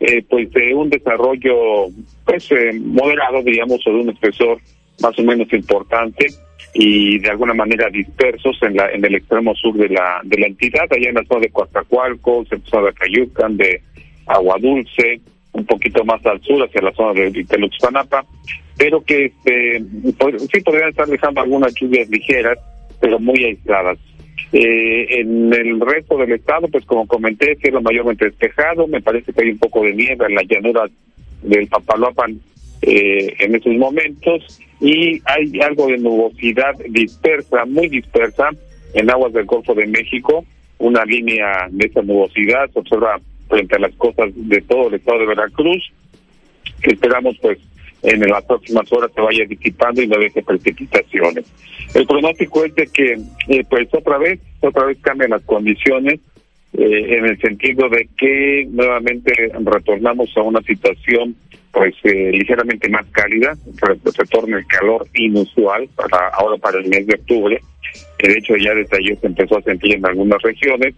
eh, 0.00 0.24
pues 0.28 0.50
de 0.52 0.74
un 0.74 0.90
desarrollo, 0.90 1.88
pues 2.24 2.50
eh, 2.52 2.72
moderado, 2.80 3.42
diríamos, 3.42 3.84
o 3.86 3.90
de 3.90 4.00
un 4.00 4.10
espesor 4.10 4.58
más 5.00 5.18
o 5.18 5.22
menos 5.22 5.52
importante 5.52 6.26
y 6.72 7.18
de 7.18 7.30
alguna 7.30 7.54
manera 7.54 7.88
dispersos 7.90 8.56
en 8.62 8.76
la 8.76 8.90
en 8.90 9.04
el 9.04 9.16
extremo 9.16 9.54
sur 9.54 9.76
de 9.76 9.88
la 9.88 10.20
de 10.24 10.38
la 10.38 10.46
entidad, 10.46 10.84
allá 10.90 11.08
en 11.08 11.14
la 11.16 11.24
zona 11.24 11.40
de 11.40 11.50
Coatzacoalcos, 11.50 12.52
en 12.52 12.60
la 12.60 12.70
zona 12.70 12.86
de 12.86 12.94
Cayucan, 12.94 13.56
de 13.56 13.80
Agua 14.26 14.56
Dulce, 14.60 15.20
un 15.54 15.64
poquito 15.64 16.04
más 16.04 16.24
al 16.26 16.40
sur, 16.42 16.62
hacia 16.62 16.82
la 16.82 16.92
zona 16.92 17.12
de, 17.14 17.30
de 17.30 17.58
Luxpanapa, 17.58 18.24
pero 18.76 19.02
que 19.02 19.26
este, 19.26 19.82
sí 20.52 20.60
podrían 20.62 20.90
estar 20.90 21.06
dejando 21.06 21.40
algunas 21.40 21.72
lluvias 21.74 22.08
ligeras, 22.10 22.58
pero 23.00 23.18
muy 23.18 23.42
aisladas. 23.44 23.98
Eh, 24.52 25.20
en 25.20 25.52
el 25.52 25.80
resto 25.80 26.16
del 26.18 26.32
estado, 26.32 26.68
pues 26.68 26.84
como 26.84 27.06
comenté, 27.06 27.56
cielo 27.56 27.80
mayormente 27.80 28.26
despejado, 28.26 28.86
me 28.86 29.00
parece 29.00 29.32
que 29.32 29.42
hay 29.42 29.50
un 29.50 29.58
poco 29.58 29.82
de 29.82 29.94
nieve 29.94 30.26
en 30.28 30.34
la 30.34 30.42
llanura 30.42 30.88
del 31.42 31.66
Papaloapan 31.68 32.38
eh, 32.82 33.34
en 33.38 33.54
esos 33.54 33.74
momentos 33.74 34.60
y 34.80 35.20
hay 35.24 35.60
algo 35.60 35.86
de 35.86 35.98
nubosidad 35.98 36.74
dispersa, 36.88 37.64
muy 37.64 37.88
dispersa, 37.88 38.50
en 38.94 39.10
aguas 39.10 39.32
del 39.32 39.46
Golfo 39.46 39.74
de 39.74 39.86
México, 39.86 40.44
una 40.78 41.04
línea 41.04 41.68
de 41.70 41.86
esa 41.86 42.02
nubosidad 42.02 42.70
se 42.70 42.78
observa 42.78 43.20
frente 43.54 43.76
a 43.76 43.78
las 43.78 43.94
costas 43.94 44.30
de 44.34 44.60
todo 44.62 44.88
el 44.88 44.94
estado 44.94 45.20
de 45.20 45.26
Veracruz, 45.26 45.92
que 46.82 46.90
esperamos 46.92 47.36
pues 47.40 47.58
en 48.02 48.20
las 48.20 48.44
próximas 48.44 48.90
horas 48.92 49.10
se 49.14 49.20
vaya 49.20 49.44
disipando 49.46 50.02
y 50.02 50.08
no 50.08 50.18
deje 50.18 50.42
precipitaciones. 50.42 51.44
El 51.94 52.06
pronóstico 52.06 52.64
es 52.64 52.74
de 52.74 52.86
que 52.88 53.16
eh, 53.48 53.64
pues 53.70 53.88
otra 53.92 54.18
vez, 54.18 54.40
otra 54.60 54.84
vez 54.86 54.98
cambian 55.00 55.30
las 55.30 55.42
condiciones 55.42 56.20
eh, 56.76 57.16
en 57.16 57.24
el 57.26 57.40
sentido 57.40 57.88
de 57.88 58.08
que 58.18 58.66
nuevamente 58.70 59.32
retornamos 59.64 60.28
a 60.36 60.42
una 60.42 60.60
situación 60.62 61.36
pues 61.72 61.94
eh, 62.04 62.30
ligeramente 62.32 62.88
más 62.88 63.06
cálida, 63.10 63.56
re- 63.80 63.98
retorna 64.18 64.58
el 64.58 64.66
calor 64.66 65.06
inusual 65.14 65.88
para 65.96 66.28
ahora 66.28 66.56
para 66.58 66.78
el 66.78 66.88
mes 66.88 67.06
de 67.06 67.14
octubre, 67.14 67.60
que 68.18 68.28
de 68.28 68.38
hecho 68.38 68.56
ya 68.56 68.74
desde 68.74 68.96
ayer 68.98 69.16
se 69.20 69.26
empezó 69.28 69.58
a 69.58 69.62
sentir 69.62 69.94
en 69.94 70.04
algunas 70.06 70.42
regiones, 70.42 70.94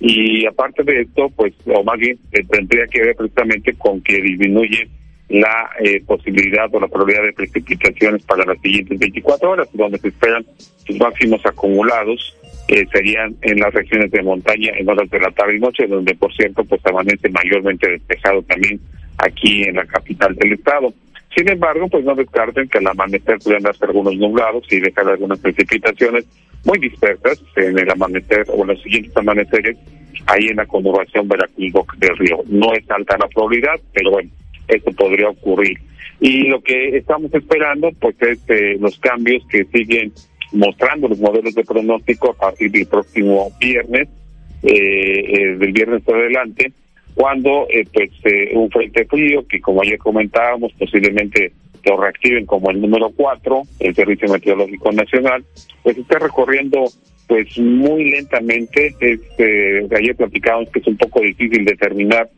y 0.00 0.46
aparte 0.46 0.82
de 0.84 1.02
esto, 1.02 1.28
pues, 1.30 1.54
o 1.66 1.82
más 1.82 1.98
bien, 1.98 2.18
eh, 2.32 2.44
tendría 2.48 2.86
que 2.86 3.02
ver 3.02 3.16
precisamente 3.16 3.74
con 3.74 4.00
que 4.00 4.20
disminuye 4.20 4.88
la 5.28 5.70
eh, 5.80 6.00
posibilidad 6.06 6.72
o 6.72 6.80
la 6.80 6.88
probabilidad 6.88 7.24
de 7.24 7.32
precipitaciones 7.32 8.22
para 8.22 8.44
las 8.44 8.60
siguientes 8.60 8.98
24 8.98 9.50
horas, 9.50 9.68
donde 9.72 9.98
se 9.98 10.08
esperan 10.08 10.46
sus 10.86 10.98
máximos 10.98 11.44
acumulados 11.44 12.34
eh, 12.68 12.86
serían 12.92 13.34
en 13.40 13.60
las 13.60 13.72
regiones 13.72 14.10
de 14.10 14.22
montaña 14.22 14.72
en 14.76 14.88
horas 14.88 15.08
de 15.08 15.18
la 15.18 15.30
tarde 15.30 15.56
y 15.56 15.60
noche, 15.60 15.86
donde 15.86 16.14
por 16.14 16.34
cierto 16.34 16.64
pues 16.64 16.84
amanece 16.84 17.30
mayormente 17.30 17.88
despejado 17.88 18.42
también 18.42 18.78
aquí 19.16 19.62
en 19.62 19.76
la 19.76 19.86
capital 19.86 20.34
del 20.34 20.52
estado. 20.52 20.92
Sin 21.34 21.50
embargo, 21.50 21.88
pues 21.88 22.04
no 22.04 22.14
descarten 22.14 22.68
que 22.68 22.76
al 22.76 22.86
amanecer 22.86 23.38
puedan 23.38 23.62
darse 23.62 23.86
algunos 23.86 24.14
nublados 24.16 24.70
y 24.70 24.80
dejar 24.80 25.08
algunas 25.08 25.38
precipitaciones 25.38 26.26
muy 26.64 26.78
dispersas 26.78 27.42
en 27.56 27.78
el 27.78 27.90
amanecer 27.90 28.46
o 28.48 28.62
en 28.62 28.68
los 28.68 28.82
siguientes 28.82 29.16
amaneceres 29.16 29.76
ahí 30.26 30.48
en 30.48 30.56
la 30.56 30.66
conurbación 30.66 31.28
Veracruz 31.28 31.86
del 31.98 32.16
Río. 32.16 32.42
No 32.46 32.72
es 32.74 32.90
alta 32.90 33.16
la 33.18 33.28
probabilidad, 33.28 33.80
pero 33.92 34.12
bueno, 34.12 34.30
esto 34.66 34.92
podría 34.92 35.28
ocurrir. 35.28 35.78
Y 36.20 36.48
lo 36.48 36.60
que 36.60 36.96
estamos 36.96 37.32
esperando, 37.32 37.90
pues, 38.00 38.16
es 38.20 38.38
eh, 38.48 38.76
los 38.80 38.98
cambios 38.98 39.44
que 39.48 39.64
siguen 39.66 40.12
mostrando 40.52 41.08
los 41.08 41.18
modelos 41.18 41.54
de 41.54 41.64
pronóstico 41.64 42.30
a 42.30 42.34
partir 42.34 42.70
del 42.70 42.86
próximo 42.86 43.50
viernes, 43.60 44.08
eh, 44.62 44.72
eh, 44.72 45.56
del 45.58 45.72
viernes 45.72 46.02
adelante, 46.08 46.72
cuando 47.14 47.66
eh, 47.68 47.86
pues 47.92 48.10
un 48.54 48.70
frente 48.70 49.04
frío 49.06 49.46
que 49.46 49.60
como 49.60 49.82
ayer 49.82 49.98
comentábamos 49.98 50.72
posiblemente 50.78 51.52
lo 51.88 52.00
reactiven 52.00 52.46
como 52.46 52.70
el 52.70 52.80
número 52.80 53.10
4, 53.10 53.62
el 53.80 53.94
Servicio 53.94 54.28
Meteorológico 54.28 54.92
Nacional, 54.92 55.44
pues 55.82 55.96
está 55.98 56.18
recorriendo 56.18 56.84
pues 57.26 57.58
muy 57.58 58.10
lentamente, 58.10 58.94
este, 59.00 59.86
ayer 59.94 60.16
platicábamos 60.16 60.70
que 60.70 60.80
es 60.80 60.86
un 60.86 60.96
poco 60.96 61.20
difícil 61.20 61.64
determinar 61.64 62.28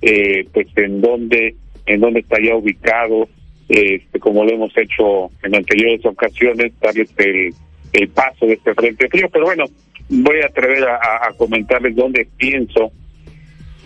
eh, 0.00 0.46
pues 0.52 0.68
en 0.76 1.00
dónde 1.00 1.54
en 1.86 2.00
dónde 2.00 2.20
estaría 2.20 2.54
ubicado, 2.54 3.28
este, 3.68 4.20
como 4.20 4.44
lo 4.44 4.52
hemos 4.52 4.76
hecho 4.76 5.30
en 5.42 5.54
anteriores 5.54 6.04
ocasiones, 6.04 6.72
darles 6.80 7.10
el, 7.16 7.54
el 7.94 8.08
paso 8.08 8.46
de 8.46 8.54
este 8.54 8.74
frente 8.74 9.08
frío, 9.08 9.28
pero 9.32 9.46
bueno, 9.46 9.64
voy 10.08 10.40
a 10.42 10.46
atrever 10.46 10.84
a, 10.84 11.32
comentarles 11.36 11.96
dónde 11.96 12.28
pienso, 12.36 12.92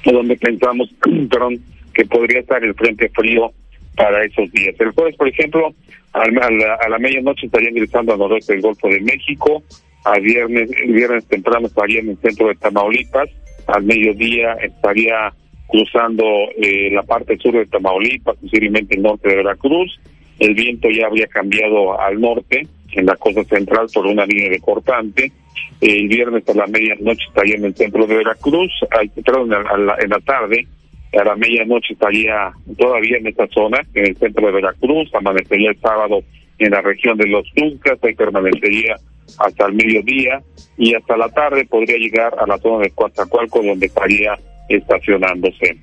dónde 0.04 0.36
pensamos, 0.36 0.92
perdón, 1.30 1.60
que 1.94 2.04
podría 2.06 2.40
estar 2.40 2.62
el 2.64 2.74
frente 2.74 3.08
frío 3.10 3.52
para 3.96 4.24
esos 4.24 4.50
días. 4.52 4.74
El 4.78 4.90
jueves, 4.92 5.16
por 5.16 5.28
ejemplo, 5.28 5.74
al- 6.12 6.42
a 6.42 6.50
la, 6.50 6.74
a 6.74 6.88
la 6.88 6.98
medianoche 6.98 7.46
estaría 7.46 7.70
ingresando 7.70 8.12
al 8.12 8.18
noroeste 8.18 8.54
del 8.54 8.62
Golfo 8.62 8.88
de 8.88 9.00
México, 9.00 9.62
a 10.04 10.18
viernes, 10.18 10.70
el 10.82 10.92
viernes 10.92 11.26
temprano 11.26 11.66
estaría 11.66 12.00
en 12.00 12.10
el 12.10 12.18
centro 12.18 12.48
de 12.48 12.54
Tamaulipas, 12.56 13.28
al 13.66 13.84
mediodía 13.84 14.54
estaría 14.54 15.32
cruzando 15.68 16.24
eh, 16.56 16.90
la 16.92 17.02
parte 17.02 17.38
sur 17.38 17.52
de 17.54 17.66
Tamaulipas, 17.66 18.36
posiblemente 18.36 18.96
el 18.96 19.02
norte 19.02 19.28
de 19.28 19.36
Veracruz. 19.36 19.98
El 20.38 20.54
viento 20.54 20.88
ya 20.90 21.06
habría 21.06 21.26
cambiado 21.28 21.98
al 22.00 22.20
norte, 22.20 22.66
en 22.94 23.06
la 23.06 23.14
costa 23.16 23.44
central, 23.44 23.86
por 23.94 24.06
una 24.06 24.26
línea 24.26 24.50
de 24.50 24.58
cortante. 24.58 25.30
El 25.80 26.08
viernes 26.08 26.46
a 26.48 26.54
la 26.54 26.66
medianoche 26.66 27.24
estaría 27.28 27.54
en 27.56 27.64
el 27.66 27.74
centro 27.74 28.06
de 28.06 28.16
Veracruz, 28.16 28.70
ay, 28.90 29.08
perdón, 29.24 29.52
a 29.54 29.76
la- 29.78 29.96
en 30.02 30.10
la 30.10 30.18
tarde, 30.20 30.66
a 31.18 31.24
la 31.24 31.36
medianoche 31.36 31.92
estaría 31.92 32.52
todavía 32.78 33.18
en 33.18 33.26
esta 33.26 33.46
zona, 33.48 33.80
en 33.94 34.06
el 34.06 34.16
centro 34.16 34.46
de 34.46 34.52
Veracruz, 34.52 35.14
amanecería 35.14 35.70
el 35.70 35.80
sábado 35.80 36.22
en 36.58 36.70
la 36.70 36.80
región 36.80 37.18
de 37.18 37.26
Los 37.26 37.46
Tuncas, 37.54 37.98
ahí 38.02 38.14
permanecería 38.14 38.96
hasta 39.38 39.66
el 39.66 39.74
mediodía 39.74 40.42
y 40.76 40.94
hasta 40.94 41.16
la 41.16 41.28
tarde 41.28 41.64
podría 41.66 41.98
llegar 41.98 42.34
a 42.38 42.46
la 42.46 42.58
zona 42.58 42.84
de 42.84 42.90
Coatzacoalco 42.90 43.62
donde 43.62 43.86
estaría 43.86 44.38
estacionándose. 44.68 45.76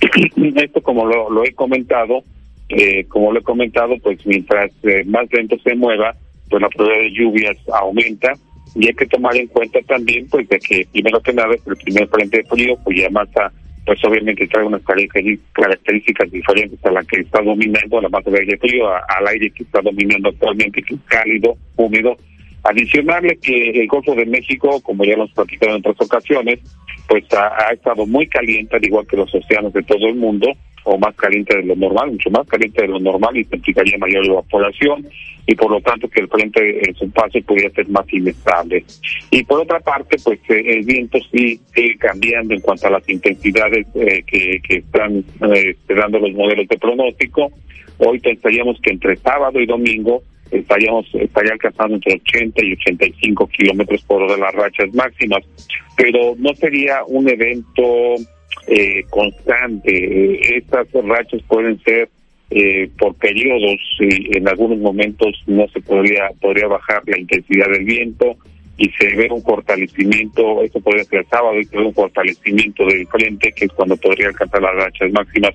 Esto 0.56 0.82
como 0.82 1.06
lo, 1.06 1.44
he 1.44 1.52
comentado, 1.52 2.22
eh, 2.68 3.04
como 3.08 3.32
lo 3.32 3.40
he 3.40 3.42
comentado, 3.42 3.96
pues 4.02 4.24
mientras 4.26 4.70
eh, 4.82 5.04
más 5.06 5.26
lento 5.32 5.56
se 5.58 5.74
mueva, 5.74 6.14
pues 6.48 6.62
la 6.62 6.68
probabilidad 6.68 7.02
de 7.02 7.12
lluvias 7.12 7.56
aumenta 7.80 8.32
y 8.74 8.88
hay 8.88 8.94
que 8.94 9.06
tomar 9.06 9.36
en 9.36 9.46
cuenta 9.48 9.80
también 9.88 10.28
pues 10.28 10.48
de 10.48 10.58
que 10.58 10.86
primero 10.92 11.20
que 11.20 11.32
nada 11.32 11.54
el 11.54 11.76
primer 11.76 12.08
frente 12.08 12.44
frío 12.44 12.76
pues 12.84 12.98
ya 13.00 13.10
masa 13.10 13.50
pues 13.86 14.04
obviamente 14.04 14.48
trae 14.48 14.64
unas 14.64 14.82
características 14.82 16.30
diferentes 16.32 16.84
a 16.84 16.90
la 16.90 17.04
que 17.04 17.20
está 17.20 17.40
dominando 17.40 18.00
la 18.00 18.08
masa 18.08 18.30
de 18.30 18.40
aire 18.40 18.58
frío, 18.58 18.88
al 18.88 19.28
aire 19.28 19.48
que 19.50 19.62
está 19.62 19.80
dominando 19.80 20.28
actualmente, 20.28 20.82
que 20.82 20.94
es 20.94 21.00
cálido, 21.06 21.56
húmedo. 21.76 22.16
Adicionarle 22.64 23.38
que 23.40 23.70
el 23.70 23.86
Golfo 23.86 24.16
de 24.16 24.26
México, 24.26 24.80
como 24.82 25.04
ya 25.04 25.12
lo 25.12 25.22
hemos 25.22 25.32
platicado 25.32 25.76
en 25.76 25.78
otras 25.78 26.00
ocasiones, 26.00 26.58
pues 27.06 27.24
ha, 27.32 27.72
estado 27.72 28.04
muy 28.06 28.26
caliente, 28.26 28.74
al 28.74 28.84
igual 28.84 29.06
que 29.06 29.16
los 29.16 29.32
océanos 29.32 29.72
de 29.72 29.84
todo 29.84 30.08
el 30.08 30.16
mundo, 30.16 30.48
o 30.86 30.96
más 30.98 31.14
caliente 31.16 31.56
de 31.56 31.64
lo 31.64 31.74
normal, 31.74 32.12
mucho 32.12 32.30
más 32.30 32.46
caliente 32.46 32.82
de 32.82 32.88
lo 32.88 33.00
normal 33.00 33.36
y 33.36 33.40
implicaría 33.40 33.98
mayor 33.98 34.24
evaporación 34.24 35.06
y 35.46 35.54
por 35.56 35.70
lo 35.70 35.80
tanto 35.80 36.08
que 36.08 36.20
el 36.20 36.28
frente 36.28 36.88
en 36.88 36.94
su 36.94 37.10
paso 37.10 37.40
podría 37.42 37.70
ser 37.70 37.88
más 37.88 38.06
inestable. 38.12 38.84
Y 39.30 39.42
por 39.44 39.60
otra 39.60 39.80
parte, 39.80 40.16
pues 40.22 40.38
eh, 40.48 40.62
el 40.64 40.84
viento 40.84 41.18
sí 41.32 41.60
sigue 41.74 41.96
cambiando 41.98 42.54
en 42.54 42.60
cuanto 42.60 42.86
a 42.86 42.90
las 42.90 43.08
intensidades 43.08 43.86
eh, 43.94 44.22
que, 44.26 44.60
que, 44.66 44.76
están 44.76 45.24
eh, 45.54 45.76
dando 45.88 46.20
los 46.20 46.32
modelos 46.32 46.68
de 46.68 46.78
pronóstico. 46.78 47.50
Hoy 47.98 48.20
pensaríamos 48.20 48.80
que 48.80 48.92
entre 48.92 49.16
sábado 49.16 49.60
y 49.60 49.66
domingo 49.66 50.22
estaríamos 50.52 51.06
estaría 51.14 51.52
alcanzando 51.52 51.96
entre 51.96 52.14
80 52.14 52.64
y 52.64 52.72
85 52.74 53.48
kilómetros 53.48 54.02
por 54.04 54.22
hora 54.22 54.36
las 54.36 54.54
rachas 54.54 54.94
máximas, 54.94 55.42
pero 55.96 56.34
no 56.38 56.54
sería 56.54 57.00
un 57.06 57.28
evento 57.28 57.82
eh, 58.66 59.04
constante. 59.10 60.56
Estas 60.56 60.88
rachas 60.92 61.42
pueden 61.48 61.78
ser 61.82 62.08
eh, 62.50 62.88
por 62.98 63.14
periodos 63.16 63.80
y 63.98 64.36
en 64.36 64.48
algunos 64.48 64.78
momentos 64.78 65.42
no 65.46 65.66
se 65.68 65.80
podría 65.80 66.30
podría 66.40 66.68
bajar 66.68 67.02
la 67.06 67.18
intensidad 67.18 67.68
del 67.70 67.84
viento 67.84 68.36
y 68.78 68.88
se 68.90 69.16
ve 69.16 69.28
un 69.30 69.42
fortalecimiento, 69.42 70.62
esto 70.62 70.80
podría 70.80 71.04
ser 71.04 71.26
sábado 71.26 71.58
y 71.58 71.64
se 71.64 71.76
ve 71.76 71.84
un 71.84 71.94
fortalecimiento 71.94 72.84
del 72.86 73.06
frente 73.08 73.52
que 73.52 73.64
es 73.64 73.72
cuando 73.72 73.96
podría 73.96 74.28
alcanzar 74.28 74.62
las 74.62 74.76
rachas 74.76 75.10
máximas 75.12 75.54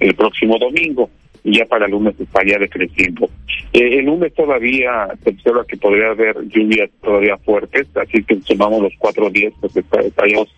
el 0.00 0.14
próximo 0.14 0.58
domingo 0.58 1.10
y 1.44 1.58
ya 1.58 1.64
para 1.66 1.86
el 1.86 1.92
lunes 1.92 2.14
estaría 2.18 2.58
decreciendo. 2.58 3.28
Eh, 3.72 3.98
el 3.98 4.06
lunes 4.06 4.32
todavía 4.34 5.08
se 5.22 5.30
observa 5.30 5.64
que 5.66 5.76
podría 5.76 6.10
haber 6.10 6.36
lluvias 6.48 6.90
todavía 7.02 7.36
fuertes, 7.38 7.86
así 7.96 8.22
que 8.24 8.40
sumamos 8.40 8.82
los 8.82 8.92
cuatro 8.98 9.28
días, 9.30 9.52
pues 9.60 9.76
estaríamos 9.76 10.48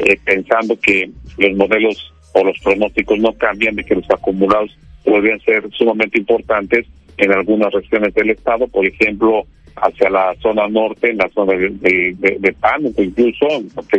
eh, 0.00 0.18
pensando 0.24 0.78
que 0.80 1.10
los 1.38 1.56
modelos 1.56 2.12
o 2.32 2.44
los 2.44 2.58
pronósticos 2.60 3.18
no 3.18 3.32
cambian, 3.32 3.76
de 3.76 3.84
que 3.84 3.94
los 3.94 4.10
acumulados 4.10 4.76
podrían 5.04 5.40
ser 5.40 5.68
sumamente 5.72 6.18
importantes 6.18 6.86
en 7.16 7.32
algunas 7.32 7.72
regiones 7.72 8.14
del 8.14 8.30
estado, 8.30 8.66
por 8.68 8.86
ejemplo, 8.86 9.44
hacia 9.76 10.10
la 10.10 10.34
zona 10.40 10.68
norte, 10.68 11.10
en 11.10 11.18
la 11.18 11.28
zona 11.30 11.54
de, 11.54 11.70
de, 11.80 12.36
de, 12.38 12.52
Pánuco 12.54 13.02
incluso, 13.02 13.46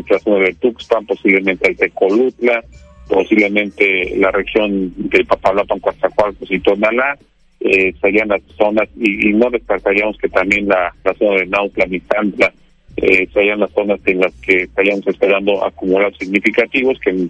la 0.10 0.20
zona 0.20 0.46
de 0.46 0.54
Tuxpan, 0.56 1.06
posiblemente 1.06 1.70
el 1.70 1.76
de 1.76 1.90
Colutla, 1.92 2.64
posiblemente 3.08 4.16
la 4.18 4.32
región 4.32 4.94
de 4.96 5.26
Papalapan, 5.26 5.80
Coatzacoalcos 5.80 6.52
y 6.52 6.60
Tonalá, 6.60 7.18
eh, 7.60 7.94
serían 8.02 8.30
las 8.30 8.42
zonas, 8.58 8.90
y, 8.98 9.34
no 9.34 9.50
descartaríamos 9.50 10.18
que 10.18 10.30
también 10.30 10.68
la, 10.68 10.94
la 11.04 11.14
zona 11.14 11.42
de 11.42 11.48
Nautla, 11.48 11.86
Mitantla, 11.86 12.54
eh, 12.98 13.28
serían 13.34 13.60
las 13.60 13.72
zonas 13.72 14.00
en 14.06 14.20
las 14.20 14.34
que 14.36 14.64
estaríamos 14.64 15.08
esperando 15.08 15.64
acumulados 15.64 16.18
significativos, 16.18 17.00
que 17.00 17.10
en, 17.10 17.30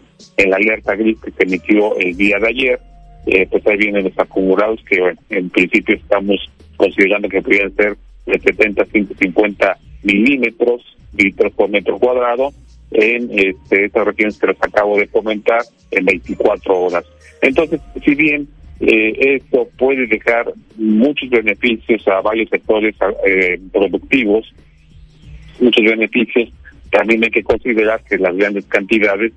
la 0.50 0.56
alerta 0.56 0.96
gris 0.96 1.18
que 1.20 1.32
se 1.32 1.44
emitió 1.44 1.98
el 1.98 2.16
día 2.18 2.40
de 2.40 2.48
ayer, 2.48 2.80
eh, 3.28 3.48
pues 3.50 3.66
ahí 3.68 3.78
vienen 3.78 4.06
los 4.06 4.18
acumulados 4.18 4.84
que 4.84 5.14
en 5.30 5.50
principio 5.50 5.96
estamos 5.96 6.38
considerando 6.78 7.30
que 7.30 7.42
podrían 7.42 7.74
ser 7.76 7.96
de 8.26 8.40
70 8.40 8.82
a 8.82 8.86
150 8.86 9.78
milímetros, 10.04 10.82
litros 11.16 11.54
por 11.54 11.70
metro 11.70 12.00
cuadrado, 12.00 12.52
en 12.92 13.30
este, 13.32 13.86
estas 13.86 14.06
regiones 14.06 14.38
que 14.38 14.48
les 14.48 14.58
acabo 14.62 14.98
de 14.98 15.08
comentar 15.08 15.62
en 15.92 16.06
24 16.06 16.78
horas. 16.78 17.06
Entonces, 17.42 17.80
si 18.04 18.16
bien 18.16 18.48
eh, 18.82 19.38
esto 19.38 19.70
puede 19.78 20.08
dejar 20.08 20.52
muchos 20.76 21.30
beneficios 21.30 22.06
a 22.08 22.22
varios 22.22 22.50
sectores 22.50 22.96
eh, 23.26 23.60
productivos, 23.72 24.52
muchos 25.60 25.84
beneficios, 25.84 26.50
también 26.92 27.24
hay 27.24 27.32
que 27.32 27.44
considerar 27.44 28.04
que 28.04 28.18
las 28.18 28.36
grandes 28.36 28.66
cantidades, 28.66 29.34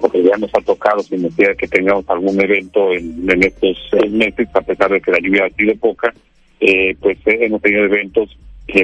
porque 0.00 0.22
ya 0.22 0.36
nos 0.36 0.54
ha 0.54 0.60
tocado 0.60 1.00
sin 1.00 1.22
necesidad 1.22 1.56
que 1.56 1.68
tengamos 1.68 2.04
algún 2.08 2.40
evento 2.40 2.92
en, 2.92 3.42
estos 3.42 3.78
seis 3.90 4.10
meses, 4.10 4.48
a 4.54 4.60
pesar 4.60 4.90
de 4.90 5.00
que 5.00 5.12
la 5.12 5.18
lluvia 5.20 5.46
ha 5.46 5.50
sido 5.50 5.74
poca, 5.76 6.12
eh, 6.60 6.94
pues 7.00 7.18
hemos 7.24 7.62
tenido 7.62 7.84
eventos 7.84 8.36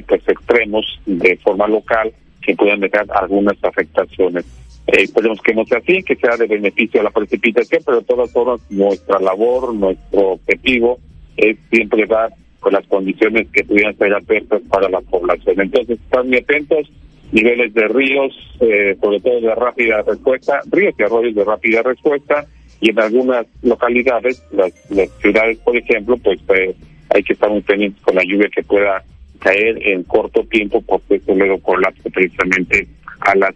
pues 0.06 0.22
extremos 0.26 0.84
de 1.06 1.36
forma 1.36 1.68
local 1.68 2.12
que 2.42 2.54
puedan 2.54 2.80
dejar 2.80 3.06
algunas 3.12 3.56
afectaciones. 3.62 4.44
Eh, 4.86 5.02
esperemos 5.02 5.40
que 5.42 5.54
no 5.54 5.64
sea 5.64 5.78
así, 5.78 6.02
que 6.02 6.16
sea 6.16 6.36
de 6.36 6.46
beneficio 6.46 7.00
a 7.00 7.04
la 7.04 7.10
precipitación, 7.10 7.82
pero 7.84 8.02
todas 8.02 8.32
formas 8.32 8.60
nuestra 8.70 9.18
labor, 9.18 9.74
nuestro 9.74 10.32
objetivo 10.32 10.98
es 11.36 11.56
siempre 11.70 12.06
dar 12.06 12.30
las 12.72 12.86
condiciones 12.86 13.48
que 13.52 13.64
pudieran 13.64 13.96
ser 13.96 14.14
adversas 14.14 14.62
para 14.70 14.88
la 14.88 15.00
población. 15.00 15.60
Entonces, 15.60 15.98
están 15.98 16.28
muy 16.28 16.38
atentos, 16.38 16.90
niveles 17.32 17.74
de 17.74 17.88
ríos, 17.88 18.34
eh, 18.60 18.96
sobre 19.00 19.20
todo 19.20 19.40
de 19.40 19.54
rápida 19.54 20.02
respuesta, 20.02 20.60
ríos 20.70 20.94
y 20.98 21.02
arroyos 21.02 21.34
de 21.34 21.44
rápida 21.44 21.82
respuesta, 21.82 22.46
y 22.80 22.90
en 22.90 23.00
algunas 23.00 23.46
localidades, 23.62 24.42
las, 24.52 24.72
ciudades, 25.20 25.58
por 25.58 25.76
ejemplo, 25.76 26.16
pues 26.18 26.38
eh, 26.54 26.74
hay 27.10 27.22
que 27.22 27.32
estar 27.32 27.50
muy 27.50 27.62
pendientes 27.62 28.02
con 28.02 28.16
la 28.16 28.22
lluvia 28.22 28.48
que 28.54 28.62
pueda 28.62 29.02
caer 29.38 29.86
en 29.86 30.02
corto 30.04 30.44
tiempo 30.44 30.82
porque 30.82 31.16
eso 31.16 31.34
luego 31.34 31.58
colapsa 31.60 32.08
precisamente 32.10 32.86
a 33.20 33.34
las, 33.36 33.54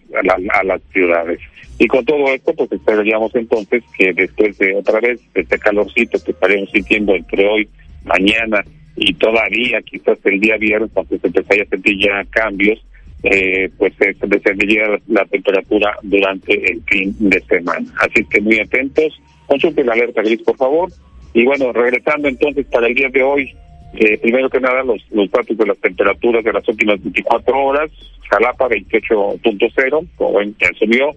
a, 0.55 0.65
las 0.65 0.83
ciudades. 0.93 1.41
Y 1.79 1.87
con 1.87 2.05
todo 2.05 2.29
esto, 2.29 2.53
pues 2.55 2.71
esperaríamos 2.73 3.35
entonces 3.35 3.83
que 3.97 4.13
después 4.13 4.57
de 4.59 4.77
otra 4.77 5.01
vez 5.01 5.21
este 5.35 5.59
calorcito 5.59 6.23
que 6.23 6.33
estaremos 6.33 6.71
sintiendo 6.71 7.15
entre 7.15 7.49
hoy, 7.49 7.69
mañana 8.05 8.65
y 9.03 9.15
todavía 9.15 9.81
quizás 9.81 10.19
el 10.25 10.39
día 10.39 10.59
viernes, 10.59 10.91
aunque 10.95 11.19
se 11.19 11.29
empezaría 11.29 11.63
a 11.63 11.69
sentir 11.69 11.99
ya 11.99 12.23
cambios, 12.29 12.79
eh, 13.23 13.71
pues 13.79 13.95
se 13.99 14.15
descendería 14.27 15.01
la 15.09 15.25
temperatura 15.25 15.97
durante 16.03 16.53
el 16.71 16.83
fin 16.83 17.17
de 17.19 17.41
semana. 17.41 17.87
Así 17.99 18.23
que 18.27 18.43
muy 18.43 18.61
atentos, 18.61 19.19
consulten 19.47 19.87
la 19.87 19.95
alerta 19.95 20.21
gris, 20.21 20.43
por 20.43 20.57
favor. 20.59 20.91
Y 21.33 21.47
bueno, 21.47 21.73
regresando 21.73 22.29
entonces 22.29 22.67
para 22.67 22.89
el 22.89 22.95
día 22.95 23.09
de 23.09 23.23
hoy, 23.23 23.55
eh, 23.95 24.19
primero 24.19 24.51
que 24.51 24.61
nada, 24.61 24.83
los, 24.83 25.03
los 25.13 25.31
datos 25.31 25.57
de 25.57 25.67
las 25.67 25.79
temperaturas 25.79 26.45
de 26.45 26.53
las 26.53 26.69
últimas 26.69 27.03
24 27.03 27.59
horas. 27.59 27.91
Jalapa 28.29 28.69
28.0, 28.69 30.09
como 30.17 30.39
ven, 30.39 30.55
ya 30.61 30.69
subió. 30.79 31.13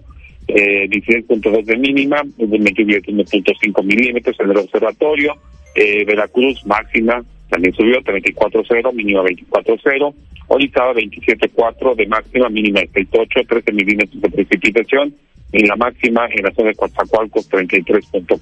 Eh, 0.48 0.88
16.2 0.88 1.64
de 1.64 1.76
mínima, 1.76 2.22
de 2.38 2.46
21.5 2.46 3.84
milímetros 3.84 4.40
en 4.40 4.50
el 4.50 4.56
observatorio. 4.56 5.36
Eh, 5.74 6.04
Veracruz 6.06 6.64
máxima 6.64 7.22
también 7.54 7.72
subió 7.72 8.02
34.0, 8.02 8.92
mínima 8.94 9.22
24.0. 9.22 10.14
Orizaba 10.48 10.92
27.4 10.92 11.94
de 11.94 12.06
máxima, 12.08 12.48
mínima 12.48 12.80
68, 12.80 13.40
13 13.48 13.72
milímetros 13.72 14.20
de 14.20 14.28
precipitación 14.28 15.14
y 15.52 15.64
la 15.64 15.76
máxima 15.76 16.26
en 16.32 16.42
la 16.42 16.50
zona 16.50 16.70
de 16.70 16.74
Coatzacoalcos 16.74 17.48
33.4. 17.48 18.40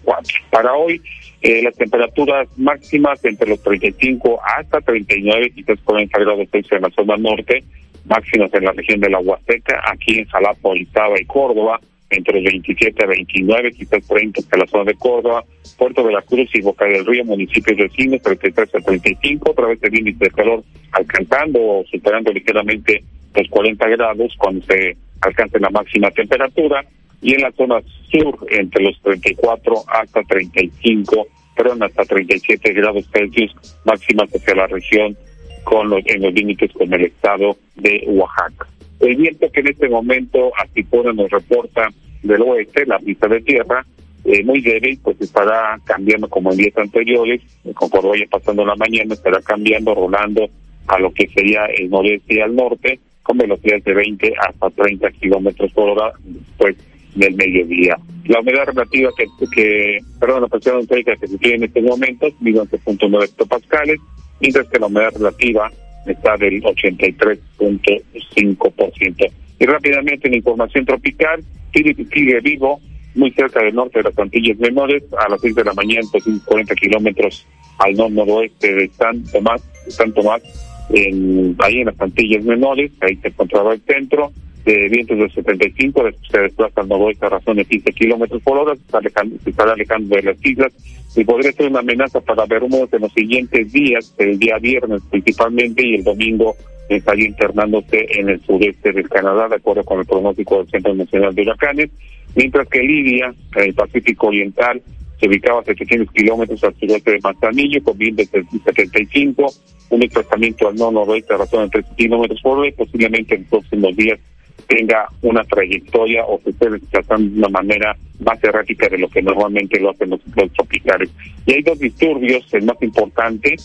Para 0.51 0.73
hoy, 0.73 1.03
eh, 1.43 1.63
las 1.63 1.75
temperaturas 1.75 2.49
máximas 2.57 3.23
entre 3.27 3.51
los 3.51 3.63
35 3.63 4.41
hasta 4.43 4.81
39, 4.81 5.51
quizás 5.51 5.79
pueden 5.81 6.09
grados 6.09 6.49
Celsius 6.51 6.73
en 6.73 6.83
la 6.83 6.91
zona 6.91 7.19
norte, 7.19 7.63
máximas 8.07 8.53
en 8.55 8.65
la 8.65 8.73
región 8.73 8.99
de 9.01 9.11
la 9.11 9.19
Huasteca, 9.19 9.79
aquí 9.93 10.21
en 10.21 10.25
Jalapa, 10.25 10.71
Orizaba 10.71 11.21
y 11.21 11.27
Córdoba, 11.27 11.79
entre 12.13 12.41
los 12.41 12.53
27 12.53 13.05
a 13.05 13.09
29, 13.09 13.73
quizás 13.73 14.07
30 14.07 14.41
hasta 14.41 14.57
la 14.59 14.67
zona 14.67 14.85
de 14.85 14.95
Córdoba, 14.95 15.45
Puerto 15.77 16.05
de 16.07 16.13
la 16.13 16.23
Cruz 16.23 16.49
y 16.55 16.61
Boca 16.61 16.85
del 16.85 17.05
Río, 17.07 17.25
municipios 17.25 17.77
vecinos, 17.77 18.23
33 18.23 18.75
a 18.75 18.81
35, 18.81 19.51
otra 19.51 19.67
vez 19.67 19.79
el 19.83 19.99
índice 19.99 20.25
de 20.25 20.31
calor 20.31 20.63
alcanzando 20.93 21.59
o 21.61 21.85
superando 21.91 22.33
ligeramente 22.33 23.03
los 23.35 23.49
40 23.49 23.89
grados 23.89 24.35
cuando 24.39 24.65
se 24.67 24.97
alcance 25.21 25.59
la 25.59 25.71
máxima 25.71 26.11
temperatura 26.11 26.85
y 27.23 27.35
en 27.35 27.43
la 27.43 27.53
zona 27.53 27.81
sur 28.11 28.47
entre 28.51 28.85
los 28.85 29.01
34 29.01 29.75
hasta 29.89 30.23
35, 30.23 31.27
perdón, 31.57 31.83
hasta 31.85 32.05
37 32.05 32.73
grados 32.73 33.09
Celsius 33.13 33.55
máximas 33.85 34.29
hacia 34.35 34.55
la 34.55 34.67
región 34.67 35.17
con 35.65 35.89
los, 35.89 36.03
en 36.07 36.23
los 36.23 36.35
límites 36.35 36.73
con 36.73 36.93
el 36.93 37.05
estado 37.05 37.57
de 37.77 38.05
Oaxaca. 38.09 38.67
El 39.01 39.17
viento 39.17 39.51
que 39.51 39.61
en 39.61 39.69
este 39.69 39.89
momento 39.89 40.53
Astipona 40.59 41.13
nos 41.13 41.31
reporta 41.31 41.89
del 42.23 42.43
oeste, 42.43 42.87
la 42.87 42.99
pista 42.99 43.29
de 43.29 43.41
tierra, 43.41 43.85
eh, 44.25 44.45
muy 44.45 44.61
débil, 44.61 44.99
pues 45.03 45.21
estará 45.21 45.79
cambiando 45.85 46.29
como 46.29 46.53
en 46.53 46.59
días 46.59 46.77
anteriores, 46.77 47.41
conforme 47.75 48.11
vaya 48.11 48.27
pasando 48.31 48.65
la 48.65 48.77
mañana, 48.77 49.15
estará 49.15 49.41
cambiando, 49.43 49.95
rolando 49.95 50.49
a 50.87 50.99
lo 50.99 51.13
que 51.13 51.27
sería 51.29 51.67
el 51.67 51.91
noreste 51.91 52.37
y 52.37 52.41
al 52.41 52.55
norte, 52.55 53.01
con 53.23 53.39
velocidades 53.39 53.85
de 53.85 53.95
20 53.95 54.35
hasta 54.49 54.71
30 54.71 55.11
kilómetros 55.13 55.73
por 55.73 55.91
hora 55.91 56.13
después 56.25 56.77
del 57.15 57.35
mediodía. 57.35 57.97
La 58.27 58.41
humedad 58.41 58.67
relativa 58.67 59.11
que, 59.17 59.27
que 59.55 59.99
perdón, 60.21 60.43
la 60.43 60.49
presión 60.49 60.77
atmosférica 60.77 61.17
que 61.17 61.27
se 61.27 61.39
tiene 61.39 61.57
en 61.57 61.65
estos 61.65 61.83
momentos, 61.83 62.33
11.9 62.41 63.25
hectopascales, 63.25 63.99
mientras 64.41 64.69
que 64.69 64.79
la 64.79 64.87
humedad 64.87 65.11
relativa 65.15 65.73
está 66.07 66.37
del 66.37 66.63
83.5%. 66.63 69.33
Y 69.63 69.65
rápidamente 69.65 70.27
en 70.27 70.35
información 70.35 70.85
tropical, 70.85 71.41
sigue, 71.73 71.95
sigue 71.95 72.41
vivo 72.41 72.81
muy 73.15 73.31
cerca 73.31 73.63
del 73.63 73.77
norte 73.77 74.01
de 74.01 74.11
las 74.11 74.19
Antillas 74.19 74.59
Menores, 74.59 75.05
a 75.17 75.29
las 75.29 75.41
6 75.41 75.55
de 75.55 75.65
la 75.65 75.73
mañana, 75.73 76.03
40 76.45 76.75
kilómetros 76.75 77.47
al 77.79 77.95
noroeste 77.95 78.75
de 78.75 78.89
San 78.89 79.23
Tomás, 79.23 79.63
San 79.87 80.13
Tomás, 80.15 80.43
en, 80.91 81.55
ahí 81.61 81.79
en 81.79 81.87
las 81.87 82.01
Antillas 82.01 82.43
Menores, 82.43 82.91
ahí 83.03 83.15
se 83.19 83.29
encontraba 83.29 83.75
el 83.75 83.81
centro, 83.83 84.33
de 84.65 84.89
vientos 84.89 85.17
de 85.17 85.31
75, 85.31 86.11
se 86.29 86.41
desplaza 86.41 86.81
al 86.81 86.89
noroeste 86.89 87.27
a 87.27 87.29
razón 87.29 87.57
de 87.57 87.65
15 87.65 87.93
kilómetros 87.93 88.43
por 88.43 88.59
hora, 88.59 88.75
se 88.75 88.83
está, 88.83 89.63
alejando, 89.63 90.17
de 90.17 90.23
las 90.23 90.45
islas 90.45 90.73
y 91.15 91.23
podría 91.23 91.53
ser 91.53 91.69
una 91.69 91.81
amenaza 91.81 92.21
para 92.21 92.47
Bermudas 92.47 92.93
en 92.93 93.03
los 93.03 93.13
siguientes 93.13 93.73
días, 93.73 94.13
el 94.19 94.41
día 94.41 94.59
viernes 94.59 95.03
principalmente 95.09 95.87
y 95.87 95.95
el 95.95 96.03
domingo 96.03 96.57
estaría 96.97 97.29
internándose 97.29 98.07
en 98.19 98.29
el 98.29 98.41
sureste 98.43 98.93
del 98.93 99.09
Canadá, 99.09 99.49
de 99.49 99.57
acuerdo 99.57 99.85
con 99.85 100.01
el 100.01 100.07
pronóstico 100.07 100.59
del 100.59 100.71
Centro 100.71 100.95
Nacional 100.95 101.35
de 101.35 101.43
Huracanes, 101.43 101.91
mientras 102.35 102.69
que 102.69 102.81
Lidia, 102.81 103.35
en 103.57 103.63
el 103.63 103.75
Pacífico 103.75 104.29
Oriental, 104.29 104.83
se 105.19 105.29
ubicaba 105.29 105.61
a 105.61 105.65
700 105.65 106.13
kilómetros 106.13 106.65
al 106.65 106.75
sureste 106.75 107.13
de 107.13 107.21
Manzanillo, 107.21 107.83
con 107.83 107.97
vientos 107.97 108.29
de 108.31 108.45
75, 108.65 109.53
un 109.91 110.01
desplazamiento 110.01 110.69
al 110.69 110.77
noroeste 110.77 111.35
a 111.35 111.39
razón 111.39 111.65
de 111.65 111.83
3 111.83 111.87
kilómetros 111.97 112.41
por 112.41 112.59
hora, 112.59 112.69
y 112.69 112.73
posiblemente 112.73 113.35
en 113.35 113.43
los 113.43 113.51
próximos 113.51 113.97
días 113.97 114.19
tenga 114.67 115.09
una 115.23 115.45
trayectoria 115.45 116.25
o 116.25 116.41
se 116.41 116.51
esté 116.51 116.71
desplazando 116.71 117.31
de 117.31 117.39
una 117.39 117.49
manera 117.49 117.97
más 118.21 118.43
errática 118.43 118.89
de 118.89 118.99
lo 118.99 119.09
que 119.09 119.23
normalmente 119.23 119.79
lo 119.79 119.91
hacen 119.91 120.11
los 120.11 120.21
tropicales. 120.55 121.11
Y 121.47 121.53
hay 121.55 121.63
dos 121.63 121.79
disturbios, 121.79 122.53
el 122.55 122.65
más 122.65 122.81
importante, 122.81 123.57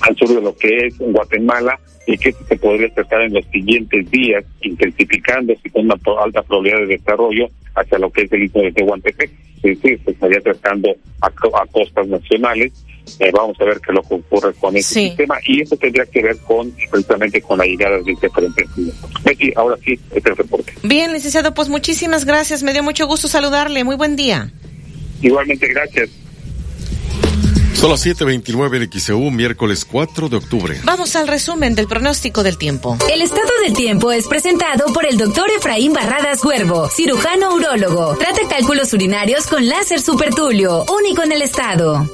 al 0.00 0.16
sur 0.16 0.28
de 0.28 0.40
lo 0.40 0.56
que 0.56 0.86
es 0.86 0.98
Guatemala, 0.98 1.78
y 2.06 2.18
que 2.18 2.32
se 2.32 2.56
podría 2.56 2.88
acercar 2.88 3.22
en 3.22 3.34
los 3.34 3.44
siguientes 3.46 4.10
días, 4.10 4.44
intensificándose 4.62 5.70
con 5.70 5.84
una 5.84 5.96
alta 6.22 6.42
probabilidad 6.42 6.80
de 6.80 6.98
desarrollo 6.98 7.48
hacia 7.74 7.98
lo 7.98 8.10
que 8.10 8.22
es 8.22 8.32
el 8.32 8.44
istmo 8.44 8.62
de 8.62 8.72
Tehuantepec, 8.72 9.30
es 9.62 9.80
decir, 9.80 10.00
se 10.04 10.10
estaría 10.10 10.38
acercando 10.38 10.94
a, 11.20 11.30
costas 11.66 12.08
nacionales. 12.08 12.72
Eh, 13.18 13.30
vamos 13.32 13.60
a 13.60 13.64
ver 13.64 13.80
qué 13.80 13.90
es 13.90 13.94
lo 13.94 14.02
que 14.02 14.14
ocurre 14.14 14.52
con 14.54 14.76
este 14.76 15.08
sistema 15.08 15.36
y 15.44 15.62
eso 15.62 15.76
tendría 15.76 16.06
que 16.06 16.22
ver 16.22 16.36
con 16.38 16.70
precisamente 16.90 17.42
con 17.42 17.58
la 17.58 17.64
llegada 17.64 17.96
de 17.98 18.04
diferentes 18.04 18.68
Betty, 19.24 19.52
ahora 19.56 19.76
sí, 19.84 19.92
este 19.92 20.18
es 20.18 20.26
el 20.26 20.36
reporte. 20.36 20.72
Bien, 20.84 21.12
licenciado, 21.12 21.52
pues 21.52 21.68
muchísimas 21.68 22.24
gracias. 22.24 22.62
Me 22.62 22.72
dio 22.72 22.82
mucho 22.82 23.06
gusto 23.06 23.26
saludarle. 23.26 23.84
Muy 23.84 23.96
buen 23.96 24.16
día. 24.16 24.52
Igualmente, 25.22 25.66
gracias. 25.68 26.10
Son 27.80 27.88
las 27.88 28.04
7:29 28.04 28.76
en 28.76 29.00
XEU, 29.00 29.30
miércoles 29.30 29.86
4 29.86 30.28
de 30.28 30.36
octubre. 30.36 30.78
Vamos 30.84 31.16
al 31.16 31.26
resumen 31.26 31.74
del 31.74 31.86
pronóstico 31.86 32.42
del 32.42 32.58
tiempo. 32.58 32.98
El 33.10 33.22
estado 33.22 33.48
del 33.64 33.72
tiempo 33.72 34.12
es 34.12 34.28
presentado 34.28 34.92
por 34.92 35.06
el 35.06 35.16
doctor 35.16 35.50
Efraín 35.50 35.94
Barradas 35.94 36.44
Huervo, 36.44 36.90
cirujano 36.90 37.54
urólogo. 37.54 38.18
Trata 38.18 38.42
cálculos 38.50 38.92
urinarios 38.92 39.46
con 39.46 39.66
láser 39.66 40.02
supertulio, 40.02 40.84
único 40.94 41.22
en 41.22 41.32
el 41.32 41.40
estado. 41.40 42.06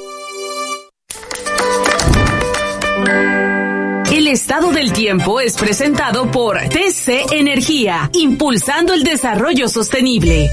El 4.12 4.28
estado 4.28 4.70
del 4.70 4.92
tiempo 4.92 5.40
es 5.40 5.54
presentado 5.54 6.30
por 6.30 6.60
TC 6.60 7.26
Energía, 7.32 8.08
impulsando 8.12 8.94
el 8.94 9.02
desarrollo 9.02 9.68
sostenible. 9.68 10.48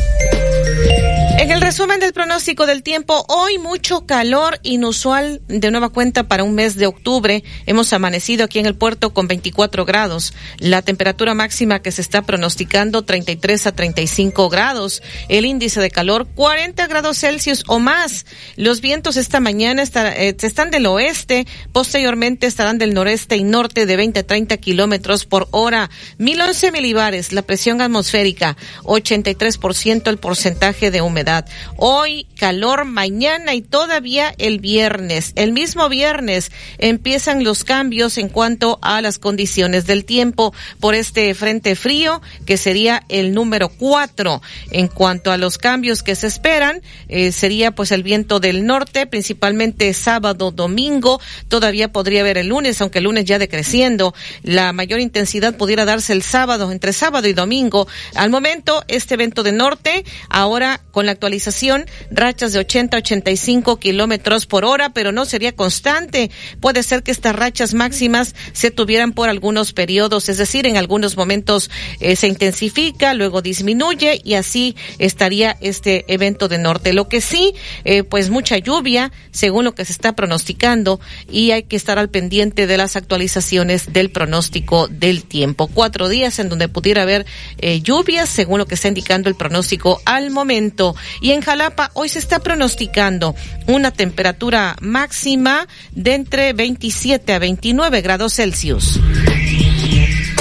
En 1.44 1.52
el 1.52 1.60
resumen 1.60 2.00
del 2.00 2.14
pronóstico 2.14 2.66
del 2.66 2.84
tiempo, 2.84 3.26
hoy 3.28 3.58
mucho 3.58 4.06
calor 4.06 4.62
inusual 4.64 5.41
de 5.50 5.72
nueva 5.72 5.89
cuenta 5.89 6.30
para 6.30 6.46
un 6.46 6.56
mes 6.56 6.78
de 6.78 6.88
octubre. 6.88 7.44
Hemos 7.66 7.91
amanecido 7.91 8.46
aquí 8.46 8.60
en 8.60 8.66
el 8.66 8.78
puerto 8.78 9.14
con 9.14 9.28
24 9.28 9.84
grados. 9.84 10.34
La 10.60 10.82
temperatura 10.84 11.34
máxima 11.34 11.82
que 11.82 11.91
se 11.91 12.00
está 12.00 12.22
pronosticando 12.22 13.02
33 13.02 13.68
a 13.68 13.74
35 13.74 14.48
grados. 14.48 15.04
El 15.28 15.44
índice 15.44 15.82
de 15.82 15.91
calor 15.91 16.28
40 16.34 16.88
grados 16.88 17.18
Celsius 17.18 17.66
o 17.68 17.80
más. 17.80 18.26
Los 18.56 18.80
vientos 18.80 19.18
esta 19.18 19.41
mañana 19.41 19.84
eh, 19.84 20.38
están 20.41 20.72
del 20.72 20.86
oeste, 20.86 21.46
posteriormente 21.74 22.48
estarán 22.48 22.78
del 22.78 22.94
noreste 22.94 23.36
y 23.36 23.44
norte 23.44 23.86
de 23.86 23.98
20 23.98 24.22
a 24.22 24.24
30 24.26 24.56
kilómetros 24.60 25.26
por 25.26 25.50
hora. 25.52 25.89
1011 26.20 26.72
milibares, 26.72 27.34
la 27.34 27.41
presión 27.41 27.82
atmosférica, 27.82 28.56
83% 28.84 30.08
el 30.08 30.20
porcentaje 30.20 30.89
de 30.89 31.02
humedad. 31.02 31.33
Hoy 31.78 32.28
calor, 32.38 32.86
mañana 32.86 33.54
y 33.54 33.62
todavía 33.62 34.34
el 34.38 34.60
viernes. 34.60 35.34
El 35.36 35.52
mismo 35.52 35.90
viernes 35.90 36.52
empiezan 36.78 37.44
los 37.44 37.64
cambios 37.64 38.18
en 38.18 38.30
cuanto 38.30 38.80
a 38.82 39.02
las 39.02 39.20
condiciones 39.20 39.86
del 39.88 40.06
tiempo 40.06 40.54
por 40.80 40.96
este 40.96 41.34
frente 41.34 41.76
frío 41.76 42.22
que 42.46 42.58
sería 42.58 43.04
el 43.10 43.34
número 43.34 43.70
cuatro. 43.70 44.42
En 44.72 44.88
cuanto 44.88 45.32
a 45.32 45.38
los 45.38 45.58
cambios 45.58 46.04
que 46.04 46.16
se 46.16 46.28
esperan, 46.28 46.82
eh, 47.08 47.32
sería 47.32 47.72
pues 47.72 47.92
el 47.92 48.04
viento 48.04 48.40
del 48.40 48.66
norte, 48.66 49.08
principalmente 49.08 49.94
sábado, 49.94 50.52
domingo. 50.52 51.20
Todavía 51.48 51.92
podría 51.92 52.22
haber 52.22 52.38
el 52.38 52.48
lunes, 52.48 52.82
aunque 52.82 53.00
el 53.00 53.06
lunes 53.06 53.26
ya 53.26 53.40
decreciendo. 53.40 54.14
La 54.44 54.74
mayor 54.74 55.00
intensidad 55.00 55.56
pudiera 55.56 55.86
darse 55.86 56.14
el 56.14 56.24
sábado, 56.24 56.72
entre 56.72 56.94
sábado 56.94 57.28
y 57.28 57.34
domingo. 57.34 57.88
Al 58.16 58.30
momento, 58.30 58.84
este 58.88 59.16
evento 59.16 59.44
de 59.44 59.52
norte, 59.52 60.06
ahora 60.30 60.82
con 60.92 61.06
la 61.06 61.16
actualización, 61.24 61.86
rachas 62.11 62.51
de 62.51 62.59
80 62.59 62.97
a 62.97 62.99
85 62.99 63.80
kilómetros 63.80 64.45
por 64.45 64.65
hora, 64.65 64.89
pero 64.89 65.13
no 65.13 65.24
sería 65.24 65.53
constante. 65.53 66.30
Puede 66.59 66.84
ser 66.84 67.01
que 67.01 67.11
estas 67.11 67.34
rachas 67.34 67.74
máximas 67.74 68.36
se 68.51 68.71
tuvieran 68.71 69.13
por 69.13 69.30
algunos 69.30 69.71
periodos, 69.71 70.28
es 70.28 70.38
decir, 70.38 70.67
en 70.67 70.76
algunos 70.76 71.15
momentos 71.15 71.71
eh, 72.01 72.17
se 72.17 72.28
intensifica, 72.28 73.13
luego 73.13 73.41
disminuye 73.41 74.19
y 74.21 74.34
así 74.34 74.76
estaría 74.99 75.55
este 75.61 76.03
evento 76.13 76.49
de 76.49 76.57
norte. 76.57 76.91
Lo 76.91 77.07
que 77.07 77.21
sí, 77.21 77.53
eh, 77.86 78.03
pues 78.03 78.30
mucha 78.30 78.57
lluvia, 78.57 79.13
según 79.32 79.63
lo 79.63 79.74
que 79.76 79.86
se 79.86 79.93
está 79.93 80.17
pronosticando, 80.17 80.99
y 81.32 81.51
hay 81.51 81.63
que 81.63 81.78
estar 81.78 81.99
al 81.99 82.09
pendiente 82.09 82.67
de 82.67 82.76
las 82.76 82.97
actualizaciones 82.97 83.93
del 83.93 84.11
pronóstico 84.11 84.89
del 84.89 85.24
tiempo. 85.24 85.67
Cuatro 85.67 86.09
días 86.09 86.38
en 86.39 86.49
donde 86.49 86.67
pudiera 86.67 87.03
haber 87.03 87.26
eh, 87.59 87.80
lluvias, 87.80 88.28
según 88.28 88.59
lo 88.59 88.65
que 88.65 88.76
está 88.76 88.89
indicando 88.89 89.30
el 89.30 89.36
pronóstico 89.36 90.01
al 90.03 90.34
momento. 90.34 90.95
Y 91.22 91.32
en 91.32 91.41
Jalapa 91.41 91.91
hoy 91.93 92.09
se 92.09 92.20
está 92.20 92.39
pronosticando 92.39 93.36
una 93.68 93.91
temperatura 93.91 94.76
máxima 94.82 95.68
de 95.91 96.16
entre 96.16 96.53
27 96.53 97.34
a 97.34 97.39
29 97.39 98.01
grados 98.01 98.34
Celsius. 98.34 98.99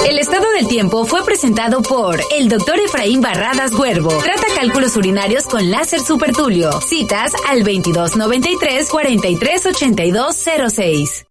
El 0.06 0.18
estado 0.18 0.50
del 0.52 0.66
tiempo 0.66 1.04
fue 1.04 1.24
presentado 1.24 1.80
por 1.80 2.20
el 2.36 2.48
doctor 2.48 2.76
Efraín 2.80 3.20
Barradas 3.20 3.72
Huervo. 3.72 4.10
Trata 4.22 4.46
cálculos 4.56 4.96
urinarios 4.96 5.44
con 5.44 5.70
láser 5.70 6.00
supertulio. 6.00 6.72
Citas 6.80 7.32
al 7.48 7.60
2293 7.60 8.88
438206. 8.88 11.26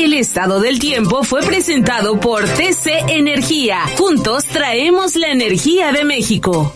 El 0.00 0.14
estado 0.14 0.60
del 0.60 0.78
tiempo 0.78 1.24
fue 1.24 1.42
presentado 1.42 2.18
por 2.20 2.44
TC 2.44 3.04
Energía. 3.08 3.80
Juntos 3.98 4.46
traemos 4.46 5.14
la 5.14 5.28
energía 5.28 5.92
de 5.92 6.06
México. 6.06 6.72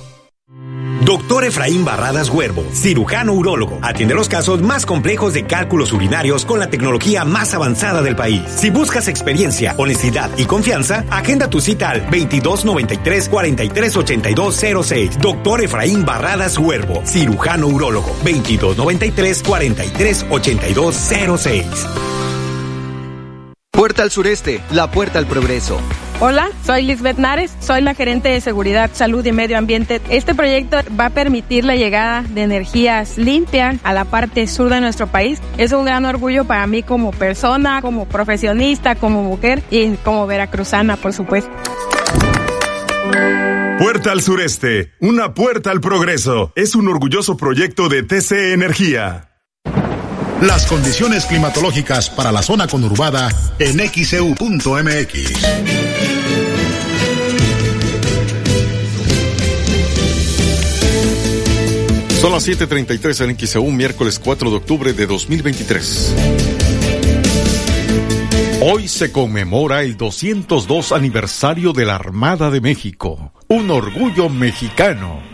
Doctor 1.06 1.44
Efraín 1.44 1.86
Barradas 1.86 2.28
Huervo, 2.28 2.62
cirujano 2.74 3.32
urólogo, 3.32 3.78
atiende 3.80 4.14
los 4.14 4.28
casos 4.28 4.60
más 4.60 4.84
complejos 4.84 5.32
de 5.32 5.46
cálculos 5.46 5.94
urinarios 5.94 6.44
con 6.44 6.58
la 6.58 6.68
tecnología 6.68 7.24
más 7.24 7.54
avanzada 7.54 8.02
del 8.02 8.14
país. 8.14 8.42
Si 8.46 8.68
buscas 8.68 9.08
experiencia, 9.08 9.74
honestidad 9.78 10.28
y 10.36 10.44
confianza, 10.44 11.06
agenda 11.10 11.48
tu 11.48 11.62
cita 11.62 11.88
al 11.88 12.02
2293 12.02 13.30
438206. 13.30 15.18
Doctor 15.18 15.62
Efraín 15.62 16.04
Barradas 16.04 16.58
Huervo, 16.58 17.00
cirujano 17.06 17.68
urólogo, 17.68 18.08
2293 18.22 19.42
438206. 19.42 21.64
Puerta 23.74 24.04
al 24.04 24.12
sureste, 24.12 24.60
la 24.70 24.88
puerta 24.92 25.18
al 25.18 25.26
progreso. 25.26 25.80
Hola, 26.20 26.48
soy 26.64 26.82
Lisbeth 26.82 27.18
Nares, 27.18 27.56
soy 27.58 27.82
la 27.82 27.92
gerente 27.94 28.28
de 28.28 28.40
Seguridad, 28.40 28.88
Salud 28.92 29.26
y 29.26 29.32
Medio 29.32 29.58
Ambiente. 29.58 30.00
Este 30.10 30.32
proyecto 30.32 30.76
va 30.98 31.06
a 31.06 31.10
permitir 31.10 31.64
la 31.64 31.74
llegada 31.74 32.22
de 32.22 32.42
energías 32.42 33.18
limpias 33.18 33.76
a 33.82 33.92
la 33.92 34.04
parte 34.04 34.46
sur 34.46 34.70
de 34.70 34.80
nuestro 34.80 35.08
país. 35.08 35.40
Es 35.58 35.72
un 35.72 35.86
gran 35.86 36.04
orgullo 36.04 36.44
para 36.44 36.68
mí 36.68 36.84
como 36.84 37.10
persona, 37.10 37.82
como 37.82 38.06
profesionista, 38.06 38.94
como 38.94 39.24
mujer 39.24 39.60
y 39.72 39.96
como 39.96 40.28
veracruzana, 40.28 40.96
por 40.96 41.12
supuesto. 41.12 41.50
Puerta 43.80 44.12
al 44.12 44.22
sureste, 44.22 44.92
una 45.00 45.34
puerta 45.34 45.72
al 45.72 45.80
progreso. 45.80 46.52
Es 46.54 46.76
un 46.76 46.86
orgulloso 46.86 47.36
proyecto 47.36 47.88
de 47.88 48.04
TC 48.04 48.52
Energía. 48.52 49.33
Las 50.46 50.66
condiciones 50.66 51.24
climatológicas 51.24 52.10
para 52.10 52.30
la 52.30 52.42
zona 52.42 52.66
conurbada 52.66 53.30
en 53.58 53.78
xeu.mx. 53.78 55.32
Son 62.20 62.32
las 62.32 62.46
7:33 62.46 63.24
en 63.24 63.38
XEU, 63.38 63.70
miércoles 63.70 64.18
4 64.18 64.50
de 64.50 64.56
octubre 64.56 64.92
de 64.92 65.06
2023. 65.06 66.14
Hoy 68.60 68.88
se 68.88 69.12
conmemora 69.12 69.82
el 69.82 69.96
202 69.96 70.92
aniversario 70.92 71.72
de 71.72 71.86
la 71.86 71.94
Armada 71.94 72.50
de 72.50 72.60
México 72.60 73.32
un 73.48 73.70
orgullo 73.70 74.28
mexicano. 74.28 75.33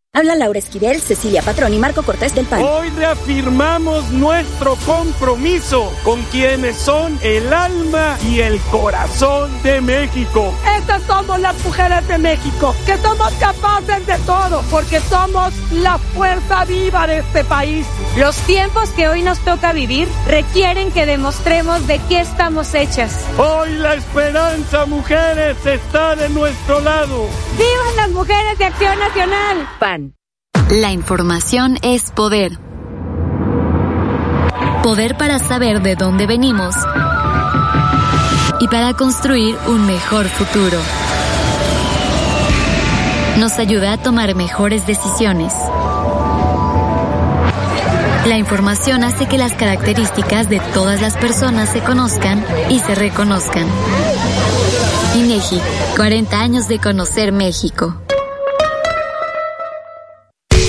Habla 0.13 0.35
Laura 0.35 0.59
Esquivel, 0.59 0.99
Cecilia 0.99 1.41
Patrón 1.41 1.73
y 1.73 1.79
Marco 1.79 2.03
Cortés 2.03 2.35
del 2.35 2.45
PAN. 2.45 2.61
Hoy 2.61 2.89
reafirmamos 2.89 4.09
nuestro 4.09 4.75
compromiso 4.85 5.89
con 6.03 6.21
quienes 6.23 6.75
son 6.75 7.17
el 7.23 7.53
alma 7.53 8.17
y 8.29 8.41
el 8.41 8.59
corazón 8.71 9.49
de 9.63 9.79
México. 9.79 10.53
Estas 10.77 11.01
somos 11.03 11.39
las 11.39 11.57
mujeres 11.63 12.05
de 12.09 12.17
México, 12.17 12.75
que 12.85 12.97
somos 12.97 13.31
capaces 13.35 14.05
de 14.05 14.17
todo, 14.25 14.61
porque 14.69 14.99
somos 14.99 15.53
la 15.71 15.97
fuerza 15.97 16.65
viva 16.65 17.07
de 17.07 17.19
este 17.19 17.45
país. 17.45 17.87
Los 18.17 18.35
tiempos 18.41 18.89
que 18.89 19.07
hoy 19.07 19.21
nos 19.21 19.39
toca 19.39 19.71
vivir 19.71 20.09
requieren 20.27 20.91
que 20.91 21.05
demostremos 21.05 21.87
de 21.87 21.99
qué 22.09 22.19
estamos 22.19 22.73
hechas. 22.73 23.25
Hoy 23.37 23.75
la 23.75 23.93
esperanza, 23.93 24.85
mujeres, 24.87 25.55
está 25.65 26.17
de 26.17 26.27
nuestro 26.27 26.81
lado. 26.81 27.29
¡Vivan 27.57 27.95
las 27.95 28.09
mujeres 28.09 28.57
de 28.57 28.65
Acción 28.65 28.99
Nacional! 28.99 29.69
PAN. 29.79 30.00
La 30.71 30.93
información 30.93 31.77
es 31.81 32.11
poder. 32.11 32.57
Poder 34.81 35.17
para 35.17 35.37
saber 35.37 35.81
de 35.81 35.97
dónde 35.97 36.27
venimos 36.27 36.73
y 38.61 38.69
para 38.69 38.93
construir 38.93 39.57
un 39.67 39.85
mejor 39.85 40.27
futuro. 40.29 40.79
Nos 43.37 43.59
ayuda 43.59 43.91
a 43.91 43.97
tomar 43.97 44.33
mejores 44.33 44.87
decisiones. 44.87 45.53
La 48.25 48.37
información 48.37 49.03
hace 49.03 49.25
que 49.25 49.37
las 49.37 49.51
características 49.51 50.47
de 50.47 50.61
todas 50.73 51.01
las 51.01 51.17
personas 51.17 51.67
se 51.67 51.81
conozcan 51.81 52.45
y 52.69 52.79
se 52.79 52.95
reconozcan. 52.95 53.67
INEGI, 55.17 55.59
40 55.97 56.39
años 56.39 56.69
de 56.69 56.79
conocer 56.79 57.33
México. 57.33 57.97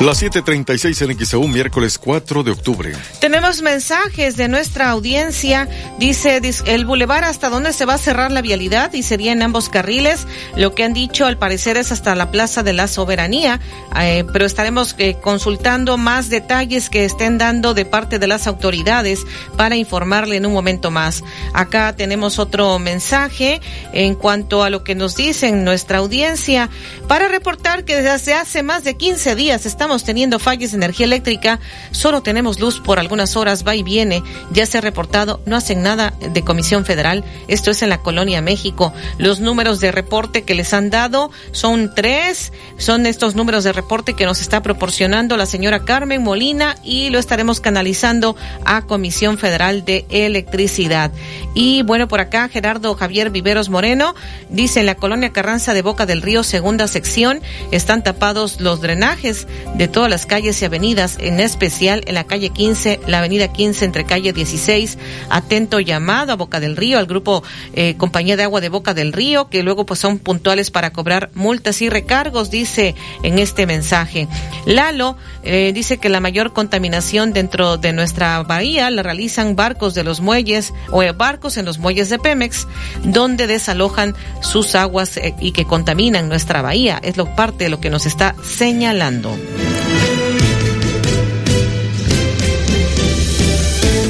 Las 0.00 0.22
7:36 0.22 1.02
en 1.02 1.26
XEU, 1.26 1.46
miércoles 1.46 1.98
4 1.98 2.42
de 2.42 2.52
octubre. 2.52 2.92
Tenemos 3.20 3.60
mensajes 3.60 4.34
de 4.38 4.48
nuestra 4.48 4.88
audiencia. 4.88 5.68
Dice, 5.98 6.40
el 6.64 6.86
bulevar 6.86 7.24
hasta 7.24 7.50
dónde 7.50 7.74
se 7.74 7.84
va 7.84 7.94
a 7.94 7.98
cerrar 7.98 8.32
la 8.32 8.40
vialidad 8.40 8.94
y 8.94 9.02
sería 9.02 9.32
en 9.32 9.42
ambos 9.42 9.68
carriles. 9.68 10.26
Lo 10.56 10.74
que 10.74 10.84
han 10.84 10.94
dicho 10.94 11.26
al 11.26 11.36
parecer 11.36 11.76
es 11.76 11.92
hasta 11.92 12.14
la 12.14 12.30
Plaza 12.30 12.62
de 12.62 12.72
la 12.72 12.88
Soberanía, 12.88 13.60
eh, 14.00 14.24
pero 14.32 14.46
estaremos 14.46 14.94
eh, 14.96 15.18
consultando 15.20 15.98
más 15.98 16.30
detalles 16.30 16.88
que 16.88 17.04
estén 17.04 17.36
dando 17.36 17.74
de 17.74 17.84
parte 17.84 18.18
de 18.18 18.26
las 18.26 18.46
autoridades 18.46 19.26
para 19.58 19.76
informarle 19.76 20.36
en 20.36 20.46
un 20.46 20.54
momento 20.54 20.90
más. 20.90 21.22
Acá 21.52 21.94
tenemos 21.94 22.38
otro 22.38 22.78
mensaje 22.78 23.60
en 23.92 24.14
cuanto 24.14 24.62
a 24.62 24.70
lo 24.70 24.82
que 24.82 24.94
nos 24.94 25.14
dicen 25.14 25.62
nuestra 25.62 25.98
audiencia 25.98 26.70
para 27.06 27.28
reportar 27.28 27.84
que 27.84 28.00
desde 28.00 28.32
hace 28.32 28.62
más 28.62 28.82
de 28.82 28.96
15 28.96 29.34
días 29.34 29.66
estamos 29.66 29.89
teniendo 29.98 30.38
fallas 30.38 30.70
de 30.70 30.76
energía 30.76 31.06
eléctrica, 31.06 31.58
solo 31.90 32.22
tenemos 32.22 32.60
luz 32.60 32.80
por 32.80 32.98
algunas 32.98 33.36
horas, 33.36 33.66
va 33.66 33.74
y 33.74 33.82
viene, 33.82 34.22
ya 34.52 34.64
se 34.66 34.78
ha 34.78 34.80
reportado, 34.80 35.40
no 35.46 35.56
hacen 35.56 35.82
nada 35.82 36.14
de 36.20 36.42
Comisión 36.42 36.84
Federal, 36.84 37.24
esto 37.48 37.70
es 37.70 37.82
en 37.82 37.88
la 37.88 37.98
Colonia 37.98 38.40
México. 38.40 38.92
Los 39.18 39.40
números 39.40 39.80
de 39.80 39.92
reporte 39.92 40.42
que 40.42 40.54
les 40.54 40.72
han 40.72 40.90
dado 40.90 41.30
son 41.52 41.92
tres, 41.94 42.52
son 42.78 43.06
estos 43.06 43.34
números 43.34 43.64
de 43.64 43.72
reporte 43.72 44.14
que 44.14 44.24
nos 44.24 44.40
está 44.40 44.62
proporcionando 44.62 45.36
la 45.36 45.46
señora 45.46 45.84
Carmen 45.84 46.22
Molina 46.22 46.76
y 46.84 47.10
lo 47.10 47.18
estaremos 47.18 47.60
canalizando 47.60 48.36
a 48.64 48.82
Comisión 48.82 49.38
Federal 49.38 49.84
de 49.84 50.06
Electricidad. 50.08 51.10
Y 51.54 51.82
bueno, 51.82 52.08
por 52.08 52.20
acá 52.20 52.48
Gerardo 52.48 52.94
Javier 52.94 53.30
Viveros 53.30 53.68
Moreno 53.68 54.14
dice 54.48 54.80
en 54.80 54.86
la 54.86 54.94
Colonia 54.94 55.32
Carranza 55.32 55.74
de 55.74 55.82
Boca 55.82 56.06
del 56.06 56.22
Río, 56.22 56.42
segunda 56.42 56.86
sección, 56.86 57.40
están 57.70 58.02
tapados 58.02 58.60
los 58.60 58.80
drenajes 58.80 59.46
de 59.80 59.88
todas 59.88 60.10
las 60.10 60.26
calles 60.26 60.60
y 60.60 60.66
avenidas, 60.66 61.16
en 61.20 61.40
especial 61.40 62.02
en 62.06 62.12
la 62.12 62.24
calle 62.24 62.50
15, 62.50 63.00
la 63.06 63.20
avenida 63.20 63.50
15 63.50 63.86
entre 63.86 64.04
calle 64.04 64.34
16. 64.34 64.98
Atento 65.30 65.80
llamado 65.80 66.34
a 66.34 66.36
Boca 66.36 66.60
del 66.60 66.76
Río, 66.76 66.98
al 66.98 67.06
grupo 67.06 67.42
eh, 67.72 67.96
Compañía 67.96 68.36
de 68.36 68.42
Agua 68.42 68.60
de 68.60 68.68
Boca 68.68 68.92
del 68.92 69.14
Río, 69.14 69.48
que 69.48 69.62
luego 69.62 69.86
pues 69.86 69.98
son 69.98 70.18
puntuales 70.18 70.70
para 70.70 70.92
cobrar 70.92 71.30
multas 71.32 71.80
y 71.80 71.88
recargos, 71.88 72.50
dice 72.50 72.94
en 73.22 73.38
este 73.38 73.64
mensaje. 73.64 74.28
Lalo 74.66 75.16
eh, 75.44 75.72
dice 75.74 75.96
que 75.96 76.10
la 76.10 76.20
mayor 76.20 76.52
contaminación 76.52 77.32
dentro 77.32 77.78
de 77.78 77.94
nuestra 77.94 78.42
bahía 78.42 78.90
la 78.90 79.02
realizan 79.02 79.56
barcos 79.56 79.94
de 79.94 80.04
los 80.04 80.20
muelles 80.20 80.74
o 80.90 81.02
eh, 81.02 81.12
barcos 81.12 81.56
en 81.56 81.64
los 81.64 81.78
muelles 81.78 82.10
de 82.10 82.18
Pemex, 82.18 82.66
donde 83.02 83.46
desalojan 83.46 84.14
sus 84.42 84.74
aguas 84.74 85.18
y 85.40 85.52
que 85.52 85.64
contaminan 85.64 86.28
nuestra 86.28 86.60
bahía. 86.60 87.00
Es 87.02 87.16
lo 87.16 87.34
parte 87.34 87.64
de 87.64 87.70
lo 87.70 87.80
que 87.80 87.88
nos 87.88 88.04
está 88.04 88.34
señalando. 88.44 89.34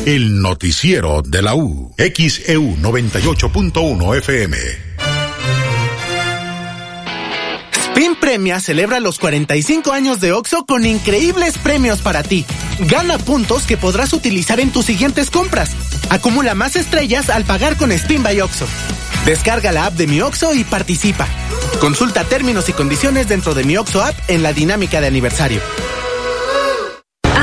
El 0.07 0.41
noticiero 0.41 1.21
de 1.21 1.43
la 1.43 1.55
U, 1.55 1.95
XEU 1.99 2.77
98.1 2.79 4.17
FM. 4.17 4.57
Spin 7.73 8.17
Premia 8.17 8.61
celebra 8.61 8.99
los 8.99 9.19
45 9.19 9.93
años 9.93 10.19
de 10.21 10.33
OXO 10.33 10.65
con 10.65 10.87
increíbles 10.87 11.59
premios 11.59 12.01
para 12.01 12.23
ti. 12.23 12.47
Gana 12.89 13.19
puntos 13.19 13.67
que 13.67 13.77
podrás 13.77 14.15
utilizar 14.15 14.59
en 14.59 14.73
tus 14.73 14.87
siguientes 14.87 15.31
compras. 15.31 15.77
Acumula 16.09 16.55
más 16.55 16.77
estrellas 16.77 17.29
al 17.29 17.45
pagar 17.45 17.77
con 17.77 17.93
Spin 17.93 18.23
by 18.23 18.41
OXO. 18.41 18.67
Descarga 19.27 19.71
la 19.71 19.85
app 19.85 19.95
de 19.95 20.07
mi 20.07 20.23
OXO 20.23 20.55
y 20.55 20.65
participa. 20.65 21.29
Consulta 21.79 22.25
términos 22.25 22.71
y 22.71 22.73
condiciones 22.73 23.29
dentro 23.29 23.53
de 23.53 23.65
mi 23.65 23.77
OXO 23.77 24.03
app 24.03 24.15
en 24.29 24.43
la 24.43 24.55
dinámica 24.55 25.03
de 25.03 25.09
aniversario. 25.09 25.61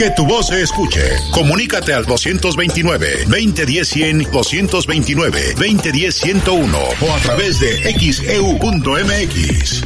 Que 0.00 0.10
tu 0.12 0.24
voz 0.24 0.46
se 0.46 0.62
escuche. 0.62 1.02
Comunícate 1.30 1.92
al 1.92 2.06
229-2010-100, 2.06 4.30
229-2010-101 4.30 6.74
o 7.02 7.12
a 7.12 7.18
través 7.18 7.60
de 7.60 7.82
xeu.mx. 7.98 9.82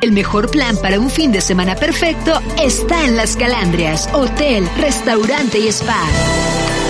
El 0.00 0.12
mejor 0.12 0.50
plan 0.50 0.78
para 0.78 0.98
un 0.98 1.10
fin 1.10 1.30
de 1.30 1.42
semana 1.42 1.76
perfecto 1.76 2.40
está 2.58 3.04
en 3.04 3.18
Las 3.18 3.36
Calandrias, 3.36 4.08
hotel, 4.14 4.66
restaurante 4.78 5.58
y 5.58 5.68
spa. 5.68 6.00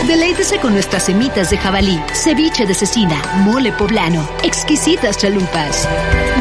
Deleítese 0.07 0.61
con 0.61 0.73
nuestras 0.73 1.07
semitas 1.07 1.51
de 1.51 1.59
jabalí, 1.59 2.01
ceviche 2.13 2.65
de 2.65 2.75
cecina, 2.75 3.21
mole 3.39 3.73
poblano, 3.73 4.29
exquisitas 4.45 5.19
chalupas. 5.19 5.89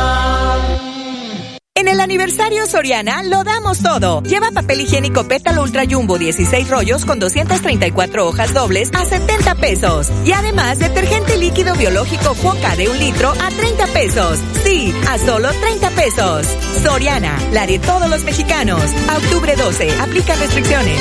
El 1.89 2.01
aniversario 2.01 2.67
Soriana 2.67 3.23
lo 3.23 3.45
damos 3.45 3.79
todo. 3.83 4.23
Lleva 4.23 4.51
papel 4.51 4.83
higiénico 4.83 5.27
Pétalo 5.27 5.63
Ultra 5.63 5.85
Jumbo 5.89 6.19
16 6.19 6.69
rollos 6.69 7.07
con 7.07 7.19
234 7.19 8.29
hojas 8.29 8.53
dobles 8.53 8.91
a 8.93 9.07
70 9.07 9.55
pesos. 9.55 10.11
Y 10.27 10.33
además 10.33 10.79
detergente 10.79 11.39
líquido 11.39 11.75
biológico 11.77 12.35
Foca 12.35 12.77
de 12.77 12.91
un 12.91 12.99
litro 12.99 13.31
a 13.31 13.49
30 13.49 13.87
pesos. 13.87 14.39
Sí, 14.65 14.93
a 15.09 15.17
solo 15.17 15.49
30 15.51 15.91
pesos. 15.93 16.47
Soriana, 16.83 17.39
la 17.53 17.67
de 17.67 17.79
todos 17.79 18.11
los 18.11 18.23
mexicanos. 18.23 18.83
A 19.09 19.17
octubre 19.17 19.57
12, 19.57 19.91
aplica 19.99 20.37
restricciones. 20.37 21.01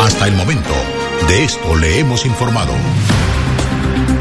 Hasta 0.00 0.28
el 0.28 0.34
momento, 0.34 0.72
de 1.28 1.44
esto 1.44 1.76
le 1.76 1.98
hemos 1.98 2.24
informado. 2.24 2.72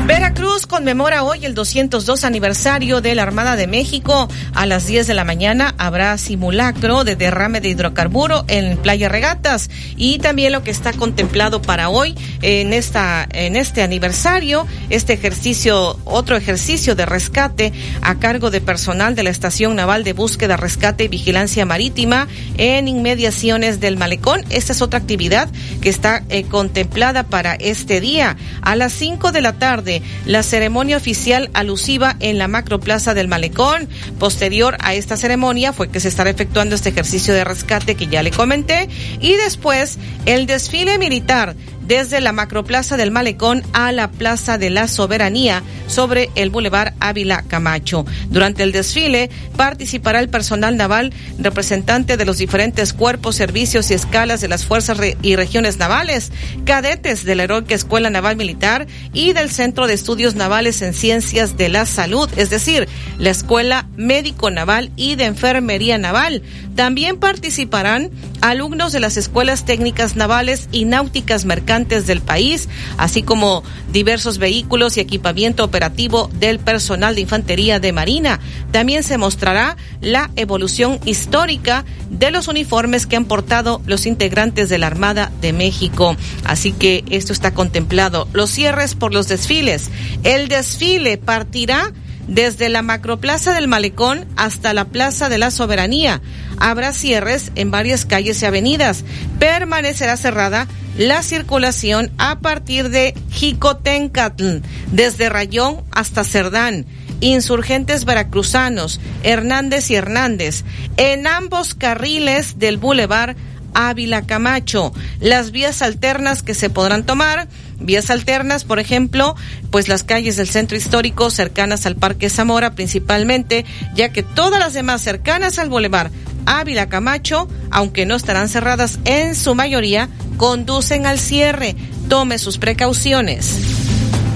Veracruz 0.10 0.66
conmemora 0.66 1.24
hoy 1.24 1.46
el 1.46 1.54
202 1.54 2.24
aniversario 2.24 3.00
de 3.00 3.14
la 3.14 3.22
Armada 3.22 3.56
de 3.56 3.68
México. 3.68 4.28
A 4.56 4.66
las 4.66 4.88
10 4.88 5.06
de 5.06 5.14
la 5.14 5.24
mañana 5.24 5.76
habrá 5.78 6.18
simulacro 6.18 7.04
de 7.04 7.16
derrame 7.16 7.62
de 7.62 7.70
hidrocarburo 7.70 8.44
en 8.48 8.78
Playa 8.78 9.08
Regatas 9.08 9.70
y 9.96 10.18
también 10.18 10.52
lo 10.52 10.64
que 10.64 10.72
está 10.72 10.94
contemplado 10.94 11.62
para 11.62 11.90
hoy 11.90 12.16
en 12.42 12.74
esta 12.74 13.28
en 13.32 13.56
este 13.56 13.84
aniversario, 13.84 14.66
este 14.90 15.14
ejercicio, 15.14 16.00
otro 16.06 16.36
ejercicio 16.36 16.96
de 16.96 17.06
rescate 17.06 17.72
a 18.02 18.16
cargo 18.16 18.50
de 18.50 18.62
personal 18.62 19.14
de 19.14 19.22
la 19.22 19.30
Estación 19.30 19.76
Naval 19.76 20.04
de 20.04 20.14
Búsqueda, 20.14 20.58
Rescate 20.58 21.04
y 21.04 21.08
Vigilancia 21.08 21.68
Marítima 21.68 22.28
en 22.58 22.88
inmediaciones 22.88 23.80
del 23.80 23.98
Malecón. 23.98 24.44
Esta 24.50 24.74
es 24.74 24.82
otra 24.82 24.98
actividad 24.98 25.50
que 25.82 25.90
está 25.90 26.24
eh, 26.30 26.46
contemplada 26.46 27.28
para 27.28 27.54
este 27.54 28.02
día. 28.02 28.38
A 28.64 28.76
las 28.76 28.92
5 28.94 29.32
de 29.32 29.42
la 29.42 29.54
tarde, 29.54 29.99
la 30.26 30.44
ceremonia 30.44 30.98
oficial 30.98 31.50
alusiva 31.54 32.16
en 32.20 32.38
la 32.38 32.48
macroplaza 32.48 33.14
del 33.14 33.28
Malecón. 33.28 33.88
Posterior 34.20 34.78
a 34.80 34.94
esta 34.94 35.18
ceremonia 35.18 35.74
fue 35.74 35.90
que 35.90 36.00
se 36.00 36.08
estará 36.08 36.30
efectuando 36.30 36.76
este 36.76 36.90
ejercicio 36.90 37.34
de 37.34 37.44
rescate 37.44 37.96
que 37.96 38.08
ya 38.08 38.24
le 38.24 38.32
comenté 38.32 38.90
y 39.20 39.36
después 39.36 39.98
el 40.26 40.46
desfile 40.46 40.98
militar 40.98 41.56
desde 41.90 42.22
la 42.22 42.34
macroplaza 42.34 42.98
del 42.98 43.10
Malecón 43.10 43.64
a 43.74 43.92
la 43.92 44.12
Plaza 44.12 44.60
de 44.60 44.70
la 44.70 44.88
Soberanía 44.88 45.64
sobre 45.88 46.30
el 46.36 46.52
Boulevard 46.52 46.94
Ávila 47.00 47.42
Camacho. 47.48 48.06
Durante 48.30 48.62
el 48.62 48.72
desfile 48.72 49.32
participará 49.58 50.20
el 50.20 50.30
personal 50.30 50.78
naval 50.78 51.12
representante 51.40 52.16
de 52.16 52.26
los 52.26 52.38
diferentes 52.38 52.94
cuerpos, 52.94 53.38
servicios 53.38 53.90
y 53.90 53.96
escalas 53.96 54.40
de 54.40 54.48
las 54.48 54.66
fuerzas 54.66 55.00
y 55.24 55.36
regiones 55.36 55.78
navales, 55.78 56.32
cadetes 56.64 57.26
de 57.26 57.34
la 57.34 57.46
Heroica 57.46 57.74
Escuela 57.74 58.12
Naval 58.12 58.36
Militar 58.36 58.86
y 59.12 59.34
del 59.34 59.50
Centro 59.50 59.88
de 59.88 59.96
Estudios 59.96 60.36
Navales 60.36 60.84
en 60.84 60.94
Ciencias 60.94 61.58
de 61.58 61.70
la 61.70 61.88
Salud, 61.88 62.30
es 62.38 62.52
decir, 62.52 62.88
la 63.18 63.32
Escuela 63.32 63.88
Médico 63.98 64.52
Naval 64.52 64.92
y 64.96 65.16
de 65.16 65.26
Enfermería 65.26 65.98
Naval. 65.98 66.44
También 66.76 67.18
participarán 67.18 68.12
alumnos 68.42 68.94
de 68.94 69.00
las 69.00 69.18
escuelas 69.18 69.66
técnicas 69.66 70.16
navales 70.16 70.70
y 70.72 70.86
náuticas 70.86 71.46
mercantes 71.46 71.79
del 71.88 72.22
país, 72.22 72.68
así 72.98 73.24
como 73.24 73.64
diversos 73.92 74.38
vehículos 74.38 74.98
y 74.98 75.00
equipamiento 75.00 75.64
operativo 75.64 76.30
del 76.34 76.60
personal 76.60 77.16
de 77.16 77.22
infantería 77.22 77.80
de 77.80 77.94
Marina. 77.94 78.40
También 78.72 79.04
se 79.04 79.18
mostrará 79.18 79.78
la 80.02 80.30
evolución 80.36 81.00
histórica 81.06 81.86
de 82.10 82.32
los 82.32 82.48
uniformes 82.48 83.06
que 83.06 83.16
han 83.16 83.26
portado 83.26 83.82
los 83.86 84.06
integrantes 84.06 84.70
de 84.70 84.78
la 84.78 84.88
Armada 84.88 85.32
de 85.42 85.54
México. 85.54 86.16
Así 86.44 86.74
que 86.74 87.04
esto 87.10 87.34
está 87.34 87.54
contemplado. 87.54 88.28
Los 88.34 88.50
cierres 88.50 88.96
por 88.96 89.14
los 89.14 89.28
desfiles. 89.28 89.90
El 90.24 90.50
desfile 90.50 91.18
partirá 91.18 91.94
desde 92.30 92.70
la 92.70 92.82
macroplaza 92.82 93.54
del 93.54 93.68
Malecón 93.68 94.26
hasta 94.38 94.74
la 94.74 94.86
Plaza 94.86 95.30
de 95.30 95.38
la 95.38 95.52
Soberanía. 95.52 96.22
Habrá 96.60 96.94
cierres 96.94 97.52
en 97.56 97.72
varias 97.72 98.06
calles 98.06 98.42
y 98.42 98.46
avenidas. 98.46 99.04
Permanecerá 99.40 100.16
cerrada 100.16 100.68
la 100.98 101.24
circulación 101.24 102.12
a 102.18 102.40
partir 102.40 102.90
de 102.90 103.16
Jicotencatl, 103.32 104.58
desde 104.92 105.30
Rayón 105.30 105.84
hasta 105.92 106.24
Cerdán. 106.24 106.86
Insurgentes 107.22 108.06
veracruzanos, 108.06 109.02
Hernández 109.24 109.90
y 109.92 109.96
Hernández, 109.96 110.64
en 110.96 111.28
ambos 111.28 111.74
carriles 111.74 112.60
del 112.60 112.78
Boulevard 112.78 113.36
Ávila 113.74 114.24
Camacho. 114.24 114.94
Las 115.20 115.52
vías 115.52 115.82
alternas 115.82 116.44
que 116.44 116.54
se 116.54 116.70
podrán 116.70 117.06
tomar, 117.06 117.48
vías 117.80 118.10
alternas, 118.10 118.64
por 118.64 118.80
ejemplo, 118.80 119.36
pues 119.72 119.88
las 119.88 120.04
calles 120.04 120.38
del 120.38 120.48
centro 120.48 120.78
histórico 120.78 121.30
cercanas 121.30 121.86
al 121.86 121.96
Parque 121.96 122.30
Zamora 122.30 122.76
principalmente, 122.76 123.66
ya 123.96 124.10
que 124.10 124.24
todas 124.24 124.60
las 124.60 124.74
demás 124.74 125.02
cercanas 125.02 125.60
al 125.60 125.70
Boulevard 125.70 126.12
Ávila 126.46 126.90
Camacho, 126.90 127.48
aunque 127.72 128.06
no 128.06 128.16
estarán 128.16 128.50
cerradas 128.50 129.00
en 129.06 129.36
su 129.36 129.56
mayoría, 129.56 130.10
conducen 130.38 131.06
al 131.06 131.20
cierre. 131.20 131.76
Tome 132.08 132.40
sus 132.40 132.58
precauciones. 132.58 133.89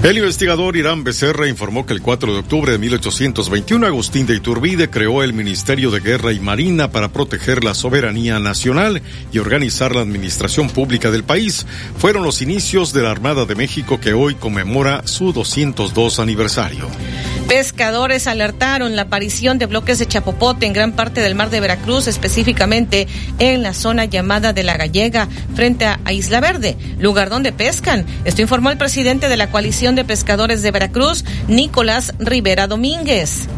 El 0.04 0.18
investigador 0.18 0.76
Irán 0.76 1.02
Becerra 1.02 1.48
informó 1.48 1.86
que 1.86 1.94
el 1.94 2.02
4 2.02 2.34
de 2.34 2.40
octubre 2.40 2.72
de 2.72 2.76
1821 2.76 3.86
Agustín 3.86 4.26
de 4.26 4.34
Iturbide 4.34 4.90
creó 4.90 5.22
el 5.22 5.32
Ministerio 5.32 5.90
de 5.90 6.00
Guerra 6.00 6.34
y 6.34 6.40
Marina 6.40 6.90
para 6.90 7.08
proteger 7.08 7.64
la 7.64 7.72
soberanía 7.72 8.38
nacional 8.38 9.00
y 9.32 9.38
organizar 9.38 9.94
la 9.94 10.02
administración 10.02 10.68
pública 10.68 11.10
del 11.10 11.24
país. 11.24 11.64
Fueron 11.96 12.22
los 12.22 12.42
inicios 12.42 12.92
de 12.92 13.00
la 13.00 13.12
Armada 13.12 13.46
de 13.46 13.54
México 13.54 13.98
que 13.98 14.12
hoy 14.12 14.34
conmemora 14.34 15.06
su 15.06 15.32
202 15.32 16.18
aniversario. 16.18 16.86
Pescadores 17.48 18.26
alertaron 18.26 18.96
la 18.96 19.02
aparición 19.02 19.58
de 19.58 19.66
bloques 19.66 19.98
de 19.98 20.06
chapopote 20.06 20.66
en 20.66 20.72
gran 20.72 20.92
parte 20.92 21.20
del 21.20 21.34
mar 21.34 21.50
de 21.50 21.60
Veracruz, 21.60 22.08
específicamente 22.08 23.06
en 23.38 23.62
la 23.62 23.74
zona 23.74 24.06
llamada 24.06 24.52
de 24.52 24.64
La 24.64 24.76
Gallega, 24.76 25.28
frente 25.54 25.84
a 25.86 26.00
Isla 26.12 26.40
Verde, 26.40 26.76
lugar 26.98 27.28
donde 27.28 27.52
pescan. 27.52 28.06
Esto 28.24 28.42
informó 28.42 28.70
el 28.70 28.78
presidente 28.78 29.28
de 29.28 29.36
la 29.36 29.50
coalición 29.50 29.93
de 29.94 30.04
pescadores 30.04 30.62
de 30.62 30.70
Veracruz, 30.70 31.24
Nicolás 31.48 32.12
Rivera 32.18 32.66
Domínguez. 32.66 33.48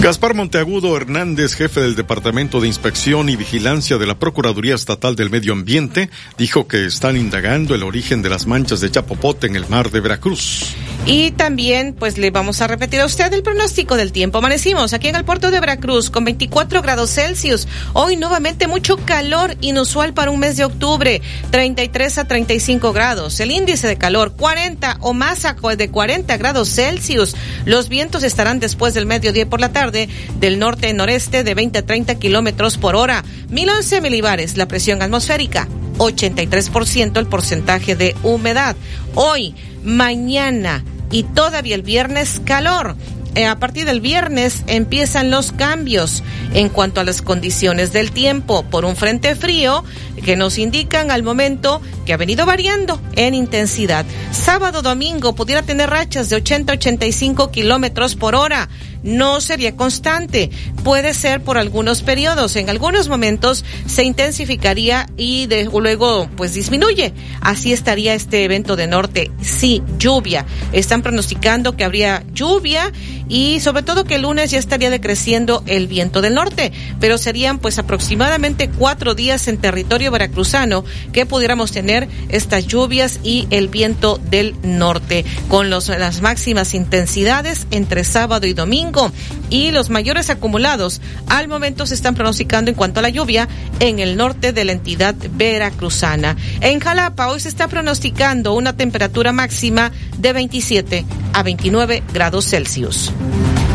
Gaspar 0.00 0.32
Monteagudo 0.32 0.96
Hernández, 0.96 1.52
jefe 1.54 1.82
del 1.82 1.94
Departamento 1.94 2.58
de 2.58 2.66
Inspección 2.66 3.28
y 3.28 3.36
Vigilancia 3.36 3.98
de 3.98 4.06
la 4.06 4.18
Procuraduría 4.18 4.74
Estatal 4.74 5.14
del 5.14 5.28
Medio 5.28 5.52
Ambiente, 5.52 6.08
dijo 6.38 6.66
que 6.66 6.86
están 6.86 7.18
indagando 7.18 7.74
el 7.74 7.82
origen 7.82 8.22
de 8.22 8.30
las 8.30 8.46
manchas 8.46 8.80
de 8.80 8.90
chapopote 8.90 9.46
en 9.46 9.56
el 9.56 9.68
mar 9.68 9.90
de 9.90 10.00
Veracruz. 10.00 10.74
Y 11.04 11.32
también, 11.32 11.94
pues 11.98 12.18
le 12.18 12.30
vamos 12.30 12.60
a 12.60 12.66
repetir 12.66 13.00
a 13.00 13.06
usted 13.06 13.32
el 13.32 13.42
pronóstico 13.42 13.96
del 13.96 14.12
tiempo. 14.12 14.38
Amanecimos 14.38 14.94
aquí 14.94 15.08
en 15.08 15.16
el 15.16 15.24
puerto 15.24 15.50
de 15.50 15.60
Veracruz 15.60 16.10
con 16.10 16.24
24 16.24 16.80
grados 16.82 17.10
Celsius. 17.10 17.68
Hoy 17.92 18.16
nuevamente 18.16 18.68
mucho 18.68 18.96
calor 18.98 19.56
inusual 19.60 20.14
para 20.14 20.30
un 20.30 20.40
mes 20.40 20.56
de 20.56 20.64
octubre, 20.64 21.20
33 21.50 22.18
a 22.18 22.28
35 22.28 22.92
grados. 22.92 23.40
El 23.40 23.50
índice 23.50 23.86
de 23.86 23.96
calor 23.96 24.32
40 24.32 24.98
o 25.00 25.12
más 25.12 25.46
de 25.76 25.90
40 25.90 26.36
grados 26.36 26.68
Celsius. 26.68 27.34
Los 27.64 27.88
vientos 27.88 28.22
estarán 28.22 28.60
después 28.60 28.92
del 28.92 29.06
mediodía 29.06 29.48
por 29.48 29.60
la 29.60 29.72
tarde 29.72 29.89
del 29.90 30.58
norte 30.58 30.92
noreste 30.92 31.44
de 31.44 31.54
20 31.54 31.78
a 31.78 31.86
30 31.86 32.14
kilómetros 32.16 32.78
por 32.78 32.96
hora. 32.96 33.24
1011 33.50 34.00
milibares 34.00 34.56
la 34.56 34.68
presión 34.68 35.02
atmosférica. 35.02 35.68
83% 35.98 37.18
el 37.18 37.26
porcentaje 37.26 37.94
de 37.94 38.16
humedad. 38.22 38.74
Hoy, 39.14 39.54
mañana 39.84 40.84
y 41.10 41.24
todavía 41.24 41.74
el 41.74 41.82
viernes 41.82 42.40
calor. 42.44 42.96
Eh, 43.34 43.46
a 43.46 43.58
partir 43.58 43.84
del 43.84 44.00
viernes 44.00 44.62
empiezan 44.66 45.30
los 45.30 45.52
cambios 45.52 46.22
en 46.52 46.68
cuanto 46.68 47.00
a 47.00 47.04
las 47.04 47.22
condiciones 47.22 47.92
del 47.92 48.10
tiempo 48.10 48.64
por 48.64 48.84
un 48.84 48.96
frente 48.96 49.36
frío 49.36 49.84
que 50.24 50.36
nos 50.36 50.58
indican 50.58 51.10
al 51.10 51.22
momento 51.22 51.80
que 52.04 52.12
ha 52.12 52.16
venido 52.16 52.44
variando 52.44 53.00
en 53.16 53.34
intensidad. 53.34 54.04
Sábado, 54.32 54.82
domingo 54.82 55.34
pudiera 55.34 55.62
tener 55.62 55.90
rachas 55.90 56.28
de 56.28 56.36
80 56.36 56.72
85 56.72 57.50
kilómetros 57.50 58.16
por 58.16 58.34
hora 58.34 58.68
no 59.02 59.40
sería 59.40 59.76
constante. 59.76 60.50
Puede 60.84 61.14
ser 61.14 61.42
por 61.42 61.58
algunos 61.58 62.02
periodos. 62.02 62.56
En 62.56 62.70
algunos 62.70 63.08
momentos 63.08 63.64
se 63.86 64.04
intensificaría 64.04 65.06
y 65.16 65.46
de, 65.46 65.64
luego 65.64 66.28
pues 66.36 66.54
disminuye. 66.54 67.12
Así 67.40 67.72
estaría 67.72 68.14
este 68.14 68.44
evento 68.44 68.76
de 68.76 68.86
norte. 68.86 69.30
Sí, 69.40 69.82
lluvia. 69.98 70.46
Están 70.72 71.02
pronosticando 71.02 71.76
que 71.76 71.84
habría 71.84 72.24
lluvia 72.32 72.92
y 73.30 73.60
sobre 73.60 73.84
todo 73.84 74.04
que 74.04 74.16
el 74.16 74.22
lunes 74.22 74.50
ya 74.50 74.58
estaría 74.58 74.90
decreciendo 74.90 75.62
el 75.66 75.86
viento 75.86 76.20
del 76.20 76.34
norte. 76.34 76.72
Pero 76.98 77.16
serían 77.16 77.58
pues 77.58 77.78
aproximadamente 77.78 78.68
cuatro 78.68 79.14
días 79.14 79.48
en 79.48 79.56
territorio 79.56 80.10
veracruzano 80.10 80.84
que 81.12 81.24
pudiéramos 81.24 81.70
tener 81.70 82.08
estas 82.28 82.66
lluvias 82.66 83.20
y 83.22 83.46
el 83.50 83.68
viento 83.68 84.20
del 84.30 84.56
norte 84.62 85.24
con 85.48 85.70
los, 85.70 85.88
las 85.88 86.20
máximas 86.20 86.74
intensidades 86.74 87.66
entre 87.70 88.02
sábado 88.04 88.46
y 88.46 88.52
domingo 88.52 89.12
y 89.48 89.70
los 89.70 89.90
mayores 89.90 90.28
acumulados 90.28 91.00
al 91.28 91.46
momento 91.46 91.86
se 91.86 91.94
están 91.94 92.16
pronosticando 92.16 92.70
en 92.70 92.76
cuanto 92.76 92.98
a 92.98 93.02
la 93.02 93.08
lluvia 93.10 93.48
en 93.78 94.00
el 94.00 94.16
norte 94.16 94.52
de 94.52 94.64
la 94.64 94.72
entidad 94.72 95.14
veracruzana. 95.32 96.36
En 96.60 96.80
Jalapa 96.80 97.28
hoy 97.28 97.38
se 97.38 97.48
está 97.48 97.68
pronosticando 97.68 98.54
una 98.54 98.76
temperatura 98.76 99.32
máxima 99.32 99.92
de 100.18 100.32
27 100.32 101.04
a 101.32 101.42
29 101.42 102.02
grados 102.12 102.48
Celsius. 102.48 103.12
Bye. 103.20 103.69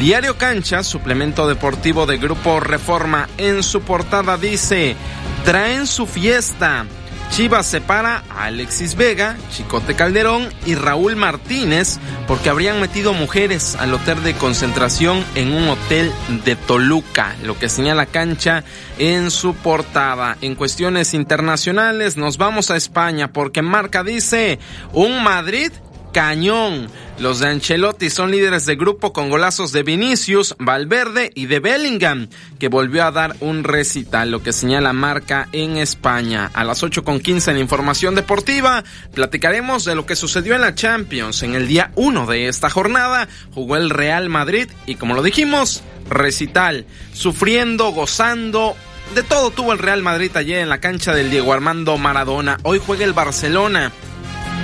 Diario 0.00 0.36
Cancha, 0.36 0.82
suplemento 0.82 1.46
deportivo 1.46 2.06
de 2.06 2.18
Grupo 2.18 2.58
Reforma, 2.58 3.28
en 3.38 3.62
su 3.62 3.82
portada 3.82 4.36
dice, 4.36 4.96
traen 5.44 5.86
su 5.86 6.06
fiesta. 6.06 6.86
Chivas 7.30 7.66
separa 7.66 8.24
a 8.30 8.44
Alexis 8.44 8.94
Vega, 8.94 9.36
Chicote 9.50 9.94
Calderón 9.94 10.48
y 10.64 10.74
Raúl 10.74 11.16
Martínez 11.16 11.98
porque 12.26 12.48
habrían 12.48 12.80
metido 12.80 13.12
mujeres 13.12 13.76
al 13.76 13.92
hotel 13.92 14.22
de 14.22 14.34
concentración 14.34 15.22
en 15.34 15.52
un 15.52 15.68
hotel 15.68 16.12
de 16.44 16.56
Toluca, 16.56 17.36
lo 17.42 17.58
que 17.58 17.68
señala 17.68 18.06
cancha 18.06 18.64
en 18.98 19.30
su 19.30 19.54
portada. 19.54 20.38
En 20.40 20.54
cuestiones 20.54 21.14
internacionales 21.14 22.16
nos 22.16 22.38
vamos 22.38 22.70
a 22.70 22.76
España 22.76 23.32
porque 23.32 23.62
Marca 23.62 24.02
dice 24.02 24.58
un 24.92 25.22
Madrid 25.22 25.70
cañón. 26.16 26.88
Los 27.18 27.40
de 27.40 27.48
Ancelotti 27.48 28.08
son 28.08 28.30
líderes 28.30 28.64
de 28.64 28.76
grupo 28.76 29.12
con 29.12 29.28
golazos 29.28 29.70
de 29.72 29.82
Vinicius, 29.82 30.56
Valverde 30.58 31.30
y 31.34 31.44
de 31.44 31.60
Bellingham, 31.60 32.28
que 32.58 32.68
volvió 32.68 33.04
a 33.04 33.10
dar 33.10 33.36
un 33.40 33.64
recital, 33.64 34.30
lo 34.30 34.42
que 34.42 34.54
señala 34.54 34.94
marca 34.94 35.46
en 35.52 35.76
España. 35.76 36.50
A 36.54 36.64
las 36.64 36.82
8 36.82 37.04
con 37.04 37.20
15 37.20 37.50
en 37.50 37.58
Información 37.58 38.14
Deportiva, 38.14 38.82
platicaremos 39.12 39.84
de 39.84 39.94
lo 39.94 40.06
que 40.06 40.16
sucedió 40.16 40.54
en 40.54 40.62
la 40.62 40.74
Champions. 40.74 41.42
En 41.42 41.54
el 41.54 41.68
día 41.68 41.92
1 41.96 42.24
de 42.24 42.48
esta 42.48 42.70
jornada 42.70 43.28
jugó 43.52 43.76
el 43.76 43.90
Real 43.90 44.30
Madrid 44.30 44.70
y 44.86 44.94
como 44.94 45.12
lo 45.12 45.22
dijimos, 45.22 45.82
recital, 46.08 46.86
sufriendo, 47.12 47.90
gozando, 47.90 48.74
de 49.14 49.22
todo 49.22 49.50
tuvo 49.50 49.74
el 49.74 49.78
Real 49.78 50.02
Madrid 50.02 50.34
ayer 50.34 50.60
en 50.60 50.70
la 50.70 50.80
cancha 50.80 51.14
del 51.14 51.30
Diego 51.30 51.52
Armando 51.52 51.98
Maradona. 51.98 52.56
Hoy 52.62 52.80
juega 52.84 53.04
el 53.04 53.12
Barcelona. 53.12 53.92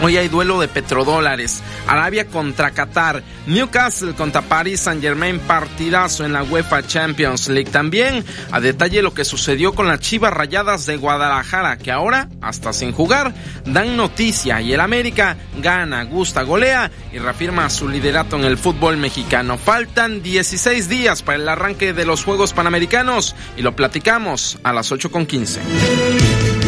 Hoy 0.00 0.16
hay 0.16 0.28
duelo 0.28 0.60
de 0.60 0.68
petrodólares. 0.68 1.62
Arabia 1.86 2.26
contra 2.26 2.70
Qatar. 2.70 3.22
Newcastle 3.46 4.14
contra 4.14 4.42
Paris 4.42 4.80
Saint 4.80 5.02
Germain. 5.02 5.38
Partidazo 5.40 6.24
en 6.24 6.32
la 6.32 6.42
UEFA 6.42 6.86
Champions 6.86 7.48
League. 7.48 7.70
También 7.70 8.24
a 8.50 8.60
detalle 8.60 9.02
lo 9.02 9.14
que 9.14 9.24
sucedió 9.24 9.74
con 9.74 9.86
las 9.88 10.00
Chivas 10.00 10.32
Rayadas 10.32 10.86
de 10.86 10.96
Guadalajara. 10.96 11.78
Que 11.78 11.92
ahora, 11.92 12.28
hasta 12.40 12.72
sin 12.72 12.92
jugar, 12.92 13.34
dan 13.64 13.96
noticia. 13.96 14.60
Y 14.60 14.72
el 14.72 14.80
América 14.80 15.36
gana, 15.58 16.04
gusta, 16.04 16.42
golea 16.42 16.90
y 17.12 17.18
reafirma 17.18 17.70
su 17.70 17.88
liderato 17.88 18.36
en 18.36 18.44
el 18.44 18.58
fútbol 18.58 18.96
mexicano. 18.96 19.58
Faltan 19.58 20.22
16 20.22 20.88
días 20.88 21.22
para 21.22 21.38
el 21.38 21.48
arranque 21.48 21.92
de 21.92 22.04
los 22.04 22.24
Juegos 22.24 22.52
Panamericanos. 22.52 23.34
Y 23.56 23.62
lo 23.62 23.76
platicamos 23.76 24.58
a 24.62 24.72
las 24.72 24.90
8.15. 24.90 26.61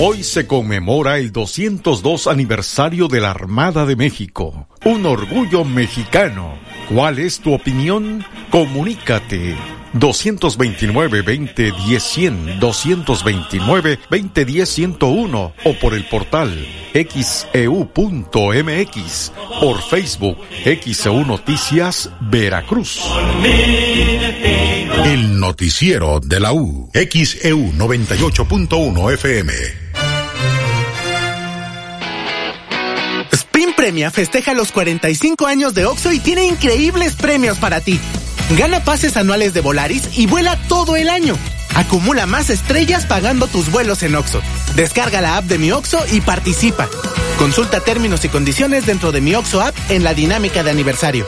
Hoy 0.00 0.22
se 0.22 0.46
conmemora 0.46 1.18
el 1.18 1.32
202 1.32 2.28
aniversario 2.28 3.08
de 3.08 3.20
la 3.20 3.32
Armada 3.32 3.84
de 3.84 3.96
México, 3.96 4.68
un 4.84 5.04
orgullo 5.04 5.64
mexicano. 5.64 6.56
¿Cuál 6.88 7.18
es 7.18 7.40
tu 7.40 7.52
opinión? 7.52 8.24
Comunícate 8.48 9.56
229-2010-100, 9.94 12.60
229-2010-101 12.60 15.52
o 15.64 15.74
por 15.80 15.94
el 15.94 16.04
portal 16.04 16.64
xeu.mx, 16.94 17.82
por 19.60 19.82
Facebook 19.82 20.38
XEU 20.64 21.26
Noticias 21.26 22.08
Veracruz. 22.20 23.00
El 25.04 25.40
noticiero 25.40 26.20
de 26.20 26.38
la 26.38 26.52
U, 26.52 26.88
XEU 26.94 27.72
98.1 27.72 29.12
FM. 29.14 29.87
Premia 33.88 34.10
festeja 34.10 34.52
los 34.52 34.70
45 34.70 35.46
años 35.46 35.72
de 35.72 35.86
Oxo 35.86 36.12
y 36.12 36.18
tiene 36.18 36.44
increíbles 36.44 37.16
premios 37.16 37.56
para 37.56 37.80
ti. 37.80 37.98
Gana 38.58 38.84
pases 38.84 39.16
anuales 39.16 39.54
de 39.54 39.62
Volaris 39.62 40.10
y 40.14 40.26
vuela 40.26 40.58
todo 40.68 40.94
el 40.94 41.08
año. 41.08 41.38
Acumula 41.74 42.26
más 42.26 42.50
estrellas 42.50 43.06
pagando 43.06 43.46
tus 43.46 43.70
vuelos 43.70 44.02
en 44.02 44.14
Oxo. 44.14 44.42
Descarga 44.76 45.22
la 45.22 45.38
app 45.38 45.46
de 45.46 45.56
Mi 45.56 45.72
Oxo 45.72 46.04
y 46.12 46.20
participa. 46.20 46.86
Consulta 47.38 47.80
términos 47.80 48.26
y 48.26 48.28
condiciones 48.28 48.84
dentro 48.84 49.10
de 49.10 49.22
Mi 49.22 49.34
Oxo 49.34 49.62
app 49.62 49.74
en 49.88 50.04
la 50.04 50.12
dinámica 50.12 50.62
de 50.62 50.70
aniversario. 50.70 51.26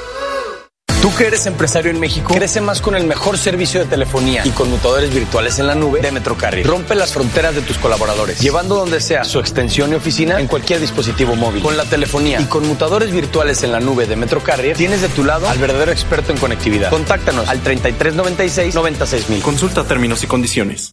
Tú 1.03 1.15
que 1.15 1.27
eres 1.27 1.47
empresario 1.47 1.91
en 1.91 1.99
México, 1.99 2.35
crece 2.35 2.61
más 2.61 2.83
con 2.83 2.95
el 2.95 3.05
mejor 3.05 3.39
servicio 3.39 3.81
de 3.81 3.87
telefonía 3.87 4.43
y 4.45 4.51
conmutadores 4.51 5.15
virtuales 5.15 5.59
en 5.59 5.67
la 5.67 5.75
nube 5.75 6.03
de 6.03 6.13
Metrocarrier. 6.13 6.67
Rompe 6.67 6.95
las 6.95 7.15
fronteras 7.15 7.55
de 7.55 7.63
tus 7.63 7.79
colaboradores, 7.79 8.39
llevando 8.39 8.75
donde 8.75 9.01
sea 9.01 9.25
su 9.25 9.39
extensión 9.39 9.93
y 9.93 9.95
oficina 9.95 10.39
en 10.39 10.47
cualquier 10.47 10.79
dispositivo 10.79 11.37
móvil. 11.37 11.63
Con 11.63 11.79
la 11.79 11.87
telefonía 11.87 12.39
y 12.39 12.45
conmutadores 12.45 13.13
virtuales 13.13 13.63
en 13.63 13.73
la 13.73 13.81
nube 13.81 14.07
de 14.07 14.17
Metrocarrier, 14.17 14.77
tienes 14.77 15.01
de 15.01 15.09
tu 15.09 15.25
lado 15.25 15.49
al 15.49 15.57
verdadero 15.57 15.91
experto 15.91 16.33
en 16.33 16.39
conectividad. 16.39 16.91
Contáctanos 16.91 17.49
al 17.49 17.61
3396 17.61 18.75
96000. 18.75 19.43
Consulta 19.43 19.85
términos 19.85 20.23
y 20.23 20.27
condiciones. 20.27 20.93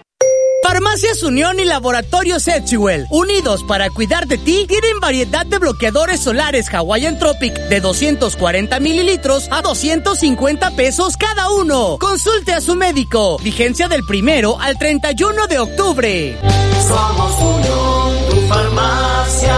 Farmacias 0.71 1.21
Unión 1.23 1.59
y 1.59 1.65
Laboratorios 1.65 2.47
Etchiwell, 2.47 3.05
unidos 3.09 3.61
para 3.65 3.89
cuidar 3.89 4.25
de 4.25 4.37
ti, 4.37 4.65
tienen 4.69 5.01
variedad 5.01 5.45
de 5.45 5.57
bloqueadores 5.57 6.21
solares 6.21 6.73
Hawaiian 6.73 7.19
Tropic 7.19 7.53
de 7.67 7.81
240 7.81 8.79
mililitros 8.79 9.49
a 9.51 9.61
250 9.61 10.71
pesos 10.77 11.17
cada 11.17 11.49
uno. 11.49 11.97
Consulte 11.99 12.53
a 12.53 12.61
su 12.61 12.75
médico. 12.75 13.37
Vigencia 13.43 13.89
del 13.89 14.05
primero 14.05 14.61
al 14.61 14.77
31 14.77 15.47
de 15.47 15.59
octubre. 15.59 16.37
Somos 16.87 17.37
Unión, 17.41 18.29
tu 18.29 18.47
farmacia. 18.47 19.57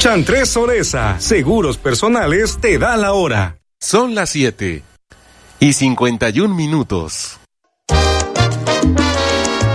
Chantres 0.00 0.50
Soresa, 0.50 1.18
seguros 1.18 1.78
personales, 1.78 2.58
te 2.60 2.78
da 2.78 2.94
la 2.98 3.14
hora. 3.14 3.56
Son 3.80 4.14
las 4.14 4.28
7 4.28 4.82
y 5.60 5.72
51 5.72 6.54
minutos. 6.54 7.38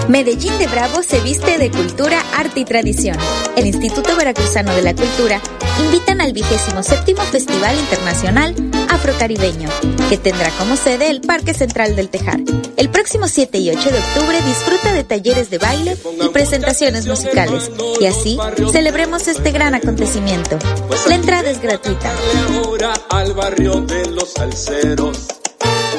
Medellín 0.08 0.58
de 0.58 0.68
Bravo 0.68 1.02
se 1.02 1.22
viste 1.22 1.58
de 1.58 1.72
cultura, 1.72 2.22
arte 2.36 2.60
y 2.60 2.66
tradición. 2.66 3.18
El 3.56 3.68
Instituto 3.68 4.16
Veracruzano 4.16 4.76
de 4.76 4.82
la 4.82 4.94
Cultura 4.94 5.42
invitan 5.80 6.22
al 6.22 6.34
vigésimo 6.34 6.84
séptimo 6.84 7.22
Festival 7.24 7.78
Internacional 7.80 8.54
Afrocaribeño, 8.90 9.70
que 10.10 10.18
tendrá 10.18 10.50
como 10.58 10.76
sede 10.76 11.10
el 11.10 11.22
Parque 11.22 11.54
Central 11.54 11.96
del 11.96 12.10
Tejar. 12.10 12.42
El 12.76 12.90
próximo 12.90 13.28
7 13.28 13.58
y 13.60 13.70
8 13.70 13.90
de 13.92 13.98
octubre 13.98 14.42
disfruta 14.42 14.94
de 14.94 15.04
talleres 15.04 15.50
de 15.50 15.58
baile 15.58 15.98
y 16.22 16.30
presentaciones 16.30 17.08
musicales, 17.08 17.72
y 18.00 18.06
así 18.06 18.38
celebremos 18.72 19.28
este 19.28 19.52
gran 19.52 19.74
acontecimiento. 19.74 20.60
La 21.08 21.16
entrada 21.16 21.50
es 21.50 21.62
gratuita. 21.62 22.12
al 23.10 23.34
barrio 23.34 23.82
de 23.82 24.10
los 24.12 24.34
salseros. 24.34 25.28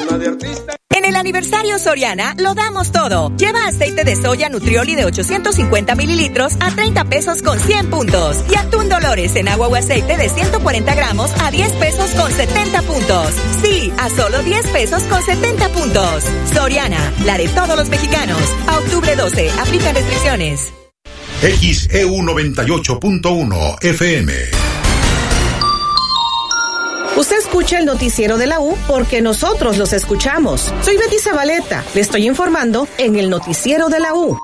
Una 0.01 0.17
de 0.17 0.27
artista. 0.27 0.74
En 0.95 1.03
el 1.03 1.17
aniversario 1.17 1.77
Soriana 1.77 2.35
lo 2.37 2.53
damos 2.53 2.93
todo. 2.93 3.29
Lleva 3.35 3.67
aceite 3.67 4.05
de 4.05 4.15
soya 4.15 4.47
Nutrioli 4.47 4.95
de 4.95 5.03
850 5.03 5.93
mililitros 5.93 6.53
a 6.61 6.71
30 6.73 7.03
pesos 7.09 7.41
con 7.41 7.59
100 7.59 7.89
puntos. 7.89 8.37
Y 8.49 8.55
atún 8.55 8.87
Dolores 8.87 9.35
en 9.35 9.49
agua 9.49 9.67
o 9.67 9.75
aceite 9.75 10.15
de 10.15 10.29
140 10.29 10.95
gramos 10.95 11.31
a 11.41 11.51
10 11.51 11.69
pesos 11.73 12.11
con 12.11 12.31
70 12.31 12.81
puntos. 12.83 13.27
Sí, 13.61 13.91
a 13.97 14.09
solo 14.09 14.41
10 14.41 14.67
pesos 14.67 15.03
con 15.03 15.21
70 15.21 15.67
puntos. 15.73 16.23
Soriana, 16.53 17.11
la 17.25 17.37
de 17.37 17.49
todos 17.49 17.75
los 17.75 17.89
mexicanos. 17.89 18.41
A 18.67 18.77
octubre 18.77 19.17
12, 19.17 19.51
aplica 19.51 19.91
restricciones. 19.91 20.71
XEU 21.41 22.21
98.1 22.21 23.83
FM. 23.83 24.84
Usted 27.17 27.37
escucha 27.37 27.79
el 27.79 27.85
noticiero 27.85 28.37
de 28.37 28.45
la 28.45 28.59
U 28.59 28.75
porque 28.89 29.21
nosotros 29.21 29.77
los 29.77 29.93
escuchamos. 29.93 30.73
Soy 30.81 30.97
Betty 30.97 31.17
Zabaleta. 31.17 31.81
Le 31.95 32.01
estoy 32.01 32.27
informando 32.27 32.89
en 32.97 33.15
el 33.15 33.29
noticiero 33.29 33.87
de 33.87 34.01
la 34.01 34.13
U. 34.13 34.37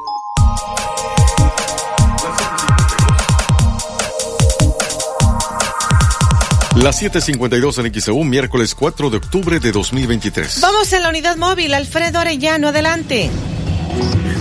Las 6.81 7.03
7:52 7.03 7.85
en 7.85 7.93
XEU, 7.93 8.23
miércoles 8.23 8.73
4 8.73 9.09
de 9.09 9.17
octubre 9.17 9.59
de 9.59 9.71
2023. 9.73 10.61
Vamos 10.61 10.93
en 10.93 11.03
la 11.03 11.09
unidad 11.09 11.35
móvil. 11.35 11.73
Alfredo 11.73 12.19
Arellano, 12.19 12.69
adelante. 12.69 13.29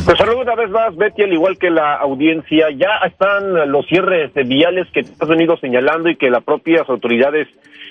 Pues 0.04 0.16
saludo 0.16 0.42
una 0.42 0.54
vez 0.54 0.70
más, 0.70 0.96
Betty, 0.96 1.22
al 1.22 1.32
igual 1.32 1.58
que 1.58 1.68
la 1.68 1.96
audiencia, 1.96 2.68
ya 2.70 3.06
están 3.06 3.70
los 3.72 3.84
cierres 3.86 4.32
viales 4.34 4.86
que 4.94 5.02
te 5.02 5.10
has 5.18 5.28
venido 5.28 5.56
señalando 5.58 6.08
y 6.08 6.16
que 6.16 6.30
las 6.30 6.44
propias 6.44 6.88
autoridades 6.88 7.48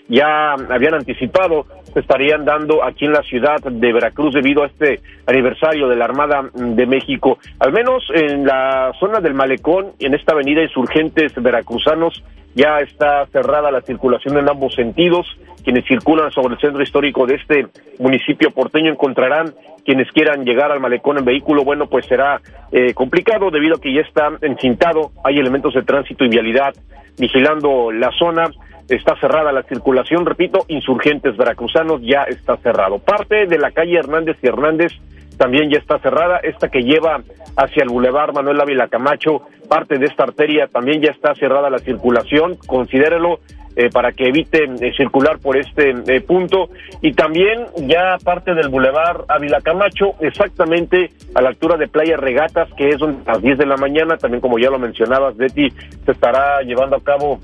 ya 0.09 0.53
habían 0.53 0.95
anticipado 0.95 1.65
se 1.93 1.99
estarían 2.01 2.45
dando 2.45 2.83
aquí 2.83 3.05
en 3.05 3.13
la 3.13 3.23
ciudad 3.23 3.59
de 3.63 3.93
Veracruz 3.93 4.33
debido 4.33 4.63
a 4.63 4.67
este 4.67 4.99
aniversario 5.25 5.87
de 5.87 5.95
la 5.95 6.05
Armada 6.05 6.49
de 6.53 6.85
México. 6.85 7.39
Al 7.59 7.71
menos 7.71 8.03
en 8.13 8.45
la 8.45 8.91
zona 8.99 9.19
del 9.19 9.33
Malecón, 9.33 9.93
en 9.99 10.13
esta 10.13 10.33
avenida 10.33 10.61
Insurgentes 10.61 11.33
Veracruzanos, 11.35 12.23
ya 12.55 12.79
está 12.79 13.25
cerrada 13.27 13.71
la 13.71 13.81
circulación 13.81 14.37
en 14.37 14.49
ambos 14.49 14.73
sentidos. 14.75 15.25
Quienes 15.63 15.85
circulan 15.85 16.31
sobre 16.31 16.55
el 16.55 16.59
centro 16.59 16.81
histórico 16.81 17.25
de 17.25 17.35
este 17.35 17.67
municipio 17.99 18.51
porteño 18.51 18.91
encontrarán 18.91 19.53
quienes 19.85 20.11
quieran 20.11 20.45
llegar 20.45 20.71
al 20.71 20.79
malecón 20.79 21.17
en 21.17 21.25
vehículo, 21.25 21.63
bueno, 21.63 21.87
pues 21.87 22.05
será 22.05 22.41
eh, 22.71 22.93
complicado 22.93 23.49
debido 23.49 23.75
a 23.75 23.81
que 23.81 23.93
ya 23.93 24.01
está 24.01 24.29
encintado, 24.41 25.11
hay 25.23 25.37
elementos 25.37 25.73
de 25.73 25.83
tránsito 25.83 26.25
y 26.25 26.29
vialidad 26.29 26.73
vigilando 27.17 27.91
la 27.91 28.11
zona, 28.11 28.45
está 28.89 29.15
cerrada 29.19 29.51
la 29.51 29.63
circulación, 29.63 30.25
repito, 30.25 30.65
insurgentes 30.67 31.37
veracruzanos 31.37 32.01
ya 32.01 32.23
está 32.23 32.57
cerrado. 32.57 32.99
Parte 32.99 33.45
de 33.45 33.57
la 33.57 33.71
calle 33.71 33.97
Hernández 33.97 34.37
y 34.41 34.47
Hernández 34.47 34.91
también 35.37 35.69
ya 35.69 35.77
está 35.79 35.99
cerrada, 35.99 36.39
esta 36.43 36.67
que 36.67 36.81
lleva 36.81 37.21
hacia 37.55 37.83
el 37.83 37.89
Boulevard 37.89 38.33
Manuel 38.33 38.59
Ávila 38.59 38.89
Camacho, 38.89 39.43
parte 39.69 39.97
de 39.97 40.05
esta 40.05 40.23
arteria 40.23 40.67
también 40.67 41.01
ya 41.01 41.11
está 41.11 41.33
cerrada 41.33 41.69
la 41.69 41.79
circulación, 41.79 42.57
considérelo 42.67 43.39
eh, 43.75 43.89
para 43.89 44.11
que 44.11 44.27
eviten 44.27 44.83
eh, 44.83 44.91
circular 44.97 45.39
por 45.39 45.55
este 45.55 45.91
eh, 45.91 46.19
punto 46.19 46.69
y 47.01 47.13
también 47.13 47.67
ya 47.87 48.17
parte 48.21 48.53
del 48.53 48.67
Boulevard 48.67 49.23
Ávila 49.29 49.61
Camacho, 49.61 50.15
exactamente 50.19 51.11
a 51.33 51.41
la 51.41 51.49
altura 51.49 51.77
de 51.77 51.87
Playa 51.87 52.17
Regatas, 52.17 52.67
que 52.73 52.89
es 52.89 52.97
donde 52.97 53.21
a 53.25 53.35
las 53.35 53.41
10 53.41 53.59
de 53.59 53.65
la 53.65 53.77
mañana, 53.77 54.17
también 54.17 54.41
como 54.41 54.59
ya 54.59 54.69
lo 54.69 54.79
mencionabas, 54.79 55.37
Betty, 55.37 55.69
se 56.03 56.11
estará 56.11 56.61
llevando 56.63 56.97
a 56.97 57.01
cabo 57.01 57.39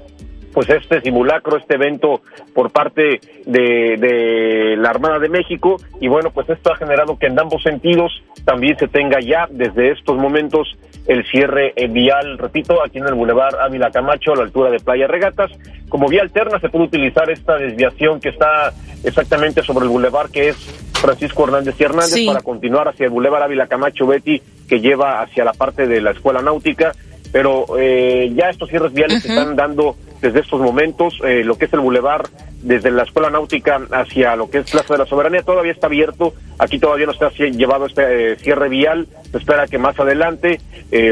pues 0.55 0.69
este 0.69 1.01
simulacro, 1.01 1.57
este 1.57 1.75
evento 1.75 2.21
por 2.53 2.71
parte 2.71 3.19
de, 3.45 3.97
de, 3.97 4.77
la 4.77 4.89
Armada 4.89 5.19
de 5.19 5.27
México. 5.27 5.75
Y 5.99 6.07
bueno, 6.07 6.31
pues 6.31 6.49
esto 6.49 6.71
ha 6.71 6.77
generado 6.77 7.19
que 7.19 7.27
en 7.27 7.37
ambos 7.37 7.61
sentidos 7.61 8.23
también 8.45 8.77
se 8.79 8.87
tenga 8.87 9.19
ya 9.19 9.47
desde 9.51 9.91
estos 9.91 10.17
momentos 10.17 10.77
el 11.07 11.25
cierre 11.25 11.73
vial, 11.89 12.37
repito, 12.37 12.81
aquí 12.81 12.99
en 12.99 13.05
el 13.05 13.15
Boulevard 13.15 13.59
Ávila 13.59 13.91
Camacho 13.91 14.31
a 14.31 14.37
la 14.37 14.43
altura 14.43 14.71
de 14.71 14.79
Playa 14.79 15.07
Regatas. 15.07 15.51
Como 15.89 16.07
vía 16.07 16.21
alterna 16.21 16.57
se 16.61 16.69
puede 16.69 16.85
utilizar 16.85 17.29
esta 17.29 17.57
desviación 17.57 18.21
que 18.21 18.29
está 18.29 18.71
exactamente 19.03 19.61
sobre 19.61 19.83
el 19.85 19.91
Boulevard 19.91 20.31
que 20.31 20.49
es 20.49 20.55
Francisco 20.93 21.43
Hernández 21.43 21.75
y 21.77 21.83
Hernández 21.83 22.25
para 22.25 22.41
continuar 22.41 22.87
hacia 22.87 23.05
el 23.05 23.11
Boulevard 23.11 23.43
Ávila 23.43 23.67
Camacho 23.67 24.07
Betty 24.07 24.41
que 24.69 24.79
lleva 24.79 25.21
hacia 25.21 25.43
la 25.43 25.51
parte 25.51 25.85
de 25.85 25.99
la 25.99 26.11
Escuela 26.11 26.41
Náutica 26.41 26.93
pero 27.35 27.65
eh, 27.77 28.31
ya 28.33 28.49
estos 28.49 28.69
cierres 28.69 28.93
viales 28.93 29.21
se 29.21 29.27
están 29.27 29.57
dando 29.57 29.97
desde 30.21 30.39
estos 30.39 30.61
momentos, 30.61 31.19
eh, 31.21 31.43
lo 31.43 31.57
que 31.57 31.65
es 31.65 31.73
el 31.73 31.81
bulevar 31.81 32.29
desde 32.61 32.89
la 32.91 33.03
Escuela 33.03 33.29
Náutica 33.29 33.77
hacia 33.91 34.37
lo 34.37 34.49
que 34.49 34.59
es 34.59 34.71
Plaza 34.71 34.93
de 34.93 34.99
la 34.99 35.05
Soberanía. 35.05 35.41
Todavía 35.41 35.73
está 35.73 35.87
abierto, 35.87 36.33
aquí 36.57 36.79
todavía 36.79 37.07
no 37.07 37.11
está 37.11 37.29
llevado 37.31 37.87
este 37.87 38.31
eh, 38.31 38.35
cierre 38.37 38.69
vial, 38.69 39.09
se 39.33 39.39
espera 39.39 39.67
que 39.67 39.77
más 39.77 39.99
adelante 39.99 40.61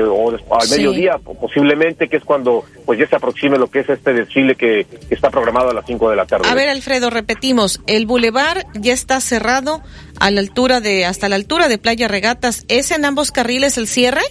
o 0.09 0.29
al 0.29 0.69
mediodía 0.69 1.19
posiblemente, 1.41 2.07
que 2.07 2.15
es 2.15 2.23
cuando 2.23 2.63
pues 2.85 2.97
ya 2.99 3.07
se 3.07 3.17
aproxime 3.17 3.57
lo 3.57 3.69
que 3.69 3.81
es 3.81 3.89
este 3.89 4.13
desfile 4.13 4.55
que, 4.55 4.87
está 5.09 5.29
programado 5.29 5.71
a 5.71 5.73
las 5.73 5.85
5 5.85 6.09
de 6.09 6.15
la 6.15 6.25
tarde. 6.25 6.47
A 6.47 6.55
ver, 6.55 6.69
Alfredo, 6.69 7.09
repetimos, 7.09 7.81
el 7.85 8.05
bulevar 8.05 8.65
ya 8.75 8.93
está 8.93 9.19
cerrado 9.19 9.81
a 10.21 10.31
la 10.31 10.39
altura 10.39 10.79
de, 10.79 11.05
hasta 11.05 11.27
la 11.27 11.35
altura 11.35 11.67
de 11.67 11.77
Playa 11.77 12.07
Regatas, 12.07 12.63
¿es 12.69 12.91
en 12.91 13.03
ambos 13.03 13.33
carriles 13.33 13.77
el 13.77 13.87
cierre? 13.87 14.21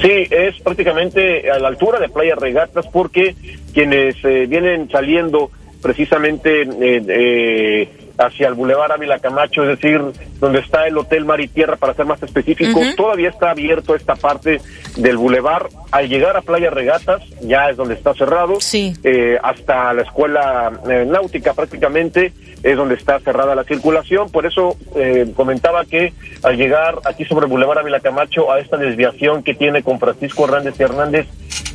Sí, 0.00 0.26
es 0.30 0.60
prácticamente 0.60 1.50
a 1.50 1.58
la 1.58 1.68
altura 1.68 1.98
de 1.98 2.08
Playa 2.08 2.34
Regatas 2.34 2.86
porque 2.88 3.34
quienes 3.72 4.16
eh, 4.24 4.46
vienen 4.46 4.90
saliendo 4.90 5.50
precisamente 5.82 6.62
eh, 6.80 8.05
hacia 8.18 8.48
el 8.48 8.54
Boulevard 8.54 8.92
Ávila 8.92 9.18
Camacho, 9.18 9.62
es 9.62 9.78
decir, 9.80 10.00
donde 10.40 10.60
está 10.60 10.86
el 10.86 10.96
Hotel 10.96 11.24
Mar 11.24 11.40
y 11.40 11.48
Tierra, 11.48 11.76
para 11.76 11.94
ser 11.94 12.06
más 12.06 12.22
específico, 12.22 12.80
todavía 12.96 13.28
está 13.28 13.50
abierto 13.50 13.94
esta 13.94 14.16
parte 14.16 14.60
del 14.96 15.16
Boulevard. 15.16 15.68
Al 15.90 16.08
llegar 16.08 16.36
a 16.36 16.42
Playa 16.42 16.70
Regatas, 16.70 17.22
ya 17.40 17.70
es 17.70 17.76
donde 17.76 17.94
está 17.94 18.14
cerrado, 18.14 18.60
sí. 18.60 18.94
hasta 19.42 19.92
la 19.92 20.02
Escuela 20.02 20.72
Náutica 21.06 21.54
prácticamente 21.54 22.32
es 22.62 22.76
donde 22.76 22.94
está 22.94 23.20
cerrada 23.20 23.54
la 23.54 23.64
circulación. 23.64 24.30
Por 24.30 24.46
eso 24.46 24.76
eh, 24.96 25.32
comentaba 25.36 25.84
que 25.84 26.12
al 26.42 26.56
llegar 26.56 27.00
aquí 27.04 27.24
sobre 27.24 27.46
el 27.46 27.50
Boulevard 27.50 27.78
Ávila 27.78 28.00
Camacho 28.00 28.50
a 28.52 28.58
esta 28.58 28.76
desviación 28.76 29.42
que 29.42 29.54
tiene 29.54 29.82
con 29.82 29.98
Francisco 29.98 30.44
Hernández 30.44 30.74
y 30.78 30.82
Hernández 30.82 31.26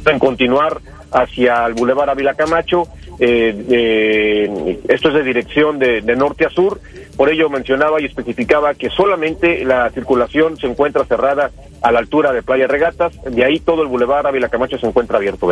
en 0.05 0.19
continuar 0.19 0.79
hacia 1.11 1.65
el 1.65 1.73
Boulevard 1.73 2.09
Ávila 2.09 2.33
Camacho, 2.33 2.87
eh, 3.19 4.79
esto 4.87 5.09
es 5.09 5.13
de 5.13 5.23
dirección 5.23 5.79
de, 5.79 6.01
de, 6.01 6.15
norte 6.15 6.45
a 6.45 6.49
sur, 6.49 6.79
por 7.15 7.29
ello 7.29 7.49
mencionaba 7.49 8.01
y 8.01 8.05
especificaba 8.05 8.73
que 8.73 8.89
solamente 8.89 9.63
la 9.65 9.89
circulación 9.91 10.57
se 10.57 10.67
encuentra 10.67 11.05
cerrada 11.05 11.51
a 11.81 11.91
la 11.91 11.99
altura 11.99 12.31
de 12.31 12.43
Playa 12.43 12.67
Regatas, 12.67 13.13
de 13.23 13.43
ahí 13.43 13.59
todo 13.59 13.81
el 13.81 13.87
Boulevard 13.87 14.27
Ávila 14.27 14.49
Camacho 14.49 14.77
se 14.77 14.85
encuentra 14.85 15.17
abierto. 15.17 15.49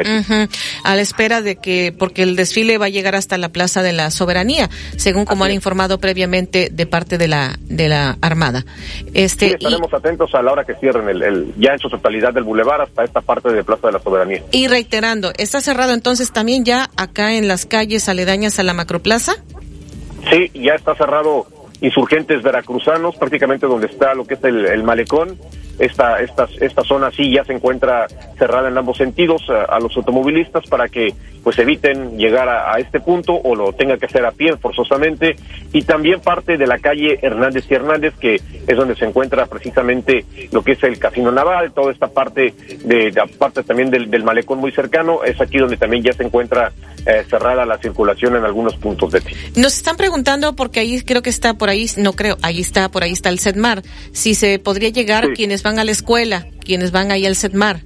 A 0.83 0.95
la 0.95 1.01
espera 1.01 1.41
de 1.41 1.55
que, 1.55 1.93
porque 1.97 2.21
el 2.21 2.35
desfile 2.35 2.77
va 2.77 2.85
a 2.85 2.89
llegar 2.89 3.15
hasta 3.15 3.37
la 3.37 3.49
Plaza 3.49 3.81
de 3.81 3.93
la 3.93 4.11
Soberanía, 4.11 4.69
según 4.95 5.25
como 5.25 5.43
han 5.43 5.51
informado 5.51 5.99
previamente 5.99 6.69
de 6.71 6.85
parte 6.85 7.17
de 7.17 7.27
la 7.27 7.57
de 7.61 7.89
la 7.89 8.17
Armada. 8.21 8.65
Este, 9.13 9.47
sí, 9.47 9.53
estaremos 9.55 9.93
atentos 9.93 10.33
a 10.35 10.41
la 10.41 10.51
hora 10.51 10.63
que 10.63 10.75
cierren 10.75 11.09
el, 11.09 11.53
ya 11.57 11.73
en 11.73 11.79
su 11.79 11.89
totalidad 11.89 12.33
del 12.33 12.43
Boulevard 12.43 12.81
hasta 12.81 13.03
esta 13.03 13.21
parte 13.21 13.51
de 13.51 13.63
Plaza 13.63 13.87
de 13.87 13.93
la 13.93 13.99
Soberanía. 13.99 14.43
Y 14.51 14.67
reiterando, 14.67 15.31
¿está 15.37 15.61
cerrado 15.61 15.93
entonces 15.93 16.31
también 16.31 16.63
ya 16.63 16.89
acá 16.95 17.33
en 17.33 17.47
las 17.47 17.65
calles 17.65 18.07
aledañas 18.07 18.59
a 18.59 18.63
la 18.63 18.73
Macroplaza? 18.73 19.33
Sí, 20.29 20.51
ya 20.53 20.75
está 20.75 20.95
cerrado 20.95 21.45
insurgentes 21.81 22.43
veracruzanos, 22.43 23.15
prácticamente 23.15 23.65
donde 23.65 23.87
está 23.87 24.13
lo 24.13 24.25
que 24.25 24.35
es 24.35 24.43
el 24.43 24.83
malecón 24.83 25.37
esta, 25.79 26.19
esta, 26.19 26.47
esta 26.59 26.83
zona 26.83 27.09
sí 27.11 27.31
ya 27.31 27.43
se 27.43 27.53
encuentra 27.53 28.07
cerrada 28.37 28.69
en 28.69 28.77
ambos 28.77 28.97
sentidos 28.97 29.43
a, 29.49 29.79
los 29.79 29.95
automovilistas 29.95 30.67
para 30.67 30.87
que 30.87 31.13
pues 31.43 31.57
eviten 31.57 32.17
llegar 32.17 32.49
a, 32.49 32.77
este 32.79 32.99
punto 32.99 33.33
o 33.33 33.55
lo 33.55 33.71
tenga 33.73 33.97
que 33.97 34.05
hacer 34.05 34.25
a 34.25 34.31
pie 34.31 34.55
forzosamente. 34.57 35.35
Y 35.71 35.83
también 35.83 36.19
parte 36.19 36.57
de 36.57 36.67
la 36.67 36.79
calle 36.79 37.17
Hernández 37.21 37.65
y 37.69 37.73
Hernández 37.73 38.13
que 38.19 38.35
es 38.35 38.77
donde 38.77 38.95
se 38.95 39.05
encuentra 39.05 39.45
precisamente 39.45 40.25
lo 40.51 40.63
que 40.63 40.73
es 40.73 40.83
el 40.83 40.99
casino 40.99 41.31
naval 41.31 41.71
toda 41.71 41.91
esta 41.91 42.07
parte 42.07 42.53
de, 42.83 43.13
parte 43.37 43.63
también 43.63 43.89
del, 43.89 44.09
del, 44.09 44.23
malecón 44.23 44.59
muy 44.59 44.71
cercano 44.71 45.23
es 45.23 45.39
aquí 45.39 45.57
donde 45.57 45.77
también 45.77 46.03
ya 46.03 46.13
se 46.13 46.23
encuentra 46.23 46.71
eh, 47.05 47.25
cerrada 47.29 47.65
la 47.65 47.77
circulación 47.77 48.35
en 48.35 48.43
algunos 48.43 48.75
puntos 48.75 49.11
de 49.11 49.21
nos 49.55 49.75
están 49.75 49.97
preguntando 49.97 50.55
porque 50.55 50.79
ahí 50.79 51.01
creo 51.01 51.21
que 51.21 51.29
está 51.29 51.53
por 51.53 51.69
ahí 51.69 51.87
no 51.97 52.13
creo 52.13 52.37
ahí 52.41 52.59
está 52.59 52.89
por 52.89 53.03
ahí 53.03 53.11
está 53.11 53.29
el 53.29 53.39
Sedmar 53.39 53.81
si 54.11 54.35
se 54.35 54.59
podría 54.59 54.89
llegar 54.89 55.33
quienes 55.33 55.63
van 55.63 55.68
van 55.69 55.77
a 55.77 55.83
la 55.83 55.91
escuela, 55.91 56.47
quienes 56.65 56.91
van 56.91 57.11
ahí 57.11 57.27
al 57.27 57.35
Setmar? 57.35 57.81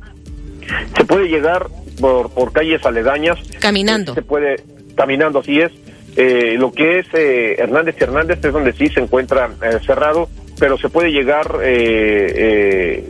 Se 0.95 1.03
puede 1.03 1.27
llegar 1.27 1.67
por, 1.99 2.29
por 2.29 2.53
calles 2.53 2.85
aledañas. 2.85 3.37
Caminando. 3.59 4.13
Se 4.13 4.21
puede, 4.21 4.63
caminando, 4.95 5.39
así 5.39 5.59
es. 5.59 5.71
Eh, 6.15 6.55
lo 6.57 6.71
que 6.71 6.99
es 6.99 7.07
eh, 7.13 7.55
Hernández 7.57 7.95
y 7.99 8.03
Hernández 8.03 8.39
es 8.41 8.53
donde 8.53 8.71
sí 8.71 8.87
se 8.87 9.01
encuentra 9.01 9.49
eh, 9.61 9.79
cerrado, 9.85 10.29
pero 10.59 10.77
se 10.77 10.89
puede 10.89 11.11
llegar 11.11 11.59
en 11.63 13.03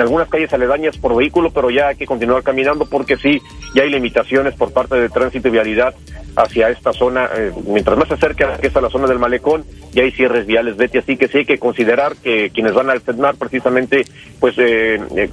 algunas 0.00 0.28
calles 0.28 0.52
aledañas 0.52 0.98
por 0.98 1.16
vehículo, 1.16 1.50
pero 1.50 1.70
ya 1.70 1.88
hay 1.88 1.96
que 1.96 2.06
continuar 2.06 2.42
caminando 2.42 2.86
porque 2.86 3.16
sí, 3.16 3.40
ya 3.74 3.82
hay 3.82 3.90
limitaciones 3.90 4.54
por 4.54 4.72
parte 4.72 4.96
de 4.96 5.08
tránsito 5.08 5.48
y 5.48 5.52
vialidad 5.52 5.94
hacia 6.36 6.70
esta 6.70 6.92
zona. 6.92 7.28
mientras 7.66 7.96
más 7.98 8.08
se 8.08 8.14
acerca 8.14 8.58
que 8.58 8.68
es 8.68 8.76
a 8.76 8.80
la 8.80 8.90
zona 8.90 9.06
del 9.06 9.18
malecón, 9.18 9.64
ya 9.92 10.02
hay 10.02 10.12
cierres 10.12 10.46
viales, 10.46 10.76
Betty, 10.76 10.98
así 10.98 11.16
que 11.16 11.28
sí 11.28 11.38
hay 11.38 11.44
que 11.44 11.58
considerar 11.58 12.16
que 12.16 12.50
quienes 12.50 12.74
van 12.74 12.90
al 12.90 13.00
CEDMAR 13.00 13.36
precisamente, 13.36 14.04
pues 14.38 14.56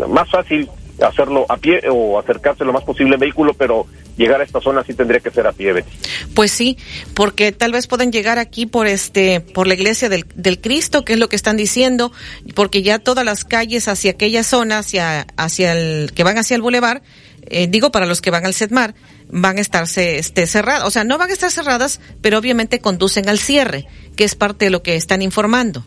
más 0.07 0.29
fácil 0.29 0.69
hacerlo 1.01 1.45
a 1.49 1.57
pie 1.57 1.81
o 1.89 2.19
acercarse 2.19 2.65
lo 2.65 2.73
más 2.73 2.83
posible 2.83 3.15
en 3.15 3.19
vehículo, 3.19 3.53
pero 3.53 3.85
llegar 4.17 4.41
a 4.41 4.43
esta 4.43 4.59
zona 4.59 4.83
sí 4.83 4.93
tendría 4.93 5.19
que 5.19 5.29
ser 5.29 5.47
a 5.47 5.51
pie, 5.51 5.73
Betty. 5.73 5.91
Pues 6.33 6.51
sí, 6.51 6.77
porque 7.13 7.51
tal 7.51 7.71
vez 7.71 7.87
pueden 7.87 8.11
llegar 8.11 8.39
aquí 8.39 8.65
por 8.65 8.87
este, 8.87 9.41
por 9.41 9.67
la 9.67 9.75
iglesia 9.75 10.09
del, 10.09 10.25
Cristo, 10.59 11.05
que 11.05 11.13
es 11.13 11.19
lo 11.19 11.29
que 11.29 11.35
están 11.35 11.57
diciendo, 11.57 12.11
porque 12.55 12.81
ya 12.81 12.99
todas 12.99 13.23
las 13.23 13.45
calles 13.45 13.87
hacia 13.87 14.11
aquella 14.11 14.43
zona, 14.43 14.79
hacia, 14.79 15.27
hacia 15.37 15.73
el, 15.73 16.11
que 16.13 16.23
van 16.23 16.37
hacia 16.37 16.55
el 16.55 16.61
bulevar, 16.61 17.01
eh, 17.49 17.67
digo 17.67 17.91
para 17.91 18.05
los 18.05 18.21
que 18.21 18.31
van 18.31 18.45
al 18.45 18.53
Setmar, 18.53 18.95
van 19.29 19.57
a 19.57 19.61
estarse 19.61 20.17
este, 20.17 20.47
cerradas, 20.47 20.83
o 20.85 20.91
sea, 20.91 21.03
no 21.03 21.17
van 21.17 21.29
a 21.29 21.33
estar 21.33 21.51
cerradas, 21.51 21.99
pero 22.21 22.37
obviamente 22.37 22.79
conducen 22.79 23.29
al 23.29 23.39
cierre, 23.39 23.85
que 24.15 24.23
es 24.23 24.35
parte 24.35 24.65
de 24.65 24.71
lo 24.71 24.81
que 24.83 24.95
están 24.95 25.21
informando. 25.21 25.85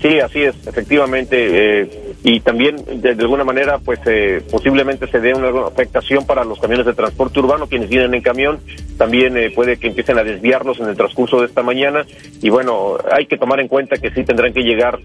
Sí, 0.00 0.20
así 0.20 0.42
es, 0.42 0.54
efectivamente. 0.66 1.80
Eh, 1.80 2.14
y 2.22 2.40
también, 2.40 2.76
de, 3.00 3.10
alguna 3.10 3.42
manera, 3.42 3.78
pues 3.78 3.98
eh, 4.06 4.42
posiblemente 4.50 5.08
se 5.08 5.20
dé 5.20 5.34
una 5.34 5.66
afectación 5.66 6.24
para 6.24 6.44
los 6.44 6.60
camiones 6.60 6.86
de 6.86 6.94
transporte 6.94 7.40
urbano, 7.40 7.66
quienes 7.66 7.88
vienen 7.88 8.14
en 8.14 8.22
camión. 8.22 8.60
También 8.96 9.36
eh, 9.36 9.50
puede 9.50 9.76
que 9.78 9.88
empiecen 9.88 10.18
a 10.18 10.24
desviarlos 10.24 10.78
en 10.78 10.88
el 10.88 10.96
transcurso 10.96 11.40
de 11.40 11.46
esta 11.46 11.62
mañana. 11.62 12.06
Y 12.40 12.48
bueno, 12.48 12.96
hay 13.10 13.26
que 13.26 13.38
tomar 13.38 13.58
en 13.58 13.68
cuenta 13.68 13.96
que 13.96 14.10
sí 14.10 14.24
tendrán 14.24 14.52
que 14.52 14.62
llegar 14.62 14.98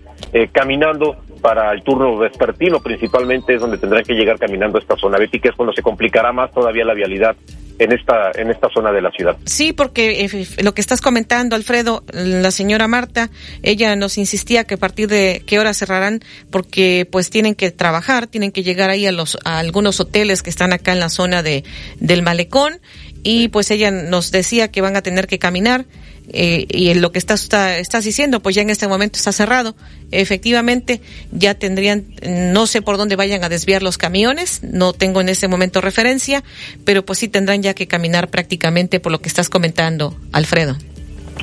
caminando 0.51 1.15
para 1.41 1.71
el 1.73 1.83
turno 1.83 2.17
vespertino, 2.17 2.79
principalmente 2.79 3.53
es 3.53 3.61
donde 3.61 3.77
tendrán 3.77 4.03
que 4.03 4.13
llegar 4.13 4.39
caminando 4.39 4.77
a 4.77 4.81
esta 4.81 4.95
zona. 4.95 5.17
Que 5.17 5.49
es 5.49 5.55
cuando 5.55 5.73
se 5.73 5.81
complicará 5.81 6.31
más 6.31 6.51
todavía 6.51 6.85
la 6.85 6.93
vialidad 6.93 7.35
en 7.79 7.91
esta 7.91 8.31
en 8.35 8.49
esta 8.51 8.69
zona 8.73 8.91
de 8.91 9.01
la 9.01 9.11
ciudad. 9.11 9.37
Sí, 9.45 9.73
porque 9.73 10.25
eh, 10.25 10.63
lo 10.63 10.73
que 10.73 10.81
estás 10.81 11.01
comentando, 11.01 11.55
Alfredo, 11.55 12.03
la 12.11 12.51
señora 12.51 12.87
Marta, 12.87 13.29
ella 13.61 13.95
nos 13.95 14.17
insistía 14.17 14.63
que 14.63 14.75
a 14.75 14.77
partir 14.77 15.07
de 15.07 15.43
qué 15.45 15.59
hora 15.59 15.73
cerrarán, 15.73 16.21
porque 16.51 17.07
pues 17.11 17.29
tienen 17.29 17.55
que 17.55 17.71
trabajar, 17.71 18.27
tienen 18.27 18.51
que 18.51 18.63
llegar 18.63 18.89
ahí 18.89 19.05
a 19.05 19.11
los 19.11 19.37
a 19.43 19.59
algunos 19.59 19.99
hoteles 19.99 20.43
que 20.43 20.49
están 20.49 20.73
acá 20.73 20.93
en 20.93 20.99
la 20.99 21.09
zona 21.09 21.43
de 21.43 21.63
del 21.99 22.21
malecón 22.21 22.79
y 23.23 23.47
pues 23.47 23.71
ella 23.71 23.89
nos 23.91 24.31
decía 24.31 24.69
que 24.69 24.81
van 24.81 24.95
a 24.95 25.01
tener 25.01 25.27
que 25.27 25.39
caminar 25.39 25.85
eh, 26.29 26.65
y 26.69 26.89
en 26.89 27.01
lo 27.01 27.11
que 27.11 27.19
estás, 27.19 27.43
está, 27.43 27.77
estás 27.77 28.05
diciendo, 28.05 28.39
pues 28.39 28.55
ya 28.55 28.61
en 28.61 28.69
este 28.69 28.87
momento 28.87 29.17
está 29.17 29.31
cerrado. 29.31 29.75
Efectivamente, 30.11 31.01
ya 31.31 31.55
tendrían, 31.55 32.05
no 32.25 32.67
sé 32.67 32.81
por 32.81 32.97
dónde 32.97 33.15
vayan 33.15 33.43
a 33.43 33.49
desviar 33.49 33.83
los 33.83 33.97
camiones, 33.97 34.63
no 34.63 34.93
tengo 34.93 35.21
en 35.21 35.29
ese 35.29 35.47
momento 35.47 35.81
referencia, 35.81 36.43
pero 36.85 37.03
pues 37.03 37.19
sí 37.19 37.27
tendrán 37.27 37.61
ya 37.61 37.73
que 37.73 37.87
caminar 37.87 38.29
prácticamente 38.29 38.99
por 38.99 39.11
lo 39.11 39.19
que 39.19 39.27
estás 39.27 39.49
comentando, 39.49 40.15
Alfredo. 40.31 40.77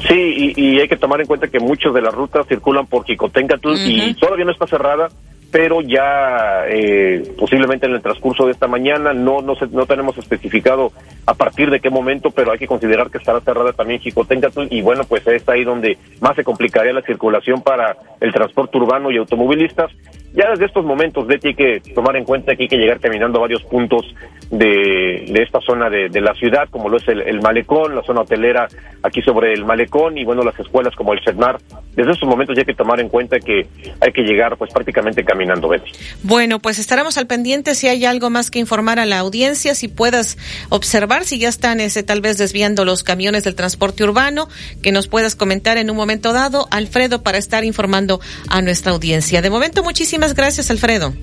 Sí, 0.09 0.55
y, 0.57 0.81
hay 0.81 0.89
que 0.89 0.97
tomar 0.97 1.21
en 1.21 1.27
cuenta 1.27 1.49
que 1.49 1.59
muchas 1.59 1.93
de 1.93 2.01
las 2.01 2.15
rutas 2.15 2.47
circulan 2.49 2.87
por 2.87 3.05
Jicotencatl 3.05 3.75
y 3.77 4.15
todavía 4.15 4.45
no 4.45 4.53
está 4.53 4.67
cerrada 4.67 5.09
pero 5.51 5.81
ya 5.81 6.65
eh, 6.69 7.35
posiblemente 7.39 7.87
en 7.87 7.95
el 7.95 8.03
transcurso 8.03 8.47
de 8.47 8.53
esta 8.53 8.69
mañana 8.69 9.13
no 9.13 9.41
no, 9.43 9.55
no 9.73 9.87
tenemos 9.87 10.17
especificado 10.19 10.93
a 11.27 11.35
partir 11.35 11.71
de 11.71 11.81
qué 11.81 11.91
momento, 11.91 12.31
pero 12.31 12.53
hay 12.53 12.59
que 12.59 12.67
considerar 12.67 13.11
que 13.11 13.19
estará 13.19 13.41
cerrada 13.41 13.73
también 13.73 14.01
Jicotencatl 14.01 14.67
y 14.71 14.83
bueno, 14.83 15.05
pues 15.05 15.27
es 15.27 15.49
ahí 15.49 15.65
donde 15.65 15.99
más 16.21 16.37
se 16.37 16.45
complicaría 16.45 16.93
la 16.93 17.03
circulación 17.03 17.63
para 17.63 17.97
el 18.21 18.33
transporte 18.33 18.79
urbano 18.79 19.11
y 19.11 19.17
automovilistas. 19.17 19.91
Ya 20.33 20.51
desde 20.51 20.67
estos 20.67 20.85
momentos, 20.85 21.27
Betty, 21.27 21.49
hay 21.49 21.55
que 21.55 21.83
tomar 21.95 22.17
en 22.17 22.25
cuenta 22.25 22.55
que 22.55 22.63
hay 22.65 22.69
que 22.69 22.77
llegar 22.77 23.01
caminando 23.01 23.39
a 23.39 23.43
varios 23.43 23.63
puntos 23.65 24.07
de, 24.51 25.25
esta 25.43 25.61
zona 25.61 25.89
de, 25.89 26.09
la 26.21 26.35
ciudad, 26.35 26.69
como 26.71 26.89
lo 26.89 26.99
es 26.99 27.09
el, 27.09 27.41
malecón, 27.41 27.95
la 27.95 28.03
zona 28.03 28.23
hotelera 28.23 28.69
aquí 29.03 29.23
sobre 29.23 29.53
el 29.53 29.65
malecón 29.65 30.19
y 30.19 30.25
bueno, 30.25 30.43
las 30.43 30.59
escuelas 30.59 30.95
como 30.95 31.13
el 31.13 31.21
CEDMAR. 31.25 31.59
Desde 31.95 32.13
estos 32.13 32.29
momentos 32.29 32.57
ya 32.57 32.63
hay 32.63 32.67
que 32.67 32.75
tomar 32.75 33.01
en 33.01 33.09
cuenta 33.09 33.39
que 33.41 33.67
hay 34.01 34.13
que 34.13 34.23
llegar 34.23 34.57
pues 34.57 34.73
prácticamente 34.73 35.25
caminando, 35.25 35.69
Betty. 35.69 35.91
Bueno, 36.23 36.61
pues 36.61 36.79
estaremos 36.79 37.19
al 37.19 37.27
pendiente 37.27 37.75
si 37.75 37.89
hay 37.89 38.05
algo 38.05 38.31
más 38.31 38.51
que 38.51 38.59
informar 38.59 39.01
a 39.01 39.07
la 39.07 39.19
audiencia, 39.19 39.75
si 39.75 39.89
puedas 39.89 40.39
observar 40.69 41.25
si 41.25 41.39
ya 41.39 41.49
están 41.49 41.81
ese, 41.81 42.03
tal 42.03 42.21
vez 42.21 42.39
desviando 42.39 42.85
los 42.85 43.03
camiones 43.03 43.45
del 43.45 43.55
transporte 43.55 44.05
urbano, 44.05 44.49
que 44.83 44.93
nos 44.93 45.09
puedas 45.09 45.35
comentar 45.35 45.77
en 45.77 45.91
un 45.91 45.97
momento 45.97 46.33
dado, 46.33 46.69
Alfredo, 46.71 47.23
para 47.23 47.39
estar 47.39 47.65
informando 47.65 48.21
a 48.49 48.63
nuestra 48.63 48.93
audiencia. 48.93 49.43
De 49.43 49.51
momento, 49.51 49.83
muchísimas 49.83 50.20
gracias, 50.29 50.71
Alfredo. 50.71 51.15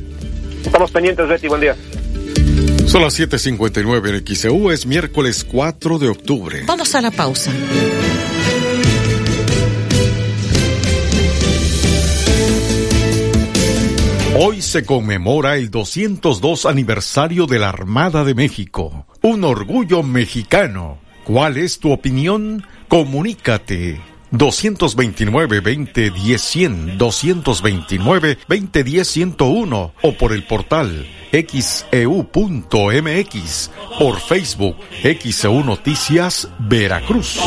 Estamos 0.66 0.92
pendientes, 0.92 1.28
Betty. 1.28 1.48
Buen 1.48 1.62
día. 1.62 1.76
Son 2.88 3.02
las 3.02 3.14
7:59 3.20 4.10
en 4.10 4.36
XEU, 4.36 4.72
es 4.72 4.86
miércoles 4.86 5.44
4 5.44 6.00
de 6.00 6.08
octubre. 6.10 6.64
Vamos 6.66 6.96
a 6.96 7.02
la 7.02 7.12
pausa. 7.12 7.52
Hoy 14.40 14.62
se 14.62 14.86
conmemora 14.86 15.58
el 15.58 15.72
202 15.72 16.66
aniversario 16.66 17.48
de 17.48 17.60
la 17.60 17.70
Armada 17.70 18.24
de 18.24 18.36
México. 18.36 19.08
Un 19.22 19.44
orgullo 19.44 20.04
mexicano. 20.04 21.00
¿Cuál 21.24 21.58
es 21.58 21.80
tu 21.80 21.92
opinión? 21.92 22.66
Comunícate 22.88 24.00
229-2010-100, 24.32 26.98
229-2010-101 26.98 29.92
o 30.02 30.14
por 30.14 30.34
el 30.34 30.44
portal 30.44 31.06
xeu.mx, 31.32 32.32
por 34.00 34.20
Facebook 34.20 34.76
XEU 35.04 35.64
Noticias 35.64 36.50
Veracruz. 36.60 37.38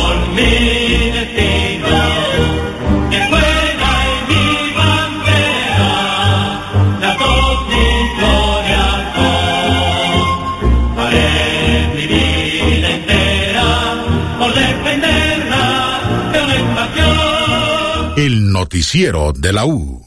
Noticiero 18.70 19.32
de 19.32 19.52
la 19.52 19.64
U. 19.64 20.06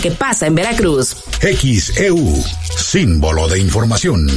pasa 0.09 0.47
en 0.47 0.55
Veracruz. 0.55 1.15
XEU, 1.41 2.43
símbolo 2.75 3.47
de 3.47 3.59
información. 3.59 4.27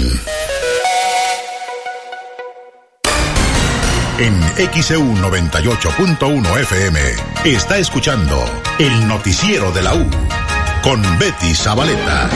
En 4.19 4.41
XEU 4.83 5.03
98.1 5.03 6.61
FM 6.61 7.01
está 7.45 7.79
escuchando 7.79 8.45
el 8.79 9.09
noticiero 9.09 9.73
de 9.73 9.83
la 9.83 9.95
U 9.95 10.07
con 10.83 11.03
Betty 11.19 11.55
Zabaleta. 11.55 12.29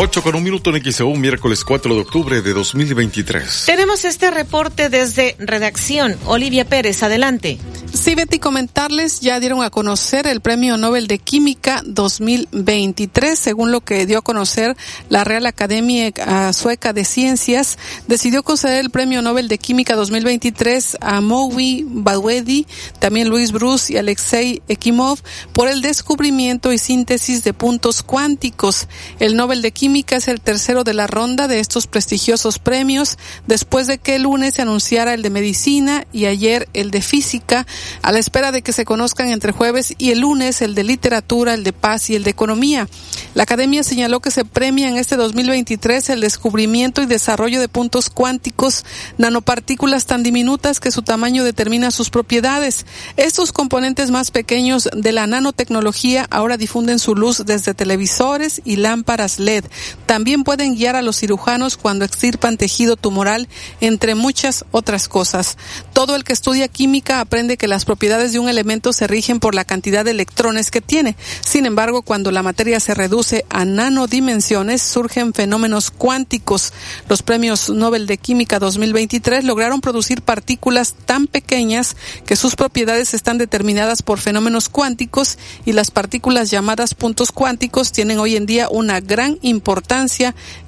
8 0.00 0.22
con 0.22 0.36
un 0.36 0.44
minuto 0.44 0.70
en 0.72 0.80
XEU, 0.80 1.16
miércoles 1.16 1.64
4 1.64 1.92
de 1.92 2.00
octubre 2.00 2.40
de 2.40 2.52
2023. 2.52 3.64
Tenemos 3.66 4.04
este 4.04 4.30
reporte 4.30 4.90
desde 4.90 5.34
redacción. 5.40 6.16
Olivia 6.26 6.64
Pérez, 6.64 7.02
adelante. 7.02 7.58
Sí, 7.92 8.14
Betty, 8.14 8.38
comentarles, 8.38 9.18
ya 9.18 9.40
dieron 9.40 9.64
a 9.64 9.70
conocer 9.70 10.28
el 10.28 10.40
Premio 10.40 10.76
Nobel 10.76 11.08
de 11.08 11.18
Química 11.18 11.82
2023, 11.84 13.36
según 13.36 13.72
lo 13.72 13.80
que 13.80 14.06
dio 14.06 14.18
a 14.18 14.22
conocer 14.22 14.76
la 15.08 15.24
Real 15.24 15.46
Academia 15.46 16.12
Sueca 16.52 16.92
de 16.92 17.04
Ciencias, 17.04 17.76
decidió 18.06 18.44
conceder 18.44 18.78
el 18.78 18.90
Premio 18.90 19.20
Nobel 19.20 19.48
de 19.48 19.58
Química 19.58 19.96
2023 19.96 20.98
a 21.00 21.20
Mowi 21.20 21.84
Badwedi, 21.88 22.68
también 23.00 23.30
Luis 23.30 23.50
Bruce 23.50 23.92
y 23.92 23.96
Alexei 23.96 24.62
Ekimov 24.68 25.18
por 25.52 25.66
el 25.66 25.82
descubrimiento 25.82 26.72
y 26.72 26.78
síntesis 26.78 27.42
de 27.42 27.52
puntos 27.52 28.04
cuánticos. 28.04 28.86
El 29.18 29.34
Nobel 29.34 29.60
de 29.60 29.72
Química 29.72 29.87
Es 29.88 30.28
el 30.28 30.42
tercero 30.42 30.84
de 30.84 30.92
la 30.92 31.06
ronda 31.06 31.48
de 31.48 31.60
estos 31.60 31.86
prestigiosos 31.86 32.58
premios, 32.58 33.16
después 33.46 33.86
de 33.86 33.96
que 33.96 34.16
el 34.16 34.24
lunes 34.24 34.54
se 34.54 34.62
anunciara 34.62 35.14
el 35.14 35.22
de 35.22 35.30
Medicina 35.30 36.06
y 36.12 36.26
ayer 36.26 36.68
el 36.74 36.90
de 36.90 37.00
Física, 37.00 37.66
a 38.02 38.12
la 38.12 38.18
espera 38.18 38.52
de 38.52 38.60
que 38.60 38.74
se 38.74 38.84
conozcan 38.84 39.30
entre 39.30 39.50
jueves 39.50 39.94
y 39.96 40.10
el 40.10 40.20
lunes 40.20 40.60
el 40.60 40.74
de 40.74 40.84
literatura, 40.84 41.54
el 41.54 41.64
de 41.64 41.72
paz 41.72 42.10
y 42.10 42.16
el 42.16 42.22
de 42.22 42.30
economía. 42.30 42.86
La 43.34 43.44
academia 43.44 43.82
señaló 43.82 44.20
que 44.20 44.30
se 44.30 44.44
premia 44.44 44.88
en 44.88 44.98
este 44.98 45.16
2023 45.16 46.10
el 46.10 46.20
descubrimiento 46.20 47.00
y 47.00 47.06
desarrollo 47.06 47.58
de 47.58 47.68
puntos 47.68 48.10
cuánticos, 48.10 48.84
nanopartículas 49.16 50.04
tan 50.04 50.22
diminutas 50.22 50.80
que 50.80 50.90
su 50.90 51.00
tamaño 51.00 51.44
determina 51.44 51.90
sus 51.90 52.10
propiedades. 52.10 52.84
Estos 53.16 53.52
componentes 53.52 54.10
más 54.10 54.30
pequeños 54.32 54.88
de 54.94 55.12
la 55.12 55.26
nanotecnología 55.26 56.26
ahora 56.30 56.58
difunden 56.58 56.98
su 56.98 57.14
luz 57.14 57.44
desde 57.46 57.72
televisores 57.72 58.60
y 58.64 58.76
lámparas 58.76 59.38
LED. 59.38 59.64
También 60.06 60.44
pueden 60.44 60.74
guiar 60.74 60.96
a 60.96 61.02
los 61.02 61.18
cirujanos 61.18 61.76
cuando 61.76 62.04
extirpan 62.04 62.56
tejido 62.56 62.96
tumoral, 62.96 63.48
entre 63.80 64.14
muchas 64.14 64.64
otras 64.70 65.08
cosas. 65.08 65.56
Todo 65.92 66.16
el 66.16 66.24
que 66.24 66.32
estudia 66.32 66.68
química 66.68 67.20
aprende 67.20 67.56
que 67.56 67.68
las 67.68 67.84
propiedades 67.84 68.32
de 68.32 68.38
un 68.38 68.48
elemento 68.48 68.92
se 68.92 69.06
rigen 69.06 69.40
por 69.40 69.54
la 69.54 69.64
cantidad 69.64 70.04
de 70.04 70.12
electrones 70.12 70.70
que 70.70 70.80
tiene. 70.80 71.16
Sin 71.40 71.66
embargo, 71.66 72.02
cuando 72.02 72.30
la 72.30 72.42
materia 72.42 72.80
se 72.80 72.94
reduce 72.94 73.44
a 73.50 73.64
nanodimensiones, 73.64 74.82
surgen 74.82 75.32
fenómenos 75.34 75.90
cuánticos. 75.90 76.72
Los 77.08 77.22
premios 77.22 77.70
Nobel 77.70 78.06
de 78.06 78.18
Química 78.18 78.58
2023 78.58 79.44
lograron 79.44 79.80
producir 79.80 80.22
partículas 80.22 80.94
tan 81.04 81.26
pequeñas 81.26 81.96
que 82.26 82.36
sus 82.36 82.56
propiedades 82.56 83.14
están 83.14 83.38
determinadas 83.38 84.02
por 84.02 84.18
fenómenos 84.18 84.68
cuánticos 84.68 85.38
y 85.64 85.72
las 85.72 85.90
partículas 85.90 86.50
llamadas 86.50 86.94
puntos 86.94 87.32
cuánticos 87.32 87.92
tienen 87.92 88.18
hoy 88.18 88.36
en 88.36 88.46
día 88.46 88.68
una 88.70 89.00
gran 89.00 89.38
importancia 89.42 89.57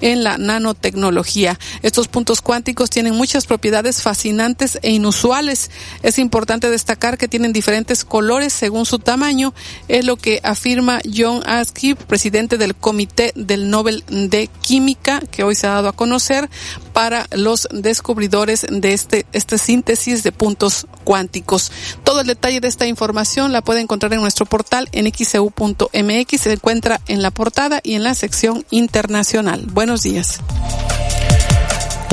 en 0.01 0.23
la 0.23 0.37
nanotecnología. 0.37 1.59
Estos 1.81 2.07
puntos 2.07 2.41
cuánticos 2.41 2.89
tienen 2.89 3.15
muchas 3.15 3.45
propiedades 3.45 4.01
fascinantes 4.01 4.79
e 4.81 4.91
inusuales. 4.91 5.71
Es 6.03 6.19
importante 6.19 6.69
destacar 6.69 7.17
que 7.17 7.27
tienen 7.27 7.53
diferentes 7.53 8.05
colores 8.05 8.53
según 8.53 8.85
su 8.85 8.99
tamaño, 8.99 9.53
es 9.87 10.05
lo 10.05 10.17
que 10.17 10.39
afirma 10.43 10.99
John 11.13 11.43
Askey, 11.45 11.95
presidente 11.95 12.57
del 12.57 12.75
Comité 12.75 13.31
del 13.35 13.69
Nobel 13.69 14.03
de 14.07 14.49
Química, 14.61 15.21
que 15.31 15.43
hoy 15.43 15.55
se 15.55 15.67
ha 15.67 15.71
dado 15.71 15.89
a 15.89 15.93
conocer 15.93 16.49
para 16.93 17.27
los 17.31 17.67
descubridores 17.71 18.65
de 18.69 18.93
este, 18.93 19.25
este 19.31 19.57
síntesis 19.57 20.23
de 20.23 20.31
puntos 20.31 20.87
cuánticos. 21.03 21.71
Todo 22.03 22.21
el 22.21 22.27
detalle 22.27 22.59
de 22.59 22.67
esta 22.67 22.87
información 22.87 23.51
la 23.51 23.61
puede 23.61 23.81
encontrar 23.81 24.13
en 24.13 24.21
nuestro 24.21 24.45
portal 24.45 24.89
en 24.91 25.11
xcu.mx. 25.11 26.41
Se 26.41 26.53
encuentra 26.53 27.01
en 27.07 27.21
la 27.21 27.31
portada 27.31 27.79
y 27.83 27.95
en 27.95 28.03
la 28.03 28.15
sección 28.15 28.65
internacional. 28.81 29.65
Buenos 29.71 30.03
días. 30.03 30.41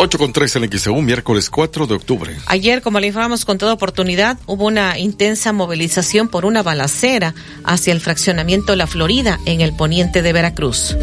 8 0.01 0.17
con 0.17 0.33
3 0.33 0.57
en 0.57 0.71
XEU, 0.71 1.03
miércoles 1.03 1.51
4 1.51 1.89
de 1.89 1.95
octubre. 1.95 2.37
Ayer, 2.47 2.83
como 2.83 3.01
le 3.01 3.09
informamos 3.09 3.45
con 3.45 3.59
toda 3.59 3.73
oportunidad, 3.73 4.39
hubo 4.47 4.67
una 4.67 4.97
intensa 4.97 5.53
movilización 5.53 6.29
por 6.29 6.45
una 6.45 6.63
balacera 6.63 7.35
hacia 7.65 7.93
el 7.93 8.01
fraccionamiento 8.01 8.77
La 8.77 8.87
Florida 8.87 9.41
en 9.45 9.61
el 9.61 9.75
poniente 9.75 10.23
de 10.23 10.33
Veracruz. 10.33 10.97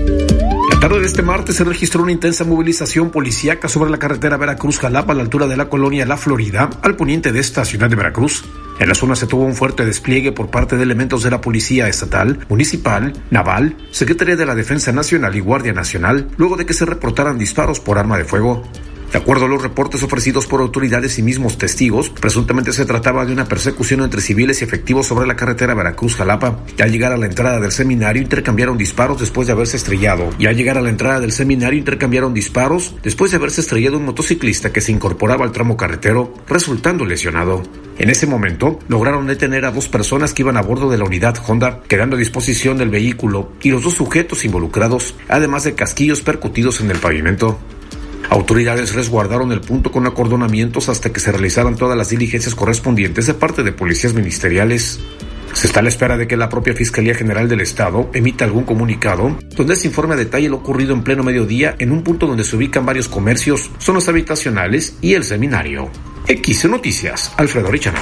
La 0.71 0.79
tarde 0.79 1.01
de 1.01 1.07
este 1.07 1.23
martes 1.23 1.57
se 1.57 1.65
registró 1.65 2.03
una 2.03 2.13
intensa 2.13 2.45
movilización 2.45 3.09
policíaca 3.09 3.67
sobre 3.67 3.91
la 3.91 3.99
carretera 3.99 4.37
Veracruz-Jalapa 4.37 5.11
a 5.11 5.15
la 5.15 5.23
altura 5.23 5.47
de 5.47 5.57
la 5.57 5.67
colonia 5.67 6.05
La 6.05 6.15
Florida, 6.15 6.69
al 6.81 6.95
poniente 6.95 7.33
de 7.33 7.39
esta 7.41 7.65
ciudad 7.65 7.89
de 7.89 7.97
Veracruz. 7.97 8.45
En 8.79 8.89
la 8.89 8.95
zona 8.95 9.15
se 9.15 9.27
tuvo 9.27 9.43
un 9.43 9.55
fuerte 9.55 9.85
despliegue 9.85 10.33
por 10.33 10.49
parte 10.49 10.75
de 10.75 10.83
elementos 10.83 11.23
de 11.23 11.31
la 11.31 11.39
Policía 11.39 11.87
Estatal, 11.87 12.45
Municipal, 12.49 13.13
Naval, 13.31 13.77
Secretaría 13.91 14.35
de 14.35 14.45
la 14.45 14.55
Defensa 14.55 14.91
Nacional 14.91 15.35
y 15.35 15.39
Guardia 15.39 15.71
Nacional, 15.71 16.27
luego 16.37 16.57
de 16.57 16.65
que 16.65 16.73
se 16.73 16.85
reportaran 16.85 17.37
disparos 17.37 17.79
por 17.79 17.97
arma 17.97 18.17
de 18.17 18.25
fuego. 18.25 18.63
De 19.11 19.17
acuerdo 19.17 19.45
a 19.45 19.47
los 19.47 19.61
reportes 19.61 20.03
ofrecidos 20.03 20.47
por 20.47 20.61
autoridades 20.61 21.17
y 21.19 21.23
mismos 21.23 21.57
testigos, 21.57 22.09
presuntamente 22.09 22.73
se 22.73 22.85
trataba 22.85 23.25
de 23.25 23.33
una 23.33 23.45
persecución 23.45 24.01
entre 24.01 24.21
civiles 24.21 24.61
y 24.61 24.65
efectivos 24.65 25.07
sobre 25.07 25.27
la 25.27 25.35
carretera 25.35 25.73
Veracruz-Jalapa. 25.73 26.59
Al 26.81 26.91
llegar 26.91 27.11
a 27.11 27.17
la 27.17 27.25
entrada 27.25 27.59
del 27.59 27.71
seminario 27.71 28.21
intercambiaron 28.21 28.77
disparos 28.77 29.19
después 29.19 29.47
de 29.47 29.53
haberse 29.53 29.77
estrellado. 29.77 30.29
Y 30.37 30.47
al 30.47 30.55
llegar 30.55 30.77
a 30.77 30.81
la 30.81 30.89
entrada 30.89 31.19
del 31.19 31.31
seminario 31.31 31.79
intercambiaron 31.79 32.33
disparos 32.33 32.95
después 33.03 33.31
de 33.31 33.37
haberse 33.37 33.61
estrellado 33.61 33.97
un 33.97 34.05
motociclista 34.05 34.73
que 34.73 34.81
se 34.81 34.91
incorporaba 34.91 35.45
al 35.45 35.51
tramo 35.51 35.77
carretero, 35.77 36.33
resultando 36.47 37.05
lesionado. 37.05 37.63
En 37.97 38.09
ese 38.09 38.27
momento, 38.27 38.79
lograron 38.89 39.25
detener 39.25 39.63
a 39.63 39.71
dos 39.71 39.87
personas 39.87 40.33
que 40.33 40.41
iban 40.41 40.57
a 40.57 40.61
bordo 40.61 40.89
de 40.89 40.97
la 40.97 41.05
unidad 41.05 41.37
Honda, 41.47 41.81
quedando 41.87 42.17
a 42.17 42.19
disposición 42.19 42.77
del 42.77 42.89
vehículo 42.89 43.53
y 43.61 43.69
los 43.69 43.83
dos 43.83 43.93
sujetos 43.93 44.43
involucrados, 44.43 45.15
además 45.29 45.63
de 45.63 45.75
casquillos 45.75 46.21
percutidos 46.21 46.81
en 46.81 46.91
el 46.91 46.97
pavimento. 46.97 47.57
Autoridades 48.29 48.93
resguardaron 48.93 49.51
el 49.51 49.61
punto 49.61 49.91
con 49.91 50.07
acordonamientos 50.07 50.89
hasta 50.89 51.11
que 51.11 51.19
se 51.19 51.31
realizaran 51.31 51.75
todas 51.75 51.97
las 51.97 52.09
diligencias 52.09 52.55
correspondientes 52.55 53.27
de 53.27 53.33
parte 53.33 53.63
de 53.63 53.71
policías 53.71 54.13
ministeriales. 54.13 54.99
Se 55.53 55.67
está 55.67 55.79
a 55.79 55.83
la 55.83 55.89
espera 55.89 56.17
de 56.17 56.27
que 56.27 56.35
la 56.35 56.49
propia 56.49 56.73
Fiscalía 56.73 57.15
General 57.15 57.47
del 57.47 57.61
Estado 57.61 58.09
emita 58.13 58.43
algún 58.43 58.65
comunicado 58.65 59.37
donde 59.55 59.75
se 59.75 59.87
informe 59.87 60.15
a 60.15 60.17
detalle 60.17 60.49
lo 60.49 60.57
ocurrido 60.57 60.93
en 60.93 61.03
pleno 61.03 61.23
mediodía 61.23 61.75
en 61.79 61.91
un 61.91 62.03
punto 62.03 62.27
donde 62.27 62.43
se 62.43 62.55
ubican 62.57 62.85
varios 62.85 63.07
comercios, 63.07 63.69
zonas 63.79 64.09
habitacionales 64.09 64.97
y 65.01 65.13
el 65.13 65.23
seminario. 65.23 65.89
X 66.27 66.65
Noticias, 66.65 67.31
Alfredo 67.37 67.71
Richano. 67.71 67.99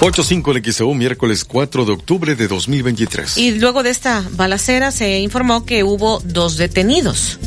8.5 0.00 0.56
en 0.56 0.72
XEU, 0.72 0.94
miércoles 0.94 1.44
4 1.44 1.84
de 1.84 1.92
octubre 1.92 2.34
de 2.34 2.48
2023. 2.48 3.36
Y 3.36 3.58
luego 3.58 3.82
de 3.82 3.90
esta 3.90 4.24
balacera 4.32 4.92
se 4.92 5.18
informó 5.18 5.66
que 5.66 5.84
hubo 5.84 6.20
dos 6.24 6.56
detenidos. 6.56 7.38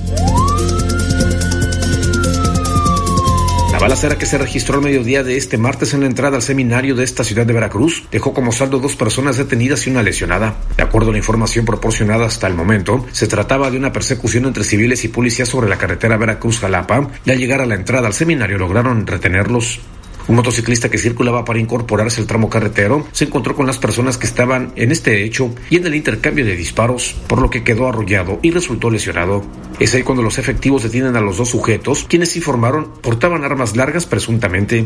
Balacera 3.84 4.18
que 4.18 4.26
se 4.26 4.38
registró 4.38 4.78
al 4.78 4.82
mediodía 4.82 5.24
de 5.24 5.36
este 5.36 5.58
martes 5.58 5.94
en 5.94 6.00
la 6.00 6.06
entrada 6.06 6.38
al 6.38 6.42
seminario 6.42 6.96
de 6.96 7.04
esta 7.04 7.26
ciudad 7.26 7.46
de 7.46 7.52
Veracruz 7.52 8.06
dejó 8.10 8.34
como 8.34 8.54
saldo 8.54 8.80
dos 8.80 8.96
personas 8.96 9.36
detenidas 9.36 9.86
y 9.86 9.90
una 9.90 10.02
lesionada. 10.02 10.56
De 10.78 10.84
acuerdo 10.84 11.10
a 11.10 11.12
la 11.12 11.18
información 11.18 11.66
proporcionada 11.66 12.26
hasta 12.26 12.48
el 12.48 12.54
momento, 12.54 13.06
se 13.12 13.28
trataba 13.28 13.70
de 13.70 13.76
una 13.76 13.92
persecución 13.92 14.46
entre 14.46 14.64
civiles 14.64 15.04
y 15.04 15.10
policías 15.10 15.50
sobre 15.50 15.68
la 15.68 15.78
carretera 15.78 16.16
Veracruz-Jalapa 16.16 17.10
y 17.26 17.32
al 17.32 17.38
llegar 17.38 17.60
a 17.60 17.66
la 17.66 17.76
entrada 17.76 18.08
al 18.08 18.14
seminario 18.14 18.58
lograron 18.58 19.06
retenerlos. 19.06 19.82
Un 20.28 20.36
motociclista 20.36 20.90
que 20.90 20.98
circulaba 20.98 21.44
para 21.44 21.60
incorporarse 21.60 22.22
al 22.22 22.28
tramo 22.28 22.50
carretero 22.50 23.06
se 23.12 23.26
encontró 23.26 23.56
con 23.56 23.68
las 23.68 23.78
personas 23.78 24.18
que 24.18 24.26
estaban 24.26 24.72
en 24.76 24.92
este 24.92 25.24
hecho 25.24 25.54
y 25.70 25.76
en 25.76 25.86
el 25.86 25.96
intercambio 25.96 26.46
de 26.46 26.56
disparos, 26.56 27.16
por 27.28 27.42
lo 27.42 27.50
que 27.50 27.64
quedó 27.64 27.88
arrollado 27.88 28.40
y 28.42 28.52
resultó 28.52 28.90
lesionado. 28.90 29.44
Es 29.80 29.94
ahí 29.94 30.04
cuando 30.04 30.24
los 30.24 30.38
efectivos 30.38 30.84
detienen 30.84 31.18
a 31.18 31.22
los 31.22 31.38
dos 31.38 31.50
sujetos, 31.50 32.06
quienes 32.08 32.36
informaron 32.38 32.94
portaban 33.02 33.44
armas 33.44 33.76
largas 33.76 34.06
presuntamente. 34.06 34.86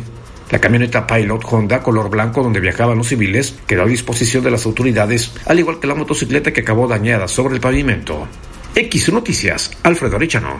La 0.49 0.59
camioneta 0.59 1.05
Pilot 1.05 1.43
Honda 1.43 1.84
color 1.84 2.09
blanco 2.09 2.41
donde 2.41 2.59
viajaban 2.61 2.97
los 2.97 3.09
civiles 3.09 3.55
quedó 3.68 3.84
a 3.84 3.88
disposición 3.88 4.43
de 4.43 4.51
las 4.51 4.65
autoridades, 4.65 5.34
al 5.45 5.59
igual 5.59 5.80
que 5.80 5.88
la 5.88 5.95
motocicleta 5.95 6.51
que 6.51 6.61
acabó 6.61 6.88
dañada 6.88 7.27
sobre 7.27 7.55
el 7.55 7.61
pavimento. 7.61 8.27
X 8.73 9.11
Noticias, 9.11 9.72
Alfredo 9.84 10.15
Arichano. 10.15 10.59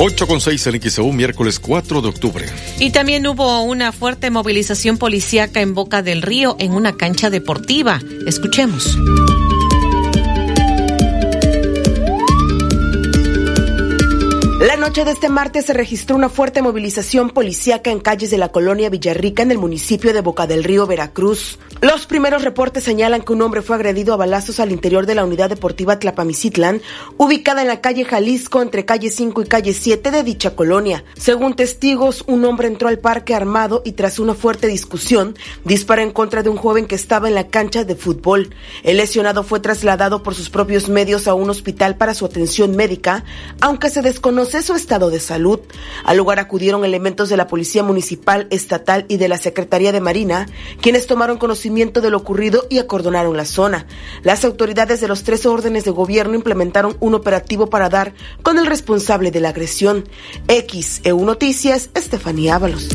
8 0.00 0.26
con 0.28 0.40
6 0.40 0.64
en 0.68 0.80
XEU, 0.80 1.12
miércoles 1.12 1.58
4 1.58 2.00
de 2.00 2.08
octubre. 2.08 2.46
Y 2.78 2.90
también 2.90 3.26
hubo 3.26 3.62
una 3.62 3.90
fuerte 3.90 4.30
movilización 4.30 4.96
policíaca 4.96 5.60
en 5.60 5.74
Boca 5.74 6.02
del 6.02 6.22
Río 6.22 6.56
en 6.60 6.72
una 6.72 6.96
cancha 6.96 7.30
deportiva. 7.30 8.00
Escuchemos. 8.24 8.96
La 14.60 14.76
noche 14.76 15.04
de 15.04 15.12
este 15.12 15.28
martes 15.28 15.66
se 15.66 15.72
registró 15.72 16.16
una 16.16 16.28
fuerte 16.28 16.62
movilización 16.62 17.30
policíaca 17.30 17.92
en 17.92 18.00
calles 18.00 18.32
de 18.32 18.38
la 18.38 18.48
colonia 18.48 18.90
Villarrica 18.90 19.44
en 19.44 19.52
el 19.52 19.58
municipio 19.58 20.12
de 20.12 20.20
Boca 20.20 20.48
del 20.48 20.64
Río, 20.64 20.84
Veracruz. 20.88 21.60
Los 21.80 22.06
primeros 22.06 22.42
reportes 22.42 22.82
señalan 22.82 23.22
que 23.22 23.32
un 23.32 23.42
hombre 23.42 23.62
fue 23.62 23.76
agredido 23.76 24.12
a 24.12 24.16
balazos 24.16 24.58
al 24.58 24.72
interior 24.72 25.06
de 25.06 25.14
la 25.14 25.24
unidad 25.24 25.48
deportiva 25.48 26.00
Tlapamicitlán, 26.00 26.82
ubicada 27.18 27.62
en 27.62 27.68
la 27.68 27.80
calle 27.80 28.04
Jalisco 28.04 28.60
entre 28.60 28.84
calle 28.84 29.10
5 29.10 29.42
y 29.42 29.46
calle 29.46 29.72
7 29.72 30.10
de 30.10 30.24
dicha 30.24 30.56
colonia. 30.56 31.04
Según 31.16 31.54
testigos, 31.54 32.24
un 32.26 32.44
hombre 32.44 32.66
entró 32.66 32.88
al 32.88 32.98
parque 32.98 33.36
armado 33.36 33.82
y 33.84 33.92
tras 33.92 34.18
una 34.18 34.34
fuerte 34.34 34.66
discusión, 34.66 35.36
disparó 35.64 36.02
en 36.02 36.10
contra 36.10 36.42
de 36.42 36.48
un 36.48 36.56
joven 36.56 36.86
que 36.86 36.96
estaba 36.96 37.28
en 37.28 37.36
la 37.36 37.46
cancha 37.46 37.84
de 37.84 37.94
fútbol. 37.94 38.52
El 38.82 38.96
lesionado 38.96 39.44
fue 39.44 39.60
trasladado 39.60 40.24
por 40.24 40.34
sus 40.34 40.50
propios 40.50 40.88
medios 40.88 41.28
a 41.28 41.34
un 41.34 41.48
hospital 41.48 41.96
para 41.96 42.14
su 42.14 42.26
atención 42.26 42.74
médica, 42.74 43.24
aunque 43.60 43.88
se 43.88 44.02
desconoce 44.02 44.47
su 44.48 44.74
estado 44.74 45.10
de 45.10 45.20
salud. 45.20 45.60
Al 46.04 46.16
lugar 46.16 46.38
acudieron 46.38 46.84
elementos 46.84 47.28
de 47.28 47.36
la 47.36 47.46
Policía 47.46 47.82
Municipal, 47.82 48.46
Estatal 48.50 49.04
y 49.08 49.16
de 49.18 49.28
la 49.28 49.38
Secretaría 49.38 49.92
de 49.92 50.00
Marina, 50.00 50.46
quienes 50.80 51.06
tomaron 51.06 51.38
conocimiento 51.38 52.00
de 52.00 52.10
lo 52.10 52.16
ocurrido 52.16 52.66
y 52.70 52.78
acordonaron 52.78 53.36
la 53.36 53.44
zona. 53.44 53.86
Las 54.22 54.44
autoridades 54.44 55.00
de 55.00 55.08
los 55.08 55.22
tres 55.22 55.46
órdenes 55.46 55.84
de 55.84 55.90
gobierno 55.90 56.34
implementaron 56.34 56.96
un 57.00 57.14
operativo 57.14 57.68
para 57.68 57.88
dar 57.88 58.14
con 58.42 58.58
el 58.58 58.66
responsable 58.66 59.30
de 59.30 59.40
la 59.40 59.50
agresión. 59.50 60.08
X, 60.48 61.00
EU 61.04 61.24
Noticias, 61.24 61.90
Estefanía 61.94 62.56
Ábalos. 62.56 62.88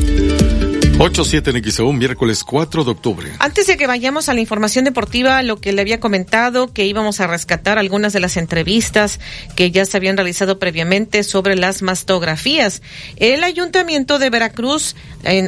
87 0.96 1.50
en 1.50 1.72
XEU, 1.72 1.92
miércoles 1.92 2.44
4 2.44 2.84
de 2.84 2.90
octubre. 2.92 3.32
Antes 3.40 3.66
de 3.66 3.76
que 3.76 3.88
vayamos 3.88 4.28
a 4.28 4.34
la 4.34 4.40
información 4.40 4.84
deportiva, 4.84 5.42
lo 5.42 5.60
que 5.60 5.72
le 5.72 5.80
había 5.80 5.98
comentado, 5.98 6.72
que 6.72 6.86
íbamos 6.86 7.20
a 7.20 7.26
rescatar 7.26 7.78
algunas 7.78 8.12
de 8.12 8.20
las 8.20 8.36
entrevistas 8.36 9.18
que 9.56 9.72
ya 9.72 9.84
se 9.86 9.96
habían 9.96 10.16
realizado 10.16 10.60
previamente 10.60 11.24
sobre 11.24 11.56
las 11.56 11.82
mastografías. 11.82 12.80
El 13.16 13.42
Ayuntamiento 13.42 14.20
de 14.20 14.30
Veracruz 14.30 14.94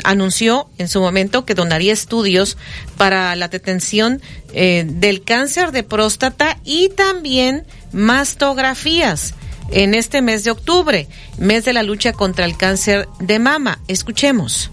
anunció 0.03 0.69
en 0.79 0.89
su 0.89 1.01
momento 1.01 1.45
que 1.45 1.55
donaría 1.55 1.93
estudios 1.93 2.57
para 2.97 3.37
la 3.37 3.47
detención 3.47 4.21
eh, 4.53 4.85
del 4.85 5.23
cáncer 5.23 5.71
de 5.71 5.85
próstata 5.85 6.59
y 6.65 6.89
también 6.89 7.65
mastografías 7.93 9.35
en 9.71 9.95
este 9.95 10.23
mes 10.23 10.43
de 10.43 10.51
octubre, 10.51 11.07
mes 11.39 11.65
de 11.65 11.73
la 11.73 11.85
lucha 11.85 12.13
contra 12.13 12.45
el 12.45 12.57
cáncer 12.57 13.09
de 13.21 13.39
mama. 13.39 13.79
Escuchemos. 13.87 14.73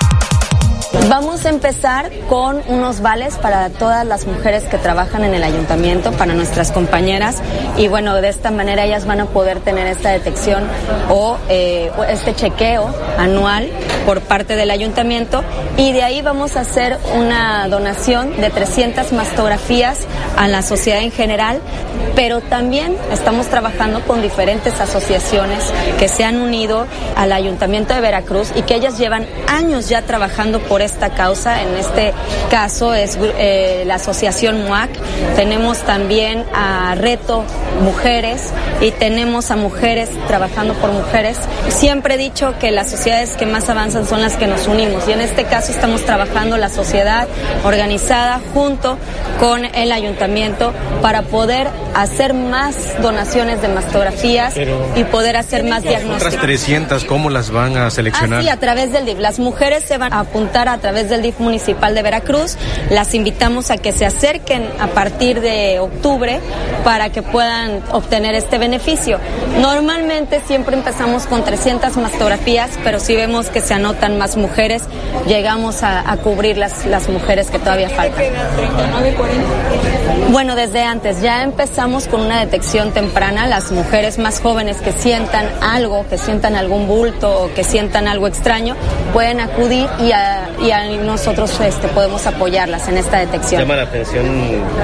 Vamos 1.07 1.45
a 1.45 1.49
empezar 1.49 2.11
con 2.27 2.61
unos 2.67 3.01
vales 3.01 3.35
para 3.35 3.69
todas 3.69 4.05
las 4.05 4.27
mujeres 4.27 4.63
que 4.63 4.77
trabajan 4.77 5.23
en 5.23 5.33
el 5.33 5.43
ayuntamiento, 5.43 6.11
para 6.11 6.33
nuestras 6.33 6.71
compañeras, 6.71 7.41
y 7.77 7.87
bueno, 7.87 8.15
de 8.15 8.27
esta 8.27 8.51
manera 8.51 8.83
ellas 8.83 9.05
van 9.05 9.21
a 9.21 9.25
poder 9.25 9.61
tener 9.61 9.87
esta 9.87 10.09
detección 10.09 10.63
o 11.09 11.37
eh, 11.47 11.91
este 12.09 12.35
chequeo 12.35 12.93
anual 13.17 13.69
por 14.05 14.19
parte 14.19 14.57
del 14.57 14.69
ayuntamiento, 14.69 15.43
y 15.77 15.93
de 15.93 16.03
ahí 16.03 16.21
vamos 16.21 16.57
a 16.57 16.61
hacer 16.61 16.97
una 17.15 17.67
donación 17.69 18.39
de 18.41 18.49
300 18.49 19.13
mastografías 19.13 19.99
a 20.35 20.49
la 20.49 20.61
sociedad 20.61 20.99
en 20.99 21.11
general, 21.11 21.61
pero 22.15 22.41
también 22.41 22.97
estamos 23.11 23.47
trabajando 23.47 24.01
con 24.01 24.21
diferentes 24.21 24.79
asociaciones 24.79 25.71
que 25.97 26.09
se 26.09 26.25
han 26.25 26.41
unido 26.41 26.85
al 27.15 27.31
ayuntamiento 27.31 27.93
de 27.93 28.01
Veracruz 28.01 28.51
y 28.55 28.63
que 28.63 28.75
ellas 28.75 28.97
llevan 28.97 29.25
años 29.47 29.87
ya 29.87 30.01
trabajando 30.01 30.59
por 30.59 30.80
esta 30.81 31.09
causa. 31.09 31.61
En 31.61 31.75
este 31.75 32.13
caso 32.49 32.93
es 32.93 33.17
eh, 33.21 33.83
la 33.85 33.95
asociación 33.95 34.63
MUAC. 34.65 34.89
Tenemos 35.35 35.79
también 35.79 36.45
a 36.53 36.95
Reto 36.95 37.43
Mujeres 37.81 38.49
y 38.81 38.91
tenemos 38.91 39.51
a 39.51 39.55
mujeres 39.55 40.09
trabajando 40.27 40.73
por 40.75 40.91
mujeres. 40.91 41.37
Siempre 41.69 42.15
he 42.15 42.17
dicho 42.17 42.55
que 42.59 42.71
las 42.71 42.89
sociedades 42.89 43.35
que 43.37 43.45
más 43.45 43.69
avanzan 43.69 44.05
son 44.05 44.21
las 44.21 44.35
que 44.35 44.47
nos 44.47 44.67
unimos 44.67 45.07
y 45.07 45.11
en 45.11 45.21
este 45.21 45.45
caso 45.45 45.71
estamos 45.71 46.03
trabajando 46.05 46.57
la 46.57 46.69
sociedad 46.69 47.27
organizada 47.63 48.39
junto 48.53 48.97
con 49.39 49.65
el 49.65 49.91
ayuntamiento 49.91 50.73
para 51.01 51.23
poder 51.23 51.67
hacer 51.95 52.33
más 52.33 52.75
donaciones 53.01 53.61
de 53.61 53.67
mastografías 53.67 54.55
y 54.95 55.03
poder 55.05 55.37
hacer 55.37 55.63
más 55.63 55.83
diagnósticos. 55.83 56.33
Otras 56.33 56.41
300, 56.41 57.03
¿cómo 57.05 57.29
las 57.29 57.51
van 57.51 57.77
a 57.77 57.89
seleccionar? 57.89 58.39
Así, 58.39 58.49
a 58.49 58.57
través 58.57 58.91
del 58.91 59.05
DIF. 59.05 59.19
Las 59.19 59.39
mujeres 59.39 59.83
se 59.83 59.97
van 59.97 60.13
a 60.13 60.21
apuntar 60.21 60.69
a 60.73 60.77
través 60.77 61.09
del 61.09 61.21
DIF 61.21 61.39
municipal 61.39 61.93
de 61.95 62.01
Veracruz. 62.01 62.57
Las 62.89 63.13
invitamos 63.13 63.71
a 63.71 63.77
que 63.77 63.91
se 63.91 64.05
acerquen 64.05 64.67
a 64.79 64.87
partir 64.87 65.41
de 65.41 65.79
octubre 65.79 66.39
para 66.83 67.09
que 67.09 67.21
puedan 67.21 67.81
obtener 67.91 68.35
este 68.35 68.57
beneficio. 68.57 69.19
Normalmente 69.59 70.41
siempre 70.47 70.75
empezamos 70.75 71.25
con 71.25 71.43
300 71.43 71.97
mastografías, 71.97 72.71
pero 72.83 72.99
si 72.99 73.15
vemos 73.15 73.47
que 73.47 73.61
se 73.61 73.73
anotan 73.73 74.17
más 74.17 74.37
mujeres, 74.37 74.83
llegamos 75.27 75.83
a, 75.83 76.03
cubrir 76.23 76.57
las, 76.57 76.85
las 76.85 77.09
mujeres 77.09 77.49
que 77.49 77.57
todavía 77.57 77.89
faltan. 77.89 78.25
Bueno, 80.31 80.55
desde 80.55 80.81
antes 80.81 81.21
ya 81.21 81.43
empezamos 81.43 82.07
con 82.07 82.21
una 82.21 82.39
detección 82.39 82.93
temprana. 82.93 83.47
Las 83.47 83.73
mujeres 83.73 84.17
más 84.17 84.39
jóvenes 84.39 84.77
que 84.77 84.93
sientan 84.93 85.45
algo, 85.61 86.05
que 86.07 86.17
sientan 86.17 86.55
algún 86.55 86.87
bulto 86.87 87.43
o 87.43 87.53
que 87.53 87.65
sientan 87.65 88.07
algo 88.07 88.27
extraño, 88.27 88.77
pueden 89.11 89.41
acudir 89.41 89.89
y, 89.99 90.13
a, 90.13 90.49
y 90.61 90.71
a 90.71 90.85
nosotros 91.03 91.59
este, 91.59 91.89
podemos 91.89 92.25
apoyarlas 92.27 92.87
en 92.87 92.97
esta 92.97 93.19
detección. 93.19 93.59
Llama 93.59 93.75
la 93.75 93.81
atención 93.83 94.25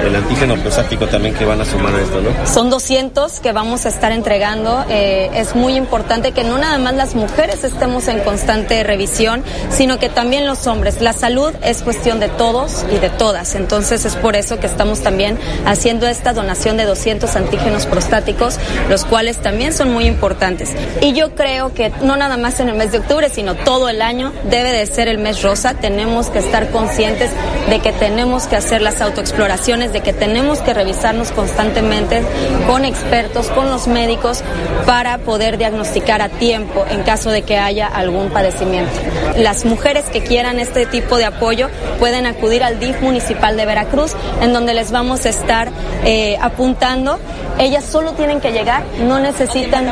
el 0.06 0.16
antígeno 0.18 0.58
prostático 0.58 1.08
también 1.08 1.34
que 1.34 1.46
van 1.46 1.62
a 1.62 1.66
sumar 1.66 1.96
a 1.96 2.02
esto, 2.02 2.20
¿no? 2.20 2.30
Son 2.46 2.70
200 2.70 3.40
que 3.40 3.54
vamos 3.54 3.86
a 3.86 3.90
estar 3.90 4.12
entregando. 4.12 4.84
Eh, 4.90 5.30
es 5.34 5.56
muy 5.56 5.76
importante 5.78 6.34
que 6.34 6.44
no 6.44 6.58
nada 6.58 6.78
más 6.78 6.94
las 6.96 7.16
mujeres 7.16 7.64
estemos 7.64 8.10
en 8.10 8.20
constante 8.20 8.84
revisión, 8.84 9.46
sino 9.70 9.98
que 9.98 10.10
también 10.10 10.46
los 10.46 10.68
hombres. 10.68 11.00
La 11.00 11.14
salud 11.14 11.54
es 11.64 11.84
cuestión 11.84 12.20
de 12.20 12.28
todos 12.28 12.84
y 12.92 12.98
de 12.98 13.10
todas. 13.10 13.56
Entonces 13.56 14.04
es 14.04 14.18
por 14.18 14.36
eso 14.36 14.60
que 14.60 14.68
estamos 14.68 15.00
también 15.00 15.37
haciendo 15.66 16.08
esta 16.08 16.34
donación 16.34 16.78
de 16.78 16.86
200 16.86 17.36
antígenos 17.36 17.86
prostáticos, 17.86 18.58
los 18.90 19.06
cuales 19.06 19.38
también 19.38 19.74
son 19.74 19.92
muy 19.94 20.06
importantes. 20.06 20.74
Y 21.02 21.14
yo 21.14 21.36
creo 21.36 21.74
que 21.74 21.92
no 22.02 22.16
nada 22.18 22.38
más 22.38 22.60
en 22.60 22.70
el 22.70 22.76
mes 22.76 22.92
de 22.92 23.00
octubre, 23.00 23.30
sino 23.30 23.56
todo 23.56 23.90
el 23.90 24.02
año 24.02 24.34
debe 24.50 24.72
de 24.72 24.86
ser 24.86 25.08
el 25.08 25.18
mes 25.18 25.42
rosa. 25.42 25.74
Tenemos 25.76 26.30
que 26.30 26.40
estar 26.40 26.70
conscientes 26.72 27.32
de 27.70 27.80
que 27.80 27.92
tenemos 27.92 28.48
que 28.48 28.56
hacer 28.56 28.82
las 28.82 29.02
autoexploraciones, 29.02 29.94
de 29.94 30.02
que 30.02 30.14
tenemos 30.14 30.60
que 30.60 30.74
revisarnos 30.74 31.32
constantemente 31.32 32.22
con 32.68 32.86
expertos, 32.86 33.48
con 33.48 33.70
los 33.70 33.88
médicos, 33.88 34.44
para 34.86 35.18
poder 35.20 35.58
diagnosticar 35.58 36.22
a 36.22 36.30
tiempo 36.30 36.86
en 36.90 37.04
caso 37.04 37.30
de 37.30 37.42
que 37.42 37.58
haya 37.58 37.88
algún 37.88 38.30
padecimiento. 38.30 38.92
Las 39.38 39.66
mujeres 39.66 40.06
que 40.06 40.22
quieran 40.22 40.60
este 40.60 40.86
tipo 40.86 41.18
de 41.18 41.26
apoyo 41.26 41.70
pueden 42.00 42.26
acudir 42.26 42.64
al 42.64 42.80
DIF 42.80 43.02
municipal 43.02 43.58
de 43.58 43.66
Veracruz, 43.66 44.14
en 44.42 44.54
donde 44.54 44.74
les 44.74 44.92
vamos 44.92 45.17
a 45.26 45.30
estar 45.30 45.70
eh, 46.04 46.38
apuntando. 46.42 47.20
Ellas 47.60 47.84
solo 47.86 48.14
tienen 48.14 48.40
que 48.40 48.52
llegar, 48.52 48.84
no 49.02 49.20
necesitan 49.20 49.92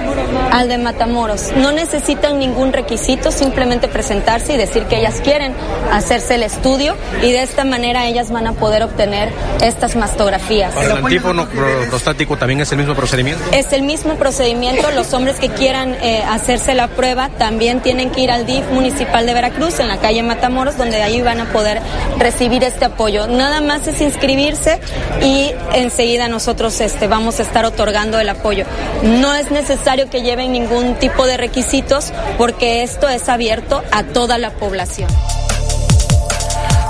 al 0.51 0.67
de 0.67 0.77
Matamoros, 0.77 1.51
no 1.57 1.71
necesitan 1.71 2.37
ningún 2.37 2.73
requisito, 2.73 3.31
simplemente 3.31 3.87
presentarse 3.87 4.53
y 4.53 4.57
decir 4.57 4.83
que 4.83 4.99
ellas 4.99 5.19
quieren 5.23 5.53
hacerse 5.91 6.35
el 6.35 6.43
estudio 6.43 6.95
y 7.23 7.31
de 7.31 7.41
esta 7.41 7.63
manera 7.63 8.05
ellas 8.05 8.29
van 8.31 8.45
a 8.45 8.53
poder 8.53 8.83
obtener 8.83 9.29
estas 9.61 9.95
mastografías. 9.95 10.73
¿Para 10.73 10.87
el 10.87 10.97
antífono 10.97 11.47
prostático 11.89 12.37
también 12.37 12.61
es 12.61 12.71
el 12.71 12.77
mismo 12.77 12.93
procedimiento? 12.93 13.43
Es 13.51 13.73
el 13.73 13.81
mismo 13.81 14.15
procedimiento. 14.15 14.91
Los 14.91 15.13
hombres 15.13 15.37
que 15.37 15.49
quieran 15.49 15.95
eh, 16.01 16.23
hacerse 16.29 16.75
la 16.75 16.87
prueba 16.87 17.29
también 17.29 17.81
tienen 17.81 18.11
que 18.11 18.21
ir 18.21 18.31
al 18.31 18.45
DIF 18.45 18.69
municipal 18.71 19.25
de 19.25 19.33
Veracruz 19.33 19.79
en 19.79 19.87
la 19.87 19.97
calle 19.97 20.21
Matamoros, 20.23 20.77
donde 20.77 21.01
ahí 21.01 21.21
van 21.21 21.41
a 21.41 21.45
poder 21.45 21.81
recibir 22.17 22.63
este 22.63 22.85
apoyo. 22.85 23.27
Nada 23.27 23.61
más 23.61 23.87
es 23.87 24.01
inscribirse 24.01 24.79
y 25.21 25.51
enseguida 25.73 26.27
nosotros 26.27 26.79
este, 26.81 27.07
vamos 27.07 27.39
a 27.39 27.43
estar 27.43 27.65
otorgando 27.65 28.19
el 28.19 28.29
apoyo. 28.29 28.65
No 29.03 29.33
es 29.33 29.51
necesario 29.51 30.09
que 30.09 30.21
lleven 30.21 30.51
ningún 30.51 30.95
tipo 30.95 31.25
de 31.25 31.37
requisitos 31.37 32.11
porque 32.37 32.83
esto 32.83 33.07
es 33.07 33.29
abierto 33.29 33.83
a 33.91 34.03
toda 34.03 34.37
la 34.37 34.51
población. 34.51 35.09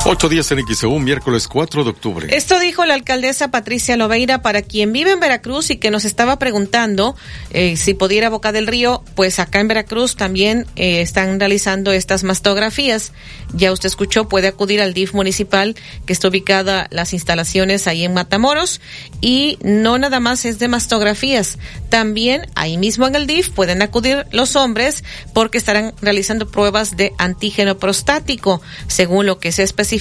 Ocho 0.08 0.30
días 0.30 0.52
en 0.52 0.60
XEU, 0.60 1.00
miércoles 1.00 1.48
4 1.48 1.84
de 1.84 1.90
octubre. 1.90 2.28
Esto 2.30 2.60
dijo 2.60 2.86
la 2.86 2.94
alcaldesa 2.94 3.50
Patricia 3.50 3.98
Loveira 3.98 4.44
para 4.44 4.62
quien 4.62 4.94
vive 4.94 5.10
en 5.10 5.20
Veracruz 5.20 5.72
y 5.72 5.78
que 5.78 5.90
nos 5.90 6.06
estaba 6.06 6.38
preguntando 6.38 7.16
eh, 7.50 7.76
si 7.76 7.96
pudiera 7.96 8.30
Boca 8.30 8.52
del 8.52 8.68
Río, 8.68 9.04
pues 9.16 9.40
acá 9.40 9.62
en 9.62 9.68
Veracruz 9.68 10.16
también 10.16 10.68
eh, 10.76 11.02
están 11.02 11.40
realizando 11.40 11.92
estas 11.92 12.24
mastografías. 12.24 13.14
Ya 13.56 13.72
usted 13.72 13.88
escuchó, 13.88 14.30
puede 14.30 14.48
acudir 14.48 14.80
al 14.80 14.94
DIF 14.94 15.16
municipal 15.16 15.76
que 16.06 16.14
está 16.14 16.28
ubicada 16.28 16.86
las 16.92 17.12
instalaciones 17.14 17.88
ahí 17.88 18.06
en 18.06 18.14
Matamoros 18.14 18.82
y 19.22 19.58
no 19.64 19.98
nada 19.98 20.20
más 20.20 20.46
es 20.46 20.60
de 20.60 20.68
mastografías, 20.68 21.58
también 21.90 22.46
ahí 22.54 22.78
mismo 22.78 23.08
en 23.08 23.16
el 23.16 23.26
DIF 23.26 23.50
pueden 23.50 23.82
acudir 23.82 24.28
los 24.32 24.56
hombres 24.56 25.04
porque 25.34 25.58
estarán 25.58 25.96
realizando 26.00 26.48
pruebas 26.48 26.96
de 26.96 27.12
antígeno 27.18 27.80
prostático, 27.80 28.62
según 28.88 29.26
lo 29.26 29.40
que 29.40 29.52
se 29.52 29.64
especifica 29.64 29.95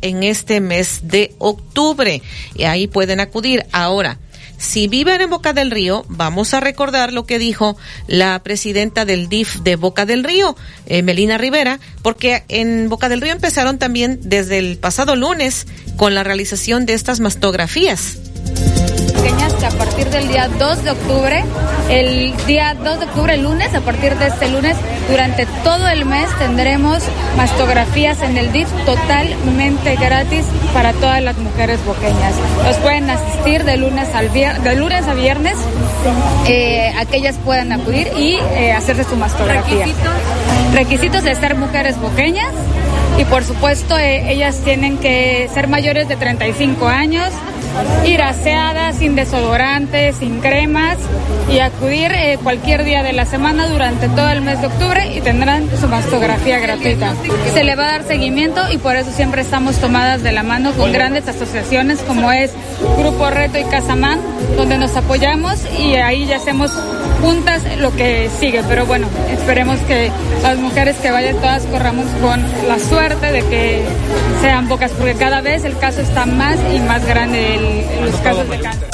en 0.00 0.22
este 0.22 0.60
mes 0.60 1.00
de 1.02 1.34
octubre. 1.38 2.22
Y 2.54 2.64
ahí 2.64 2.86
pueden 2.86 3.20
acudir. 3.20 3.66
Ahora, 3.72 4.18
si 4.56 4.88
viven 4.88 5.20
en 5.20 5.30
Boca 5.30 5.52
del 5.52 5.70
Río, 5.70 6.04
vamos 6.08 6.54
a 6.54 6.60
recordar 6.60 7.12
lo 7.12 7.26
que 7.26 7.38
dijo 7.38 7.76
la 8.06 8.42
presidenta 8.42 9.04
del 9.04 9.28
DIF 9.28 9.56
de 9.60 9.76
Boca 9.76 10.06
del 10.06 10.24
Río, 10.24 10.56
eh, 10.86 11.02
Melina 11.02 11.38
Rivera, 11.38 11.80
porque 12.02 12.44
en 12.48 12.88
Boca 12.88 13.08
del 13.08 13.20
Río 13.20 13.32
empezaron 13.32 13.78
también 13.78 14.20
desde 14.22 14.58
el 14.58 14.78
pasado 14.78 15.16
lunes 15.16 15.66
con 15.96 16.14
la 16.14 16.24
realización 16.24 16.86
de 16.86 16.94
estas 16.94 17.20
mastografías 17.20 18.18
a 19.64 19.70
partir 19.70 20.10
del 20.10 20.28
día 20.28 20.48
2 20.48 20.84
de 20.84 20.90
octubre, 20.90 21.44
el 21.88 22.34
día 22.46 22.74
2 22.74 23.00
de 23.00 23.06
octubre, 23.06 23.34
el 23.34 23.42
lunes, 23.42 23.74
a 23.74 23.80
partir 23.80 24.14
de 24.16 24.26
este 24.26 24.48
lunes, 24.48 24.76
durante 25.10 25.46
todo 25.62 25.88
el 25.88 26.04
mes 26.04 26.28
tendremos 26.38 27.02
mastografías 27.36 28.20
en 28.22 28.36
el 28.36 28.52
DIF 28.52 28.68
totalmente 28.84 29.96
gratis 29.96 30.44
para 30.74 30.92
todas 30.92 31.22
las 31.22 31.36
mujeres 31.38 31.84
boqueñas. 31.86 32.34
Los 32.64 32.76
pueden 32.76 33.08
asistir 33.08 33.64
de 33.64 33.78
lunes, 33.78 34.08
al 34.14 34.32
de 34.32 34.76
lunes 34.76 35.08
a 35.08 35.14
viernes, 35.14 35.56
eh, 36.46 36.92
aquellas 36.98 37.36
puedan 37.38 37.72
acudir 37.72 38.08
y 38.18 38.34
eh, 38.34 38.72
hacerse 38.72 39.04
su 39.04 39.16
mastografía. 39.16 39.86
¿Requisitos? 39.86 40.12
Requisitos 40.74 41.22
de 41.24 41.34
ser 41.36 41.54
mujeres 41.54 41.98
boqueñas 41.98 42.52
y 43.18 43.24
por 43.24 43.44
supuesto 43.44 43.96
eh, 43.96 44.30
ellas 44.30 44.60
tienen 44.64 44.98
que 44.98 45.48
ser 45.54 45.68
mayores 45.68 46.08
de 46.08 46.16
35 46.16 46.86
años, 46.86 47.30
ir 48.06 48.22
aseada, 48.22 48.92
sin 48.92 49.14
desodorante, 49.16 50.12
sin 50.12 50.40
cremas 50.40 50.98
y 51.52 51.58
acudir 51.58 52.12
eh, 52.12 52.38
cualquier 52.42 52.84
día 52.84 53.02
de 53.02 53.12
la 53.12 53.26
semana 53.26 53.68
durante 53.68 54.08
todo 54.08 54.28
el 54.30 54.42
mes 54.42 54.60
de 54.60 54.68
octubre 54.68 55.14
y 55.14 55.20
tendrán 55.20 55.68
su 55.78 55.88
mastografía 55.88 56.58
gratuita. 56.58 57.14
Se 57.52 57.64
le 57.64 57.76
va 57.76 57.84
a 57.84 57.92
dar 57.92 58.04
seguimiento 58.04 58.60
y 58.72 58.78
por 58.78 58.96
eso 58.96 59.10
siempre 59.10 59.42
estamos 59.42 59.76
tomadas 59.78 60.22
de 60.22 60.32
la 60.32 60.42
mano 60.42 60.72
con 60.72 60.92
grandes 60.92 61.28
asociaciones 61.28 62.00
como 62.00 62.32
es 62.32 62.52
Grupo 62.98 63.30
Reto 63.30 63.58
y 63.58 63.64
Casamán, 63.64 64.20
donde 64.56 64.78
nos 64.78 64.96
apoyamos 64.96 65.60
y 65.78 65.94
ahí 65.94 66.26
ya 66.26 66.36
hacemos 66.36 66.70
juntas 67.20 67.62
lo 67.78 67.94
que 67.94 68.30
sigue. 68.38 68.62
Pero 68.68 68.86
bueno, 68.86 69.06
esperemos 69.30 69.78
que 69.80 70.10
las 70.42 70.58
mujeres 70.58 70.96
que 70.96 71.10
vayan 71.10 71.36
todas 71.36 71.64
corramos 71.66 72.06
con 72.20 72.42
la 72.68 72.78
suerte 72.78 73.32
de 73.32 73.40
que 73.42 73.82
sean 74.40 74.68
pocas, 74.68 74.90
porque 74.92 75.14
cada 75.14 75.40
vez 75.40 75.64
el 75.64 75.76
caso 75.78 76.00
está 76.00 76.26
más 76.26 76.56
y 76.74 76.80
más 76.80 77.04
grande, 77.06 77.58
el, 77.64 78.06
los 78.10 78.20
casos 78.20 78.48
de 78.48 78.60
cáncer. 78.60 78.88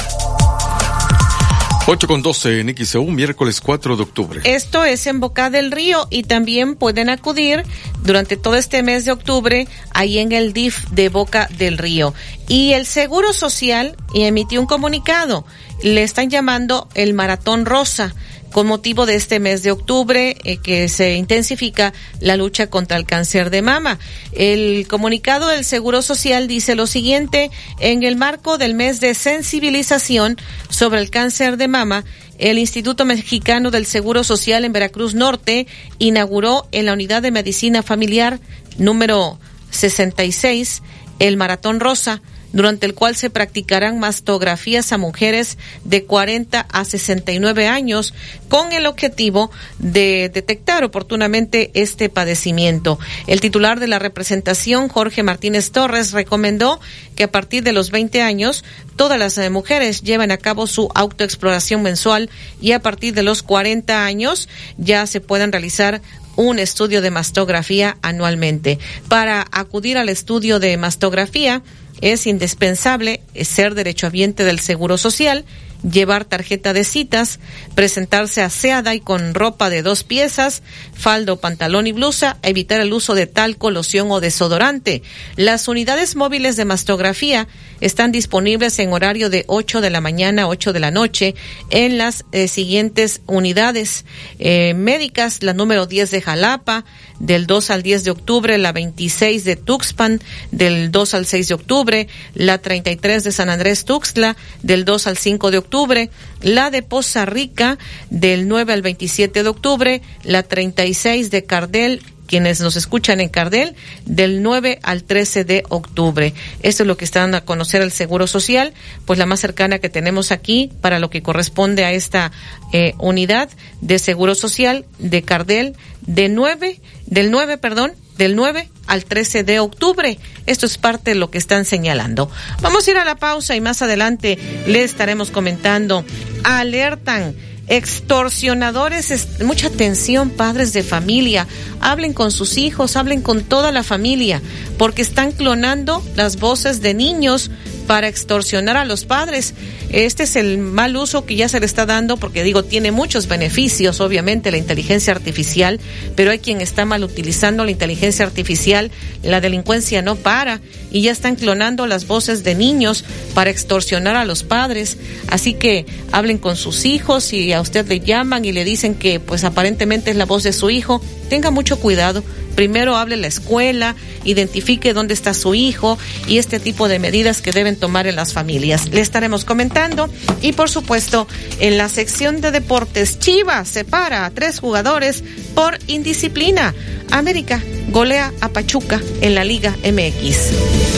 8 1.87 2.07
con 2.07 2.21
12 2.21 2.59
en 2.59 2.75
XEU, 2.77 3.05
miércoles 3.05 3.59
4 3.59 3.97
de 3.97 4.03
octubre. 4.03 4.41
Esto 4.43 4.85
es 4.85 5.07
en 5.07 5.19
Boca 5.19 5.49
del 5.49 5.71
Río 5.71 6.07
y 6.11 6.23
también 6.23 6.75
pueden 6.75 7.09
acudir 7.09 7.63
durante 8.03 8.37
todo 8.37 8.55
este 8.55 8.83
mes 8.83 9.03
de 9.05 9.11
octubre 9.11 9.67
ahí 9.93 10.19
en 10.19 10.31
el 10.31 10.53
DIF 10.53 10.85
de 10.91 11.09
Boca 11.09 11.49
del 11.57 11.79
Río. 11.79 12.13
Y 12.47 12.73
el 12.73 12.85
Seguro 12.85 13.33
Social 13.33 13.97
emitió 14.13 14.61
un 14.61 14.67
comunicado. 14.67 15.43
Le 15.81 16.03
están 16.03 16.29
llamando 16.29 16.87
el 16.93 17.15
Maratón 17.15 17.65
Rosa 17.65 18.13
con 18.51 18.67
motivo 18.67 19.05
de 19.05 19.15
este 19.15 19.39
mes 19.39 19.63
de 19.63 19.71
octubre 19.71 20.37
eh, 20.43 20.57
que 20.57 20.87
se 20.87 21.15
intensifica 21.15 21.93
la 22.19 22.37
lucha 22.37 22.69
contra 22.69 22.97
el 22.97 23.05
cáncer 23.05 23.49
de 23.49 23.61
mama. 23.61 23.99
El 24.33 24.87
comunicado 24.87 25.47
del 25.47 25.65
Seguro 25.65 26.01
Social 26.01 26.47
dice 26.47 26.75
lo 26.75 26.87
siguiente, 26.87 27.51
en 27.79 28.03
el 28.03 28.15
marco 28.15 28.57
del 28.57 28.73
mes 28.73 28.99
de 28.99 29.13
sensibilización 29.13 30.37
sobre 30.69 30.99
el 30.99 31.09
cáncer 31.09 31.57
de 31.57 31.67
mama, 31.67 32.03
el 32.37 32.57
Instituto 32.57 33.05
Mexicano 33.05 33.71
del 33.71 33.85
Seguro 33.85 34.23
Social 34.23 34.65
en 34.65 34.73
Veracruz 34.73 35.13
Norte 35.13 35.67
inauguró 35.99 36.67
en 36.71 36.87
la 36.87 36.93
Unidad 36.93 37.21
de 37.21 37.31
Medicina 37.31 37.83
Familiar 37.83 38.39
número 38.77 39.39
66 39.69 40.81
el 41.19 41.37
Maratón 41.37 41.79
Rosa 41.79 42.21
durante 42.53 42.85
el 42.85 42.93
cual 42.93 43.15
se 43.15 43.29
practicarán 43.29 43.99
mastografías 43.99 44.91
a 44.91 44.97
mujeres 44.97 45.57
de 45.83 46.03
40 46.03 46.59
a 46.61 46.85
69 46.85 47.67
años 47.67 48.13
con 48.49 48.71
el 48.71 48.85
objetivo 48.85 49.51
de 49.79 50.29
detectar 50.33 50.83
oportunamente 50.83 51.71
este 51.73 52.09
padecimiento. 52.09 52.99
El 53.27 53.41
titular 53.41 53.79
de 53.79 53.87
la 53.87 53.99
representación, 53.99 54.89
Jorge 54.89 55.23
Martínez 55.23 55.71
Torres, 55.71 56.11
recomendó 56.11 56.79
que 57.15 57.23
a 57.23 57.31
partir 57.31 57.63
de 57.63 57.73
los 57.73 57.91
20 57.91 58.21
años 58.21 58.63
todas 58.95 59.17
las 59.17 59.37
eh, 59.37 59.49
mujeres 59.49 60.01
lleven 60.01 60.31
a 60.31 60.37
cabo 60.37 60.67
su 60.67 60.89
autoexploración 60.93 61.81
mensual 61.81 62.29
y 62.61 62.73
a 62.73 62.79
partir 62.79 63.13
de 63.13 63.23
los 63.23 63.43
40 63.43 64.05
años 64.05 64.49
ya 64.77 65.07
se 65.07 65.21
puedan 65.21 65.51
realizar 65.51 66.01
un 66.35 66.59
estudio 66.59 67.01
de 67.01 67.11
mastografía 67.11 67.97
anualmente. 68.01 68.79
Para 69.07 69.45
acudir 69.51 69.97
al 69.97 70.09
estudio 70.09 70.59
de 70.59 70.77
mastografía, 70.77 71.61
es 72.01 72.27
indispensable 72.27 73.21
ser 73.41 73.75
derechohabiente 73.75 74.43
del 74.43 74.59
Seguro 74.59 74.97
Social, 74.97 75.45
llevar 75.89 76.25
tarjeta 76.25 76.73
de 76.73 76.83
citas, 76.83 77.39
presentarse 77.75 78.41
aseada 78.41 78.93
y 78.93 78.99
con 78.99 79.33
ropa 79.33 79.69
de 79.69 79.81
dos 79.81 80.03
piezas, 80.03 80.61
faldo, 80.93 81.39
pantalón 81.39 81.87
y 81.87 81.91
blusa, 81.91 82.37
evitar 82.43 82.81
el 82.81 82.93
uso 82.93 83.15
de 83.15 83.27
talco, 83.27 83.71
loción 83.71 84.11
o 84.11 84.19
desodorante. 84.19 85.01
Las 85.35 85.67
unidades 85.67 86.15
móviles 86.15 86.55
de 86.55 86.65
mastografía 86.65 87.47
están 87.79 88.11
disponibles 88.11 88.77
en 88.79 88.93
horario 88.93 89.29
de 89.29 89.43
8 89.47 89.81
de 89.81 89.89
la 89.89 90.01
mañana 90.01 90.43
a 90.43 90.47
8 90.47 90.73
de 90.73 90.79
la 90.79 90.91
noche 90.91 91.35
en 91.69 91.97
las 91.97 92.25
eh, 92.31 92.47
siguientes 92.47 93.21
unidades 93.25 94.05
eh, 94.39 94.73
médicas, 94.75 95.41
la 95.41 95.53
número 95.53 95.87
10 95.87 96.11
de 96.11 96.21
Jalapa, 96.21 96.85
del 97.21 97.45
2 97.45 97.69
al 97.69 97.83
10 97.83 98.03
de 98.03 98.11
octubre, 98.11 98.57
la 98.57 98.71
26 98.71 99.45
de 99.45 99.55
Tuxpan, 99.55 100.19
del 100.51 100.91
2 100.91 101.13
al 101.13 101.25
6 101.25 101.47
de 101.47 101.53
octubre, 101.53 102.07
la 102.33 102.57
33 102.57 103.23
de 103.23 103.31
San 103.31 103.49
Andrés 103.49 103.85
Tuxtla, 103.85 104.35
del 104.63 104.85
2 104.85 105.07
al 105.07 105.17
5 105.17 105.51
de 105.51 105.57
octubre, 105.59 106.09
la 106.41 106.71
de 106.71 106.81
Poza 106.81 107.25
Rica, 107.25 107.77
del 108.09 108.47
9 108.47 108.73
al 108.73 108.81
27 108.81 109.43
de 109.43 109.49
octubre, 109.49 110.01
la 110.23 110.43
36 110.43 111.29
de 111.29 111.45
Cardel, 111.45 112.01
quienes 112.31 112.61
nos 112.61 112.77
escuchan 112.77 113.19
en 113.19 113.27
Cardel, 113.27 113.75
del 114.05 114.41
9 114.41 114.79
al 114.83 115.03
13 115.03 115.43
de 115.43 115.65
octubre. 115.67 116.33
Esto 116.63 116.83
es 116.83 116.87
lo 116.87 116.95
que 116.95 117.03
están 117.03 117.35
a 117.35 117.41
conocer 117.41 117.81
el 117.81 117.91
Seguro 117.91 118.25
Social, 118.25 118.73
pues 119.05 119.19
la 119.19 119.25
más 119.25 119.41
cercana 119.41 119.79
que 119.79 119.89
tenemos 119.89 120.31
aquí 120.31 120.71
para 120.79 120.99
lo 120.99 121.09
que 121.09 121.21
corresponde 121.21 121.83
a 121.83 121.91
esta 121.91 122.31
eh, 122.71 122.93
unidad 122.99 123.49
de 123.81 123.99
Seguro 123.99 124.33
Social 124.33 124.85
de 124.97 125.23
Cardel, 125.23 125.75
de 126.07 126.29
9, 126.29 126.79
del 127.05 127.31
9, 127.31 127.57
perdón, 127.57 127.91
del 128.17 128.37
9 128.37 128.69
al 128.87 129.03
13 129.03 129.43
de 129.43 129.59
octubre. 129.59 130.17
Esto 130.45 130.65
es 130.65 130.77
parte 130.77 131.11
de 131.11 131.15
lo 131.15 131.31
que 131.31 131.37
están 131.37 131.65
señalando. 131.65 132.31
Vamos 132.61 132.87
a 132.87 132.91
ir 132.91 132.97
a 132.97 133.03
la 133.03 133.15
pausa 133.15 133.57
y 133.57 133.61
más 133.61 133.81
adelante 133.81 134.39
le 134.67 134.83
estaremos 134.83 135.31
comentando. 135.31 136.05
Alertan 136.45 137.35
extorsionadores, 137.71 139.39
mucha 139.45 139.67
atención, 139.67 140.29
padres 140.29 140.73
de 140.73 140.83
familia, 140.83 141.47
hablen 141.79 142.11
con 142.11 142.29
sus 142.31 142.57
hijos, 142.57 142.97
hablen 142.97 143.21
con 143.21 143.43
toda 143.43 143.71
la 143.71 143.81
familia, 143.81 144.41
porque 144.77 145.01
están 145.01 145.31
clonando 145.31 146.03
las 146.17 146.37
voces 146.37 146.81
de 146.81 146.93
niños 146.93 147.49
para 147.81 148.07
extorsionar 148.07 148.77
a 148.77 148.85
los 148.85 149.05
padres. 149.05 149.53
Este 149.89 150.23
es 150.23 150.35
el 150.35 150.57
mal 150.57 150.95
uso 150.95 151.25
que 151.25 151.35
ya 151.35 151.49
se 151.49 151.59
le 151.59 151.65
está 151.65 151.85
dando 151.85 152.17
porque 152.17 152.43
digo, 152.43 152.63
tiene 152.63 152.91
muchos 152.91 153.27
beneficios, 153.27 153.99
obviamente, 153.99 154.51
la 154.51 154.57
inteligencia 154.57 155.13
artificial, 155.13 155.79
pero 156.15 156.31
hay 156.31 156.39
quien 156.39 156.61
está 156.61 156.85
mal 156.85 157.03
utilizando 157.03 157.65
la 157.65 157.71
inteligencia 157.71 158.25
artificial, 158.25 158.91
la 159.23 159.41
delincuencia 159.41 160.01
no 160.01 160.15
para 160.15 160.61
y 160.91 161.01
ya 161.01 161.11
están 161.11 161.35
clonando 161.35 161.87
las 161.87 162.07
voces 162.07 162.43
de 162.43 162.55
niños 162.55 163.03
para 163.33 163.49
extorsionar 163.49 164.15
a 164.15 164.25
los 164.25 164.43
padres. 164.43 164.97
Así 165.29 165.53
que 165.53 165.85
hablen 166.11 166.37
con 166.37 166.55
sus 166.55 166.85
hijos 166.85 167.33
y 167.33 167.53
a 167.53 167.61
usted 167.61 167.87
le 167.87 167.99
llaman 167.99 168.45
y 168.45 168.51
le 168.51 168.63
dicen 168.63 168.95
que 168.95 169.19
pues 169.19 169.43
aparentemente 169.43 170.11
es 170.11 170.17
la 170.17 170.25
voz 170.25 170.43
de 170.43 170.53
su 170.53 170.69
hijo, 170.69 171.01
tenga 171.29 171.51
mucho 171.51 171.79
cuidado 171.79 172.23
primero 172.55 172.95
hable 172.95 173.17
la 173.17 173.27
escuela, 173.27 173.95
identifique 174.23 174.93
dónde 174.93 175.13
está 175.13 175.33
su 175.33 175.55
hijo 175.55 175.97
y 176.27 176.37
este 176.37 176.59
tipo 176.59 176.87
de 176.87 176.99
medidas 176.99 177.41
que 177.41 177.51
deben 177.51 177.75
tomar 177.75 178.07
en 178.07 178.15
las 178.15 178.33
familias. 178.33 178.89
Le 178.89 179.01
estaremos 179.01 179.45
comentando 179.45 180.09
y 180.41 180.53
por 180.53 180.69
supuesto 180.69 181.27
en 181.59 181.77
la 181.77 181.89
sección 181.89 182.41
de 182.41 182.51
deportes 182.51 183.19
Chivas 183.19 183.67
separa 183.67 184.25
a 184.25 184.31
tres 184.31 184.59
jugadores 184.59 185.23
por 185.55 185.77
indisciplina. 185.87 186.73
América 187.11 187.61
golea 187.89 188.31
a 188.41 188.49
Pachuca 188.49 189.01
en 189.21 189.35
la 189.35 189.43
Liga 189.43 189.75
MX. 189.83 190.91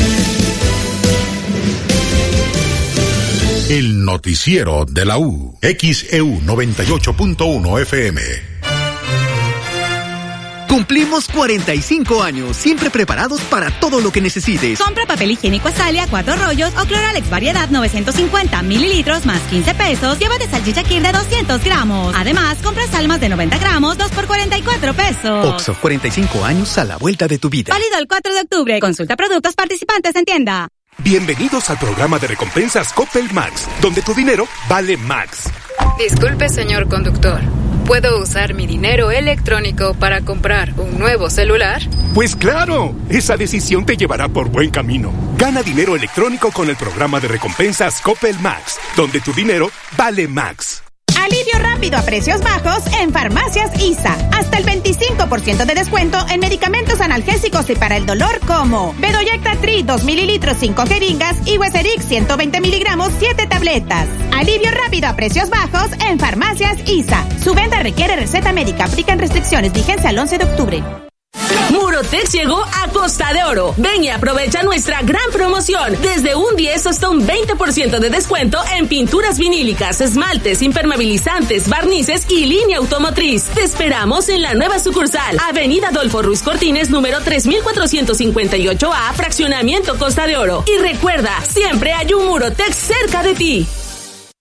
El 3.70 4.04
noticiero 4.04 4.86
de 4.86 5.06
la 5.06 5.18
U, 5.18 5.58
XEU 5.62 6.42
98.1 6.42 7.82
FM. 7.82 8.53
Cumplimos 10.74 11.28
45 11.28 12.24
años, 12.24 12.58
siempre 12.58 12.90
preparados 12.90 13.40
para 13.42 13.70
todo 13.80 14.02
lo 14.02 14.12
que 14.12 14.22
necesites. 14.22 14.80
Compra 14.80 15.06
papel 15.06 15.30
higiénico 15.30 15.68
Azalia, 15.68 16.08
cuatro 16.10 16.36
rollos 16.36 16.74
o 16.76 16.86
Cloralex 16.86 17.30
variedad 17.30 17.70
950 17.70 18.64
mililitros 18.64 19.24
más 19.28 19.40
15 19.52 19.76
pesos. 19.76 20.18
Lleva 20.18 20.36
de 20.40 20.50
salchicha 20.50 20.82
de 20.82 21.12
200 21.12 21.64
gramos. 21.64 22.16
Además, 22.18 22.58
compra 22.64 22.88
salmas 22.88 23.20
de 23.20 23.30
90 23.30 23.60
gramos, 23.60 24.00
2 24.00 24.12
por 24.14 24.26
44 24.26 24.96
pesos. 24.96 25.46
Oxo, 25.46 25.78
45 25.80 26.44
años 26.44 26.76
a 26.80 26.86
la 26.86 26.98
vuelta 26.98 27.28
de 27.28 27.38
tu 27.38 27.52
vida. 27.52 27.72
Válido 27.72 28.00
el 28.00 28.08
4 28.08 28.34
de 28.34 28.42
octubre. 28.42 28.80
Consulta 28.80 29.16
productos 29.16 29.54
participantes 29.54 30.16
en 30.16 30.26
tienda. 30.26 30.70
Bienvenidos 30.98 31.70
al 31.70 31.78
programa 31.78 32.18
de 32.18 32.26
recompensas 32.30 32.92
Coppel 32.94 33.32
Max, 33.32 33.70
donde 33.80 34.02
tu 34.02 34.16
dinero 34.16 34.48
vale 34.68 34.98
Max. 34.98 35.52
Disculpe, 36.00 36.50
señor 36.50 36.90
conductor. 36.90 37.42
¿Puedo 37.86 38.22
usar 38.22 38.54
mi 38.54 38.66
dinero 38.66 39.12
electrónico 39.12 39.94
para 39.94 40.22
comprar 40.22 40.74
un 40.78 40.98
nuevo 40.98 41.30
celular? 41.30 41.82
Pues 42.14 42.36
claro, 42.36 42.96
esa 43.10 43.36
decisión 43.36 43.86
te 43.86 43.98
llevará 43.98 44.30
por 44.30 44.50
buen 44.50 44.70
camino. 44.70 45.12
Gana 45.38 45.62
dinero 45.62 45.96
electrónico 45.96 46.52
con 46.52 46.70
el 46.70 46.78
programa 46.78 47.20
de 47.20 47.28
recompensas 47.28 48.00
Coppel 48.00 48.40
Max, 48.40 48.80
donde 48.96 49.20
tu 49.20 49.34
dinero 49.34 49.70
vale 49.98 50.30
Max. 50.30 50.84
Alivio 51.22 51.60
rápido 51.60 51.98
a 51.98 52.02
precios 52.02 52.42
bajos 52.42 52.84
en 53.00 53.12
Farmacias 53.12 53.72
ISA. 53.82 54.14
Hasta 54.32 54.58
el 54.58 54.66
25% 54.66 55.66
de 55.66 55.76
descuento 55.76 56.18
en 56.30 56.40
medicamentos 56.40 57.02
analgésicos 57.02 57.70
y 57.70 57.76
para 57.76 57.98
el 57.98 58.06
dolor 58.06 58.40
como 58.48 58.94
Bedoyecta 59.00 59.56
Tri 59.58 59.84
2 59.84 60.04
mililitros 60.04 60.58
5 60.60 60.86
jeringas 60.86 61.36
y 61.46 61.58
Weserix 61.58 62.06
120 62.06 62.62
miligramos 62.62 63.12
7 63.20 63.48
tabletas. 63.48 64.08
Alivio 64.34 64.72
rápido 64.72 65.08
a 65.08 65.16
precios 65.16 65.50
bajos 65.50 65.92
en 66.08 66.20
Farmacias 66.20 66.78
ISA. 66.88 67.26
Su 67.44 67.54
venta 67.54 67.80
requiere 67.80 68.16
receta 68.16 68.52
médica. 68.54 68.86
Aplican 68.86 69.20
restricciones. 69.20 69.74
Vigencia 69.74 70.10
al 70.10 70.20
11 70.20 70.38
de 70.38 70.44
octubre. 70.46 71.03
Murotex 71.74 72.32
llegó 72.32 72.64
a 72.64 72.88
Costa 72.90 73.34
de 73.34 73.44
Oro. 73.44 73.74
Ven 73.78 74.04
y 74.04 74.10
aprovecha 74.10 74.62
nuestra 74.62 75.02
gran 75.02 75.32
promoción. 75.32 75.98
Desde 76.02 76.36
un 76.36 76.56
10 76.56 76.86
hasta 76.86 77.10
un 77.10 77.28
20% 77.28 78.00
de 78.00 78.10
descuento 78.12 78.60
en 78.76 78.88
pinturas 78.88 79.40
vinílicas, 79.40 80.00
esmaltes, 80.00 80.62
impermeabilizantes, 80.62 81.68
barnices 81.68 82.30
y 82.30 82.46
línea 82.46 82.78
automotriz. 82.78 83.46
Te 83.46 83.64
esperamos 83.64 84.30
en 84.30 84.44
la 84.44 84.54
nueva 84.54 84.80
sucursal, 84.80 85.38
Avenida 85.50 85.88
Adolfo 85.88 86.22
Ruiz 86.22 86.44
Cortines, 86.44 86.92
número 86.92 87.20
3458A, 87.22 89.14
Fraccionamiento 89.14 89.98
Costa 89.98 90.28
de 90.28 90.38
Oro. 90.38 90.64
Y 90.68 90.78
recuerda, 90.78 91.42
siempre 91.42 91.92
hay 91.94 92.14
un 92.14 92.28
Murotex 92.28 92.76
cerca 92.76 93.24
de 93.24 93.34
ti. 93.34 93.68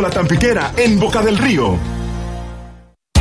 La 0.00 0.10
Tampiquera, 0.10 0.72
en 0.76 0.98
Boca 0.98 1.22
del 1.22 1.38
Río. 1.38 1.78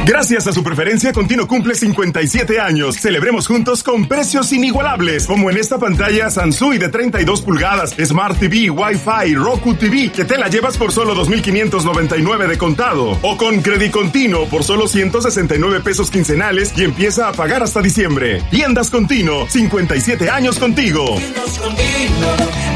Gracias 0.09 0.47
a 0.47 0.53
su 0.53 0.63
preferencia, 0.63 1.13
Continuo 1.13 1.47
cumple 1.47 1.75
57 1.75 2.59
años. 2.59 2.95
Celebremos 2.95 3.45
juntos 3.45 3.83
con 3.83 4.07
precios 4.07 4.51
inigualables, 4.51 5.27
como 5.27 5.51
en 5.51 5.57
esta 5.57 5.77
pantalla 5.77 6.31
Sansui 6.31 6.79
de 6.79 6.89
32 6.89 7.41
pulgadas, 7.41 7.95
Smart 8.03 8.39
TV, 8.39 8.71
Wi-Fi, 8.71 9.35
Roku 9.35 9.75
TV, 9.75 10.11
que 10.11 10.25
te 10.25 10.39
la 10.39 10.47
llevas 10.47 10.77
por 10.77 10.91
solo 10.91 11.13
2.599 11.13 12.47
de 12.47 12.57
contado. 12.57 13.19
O 13.21 13.37
con 13.37 13.61
Credit 13.61 13.91
Continuo 13.91 14.47
por 14.47 14.63
solo 14.63 14.87
169 14.87 15.81
pesos 15.81 16.09
quincenales 16.09 16.73
y 16.75 16.85
empieza 16.85 17.27
a 17.27 17.33
pagar 17.33 17.61
hasta 17.61 17.79
diciembre. 17.79 18.41
Tiendas 18.49 18.89
Continuo, 18.89 19.47
57 19.47 20.27
años 20.27 20.57
contigo. 20.57 21.05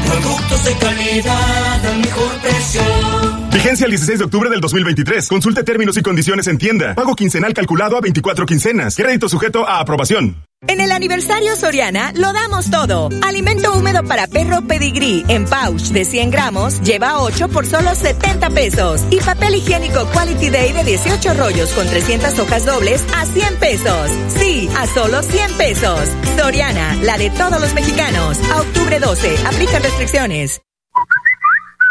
Productos 0.06 0.64
de 0.66 0.74
calidad 0.76 1.84
al 1.84 1.98
mejor 1.98 2.30
precio. 2.42 3.43
Vigencia 3.54 3.84
el 3.84 3.92
16 3.92 4.18
de 4.18 4.24
octubre 4.24 4.50
del 4.50 4.60
2023. 4.60 5.28
Consulte 5.28 5.62
términos 5.62 5.96
y 5.96 6.02
condiciones 6.02 6.48
en 6.48 6.58
tienda. 6.58 6.96
Pago 6.96 7.14
quincenal 7.14 7.54
calculado 7.54 7.96
a 7.96 8.00
24 8.00 8.46
quincenas. 8.46 8.96
Crédito 8.96 9.28
sujeto 9.28 9.66
a 9.66 9.78
aprobación. 9.78 10.44
En 10.66 10.80
el 10.80 10.90
aniversario 10.90 11.54
Soriana 11.54 12.12
lo 12.16 12.32
damos 12.32 12.68
todo. 12.70 13.10
Alimento 13.22 13.72
húmedo 13.74 14.02
para 14.02 14.26
perro 14.26 14.62
pedigrí 14.62 15.24
en 15.28 15.44
pouch 15.44 15.90
de 15.92 16.04
100 16.04 16.30
gramos 16.32 16.80
lleva 16.80 17.20
8 17.20 17.48
por 17.48 17.64
solo 17.64 17.94
70 17.94 18.50
pesos. 18.50 19.04
Y 19.10 19.20
papel 19.20 19.54
higiénico 19.54 20.04
Quality 20.06 20.50
Day 20.50 20.72
de 20.72 20.82
18 20.82 21.34
rollos 21.34 21.70
con 21.70 21.86
300 21.86 22.36
hojas 22.40 22.66
dobles 22.66 23.04
a 23.14 23.24
100 23.24 23.56
pesos. 23.56 24.10
Sí, 24.36 24.68
a 24.76 24.86
solo 24.88 25.22
100 25.22 25.52
pesos. 25.52 26.08
Soriana, 26.36 26.96
la 27.02 27.18
de 27.18 27.30
todos 27.30 27.60
los 27.60 27.72
mexicanos. 27.72 28.36
A 28.50 28.62
octubre 28.62 28.98
12, 28.98 29.36
aplica 29.46 29.78
restricciones. 29.78 30.60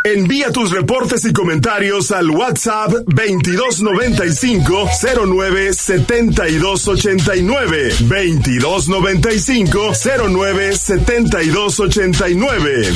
Envía 0.05 0.51
tus 0.51 0.71
reportes 0.71 1.23
y 1.23 1.31
comentarios 1.31 2.11
al 2.11 2.29
WhatsApp 2.29 2.91
2295 3.05 4.89
09 5.25 5.73
7289 5.73 7.95
2295 8.01 9.93
09 10.27 10.75
7289 10.75 12.93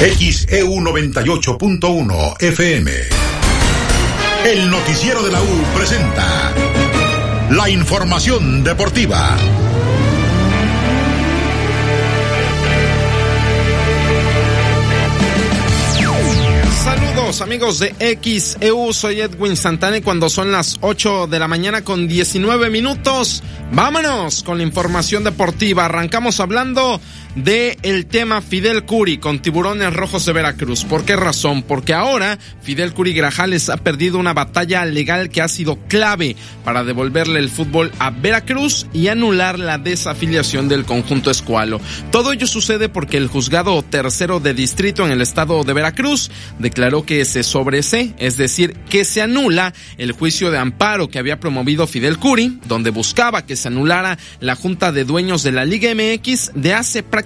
XEU 0.00 0.80
98.1 0.80 2.42
FM. 2.42 2.90
El 4.44 4.68
noticiero 4.70 5.22
de 5.22 5.30
la 5.30 5.40
U 5.40 5.62
presenta 5.76 6.52
la 7.50 7.70
información 7.70 8.64
deportiva. 8.64 9.36
Amigos 17.30 17.78
de 17.78 17.94
XEU, 18.20 18.92
soy 18.92 19.20
Edwin 19.20 19.56
Santana 19.56 19.98
y 19.98 20.02
cuando 20.02 20.28
son 20.28 20.50
las 20.50 20.78
8 20.80 21.28
de 21.28 21.38
la 21.38 21.46
mañana 21.46 21.84
con 21.84 22.08
19 22.08 22.70
minutos, 22.70 23.44
vámonos 23.70 24.42
con 24.42 24.58
la 24.58 24.64
información 24.64 25.22
deportiva. 25.22 25.84
Arrancamos 25.84 26.40
hablando 26.40 27.00
de 27.34 27.78
el 27.82 28.06
tema 28.06 28.40
Fidel 28.42 28.84
Curi 28.84 29.18
con 29.18 29.40
Tiburones 29.40 29.92
Rojos 29.92 30.26
de 30.26 30.32
Veracruz. 30.32 30.84
¿Por 30.84 31.04
qué 31.04 31.16
razón? 31.16 31.62
Porque 31.62 31.94
ahora 31.94 32.38
Fidel 32.62 32.92
Curi 32.92 33.12
Grajales 33.12 33.70
ha 33.70 33.76
perdido 33.76 34.18
una 34.18 34.34
batalla 34.34 34.84
legal 34.84 35.30
que 35.30 35.42
ha 35.42 35.48
sido 35.48 35.78
clave 35.88 36.36
para 36.64 36.84
devolverle 36.84 37.38
el 37.38 37.48
fútbol 37.48 37.92
a 37.98 38.10
Veracruz 38.10 38.86
y 38.92 39.08
anular 39.08 39.58
la 39.58 39.78
desafiliación 39.78 40.68
del 40.68 40.84
conjunto 40.84 41.30
escualo. 41.30 41.80
Todo 42.10 42.32
ello 42.32 42.46
sucede 42.46 42.88
porque 42.88 43.16
el 43.16 43.28
juzgado 43.28 43.80
tercero 43.82 44.40
de 44.40 44.54
distrito 44.54 45.06
en 45.06 45.12
el 45.12 45.20
estado 45.20 45.62
de 45.64 45.72
Veracruz 45.72 46.30
declaró 46.58 47.04
que 47.04 47.24
se 47.24 47.42
sobresee, 47.42 48.14
es 48.18 48.36
decir, 48.36 48.74
que 48.88 49.04
se 49.04 49.22
anula 49.22 49.72
el 49.98 50.12
juicio 50.12 50.50
de 50.50 50.58
amparo 50.58 51.08
que 51.08 51.18
había 51.18 51.40
promovido 51.40 51.86
Fidel 51.86 52.18
Curi, 52.18 52.58
donde 52.66 52.90
buscaba 52.90 53.46
que 53.46 53.56
se 53.56 53.68
anulara 53.68 54.18
la 54.40 54.56
junta 54.56 54.92
de 54.92 55.04
dueños 55.04 55.42
de 55.42 55.52
la 55.52 55.64
Liga 55.64 55.90
MX 55.94 56.52
de 56.54 56.74
hace 56.74 57.02
prácticamente 57.02 57.19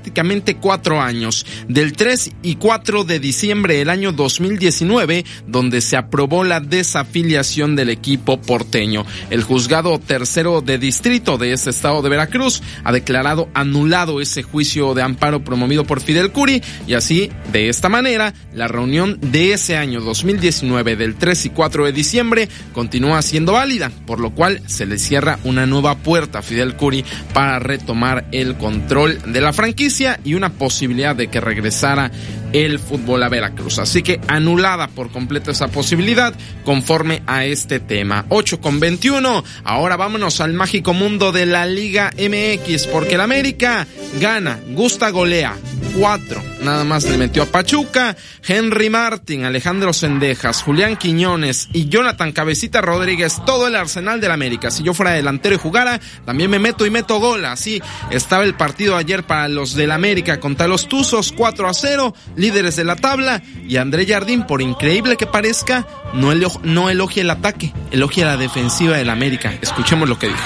cuatro 0.61 1.01
años, 1.01 1.47
del 1.69 1.93
3 1.93 2.33
y 2.43 2.57
4 2.57 3.05
de 3.05 3.21
diciembre 3.21 3.77
del 3.77 3.91
año 3.91 4.13
2019, 4.13 5.25
donde 5.47 5.81
se 5.81 5.97
aprobó 5.97 6.45
la 6.45 6.61
desafiliación 6.61 7.77
del 7.77 7.91
equipo 7.91 8.41
porteño. 8.41 9.05
El 9.31 9.43
juzgado 9.43 9.99
tercero 9.99 10.61
de 10.61 10.79
distrito 10.79 11.39
de 11.39 11.53
ese 11.53 11.71
estado 11.71 12.03
de 12.03 12.09
Veracruz 12.09 12.63
ha 12.83 12.93
declarado 12.93 13.49
anulado 13.55 14.21
ese 14.21 14.43
juicio 14.43 14.95
de 14.95 15.03
amparo 15.03 15.45
promovido 15.45 15.85
por 15.85 16.01
Fidel 16.01 16.33
Curi 16.33 16.63
y 16.87 16.95
así, 16.95 17.31
de 17.53 17.69
esta 17.69 17.89
manera, 17.89 18.35
la 18.55 18.69
reunión 18.69 19.19
de 19.21 19.53
ese 19.53 19.77
año 19.77 20.01
2019 20.01 20.97
del 20.97 21.15
3 21.17 21.47
y 21.47 21.51
4 21.51 21.87
de 21.87 21.93
diciembre 21.93 22.49
continúa 22.73 23.23
siendo 23.23 23.53
válida, 23.53 23.91
por 24.07 24.21
lo 24.21 24.31
cual 24.31 24.61
se 24.67 24.87
le 24.87 24.99
cierra 24.99 25.39
una 25.45 25.67
nueva 25.67 25.97
puerta 25.97 26.41
a 26.41 26.43
Fidel 26.43 26.77
Curi 26.77 27.05
para 27.33 27.59
retomar 27.59 28.27
el 28.33 28.57
control 28.57 29.21
de 29.27 29.41
la 29.41 29.53
franquicia 29.53 29.84
y 30.25 30.35
una 30.35 30.51
posibilidad 30.51 31.15
de 31.15 31.29
que 31.29 31.41
regresara 31.41 32.11
el 32.53 32.79
fútbol 32.79 33.23
a 33.23 33.29
Veracruz. 33.29 33.79
Así 33.79 34.03
que 34.03 34.21
anulada 34.29 34.89
por 34.89 35.11
completo 35.11 35.51
esa 35.51 35.69
posibilidad 35.69 36.35
conforme 36.65 37.23
a 37.27 37.45
este 37.45 37.81
tema. 37.81 38.25
8 38.31 38.61
con 38.61 38.81
21. 38.81 39.45
Ahora 39.65 39.97
vámonos 39.97 40.41
al 40.41 40.55
mágico 40.55 40.95
mundo 40.95 41.33
de 41.33 41.47
la 41.47 41.67
Liga 41.67 42.13
MX 42.17 42.87
porque 42.87 43.17
el 43.17 43.21
América 43.21 43.87
gana, 44.21 44.59
gusta 44.71 45.11
golea. 45.11 45.55
4. 45.99 46.54
Nada 46.65 46.85
más 46.85 47.05
le 47.05 47.19
metió 47.19 47.43
a 47.43 47.47
Pachuca, 47.47 48.17
Henry 48.43 48.89
Martin, 48.89 49.45
Alejandro 49.45 49.93
Sendejas, 49.93 50.63
Julián 50.63 50.97
Quiñones 50.97 51.69
y 51.75 51.89
Jonathan 51.91 52.33
Cabecita 52.33 52.81
Rodríguez, 52.81 53.43
todo 53.45 53.67
el 53.67 53.77
arsenal 53.77 54.19
del 54.19 54.31
América. 54.31 54.71
Si 54.71 54.83
yo 54.83 54.95
fuera 54.95 55.13
delantero 55.13 55.55
y 55.55 55.59
jugara, 55.59 56.01
también 56.25 56.51
me 56.51 56.59
meto 56.59 56.87
y 56.87 56.91
meto 56.91 57.21
gol. 57.21 57.45
Así 57.45 57.83
estaba 58.11 58.45
el 58.45 58.55
partido 58.55 58.97
ayer 58.97 59.25
para 59.25 59.49
los 59.49 59.75
del 59.75 59.91
América 59.91 60.41
contra 60.41 60.67
los 60.67 60.89
Tuzos, 60.89 61.33
4 61.33 61.69
a 61.69 61.75
0, 61.75 62.15
líderes 62.37 62.77
de 62.77 62.85
la 62.85 62.97
tabla. 62.97 63.43
Y 63.69 63.77
André 63.77 64.07
Jardín, 64.07 64.47
por 64.47 64.63
increíble 64.63 65.19
que 65.19 65.27
parezca, 65.27 65.87
no, 66.15 66.33
no 66.63 66.89
elogia 66.89 67.21
el 67.21 67.31
ataque, 67.31 67.75
elogia 67.91 68.25
la 68.25 68.39
defensiva 68.39 68.97
del 68.97 69.11
América. 69.11 69.53
Escuchemos 69.61 70.09
lo 70.09 70.19
que 70.19 70.29
dijo. 70.29 70.43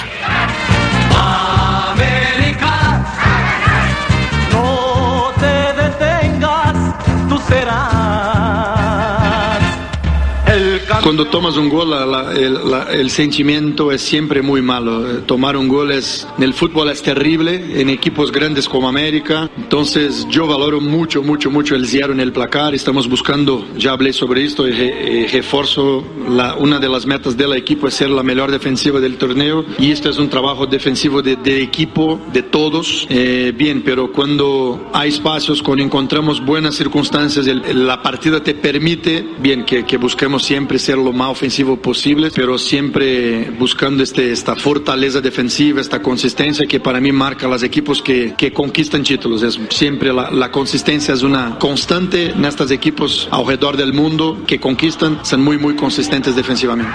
Cuando 11.09 11.25
tomas 11.25 11.57
un 11.57 11.69
gol, 11.69 11.91
el, 12.37 13.09
sentimiento 13.09 13.91
es 13.91 13.99
siempre 13.99 14.43
muy 14.43 14.61
malo. 14.61 15.09
Eh, 15.09 15.21
tomar 15.25 15.57
un 15.57 15.67
gol 15.67 15.91
es, 15.91 16.27
en 16.37 16.43
el 16.43 16.53
fútbol 16.53 16.91
es 16.91 17.01
terrible, 17.01 17.81
en 17.81 17.89
equipos 17.89 18.31
grandes 18.31 18.69
como 18.69 18.87
América. 18.87 19.49
Entonces 19.57 20.27
yo 20.29 20.45
valoro 20.45 20.79
mucho, 20.79 21.23
mucho, 21.23 21.49
mucho 21.49 21.73
el 21.73 21.87
cierre 21.87 22.13
en 22.13 22.19
el 22.19 22.31
placar. 22.31 22.75
Estamos 22.75 23.09
buscando, 23.09 23.65
ya 23.75 23.93
hablé 23.93 24.13
sobre 24.13 24.43
esto, 24.43 24.67
y 24.67 25.25
refuerzo 25.25 26.05
la, 26.29 26.53
una 26.53 26.77
de 26.77 26.87
las 26.87 27.07
metas 27.07 27.35
del 27.35 27.53
equipo 27.53 27.87
es 27.87 27.95
ser 27.95 28.11
la 28.11 28.21
mejor 28.21 28.51
defensiva 28.51 28.99
del 28.99 29.17
torneo. 29.17 29.65
Y 29.79 29.89
esto 29.89 30.11
es 30.11 30.19
un 30.19 30.29
trabajo 30.29 30.67
defensivo 30.67 31.23
de, 31.23 31.63
equipo, 31.63 32.19
de 32.31 32.43
todos. 32.43 33.07
Eh, 33.09 33.51
bien, 33.57 33.81
pero 33.83 34.11
cuando 34.11 34.91
hay 34.93 35.09
espacios, 35.09 35.63
cuando 35.63 35.83
encontramos 35.83 36.45
buenas 36.45 36.75
circunstancias, 36.75 37.47
la 37.47 37.99
partida 38.03 38.43
te 38.43 38.53
permite, 38.53 39.25
bien, 39.41 39.65
que, 39.65 39.87
que 39.87 39.97
busquemos 39.97 40.43
siempre 40.43 40.77
ser 40.77 40.98
lo 41.03 41.13
más 41.13 41.29
ofensivo 41.29 41.77
posible, 41.77 42.31
pero 42.33 42.57
siempre 42.57 43.49
buscando 43.57 44.03
este, 44.03 44.31
esta 44.31 44.55
fortaleza 44.55 45.21
defensiva, 45.21 45.81
esta 45.81 46.01
consistencia 46.01 46.67
que 46.67 46.79
para 46.79 46.99
mí 46.99 47.11
marca 47.11 47.47
los 47.47 47.63
equipos 47.63 48.01
que, 48.01 48.33
que 48.37 48.53
conquistan 48.53 49.03
títulos. 49.03 49.43
Es 49.43 49.59
siempre 49.69 50.13
la, 50.13 50.31
la 50.31 50.51
consistencia 50.51 51.13
es 51.13 51.23
una 51.23 51.57
constante 51.59 52.31
en 52.31 52.45
estos 52.45 52.71
equipos 52.71 53.27
alrededor 53.31 53.77
del 53.77 53.93
mundo 53.93 54.43
que 54.45 54.59
conquistan, 54.59 55.19
son 55.23 55.43
muy, 55.43 55.57
muy 55.57 55.75
consistentes 55.75 56.35
defensivamente. 56.35 56.93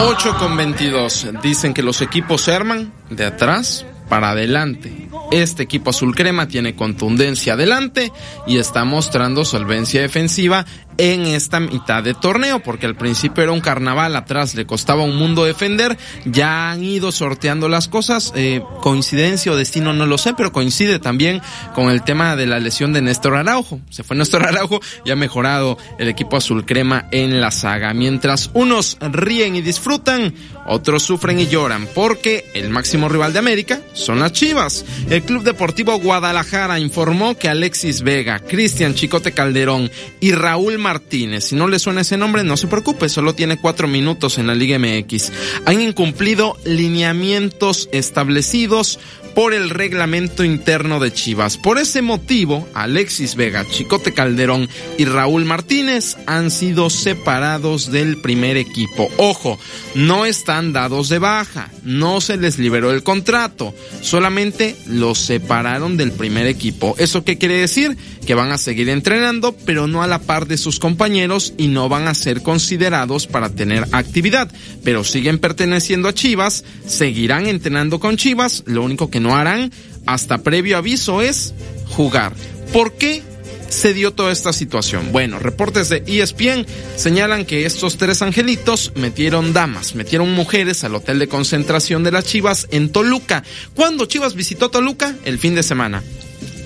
8 0.00 0.36
con 0.38 0.56
22. 0.56 1.28
Dicen 1.42 1.74
que 1.74 1.82
los 1.82 2.00
equipos 2.00 2.42
se 2.42 2.52
arman 2.52 2.92
de 3.10 3.24
atrás 3.24 3.86
para 4.08 4.30
adelante. 4.30 5.08
Este 5.30 5.62
equipo 5.62 5.90
azul 5.90 6.14
crema 6.14 6.48
tiene 6.48 6.74
contundencia 6.74 7.54
adelante 7.54 8.12
y 8.46 8.58
está 8.58 8.84
mostrando 8.84 9.44
solvencia 9.44 10.02
defensiva 10.02 10.66
en 10.98 11.22
esta 11.22 11.60
mitad 11.60 12.02
de 12.02 12.14
torneo, 12.14 12.60
porque 12.60 12.86
al 12.86 12.96
principio 12.96 13.42
era 13.42 13.52
un 13.52 13.60
carnaval, 13.60 14.16
atrás 14.16 14.54
le 14.54 14.66
costaba 14.66 15.02
un 15.02 15.16
mundo 15.16 15.44
defender, 15.44 15.96
ya 16.24 16.70
han 16.70 16.84
ido 16.84 17.12
sorteando 17.12 17.68
las 17.68 17.88
cosas, 17.88 18.32
eh, 18.36 18.62
coincidencia 18.80 19.52
o 19.52 19.56
destino 19.56 19.92
no 19.92 20.06
lo 20.06 20.18
sé, 20.18 20.34
pero 20.34 20.52
coincide 20.52 20.98
también 20.98 21.40
con 21.74 21.90
el 21.90 22.02
tema 22.02 22.36
de 22.36 22.46
la 22.46 22.60
lesión 22.60 22.92
de 22.92 23.02
Néstor 23.02 23.36
Araujo. 23.36 23.80
Se 23.90 24.02
fue 24.02 24.16
Néstor 24.16 24.46
Araujo 24.46 24.80
y 25.04 25.10
ha 25.10 25.16
mejorado 25.16 25.78
el 25.98 26.08
equipo 26.08 26.36
azul 26.36 26.64
crema 26.64 27.06
en 27.10 27.40
la 27.40 27.50
saga. 27.50 27.94
Mientras 27.94 28.50
unos 28.54 28.98
ríen 29.00 29.56
y 29.56 29.62
disfrutan, 29.62 30.34
otros 30.66 31.02
sufren 31.02 31.40
y 31.40 31.46
lloran, 31.46 31.88
porque 31.94 32.50
el 32.54 32.70
máximo 32.70 33.08
rival 33.08 33.32
de 33.32 33.38
América 33.38 33.80
son 33.94 34.20
las 34.20 34.32
Chivas. 34.32 34.84
El 35.10 35.22
Club 35.22 35.42
Deportivo 35.42 35.98
Guadalajara 35.98 36.78
informó 36.78 37.36
que 37.36 37.48
Alexis 37.48 38.02
Vega, 38.02 38.38
Cristian 38.38 38.94
Chicote 38.94 39.32
Calderón 39.32 39.90
y 40.20 40.32
Raúl 40.32 40.78
Martínez. 40.82 41.44
Si 41.44 41.54
no 41.54 41.68
le 41.68 41.78
suena 41.78 42.02
ese 42.02 42.18
nombre, 42.18 42.44
no 42.44 42.56
se 42.56 42.66
preocupe, 42.66 43.08
solo 43.08 43.34
tiene 43.34 43.56
cuatro 43.56 43.88
minutos 43.88 44.36
en 44.36 44.46
la 44.46 44.54
Liga 44.54 44.78
MX. 44.78 45.32
Han 45.64 45.80
incumplido 45.80 46.56
lineamientos 46.64 47.88
establecidos 47.92 48.98
por 49.34 49.54
el 49.54 49.70
reglamento 49.70 50.44
interno 50.44 51.00
de 51.00 51.12
Chivas. 51.12 51.56
Por 51.56 51.78
ese 51.78 52.02
motivo, 52.02 52.68
Alexis 52.74 53.34
Vega, 53.34 53.66
Chicote 53.68 54.12
Calderón 54.12 54.68
y 54.98 55.04
Raúl 55.04 55.44
Martínez 55.44 56.16
han 56.26 56.50
sido 56.50 56.90
separados 56.90 57.90
del 57.90 58.18
primer 58.18 58.56
equipo. 58.56 59.08
Ojo, 59.16 59.58
no 59.94 60.26
están 60.26 60.72
dados 60.72 61.08
de 61.08 61.18
baja, 61.18 61.70
no 61.82 62.20
se 62.20 62.36
les 62.36 62.58
liberó 62.58 62.90
el 62.90 63.02
contrato, 63.02 63.74
solamente 64.00 64.76
los 64.86 65.18
separaron 65.18 65.96
del 65.96 66.12
primer 66.12 66.46
equipo. 66.46 66.94
¿Eso 66.98 67.24
qué 67.24 67.38
quiere 67.38 67.54
decir? 67.54 67.96
Que 68.26 68.34
van 68.34 68.52
a 68.52 68.58
seguir 68.58 68.88
entrenando, 68.88 69.56
pero 69.64 69.86
no 69.86 70.02
a 70.02 70.06
la 70.06 70.20
par 70.20 70.46
de 70.46 70.58
sus 70.58 70.78
compañeros 70.78 71.54
y 71.56 71.68
no 71.68 71.88
van 71.88 72.08
a 72.08 72.14
ser 72.14 72.42
considerados 72.42 73.26
para 73.26 73.50
tener 73.50 73.86
actividad, 73.92 74.50
pero 74.84 75.04
siguen 75.04 75.38
perteneciendo 75.38 76.08
a 76.08 76.14
Chivas, 76.14 76.64
seguirán 76.86 77.46
entrenando 77.46 77.98
con 77.98 78.16
Chivas, 78.16 78.62
lo 78.66 78.82
único 78.82 79.10
que 79.10 79.20
no 79.22 79.36
harán 79.36 79.72
hasta 80.06 80.38
previo 80.38 80.76
aviso 80.76 81.22
es 81.22 81.54
jugar. 81.88 82.32
¿Por 82.72 82.92
qué 82.94 83.22
se 83.68 83.94
dio 83.94 84.12
toda 84.12 84.32
esta 84.32 84.52
situación? 84.52 85.12
Bueno, 85.12 85.38
reportes 85.38 85.88
de 85.88 86.02
ESPN 86.06 86.66
señalan 86.96 87.46
que 87.46 87.64
estos 87.64 87.96
tres 87.96 88.22
angelitos 88.22 88.92
metieron 88.94 89.52
damas, 89.52 89.94
metieron 89.94 90.32
mujeres 90.32 90.84
al 90.84 90.94
hotel 90.94 91.18
de 91.18 91.28
concentración 91.28 92.04
de 92.04 92.12
las 92.12 92.24
Chivas 92.24 92.66
en 92.70 92.90
Toluca. 92.90 93.44
¿Cuándo 93.74 94.06
Chivas 94.06 94.34
visitó 94.34 94.70
Toluca? 94.70 95.14
El 95.24 95.38
fin 95.38 95.54
de 95.54 95.62
semana 95.62 96.02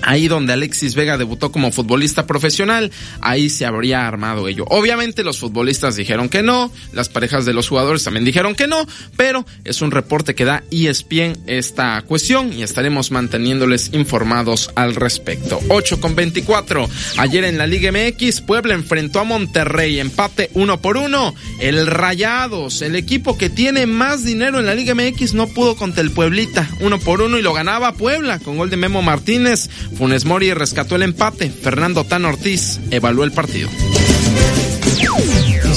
ahí 0.01 0.27
donde 0.27 0.53
Alexis 0.53 0.95
Vega 0.95 1.17
debutó 1.17 1.51
como 1.51 1.71
futbolista 1.71 2.25
profesional, 2.25 2.91
ahí 3.21 3.49
se 3.49 3.65
habría 3.65 4.07
armado 4.07 4.47
ello. 4.47 4.65
Obviamente 4.69 5.23
los 5.23 5.39
futbolistas 5.39 5.95
dijeron 5.95 6.29
que 6.29 6.43
no, 6.43 6.71
las 6.93 7.09
parejas 7.09 7.45
de 7.45 7.53
los 7.53 7.67
jugadores 7.67 8.03
también 8.03 8.25
dijeron 8.25 8.55
que 8.55 8.67
no, 8.67 8.87
pero 9.15 9.45
es 9.63 9.81
un 9.81 9.91
reporte 9.91 10.35
que 10.35 10.45
da 10.45 10.63
ESPN 10.71 11.37
esta 11.47 12.01
cuestión 12.03 12.53
y 12.53 12.63
estaremos 12.63 13.11
manteniéndoles 13.11 13.91
informados 13.93 14.71
al 14.75 14.95
respecto. 14.95 15.59
8 15.69 15.99
con 15.99 16.15
24. 16.15 16.87
Ayer 17.17 17.43
en 17.43 17.57
la 17.57 17.67
Liga 17.67 17.91
MX, 17.91 18.41
Puebla 18.41 18.73
enfrentó 18.73 19.19
a 19.19 19.23
Monterrey, 19.23 19.99
empate 19.99 20.49
uno 20.53 20.81
por 20.81 20.97
uno. 20.97 21.33
El 21.59 21.87
Rayados, 21.87 22.81
el 22.81 22.95
equipo 22.95 23.37
que 23.37 23.49
tiene 23.49 23.85
más 23.85 24.23
dinero 24.23 24.59
en 24.59 24.65
la 24.65 24.75
Liga 24.75 24.95
MX, 24.95 25.33
no 25.33 25.47
pudo 25.47 25.75
contra 25.75 26.01
el 26.01 26.11
Pueblita, 26.11 26.69
uno 26.81 26.99
por 26.99 27.21
uno 27.21 27.37
y 27.37 27.41
lo 27.41 27.53
ganaba 27.53 27.93
Puebla 27.93 28.39
con 28.39 28.57
gol 28.57 28.69
de 28.69 28.77
Memo 28.77 29.01
Martínez. 29.01 29.69
Funes 29.95 30.25
Mori 30.25 30.53
rescató 30.53 30.95
el 30.95 31.03
empate. 31.03 31.49
Fernando 31.49 32.03
Tan 32.03 32.25
Ortiz 32.25 32.79
evaluó 32.91 33.23
el 33.23 33.31
partido. 33.31 33.69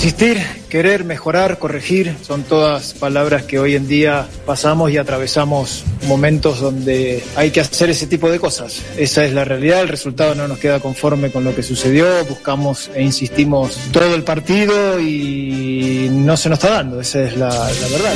Insistir, 0.02 0.38
querer, 0.70 1.04
mejorar, 1.04 1.58
corregir, 1.58 2.16
son 2.22 2.42
todas 2.44 2.94
palabras 2.94 3.42
que 3.42 3.58
hoy 3.58 3.74
en 3.74 3.86
día 3.86 4.26
pasamos 4.46 4.90
y 4.90 4.96
atravesamos 4.96 5.84
momentos 6.06 6.58
donde 6.58 7.22
hay 7.36 7.50
que 7.50 7.60
hacer 7.60 7.90
ese 7.90 8.06
tipo 8.06 8.30
de 8.30 8.38
cosas. 8.40 8.80
Esa 8.96 9.26
es 9.26 9.34
la 9.34 9.44
realidad, 9.44 9.82
el 9.82 9.88
resultado 9.88 10.34
no 10.34 10.48
nos 10.48 10.58
queda 10.58 10.80
conforme 10.80 11.30
con 11.30 11.44
lo 11.44 11.54
que 11.54 11.62
sucedió, 11.62 12.24
buscamos 12.24 12.90
e 12.94 13.02
insistimos 13.02 13.76
todo 13.92 14.14
el 14.14 14.22
partido 14.22 14.98
y 14.98 16.08
no 16.10 16.34
se 16.38 16.48
nos 16.48 16.60
está 16.60 16.76
dando, 16.76 16.98
esa 17.02 17.22
es 17.22 17.36
la, 17.36 17.50
verdad. 17.50 18.14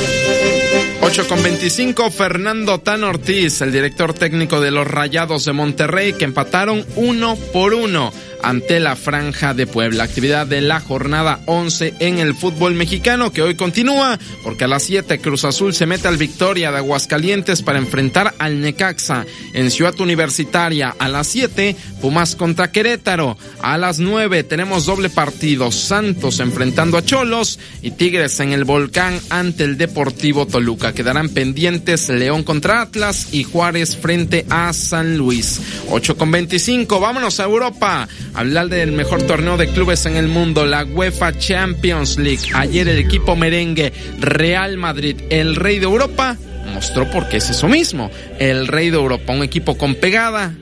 8 1.01 1.27
con 1.27 1.43
25, 1.43 2.09
Fernando 2.09 2.79
Tan 2.79 3.03
Ortiz, 3.03 3.61
el 3.61 3.71
director 3.71 4.15
técnico 4.15 4.59
de 4.59 4.71
los 4.71 4.87
Rayados 4.87 5.45
de 5.45 5.53
Monterrey, 5.53 6.13
que 6.13 6.25
empataron 6.25 6.83
uno 6.95 7.35
por 7.53 7.75
uno 7.75 8.11
ante 8.41 8.79
la 8.79 8.95
Franja 8.95 9.53
de 9.53 9.67
Puebla. 9.67 10.03
Actividad 10.03 10.47
de 10.47 10.61
la 10.61 10.79
jornada 10.79 11.39
11 11.45 11.95
en 11.99 12.19
el 12.19 12.35
fútbol 12.35 12.75
mexicano 12.75 13.31
que 13.31 13.41
hoy 13.41 13.55
continúa 13.55 14.19
porque 14.43 14.65
a 14.65 14.67
las 14.67 14.83
7 14.83 15.19
Cruz 15.19 15.45
Azul 15.45 15.73
se 15.73 15.85
mete 15.85 16.07
al 16.07 16.17
Victoria 16.17 16.71
de 16.71 16.77
Aguascalientes 16.77 17.61
para 17.61 17.79
enfrentar 17.79 18.33
al 18.37 18.61
Necaxa 18.61 19.25
en 19.53 19.71
Ciudad 19.71 19.99
Universitaria. 19.99 20.95
A 20.97 21.07
las 21.07 21.27
7 21.27 21.75
Pumas 22.01 22.35
contra 22.35 22.71
Querétaro. 22.71 23.37
A 23.61 23.77
las 23.77 23.99
9 23.99 24.43
tenemos 24.43 24.85
doble 24.85 25.09
partido 25.09 25.71
Santos 25.71 26.39
enfrentando 26.39 26.97
a 26.97 27.03
Cholos 27.03 27.59
y 27.81 27.91
Tigres 27.91 28.39
en 28.39 28.51
el 28.51 28.63
Volcán 28.63 29.19
ante 29.29 29.63
el 29.63 29.77
Deportivo 29.77 30.45
Toluca. 30.45 30.93
Quedarán 30.93 31.29
pendientes 31.29 32.09
León 32.09 32.43
contra 32.43 32.81
Atlas 32.81 33.29
y 33.31 33.43
Juárez 33.43 33.97
frente 33.97 34.45
a 34.49 34.71
San 34.73 35.17
Luis. 35.17 35.59
8 35.89 36.17
con 36.17 36.31
25. 36.31 36.99
Vámonos 36.99 37.39
a 37.39 37.43
Europa 37.43 38.07
hablar 38.35 38.69
del 38.69 38.91
mejor 38.91 39.23
torneo 39.23 39.57
de 39.57 39.67
clubes 39.67 40.05
en 40.05 40.17
el 40.17 40.27
mundo, 40.27 40.65
la 40.65 40.83
UEFA 40.83 41.37
Champions 41.37 42.17
League. 42.17 42.51
Ayer 42.53 42.87
el 42.87 42.99
equipo 42.99 43.35
merengue 43.35 43.93
Real 44.19 44.77
Madrid, 44.77 45.21
el 45.29 45.55
rey 45.55 45.79
de 45.79 45.85
Europa, 45.85 46.37
mostró 46.73 47.09
por 47.09 47.29
qué 47.29 47.37
es 47.37 47.49
eso 47.49 47.67
mismo. 47.67 48.11
El 48.39 48.67
rey 48.67 48.89
de 48.89 48.97
Europa, 48.97 49.33
un 49.33 49.43
equipo 49.43 49.77
con 49.77 49.95
pegada, 49.95 50.53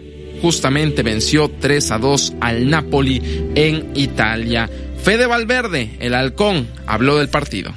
justamente 0.41 1.03
venció 1.03 1.49
3 1.49 1.91
a 1.91 1.97
2 1.97 2.33
al 2.41 2.69
Napoli 2.69 3.21
en 3.55 3.91
Italia. 3.95 4.69
Fede 5.03 5.25
Valverde, 5.25 5.97
el 5.99 6.13
halcón, 6.13 6.67
habló 6.85 7.17
del 7.17 7.29
partido. 7.29 7.73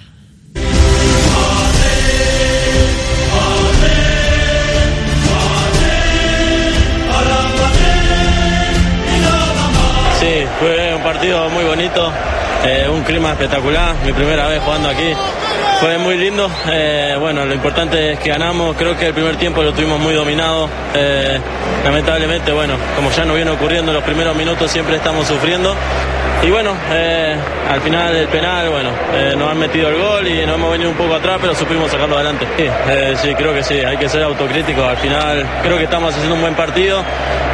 Fue 10.58 10.94
un 10.94 11.02
partido 11.02 11.50
muy 11.50 11.64
bonito, 11.64 12.10
eh, 12.64 12.88
un 12.88 13.02
clima 13.02 13.32
espectacular, 13.32 13.94
mi 14.04 14.12
primera 14.12 14.48
vez 14.48 14.62
jugando 14.62 14.88
aquí. 14.88 15.12
Fue 15.80 15.98
muy 15.98 16.16
lindo, 16.16 16.51
eh, 16.70 17.16
bueno, 17.20 17.44
lo 17.44 17.52
importante 17.52 18.12
es 18.12 18.18
que 18.18 18.30
ganamos, 18.30 18.76
creo 18.76 18.97
que 18.97 19.09
el 19.09 19.14
primer 19.14 19.36
tiempo 19.36 19.62
lo 19.62 19.72
tuvimos 19.72 20.01
muy 20.01 20.14
dominado. 20.14 20.68
Eh, 20.94 21.38
lamentablemente, 21.84 22.51
bueno, 22.52 22.74
como 22.97 23.10
ya 23.10 23.24
nos 23.24 23.36
viene 23.36 23.51
ocurriendo 23.51 23.90
en 23.90 23.97
los 23.97 24.05
primeros 24.05 24.34
minutos, 24.34 24.70
siempre 24.70 24.97
estamos 24.97 25.26
sufriendo. 25.26 25.74
Y 26.43 26.51
bueno, 26.51 26.72
al 27.70 27.80
final 27.80 28.12
del 28.12 28.28
penal, 28.28 28.68
bueno, 28.68 28.90
nos 29.36 29.51
han 29.51 29.59
metido 29.59 29.88
el 29.88 29.97
gol 29.97 30.28
y 30.28 30.44
nos 30.47 30.56
hemos 30.56 30.70
venido 30.70 30.90
un 30.90 30.97
poco 30.97 31.14
atrás, 31.14 31.38
pero 31.40 31.55
supimos 31.55 31.90
sacarlo 31.90 32.16
adelante. 32.16 32.47
Sí, 32.56 32.66
sí, 33.22 33.34
creo 33.34 33.55
que 33.55 33.62
sí, 33.62 33.74
hay 33.74 33.97
que 33.97 34.09
ser 34.09 34.22
autocrítico. 34.22 34.84
Al 34.84 34.98
final 34.98 35.47
creo 35.62 35.78
que 35.78 35.84
estamos 35.84 36.12
haciendo 36.12 36.34
un 36.34 36.43
buen 36.43 36.55
partido 36.55 37.02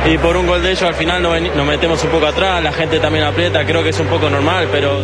y 0.04 0.18
por 0.18 0.36
un 0.36 0.46
gol 0.46 0.62
de 0.62 0.72
ellos 0.72 0.82
al 0.82 0.94
final 0.94 1.22
nos, 1.22 1.66
metemos 1.66 2.02
un 2.02 2.10
poco 2.10 2.26
atrás, 2.26 2.62
la 2.62 2.72
gente 2.72 2.98
también 2.98 3.24
aprieta, 3.24 3.64
creo 3.64 3.82
que 3.84 3.90
es 3.90 4.00
un 4.00 4.08
poco 4.08 4.28
normal, 4.28 4.68
pero... 4.72 5.02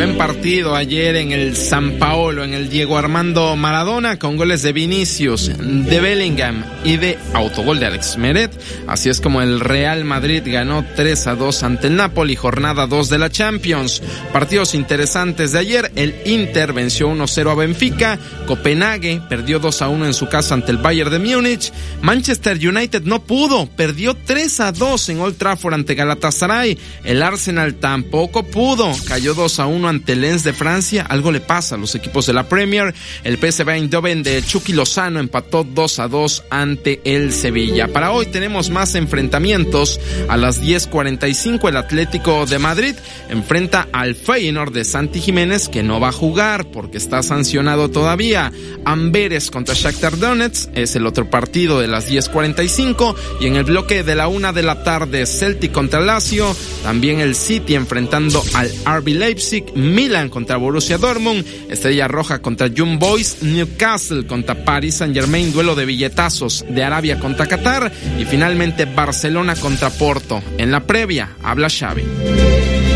Buen 0.00 0.16
partido 0.16 0.76
ayer 0.76 1.14
en 1.16 1.30
el 1.30 1.54
San 1.58 1.98
Paolo, 1.98 2.42
en 2.42 2.54
el 2.54 2.70
Diego 2.70 2.96
Armando 2.96 3.54
Maradona, 3.54 4.18
con 4.18 4.38
goles 4.38 4.62
de 4.62 4.72
Vinicius, 4.72 5.52
de 5.58 6.00
Bellingham 6.00 6.64
y 6.84 6.96
de 6.96 7.18
autogol 7.34 7.78
de 7.78 7.84
Alex 7.84 8.16
Meret. 8.16 8.50
Así 8.86 9.10
es 9.10 9.20
como 9.20 9.42
el 9.42 9.60
Real 9.60 10.06
Madrid 10.06 10.42
ganó 10.46 10.86
3 10.96 11.26
a 11.26 11.34
2 11.34 11.62
ante 11.64 11.88
el 11.88 11.96
Napoli, 11.96 12.34
jornada 12.34 12.86
2 12.86 13.10
de 13.10 13.18
la 13.18 13.28
Champions. 13.28 14.00
Partidos 14.32 14.74
interesantes 14.74 15.52
de 15.52 15.58
ayer, 15.58 15.92
el 15.96 16.14
Inter 16.24 16.72
venció 16.72 17.10
1-0 17.10 17.50
a 17.50 17.54
Benfica, 17.54 18.18
Copenhague 18.46 19.20
perdió 19.28 19.58
2 19.58 19.82
a 19.82 19.90
1 19.90 20.06
en 20.06 20.14
su 20.14 20.30
casa 20.30 20.54
ante 20.54 20.72
el 20.72 20.78
Bayern 20.78 21.10
de 21.10 21.18
Múnich, 21.18 21.74
Manchester 22.00 22.56
United 22.56 23.02
no 23.02 23.22
pudo, 23.22 23.66
perdió 23.66 24.14
3 24.14 24.60
a 24.60 24.72
2 24.72 25.08
en 25.10 25.20
Old 25.20 25.36
Trafford 25.36 25.74
ante 25.74 25.94
Galatasaray, 25.94 26.78
el 27.04 27.22
Arsenal 27.22 27.74
tampoco 27.74 28.44
pudo, 28.44 28.90
cayó 29.06 29.34
2 29.34 29.60
a 29.60 29.66
1 29.66 29.89
ante 29.90 30.16
Lens 30.16 30.44
de 30.44 30.52
Francia, 30.52 31.04
algo 31.08 31.30
le 31.30 31.40
pasa 31.40 31.74
a 31.74 31.78
los 31.78 31.94
equipos 31.94 32.26
de 32.26 32.32
la 32.32 32.48
Premier, 32.48 32.94
el 33.24 33.36
PSV 33.36 33.68
Eindhoven 33.68 34.22
de 34.22 34.42
Chucky 34.42 34.72
Lozano 34.72 35.20
empató 35.20 35.64
2 35.64 35.98
a 35.98 36.08
2 36.08 36.44
ante 36.50 37.00
el 37.04 37.32
Sevilla. 37.32 37.88
Para 37.88 38.12
hoy 38.12 38.26
tenemos 38.26 38.70
más 38.70 38.94
enfrentamientos, 38.94 40.00
a 40.28 40.36
las 40.36 40.62
10.45 40.62 41.68
el 41.68 41.76
Atlético 41.76 42.46
de 42.46 42.58
Madrid 42.58 42.94
enfrenta 43.28 43.88
al 43.92 44.14
Feyenoord 44.14 44.72
de 44.72 44.84
Santi 44.84 45.20
Jiménez 45.20 45.68
que 45.68 45.82
no 45.82 46.00
va 46.00 46.08
a 46.08 46.12
jugar 46.12 46.70
porque 46.70 46.98
está 46.98 47.22
sancionado 47.22 47.90
todavía. 47.90 48.52
Amberes 48.84 49.50
contra 49.50 49.74
Shakhtar 49.74 50.18
Donetsk 50.18 50.70
es 50.74 50.96
el 50.96 51.06
otro 51.06 51.28
partido 51.28 51.80
de 51.80 51.88
las 51.88 52.10
10.45 52.10 53.14
y 53.40 53.46
en 53.46 53.56
el 53.56 53.64
bloque 53.64 54.02
de 54.02 54.14
la 54.14 54.28
una 54.28 54.52
de 54.52 54.62
la 54.62 54.82
tarde 54.82 55.26
Celtic 55.26 55.72
contra 55.72 56.00
Lazio, 56.00 56.54
también 56.82 57.20
el 57.20 57.34
City 57.34 57.74
enfrentando 57.74 58.42
al 58.54 58.70
RB 58.84 59.08
Leipzig, 59.08 59.64
Milan 59.80 60.28
contra 60.28 60.56
Borussia 60.56 60.98
Dortmund, 60.98 61.44
Estrella 61.68 62.08
Roja 62.08 62.40
contra 62.40 62.68
Young 62.68 62.98
Boys, 62.98 63.42
Newcastle 63.42 64.26
contra 64.26 64.64
Paris 64.64 64.96
Saint 64.96 65.14
Germain, 65.14 65.52
duelo 65.52 65.74
de 65.74 65.86
billetazos 65.86 66.64
de 66.68 66.84
Arabia 66.84 67.18
contra 67.18 67.46
Qatar 67.46 67.90
y 68.18 68.24
finalmente 68.24 68.84
Barcelona 68.84 69.56
contra 69.56 69.90
Porto. 69.90 70.42
En 70.58 70.70
la 70.70 70.86
previa 70.86 71.36
habla 71.42 71.68
Xavi. 71.68 72.89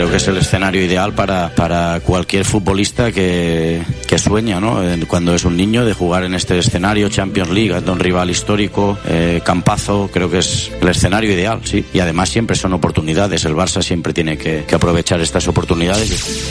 Creo 0.00 0.10
que 0.10 0.16
es 0.16 0.28
el 0.28 0.38
escenario 0.38 0.82
ideal 0.82 1.12
para, 1.12 1.54
para 1.54 2.00
cualquier 2.00 2.46
futbolista 2.46 3.12
que, 3.12 3.82
que 4.08 4.18
sueña, 4.18 4.58
¿no? 4.58 4.80
Cuando 5.06 5.34
es 5.34 5.44
un 5.44 5.58
niño 5.58 5.84
de 5.84 5.92
jugar 5.92 6.24
en 6.24 6.32
este 6.32 6.58
escenario, 6.58 7.10
Champions 7.10 7.50
League, 7.50 7.74
ante 7.74 7.90
un 7.90 7.98
rival 7.98 8.30
histórico, 8.30 8.98
eh, 9.06 9.42
campazo, 9.44 10.08
creo 10.10 10.30
que 10.30 10.38
es 10.38 10.70
el 10.80 10.88
escenario 10.88 11.30
ideal, 11.30 11.60
sí. 11.64 11.84
Y 11.92 12.00
además 12.00 12.30
siempre 12.30 12.56
son 12.56 12.72
oportunidades. 12.72 13.44
El 13.44 13.52
Barça 13.52 13.82
siempre 13.82 14.14
tiene 14.14 14.38
que, 14.38 14.64
que 14.66 14.74
aprovechar 14.74 15.20
estas 15.20 15.46
oportunidades. 15.48 16.50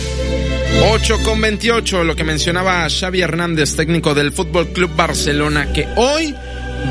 8 0.92 1.18
con 1.24 1.42
28, 1.42 2.04
lo 2.04 2.16
que 2.16 2.24
mencionaba 2.24 2.88
Xavi 2.88 3.22
Hernández, 3.22 3.76
técnico 3.76 4.14
del 4.14 4.32
Fútbol 4.32 4.68
Club 4.68 4.92
Barcelona, 4.96 5.74
que 5.74 5.88
hoy 5.96 6.36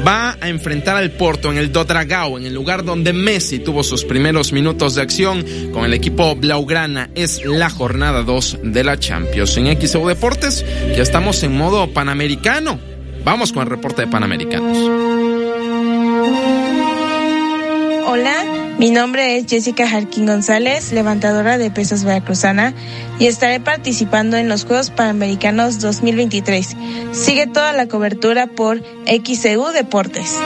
va 0.06 0.36
a 0.40 0.48
enfrentar 0.48 0.96
al 0.96 1.10
Porto 1.10 1.50
en 1.50 1.58
el 1.58 1.72
Dodragao, 1.72 2.38
en 2.38 2.46
el 2.46 2.54
lugar 2.54 2.84
donde 2.84 3.12
Messi 3.12 3.58
tuvo 3.58 3.82
sus 3.82 4.04
primeros 4.04 4.52
minutos 4.52 4.94
de 4.94 5.02
acción 5.02 5.44
con 5.72 5.84
el 5.84 5.94
equipo 5.94 6.34
Blaugrana. 6.36 7.10
Es 7.14 7.44
la 7.44 7.70
jornada 7.70 8.22
2 8.22 8.58
de 8.62 8.84
la 8.84 8.98
Champions. 8.98 9.56
En 9.56 9.80
XEU 9.80 10.06
Deportes 10.08 10.64
ya 10.96 11.02
estamos 11.02 11.42
en 11.42 11.56
modo 11.56 11.92
panamericano. 11.92 12.78
Vamos 13.24 13.52
con 13.52 13.62
el 13.62 13.68
reporte 13.68 14.02
de 14.02 14.08
Panamericanos. 14.08 14.76
Hola, 18.06 18.67
mi 18.78 18.90
nombre 18.90 19.36
es 19.36 19.46
Jessica 19.46 19.88
Jarquín 19.88 20.26
González, 20.26 20.92
levantadora 20.92 21.58
de 21.58 21.70
pesas 21.70 22.04
veracruzana, 22.04 22.74
y 23.18 23.26
estaré 23.26 23.60
participando 23.60 24.36
en 24.36 24.48
los 24.48 24.64
Juegos 24.64 24.90
Panamericanos 24.90 25.80
2023. 25.80 26.76
Sigue 27.12 27.46
toda 27.46 27.72
la 27.72 27.88
cobertura 27.88 28.46
por 28.46 28.80
XEU 29.06 29.72
Deportes. 29.72 30.38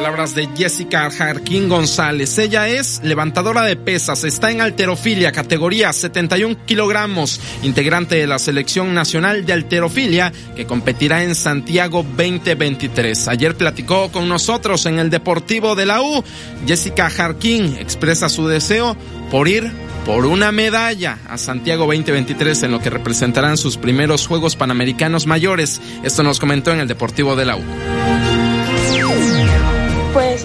Palabras 0.00 0.34
de 0.34 0.48
Jessica 0.56 1.10
Jarquín 1.10 1.68
González. 1.68 2.38
Ella 2.38 2.66
es 2.68 3.02
levantadora 3.04 3.64
de 3.64 3.76
pesas, 3.76 4.24
está 4.24 4.50
en 4.50 4.62
alterofilia, 4.62 5.30
categoría 5.30 5.92
71 5.92 6.64
kilogramos, 6.64 7.38
integrante 7.62 8.16
de 8.16 8.26
la 8.26 8.38
selección 8.38 8.94
nacional 8.94 9.44
de 9.44 9.52
alterofilia 9.52 10.32
que 10.56 10.64
competirá 10.64 11.22
en 11.22 11.34
Santiago 11.34 12.02
2023. 12.02 13.28
Ayer 13.28 13.54
platicó 13.54 14.10
con 14.10 14.26
nosotros 14.26 14.86
en 14.86 14.98
el 14.98 15.10
Deportivo 15.10 15.74
de 15.74 15.84
la 15.84 16.00
U. 16.00 16.24
Jessica 16.66 17.10
Jarquín 17.10 17.76
expresa 17.78 18.30
su 18.30 18.48
deseo 18.48 18.96
por 19.30 19.48
ir 19.48 19.70
por 20.06 20.24
una 20.24 20.50
medalla 20.50 21.18
a 21.28 21.36
Santiago 21.36 21.84
2023 21.84 22.62
en 22.62 22.70
lo 22.70 22.80
que 22.80 22.88
representarán 22.88 23.58
sus 23.58 23.76
primeros 23.76 24.26
Juegos 24.26 24.56
Panamericanos 24.56 25.26
mayores. 25.26 25.78
Esto 26.02 26.22
nos 26.22 26.40
comentó 26.40 26.72
en 26.72 26.80
el 26.80 26.88
Deportivo 26.88 27.36
de 27.36 27.44
la 27.44 27.56
U. 27.56 27.62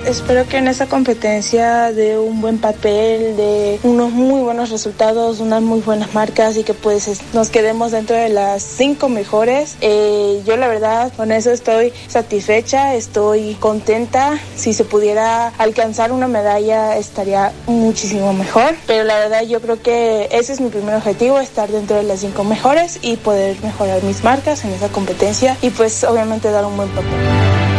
Espero 0.05 0.47
que 0.47 0.57
en 0.57 0.67
esa 0.67 0.85
competencia 0.85 1.91
de 1.91 2.19
un 2.19 2.39
buen 2.39 2.59
papel, 2.59 3.35
de 3.35 3.79
unos 3.81 4.11
muy 4.11 4.41
buenos 4.41 4.69
resultados, 4.69 5.39
unas 5.39 5.63
muy 5.63 5.79
buenas 5.79 6.13
marcas 6.13 6.57
y 6.57 6.63
que 6.63 6.75
pues 6.75 7.21
nos 7.33 7.49
quedemos 7.49 7.91
dentro 7.91 8.15
de 8.15 8.29
las 8.29 8.61
cinco 8.61 9.09
mejores. 9.09 9.77
Eh, 9.81 10.43
yo 10.45 10.57
la 10.57 10.67
verdad 10.67 11.11
con 11.17 11.31
eso 11.31 11.49
estoy 11.49 11.91
satisfecha, 12.07 12.93
estoy 12.93 13.55
contenta. 13.55 14.39
Si 14.55 14.73
se 14.73 14.83
pudiera 14.83 15.47
alcanzar 15.57 16.11
una 16.11 16.27
medalla 16.27 16.97
estaría 16.97 17.51
muchísimo 17.65 18.31
mejor. 18.31 18.75
Pero 18.85 19.05
la 19.05 19.17
verdad 19.17 19.41
yo 19.41 19.59
creo 19.59 19.81
que 19.81 20.29
ese 20.31 20.53
es 20.53 20.61
mi 20.61 20.69
primer 20.69 20.93
objetivo, 20.93 21.39
estar 21.39 21.69
dentro 21.71 21.97
de 21.97 22.03
las 22.03 22.19
cinco 22.19 22.43
mejores 22.43 22.99
y 23.01 23.15
poder 23.15 23.57
mejorar 23.63 24.03
mis 24.03 24.23
marcas 24.23 24.65
en 24.65 24.71
esa 24.71 24.89
competencia 24.89 25.57
y 25.63 25.71
pues 25.71 26.03
obviamente 26.03 26.51
dar 26.51 26.63
un 26.63 26.77
buen 26.77 26.89
papel. 26.89 27.74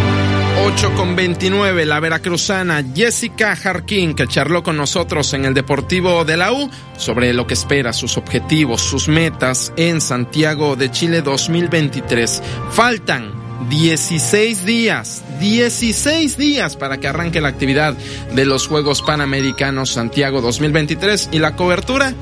8 0.67 0.95
con 0.97 1.15
29, 1.15 1.87
la 1.87 2.01
veracruzana 2.01 2.85
Jessica 2.93 3.55
Jarquín, 3.55 4.15
que 4.15 4.27
charló 4.27 4.65
con 4.65 4.77
nosotros 4.77 5.33
en 5.33 5.45
el 5.45 5.55
Deportivo 5.55 6.25
de 6.25 6.37
la 6.37 6.53
U 6.53 6.69
sobre 6.97 7.33
lo 7.33 7.47
que 7.47 7.55
espera, 7.55 7.93
sus 7.93 8.17
objetivos, 8.17 8.83
sus 8.83 9.07
metas 9.07 9.73
en 9.77 10.01
Santiago 10.01 10.75
de 10.75 10.91
Chile 10.91 11.23
2023. 11.23 12.43
Faltan 12.73 13.33
16 13.71 14.67
días, 14.67 15.23
16 15.39 16.37
días 16.37 16.77
para 16.77 16.99
que 16.99 17.07
arranque 17.07 17.41
la 17.41 17.49
actividad 17.49 17.95
de 18.35 18.45
los 18.45 18.67
Juegos 18.67 19.03
Panamericanos 19.03 19.91
Santiago 19.91 20.41
2023 20.41 21.29
y 21.31 21.39
la 21.39 21.55
cobertura 21.55 22.13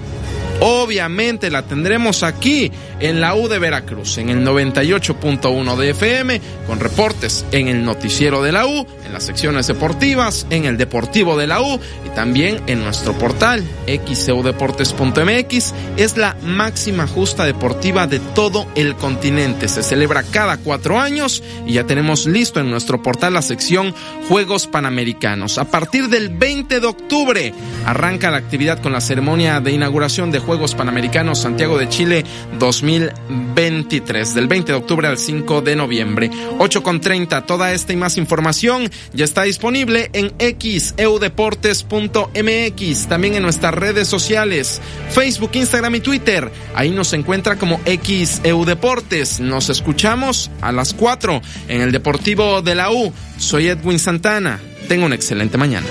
Obviamente 0.60 1.50
la 1.50 1.62
tendremos 1.62 2.22
aquí 2.22 2.70
en 3.00 3.20
la 3.20 3.34
U 3.34 3.48
de 3.48 3.58
Veracruz, 3.58 4.18
en 4.18 4.30
el 4.30 4.44
98.1 4.44 5.76
de 5.76 5.90
FM, 5.90 6.40
con 6.66 6.80
reportes 6.80 7.44
en 7.52 7.68
el 7.68 7.84
noticiero 7.84 8.42
de 8.42 8.52
la 8.52 8.66
U, 8.66 8.86
las 9.14 9.24
secciones 9.24 9.68
deportivas, 9.68 10.46
en 10.50 10.64
el 10.64 10.76
deportivo 10.76 11.38
de 11.38 11.46
la 11.46 11.62
U 11.62 11.80
y 12.04 12.08
también 12.10 12.60
en 12.66 12.80
nuestro 12.80 13.16
portal 13.16 13.64
xeudeportes.mx. 13.86 15.72
Es 15.96 16.16
la 16.16 16.36
máxima 16.42 17.06
justa 17.06 17.44
deportiva 17.44 18.06
de 18.06 18.18
todo 18.18 18.66
el 18.74 18.96
continente. 18.96 19.68
Se 19.68 19.84
celebra 19.84 20.24
cada 20.24 20.56
cuatro 20.58 20.98
años 20.98 21.42
y 21.64 21.74
ya 21.74 21.84
tenemos 21.84 22.26
listo 22.26 22.58
en 22.58 22.70
nuestro 22.70 23.02
portal 23.02 23.34
la 23.34 23.42
sección 23.42 23.94
Juegos 24.28 24.66
Panamericanos. 24.66 25.58
A 25.58 25.64
partir 25.64 26.08
del 26.08 26.30
20 26.30 26.80
de 26.80 26.86
octubre 26.86 27.54
arranca 27.86 28.32
la 28.32 28.38
actividad 28.38 28.82
con 28.82 28.92
la 28.92 29.00
ceremonia 29.00 29.60
de 29.60 29.70
inauguración 29.70 30.32
de 30.32 30.40
Juegos 30.40 30.74
Panamericanos 30.74 31.38
Santiago 31.38 31.78
de 31.78 31.88
Chile 31.88 32.24
2023, 32.58 34.34
del 34.34 34.48
20 34.48 34.72
de 34.72 34.78
octubre 34.78 35.06
al 35.06 35.18
5 35.18 35.60
de 35.60 35.76
noviembre. 35.76 36.30
8 36.58 36.82
con 36.82 37.00
30, 37.00 37.46
toda 37.46 37.72
esta 37.72 37.92
y 37.92 37.96
más 37.96 38.16
información 38.16 38.90
ya 39.12 39.24
está 39.24 39.42
disponible 39.42 40.10
en 40.12 40.32
xeudeportes.mx, 40.38 43.08
también 43.08 43.34
en 43.34 43.42
nuestras 43.42 43.74
redes 43.74 44.06
sociales, 44.08 44.80
Facebook, 45.10 45.50
Instagram 45.54 45.96
y 45.96 46.00
Twitter. 46.00 46.50
Ahí 46.74 46.90
nos 46.90 47.12
encuentra 47.12 47.56
como 47.56 47.80
xeudeportes. 47.84 49.40
Nos 49.40 49.68
escuchamos 49.70 50.50
a 50.60 50.72
las 50.72 50.94
4 50.94 51.40
en 51.68 51.82
el 51.82 51.92
Deportivo 51.92 52.62
de 52.62 52.74
la 52.74 52.90
U. 52.90 53.12
Soy 53.38 53.68
Edwin 53.68 53.98
Santana. 53.98 54.60
Tengo 54.88 55.06
una 55.06 55.14
excelente 55.14 55.58
mañana. 55.58 55.86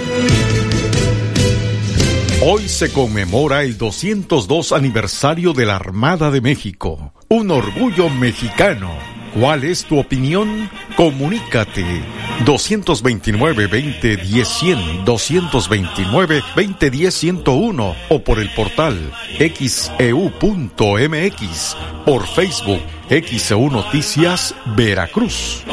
Hoy 2.45 2.67
se 2.67 2.91
conmemora 2.91 3.63
el 3.63 3.77
202 3.77 4.73
aniversario 4.73 5.53
de 5.53 5.65
la 5.65 5.77
Armada 5.77 6.29
de 6.29 6.41
México, 6.41 7.13
un 7.29 7.51
orgullo 7.51 8.09
mexicano. 8.09 9.12
¿Cuál 9.33 9.63
es 9.63 9.85
tu 9.85 9.97
opinión? 9.99 10.69
Comunícate 10.95 11.83
229-2010-100, 12.45 15.05
229-2010-101 15.05 17.95
o 18.09 18.23
por 18.23 18.37
el 18.39 18.51
portal 18.51 19.11
xeu.mx, 19.39 20.37
por 22.05 22.27
Facebook 22.27 22.81
XEU 23.09 23.71
Noticias 23.71 24.53
Veracruz. 24.75 25.63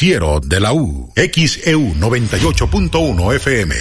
Noticiero 0.00 0.40
de 0.40 0.60
la 0.60 0.72
U. 0.72 1.12
XEU 1.14 1.94
98.1 1.94 3.34
FM. 3.36 3.74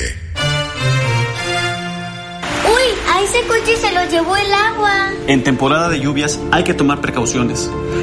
A 3.20 3.22
ese 3.22 3.42
coche 3.48 3.76
se 3.76 3.94
lo 3.94 4.10
llevó 4.10 4.36
el 4.36 4.54
agua. 4.54 5.12
En 5.28 5.44
temporada 5.44 5.90
de 5.90 6.00
lluvias 6.00 6.40
hay 6.52 6.64
que 6.64 6.74
tomar 6.74 7.02
precauciones. 7.02 7.70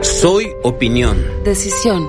Soy 0.00 0.54
opinión. 0.62 1.26
Decisión. 1.44 2.08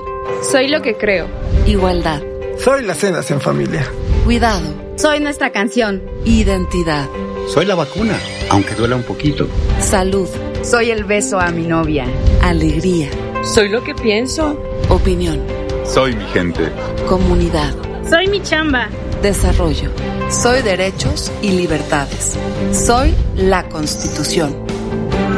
Soy 0.50 0.68
lo 0.68 0.80
que 0.80 0.96
creo. 0.96 1.26
Igualdad. 1.66 2.22
Soy 2.58 2.84
las 2.84 2.98
cenas 2.98 3.30
en 3.30 3.38
familia. 3.38 3.86
Cuidado. 4.24 4.62
Soy 4.96 5.20
nuestra 5.20 5.52
canción. 5.52 6.02
Identidad. 6.24 7.06
Soy 7.48 7.66
la 7.66 7.74
vacuna, 7.74 8.18
aunque 8.48 8.74
duela 8.74 8.96
un 8.96 9.02
poquito. 9.02 9.46
Salud. 9.78 10.26
Soy 10.62 10.90
el 10.90 11.04
beso 11.04 11.38
a 11.38 11.50
mi 11.50 11.66
novia. 11.66 12.06
Alegría. 12.40 13.10
Soy 13.44 13.68
lo 13.68 13.84
que 13.84 13.94
pienso. 13.94 14.58
Opinión. 14.88 15.42
Soy 15.84 16.16
mi 16.16 16.24
gente. 16.26 16.70
Comunidad. 17.06 17.74
Soy 18.08 18.26
mi 18.28 18.40
chamba. 18.40 18.88
Desarrollo. 19.20 19.90
Soy 20.30 20.62
derechos 20.62 21.30
y 21.42 21.50
libertades. 21.50 22.38
Soy 22.72 23.14
la 23.36 23.68
Constitución. 23.68 24.64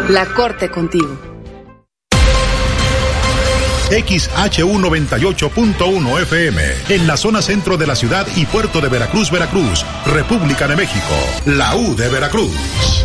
La 0.09 0.24
Corte 0.26 0.70
contigo. 0.70 1.24
XHU98.1 3.90 6.23
FM, 6.23 6.62
en 6.89 7.06
la 7.06 7.16
zona 7.16 7.40
centro 7.43 7.77
de 7.77 7.86
la 7.86 7.94
ciudad 7.94 8.27
y 8.36 8.47
puerto 8.47 8.81
de 8.81 8.89
Veracruz, 8.89 9.31
Veracruz, 9.31 9.85
República 10.06 10.66
de 10.66 10.77
México, 10.77 11.15
la 11.47 11.77
U 11.77 11.94
de 11.94 12.09
Veracruz. 12.09 13.05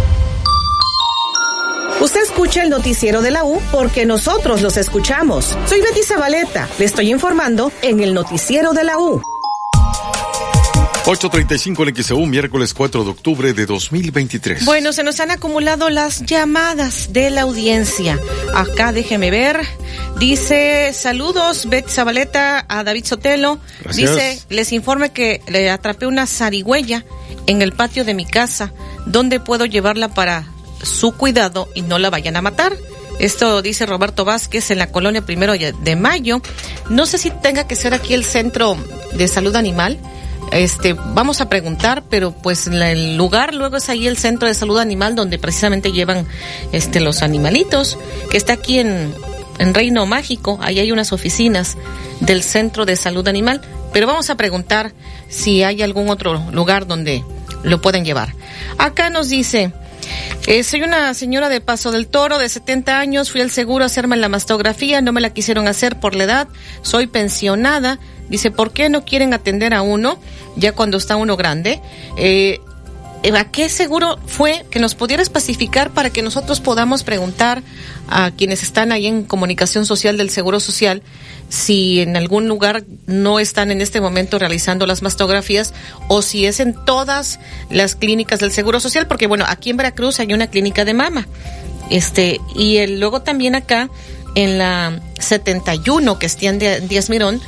Usted 2.01 2.23
escucha 2.23 2.64
el 2.64 2.69
noticiero 2.69 3.22
de 3.22 3.31
la 3.31 3.43
U 3.43 3.61
porque 3.72 4.06
nosotros 4.06 4.61
los 4.61 4.77
escuchamos. 4.77 5.57
Soy 5.65 5.81
Betty 5.81 6.01
Zabaleta, 6.01 6.69
le 6.80 6.85
estoy 6.85 7.11
informando 7.11 7.73
en 7.81 7.99
el 7.99 8.14
noticiero 8.14 8.72
de 8.72 8.85
la 8.85 8.97
U. 8.97 9.22
835 11.10 11.88
en 11.88 11.95
XEU, 11.95 12.26
miércoles 12.27 12.72
4 12.72 13.03
de 13.03 13.10
octubre 13.10 13.53
de 13.53 13.65
2023. 13.65 14.64
Bueno, 14.64 14.94
se 14.94 15.02
nos 15.02 15.19
han 15.19 15.31
acumulado 15.31 15.90
las 15.90 16.23
llamadas 16.23 17.11
de 17.11 17.31
la 17.31 17.41
audiencia. 17.41 18.19
Acá 18.53 18.91
déjeme 18.91 19.31
ver. 19.31 19.60
Dice, 20.19 20.94
saludos, 20.94 21.68
Betty 21.68 21.90
Zabaleta, 21.90 22.64
a 22.69 22.84
David 22.84 23.06
Sotelo. 23.06 23.57
Gracias. 23.81 24.15
Dice, 24.15 24.40
les 24.49 24.72
informe 24.72 25.11
que 25.11 25.41
le 25.48 25.72
atrapé 25.72 26.06
una 26.06 26.27
zarigüeya 26.27 27.03
en 27.48 27.64
el 27.64 27.72
patio 27.72 28.06
de 28.06 28.14
mi 28.14 28.27
casa. 28.27 28.72
¿Dónde 29.07 29.40
puedo 29.40 29.65
llevarla 29.65 30.10
para 30.10 30.45
su 30.84 31.14
cuidado 31.14 31.69
y 31.73 31.81
no 31.81 31.98
la 31.98 32.11
vayan 32.11 32.36
a 32.36 32.44
matar? 32.44 32.77
Esto 33.18 33.64
dice 33.64 33.88
Roberto 33.88 34.26
Vázquez 34.26 34.69
en 34.69 34.77
la 34.77 34.91
colonia 34.91 35.26
primero 35.26 35.53
de 35.53 35.95
mayo. 35.95 36.40
No 36.88 37.07
sé 37.07 37.18
si 37.18 37.31
tenga 37.31 37.68
que 37.68 37.76
ser 37.76 37.95
aquí 37.95 38.14
el 38.14 38.23
centro 38.23 38.77
de 39.14 39.27
salud 39.27 39.56
animal. 39.56 39.98
Este, 40.51 40.93
vamos 40.93 41.41
a 41.41 41.49
preguntar, 41.49 42.03
pero 42.09 42.31
pues 42.31 42.67
el 42.67 43.17
lugar 43.17 43.53
luego 43.53 43.77
es 43.77 43.89
ahí 43.89 44.07
el 44.07 44.17
centro 44.17 44.47
de 44.47 44.53
salud 44.53 44.80
animal 44.80 45.15
donde 45.15 45.38
precisamente 45.38 45.91
llevan 45.91 46.26
este 46.71 46.99
los 46.99 47.21
animalitos, 47.21 47.97
que 48.31 48.38
está 48.38 48.53
aquí 48.53 48.80
en, 48.80 49.13
Reino 49.73 50.05
Mágico, 50.05 50.57
ahí 50.61 50.80
hay 50.80 50.93
unas 50.93 51.11
oficinas 51.11 51.76
del 52.21 52.43
centro 52.43 52.85
de 52.85 52.95
salud 52.95 53.27
animal, 53.27 53.59
pero 53.91 54.07
vamos 54.07 54.30
a 54.30 54.35
preguntar 54.35 54.93
si 55.27 55.63
hay 55.63 55.81
algún 55.81 56.09
otro 56.09 56.41
lugar 56.53 56.88
donde 56.88 57.26
lo 57.63 57.81
pueden 57.81 58.05
llevar. 58.05 58.34
Acá 58.77 59.09
nos 59.09 59.27
dice, 59.27 59.73
eh, 60.47 60.63
soy 60.63 60.81
una 60.81 61.13
señora 61.13 61.49
de 61.49 61.59
Paso 61.59 61.91
del 61.91 62.07
Toro 62.07 62.38
de 62.38 62.47
70 62.47 62.99
años, 62.99 63.31
fui 63.31 63.41
al 63.41 63.51
seguro 63.51 63.84
a 63.84 63.88
hacerme 63.88 64.15
la 64.15 64.30
mastografía, 64.30 65.01
no 65.01 65.11
me 65.11 65.19
la 65.19 65.31
quisieron 65.31 65.67
hacer 65.67 65.99
por 65.99 66.15
la 66.15 66.23
edad, 66.23 66.47
soy 66.81 67.07
pensionada. 67.07 67.99
Dice, 68.30 68.51
¿por 68.51 68.72
qué 68.72 68.89
no 68.89 69.06
quieren 69.06 69.34
atender 69.34 69.73
a 69.73 69.81
uno 69.81 70.19
ya 70.56 70.73
cuando 70.73 70.97
está 70.97 71.15
uno 71.15 71.35
grande? 71.38 71.81
Eh, 72.18 72.60
¿A 73.35 73.43
qué 73.43 73.68
seguro 73.68 74.18
fue 74.27 74.65
que 74.72 74.80
nos 74.80 74.95
pudiera 74.95 75.22
especificar 75.22 75.91
para 75.91 76.10
que 76.10 76.22
nosotros 76.22 76.61
podamos 76.61 77.03
preguntar 77.03 77.64
a 78.07 78.31
quienes 78.31 78.64
están 78.64 78.93
ahí 78.93 79.07
en 79.07 79.23
comunicación 79.23 79.85
social 79.85 80.15
del 80.18 80.30
Seguro 80.30 80.61
Social 80.61 81.03
si 81.49 81.99
en 81.99 82.15
algún 82.15 82.47
lugar 82.47 82.85
no 83.07 83.39
están 83.39 83.72
en 83.72 83.81
este 83.81 83.99
momento 83.99 84.39
realizando 84.39 84.85
las 84.85 85.01
mastografías 85.01 85.73
o 86.07 86.22
si 86.22 86.45
es 86.45 86.61
en 86.61 86.73
todas 86.85 87.39
las 87.69 87.95
clínicas 87.95 88.39
del 88.39 88.51
Seguro 88.51 88.80
Social? 88.80 89.06
Porque 89.07 89.27
bueno, 89.27 89.43
aquí 89.47 89.69
en 89.69 89.77
Veracruz 89.77 90.19
hay 90.22 90.34
una 90.34 90.47
clínica 90.47 90.85
de 90.85 90.93
mama. 90.93 91.27
Este, 91.89 92.39
y 92.56 92.77
el, 92.77 93.01
luego 93.01 93.22
también 93.22 93.53
acá 93.53 93.89
en 94.35 94.57
la 94.57 95.01
71 95.19 96.19
que 96.19 96.26
está 96.26 96.45
en 96.45 96.88
Díaz 96.88 97.10
Mirón 97.10 97.41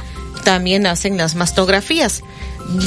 también 0.43 0.85
hacen 0.85 1.17
las 1.17 1.35
mastografías. 1.35 2.23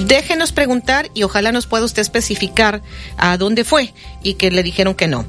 Déjenos 0.06 0.52
preguntar 0.52 1.10
y 1.14 1.24
ojalá 1.24 1.52
nos 1.52 1.66
pueda 1.66 1.84
usted 1.84 2.00
especificar 2.00 2.82
a 3.16 3.36
dónde 3.36 3.64
fue 3.64 3.92
y 4.22 4.34
que 4.34 4.50
le 4.50 4.62
dijeron 4.62 4.94
que 4.94 5.08
no. 5.08 5.26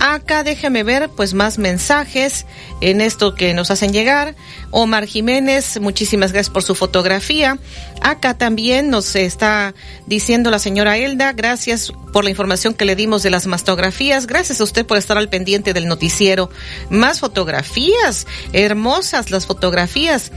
Acá 0.00 0.42
déjeme 0.42 0.82
ver 0.84 1.10
pues 1.10 1.34
más 1.34 1.58
mensajes 1.58 2.46
en 2.80 3.00
esto 3.00 3.34
que 3.34 3.52
nos 3.52 3.70
hacen 3.70 3.92
llegar. 3.92 4.34
Omar 4.70 5.06
Jiménez, 5.06 5.80
muchísimas 5.80 6.32
gracias 6.32 6.52
por 6.52 6.62
su 6.62 6.74
fotografía. 6.74 7.58
Acá 8.00 8.38
también 8.38 8.88
nos 8.88 9.14
está 9.16 9.74
diciendo 10.06 10.50
la 10.50 10.58
señora 10.58 10.96
Elda, 10.96 11.32
gracias 11.32 11.92
por 12.12 12.24
la 12.24 12.30
información 12.30 12.72
que 12.72 12.86
le 12.86 12.96
dimos 12.96 13.22
de 13.22 13.30
las 13.30 13.46
mastografías. 13.46 14.26
Gracias 14.26 14.60
a 14.60 14.64
usted 14.64 14.86
por 14.86 14.96
estar 14.96 15.18
al 15.18 15.28
pendiente 15.28 15.74
del 15.74 15.86
noticiero. 15.86 16.48
Más 16.88 17.20
fotografías, 17.20 18.26
hermosas 18.52 19.30
las 19.30 19.46
fotografías. 19.46 20.32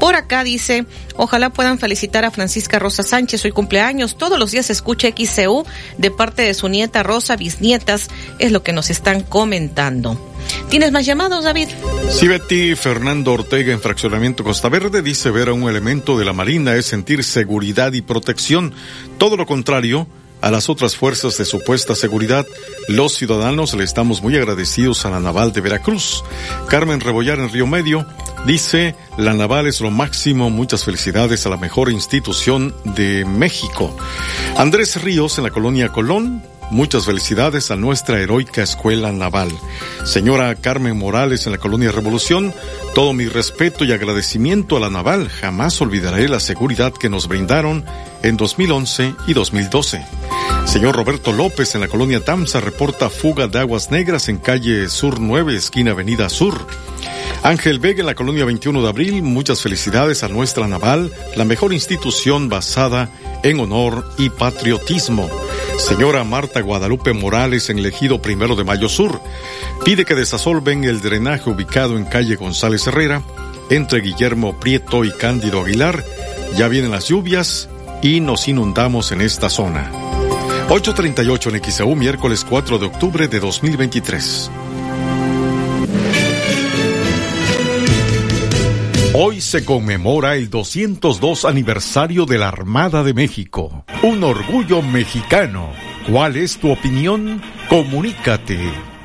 Por 0.00 0.16
acá 0.16 0.44
dice, 0.44 0.86
ojalá 1.16 1.50
puedan 1.50 1.78
felicitar 1.78 2.24
a 2.24 2.30
Francisca 2.30 2.78
Rosa 2.78 3.02
Sánchez, 3.02 3.44
hoy 3.44 3.52
cumpleaños. 3.52 4.16
Todos 4.16 4.38
los 4.38 4.50
días 4.50 4.70
escucha 4.70 5.08
XCU 5.08 5.64
de 5.98 6.10
parte 6.10 6.42
de 6.42 6.54
su 6.54 6.68
nieta 6.68 7.02
Rosa, 7.02 7.36
bisnietas, 7.36 8.08
es 8.38 8.52
lo 8.52 8.62
que 8.62 8.72
nos 8.72 8.90
están 8.90 9.22
comentando. 9.22 10.18
¿Tienes 10.68 10.92
más 10.92 11.06
llamados, 11.06 11.44
David? 11.44 11.68
Sí, 12.10 12.28
Betty 12.28 12.74
Fernando 12.74 13.32
Ortega 13.32 13.72
en 13.72 13.80
Fraccionamiento 13.80 14.44
Costa 14.44 14.68
Verde 14.68 15.02
dice 15.02 15.30
ver 15.30 15.48
a 15.48 15.52
un 15.52 15.68
elemento 15.68 16.18
de 16.18 16.24
la 16.24 16.32
Marina 16.32 16.74
es 16.74 16.86
sentir 16.86 17.24
seguridad 17.24 17.92
y 17.92 18.02
protección. 18.02 18.74
Todo 19.18 19.36
lo 19.36 19.46
contrario, 19.46 20.06
a 20.44 20.50
las 20.50 20.68
otras 20.68 20.94
fuerzas 20.94 21.38
de 21.38 21.46
supuesta 21.46 21.94
seguridad, 21.94 22.46
los 22.86 23.14
ciudadanos 23.14 23.72
le 23.72 23.82
estamos 23.82 24.20
muy 24.20 24.36
agradecidos 24.36 25.06
a 25.06 25.10
la 25.10 25.18
Naval 25.18 25.54
de 25.54 25.62
Veracruz. 25.62 26.22
Carmen 26.68 27.00
Rebollar 27.00 27.38
en 27.38 27.48
Río 27.48 27.66
Medio 27.66 28.06
dice, 28.44 28.94
la 29.16 29.32
Naval 29.32 29.66
es 29.68 29.80
lo 29.80 29.90
máximo, 29.90 30.50
muchas 30.50 30.84
felicidades 30.84 31.46
a 31.46 31.48
la 31.48 31.56
mejor 31.56 31.90
institución 31.90 32.74
de 32.84 33.24
México. 33.24 33.96
Andrés 34.58 35.00
Ríos 35.00 35.38
en 35.38 35.44
la 35.44 35.50
colonia 35.50 35.88
Colón, 35.88 36.44
Muchas 36.70 37.06
felicidades 37.06 37.70
a 37.70 37.76
nuestra 37.76 38.20
heroica 38.20 38.62
escuela 38.62 39.12
naval. 39.12 39.50
Señora 40.04 40.54
Carmen 40.54 40.98
Morales 40.98 41.46
en 41.46 41.52
la 41.52 41.58
colonia 41.58 41.92
Revolución, 41.92 42.52
todo 42.94 43.12
mi 43.12 43.26
respeto 43.26 43.84
y 43.84 43.92
agradecimiento 43.92 44.76
a 44.76 44.80
la 44.80 44.90
naval. 44.90 45.28
Jamás 45.28 45.80
olvidaré 45.80 46.28
la 46.28 46.40
seguridad 46.40 46.92
que 46.92 47.08
nos 47.08 47.28
brindaron 47.28 47.84
en 48.22 48.36
2011 48.36 49.14
y 49.26 49.34
2012. 49.34 50.04
Señor 50.66 50.96
Roberto 50.96 51.32
López 51.32 51.74
en 51.74 51.82
la 51.82 51.88
colonia 51.88 52.24
Tamsa 52.24 52.60
reporta 52.60 53.10
fuga 53.10 53.46
de 53.46 53.60
aguas 53.60 53.90
negras 53.90 54.28
en 54.28 54.38
calle 54.38 54.88
Sur 54.88 55.20
9, 55.20 55.56
esquina 55.56 55.92
Avenida 55.92 56.28
Sur. 56.28 56.66
Ángel 57.44 57.78
Vega 57.78 58.00
en 58.00 58.06
la 58.06 58.14
colonia 58.14 58.46
21 58.46 58.80
de 58.80 58.88
abril, 58.88 59.22
muchas 59.22 59.60
felicidades 59.60 60.22
a 60.22 60.28
nuestra 60.28 60.66
naval, 60.66 61.12
la 61.36 61.44
mejor 61.44 61.74
institución 61.74 62.48
basada 62.48 63.10
en 63.42 63.60
honor 63.60 64.10
y 64.16 64.30
patriotismo. 64.30 65.28
Señora 65.76 66.24
Marta 66.24 66.62
Guadalupe 66.62 67.12
Morales 67.12 67.68
en 67.68 67.78
Elegido 67.78 68.22
Primero 68.22 68.56
de 68.56 68.64
Mayo 68.64 68.88
Sur, 68.88 69.20
pide 69.84 70.06
que 70.06 70.14
desasolven 70.14 70.84
el 70.84 71.02
drenaje 71.02 71.50
ubicado 71.50 71.98
en 71.98 72.06
calle 72.06 72.36
González 72.36 72.86
Herrera, 72.86 73.22
entre 73.68 74.00
Guillermo 74.00 74.58
Prieto 74.58 75.04
y 75.04 75.12
Cándido 75.12 75.60
Aguilar. 75.60 76.02
Ya 76.56 76.68
vienen 76.68 76.92
las 76.92 77.08
lluvias 77.08 77.68
y 78.00 78.20
nos 78.20 78.48
inundamos 78.48 79.12
en 79.12 79.20
esta 79.20 79.50
zona. 79.50 79.92
8.38 80.70 81.54
en 81.54 81.70
XAU, 81.70 81.94
miércoles 81.94 82.42
4 82.48 82.78
de 82.78 82.86
octubre 82.86 83.28
de 83.28 83.38
2023. 83.38 84.50
Hoy 89.16 89.40
se 89.40 89.64
conmemora 89.64 90.34
el 90.34 90.50
202 90.50 91.44
aniversario 91.44 92.26
de 92.26 92.36
la 92.36 92.48
Armada 92.48 93.04
de 93.04 93.14
México. 93.14 93.84
Un 94.02 94.24
orgullo 94.24 94.82
mexicano. 94.82 95.70
¿Cuál 96.10 96.34
es 96.34 96.58
tu 96.58 96.72
opinión? 96.72 97.40
Comunícate. 97.68 98.58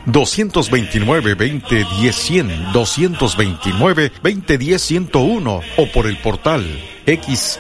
229-2010-100, 0.08 2.74
229-2010-101 2.74 5.62
o 5.78 5.86
por 5.92 6.08
el 6.08 6.18
portal 6.18 6.66
xeu.mx, 7.06 7.54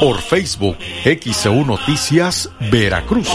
por 0.00 0.20
Facebook 0.20 0.76
XEU 1.02 1.64
Noticias 1.64 2.50
Veracruz. 2.70 3.30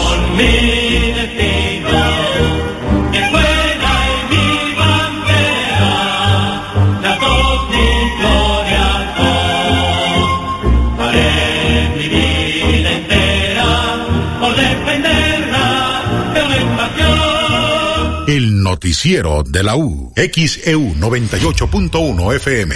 Noticiero 18.82 19.44
de 19.44 19.62
la 19.62 19.76
U. 19.76 20.12
XEU 20.16 20.94
98.1 20.96 22.34
FM. 22.34 22.74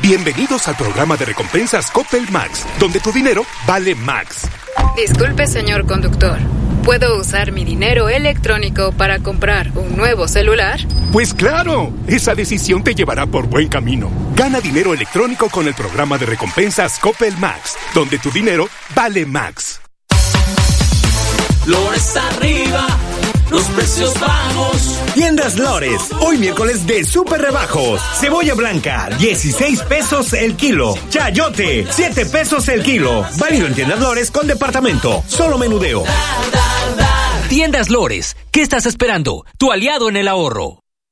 Bienvenidos 0.00 0.66
al 0.66 0.78
programa 0.78 1.18
de 1.18 1.26
recompensas 1.26 1.90
Coppel 1.90 2.26
Max, 2.30 2.64
donde 2.80 3.00
tu 3.00 3.12
dinero 3.12 3.44
vale 3.66 3.94
Max. 3.96 4.48
Disculpe, 4.96 5.46
señor 5.46 5.84
conductor. 5.86 6.38
¿Puedo 6.84 7.20
usar 7.20 7.52
mi 7.52 7.66
dinero 7.66 8.08
electrónico 8.08 8.92
para 8.92 9.18
comprar 9.18 9.72
un 9.74 9.94
nuevo 9.94 10.26
celular? 10.26 10.80
Pues 11.12 11.34
claro, 11.34 11.92
esa 12.06 12.34
decisión 12.34 12.82
te 12.82 12.94
llevará 12.94 13.26
por 13.26 13.46
buen 13.46 13.68
camino. 13.68 14.10
Gana 14.34 14.62
dinero 14.62 14.94
electrónico 14.94 15.50
con 15.50 15.66
el 15.66 15.74
programa 15.74 16.16
de 16.16 16.24
recompensas 16.24 16.98
Coppel 16.98 17.36
Max, 17.36 17.76
donde 17.92 18.18
tu 18.18 18.30
dinero 18.30 18.70
vale 18.96 19.26
Max. 19.26 19.82
Lores 21.66 22.14
arriba, 22.14 22.86
los 23.50 23.64
precios 23.70 24.18
bajos. 24.20 25.00
Tiendas 25.14 25.58
Lores, 25.58 26.10
hoy 26.20 26.38
miércoles 26.38 26.86
de 26.86 27.04
super 27.04 27.40
rebajos. 27.40 28.00
Cebolla 28.20 28.54
blanca, 28.54 29.08
16 29.18 29.82
pesos 29.82 30.32
el 30.32 30.56
kilo. 30.56 30.94
Chayote, 31.10 31.86
7 31.90 32.26
pesos 32.26 32.68
el 32.68 32.82
kilo. 32.82 33.24
Válido 33.38 33.66
en 33.66 33.74
Tiendas 33.74 34.00
Lores 34.00 34.30
con 34.30 34.46
departamento. 34.46 35.22
Solo 35.26 35.58
menudeo. 35.58 36.04
Tiendas 37.48 37.90
Lores, 37.90 38.36
¿qué 38.50 38.62
estás 38.62 38.86
esperando? 38.86 39.44
Tu 39.58 39.70
aliado 39.70 40.08
en 40.08 40.16
el 40.16 40.28
ahorro. 40.28 40.83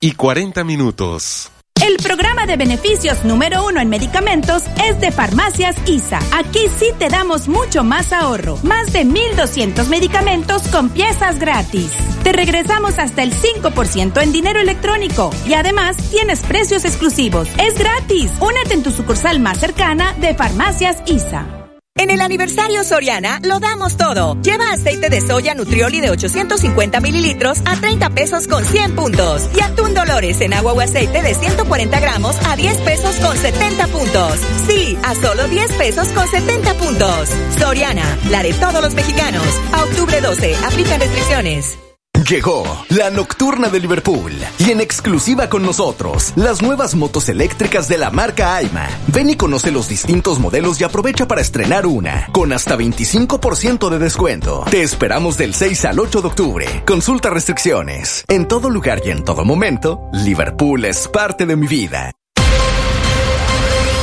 y 0.00 0.12
40 0.12 0.62
minutos. 0.64 1.50
El 1.84 1.96
programa 1.96 2.46
de 2.46 2.56
beneficios 2.56 3.24
número 3.24 3.64
uno 3.66 3.80
en 3.80 3.88
medicamentos 3.88 4.64
es 4.84 5.00
de 5.00 5.12
Farmacias 5.12 5.76
ISA. 5.86 6.18
Aquí 6.32 6.66
sí 6.78 6.86
te 6.98 7.08
damos 7.08 7.48
mucho 7.48 7.84
más 7.84 8.12
ahorro. 8.12 8.58
Más 8.62 8.92
de 8.92 9.04
1.200 9.04 9.86
medicamentos 9.88 10.66
con 10.68 10.90
piezas 10.90 11.38
gratis. 11.38 11.90
Te 12.24 12.32
regresamos 12.32 12.98
hasta 12.98 13.22
el 13.22 13.32
5% 13.32 14.22
en 14.22 14.32
dinero 14.32 14.60
electrónico. 14.60 15.30
Y 15.46 15.54
además 15.54 15.96
tienes 16.10 16.40
precios 16.40 16.84
exclusivos. 16.84 17.48
Es 17.58 17.78
gratis. 17.78 18.32
Únete 18.40 18.74
en 18.74 18.82
tu 18.82 18.90
sucursal 18.90 19.40
más 19.40 19.58
cercana 19.58 20.14
de 20.14 20.34
Farmacias 20.34 20.98
ISA. 21.06 21.57
En 21.98 22.10
el 22.10 22.20
aniversario 22.20 22.84
Soriana 22.84 23.40
lo 23.42 23.58
damos 23.58 23.96
todo. 23.96 24.40
Lleva 24.40 24.70
aceite 24.70 25.10
de 25.10 25.20
soya 25.20 25.54
Nutrioli 25.54 26.00
de 26.00 26.10
850 26.10 27.00
mililitros 27.00 27.58
a 27.64 27.74
30 27.74 28.10
pesos 28.10 28.46
con 28.46 28.64
100 28.64 28.94
puntos. 28.94 29.48
Y 29.56 29.60
atún 29.60 29.94
Dolores 29.94 30.40
en 30.40 30.54
agua 30.54 30.74
o 30.74 30.80
aceite 30.80 31.22
de 31.22 31.34
140 31.34 31.98
gramos 31.98 32.36
a 32.46 32.54
10 32.54 32.76
pesos 32.78 33.16
con 33.16 33.36
70 33.36 33.88
puntos. 33.88 34.32
Sí, 34.68 34.96
a 35.02 35.16
solo 35.16 35.48
10 35.48 35.72
pesos 35.72 36.08
con 36.10 36.28
70 36.28 36.74
puntos. 36.74 37.30
Soriana, 37.58 38.16
la 38.30 38.44
de 38.44 38.54
todos 38.54 38.80
los 38.80 38.94
mexicanos. 38.94 39.46
A 39.72 39.82
octubre 39.82 40.20
12, 40.20 40.54
aplican 40.66 41.00
restricciones. 41.00 41.87
Llegó 42.28 42.84
la 42.90 43.08
nocturna 43.08 43.70
de 43.70 43.80
Liverpool 43.80 44.34
y 44.58 44.70
en 44.70 44.82
exclusiva 44.82 45.48
con 45.48 45.62
nosotros 45.62 46.34
las 46.36 46.60
nuevas 46.60 46.94
motos 46.94 47.26
eléctricas 47.30 47.88
de 47.88 47.96
la 47.96 48.10
marca 48.10 48.54
Aima. 48.54 48.86
Ven 49.06 49.30
y 49.30 49.36
conoce 49.36 49.70
los 49.70 49.88
distintos 49.88 50.38
modelos 50.38 50.78
y 50.78 50.84
aprovecha 50.84 51.26
para 51.26 51.40
estrenar 51.40 51.86
una 51.86 52.28
con 52.30 52.52
hasta 52.52 52.76
25% 52.76 53.88
de 53.88 53.98
descuento. 53.98 54.64
Te 54.70 54.82
esperamos 54.82 55.38
del 55.38 55.54
6 55.54 55.86
al 55.86 56.00
8 56.00 56.20
de 56.20 56.28
octubre. 56.28 56.82
Consulta 56.86 57.30
restricciones. 57.30 58.26
En 58.28 58.46
todo 58.46 58.68
lugar 58.68 59.00
y 59.06 59.10
en 59.10 59.24
todo 59.24 59.46
momento, 59.46 59.98
Liverpool 60.12 60.84
es 60.84 61.08
parte 61.08 61.46
de 61.46 61.56
mi 61.56 61.66
vida. 61.66 62.12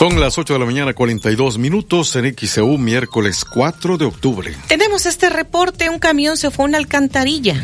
Son 0.00 0.18
las 0.18 0.38
8 0.38 0.54
de 0.54 0.58
la 0.58 0.64
mañana, 0.64 0.94
42 0.94 1.58
minutos 1.58 2.16
en 2.16 2.34
XEU, 2.34 2.78
miércoles 2.78 3.44
4 3.44 3.98
de 3.98 4.06
octubre. 4.06 4.56
Tenemos 4.66 5.04
este 5.04 5.28
reporte, 5.28 5.90
un 5.90 5.98
camión 5.98 6.38
se 6.38 6.50
fue 6.50 6.64
a 6.64 6.68
una 6.68 6.78
alcantarilla. 6.78 7.62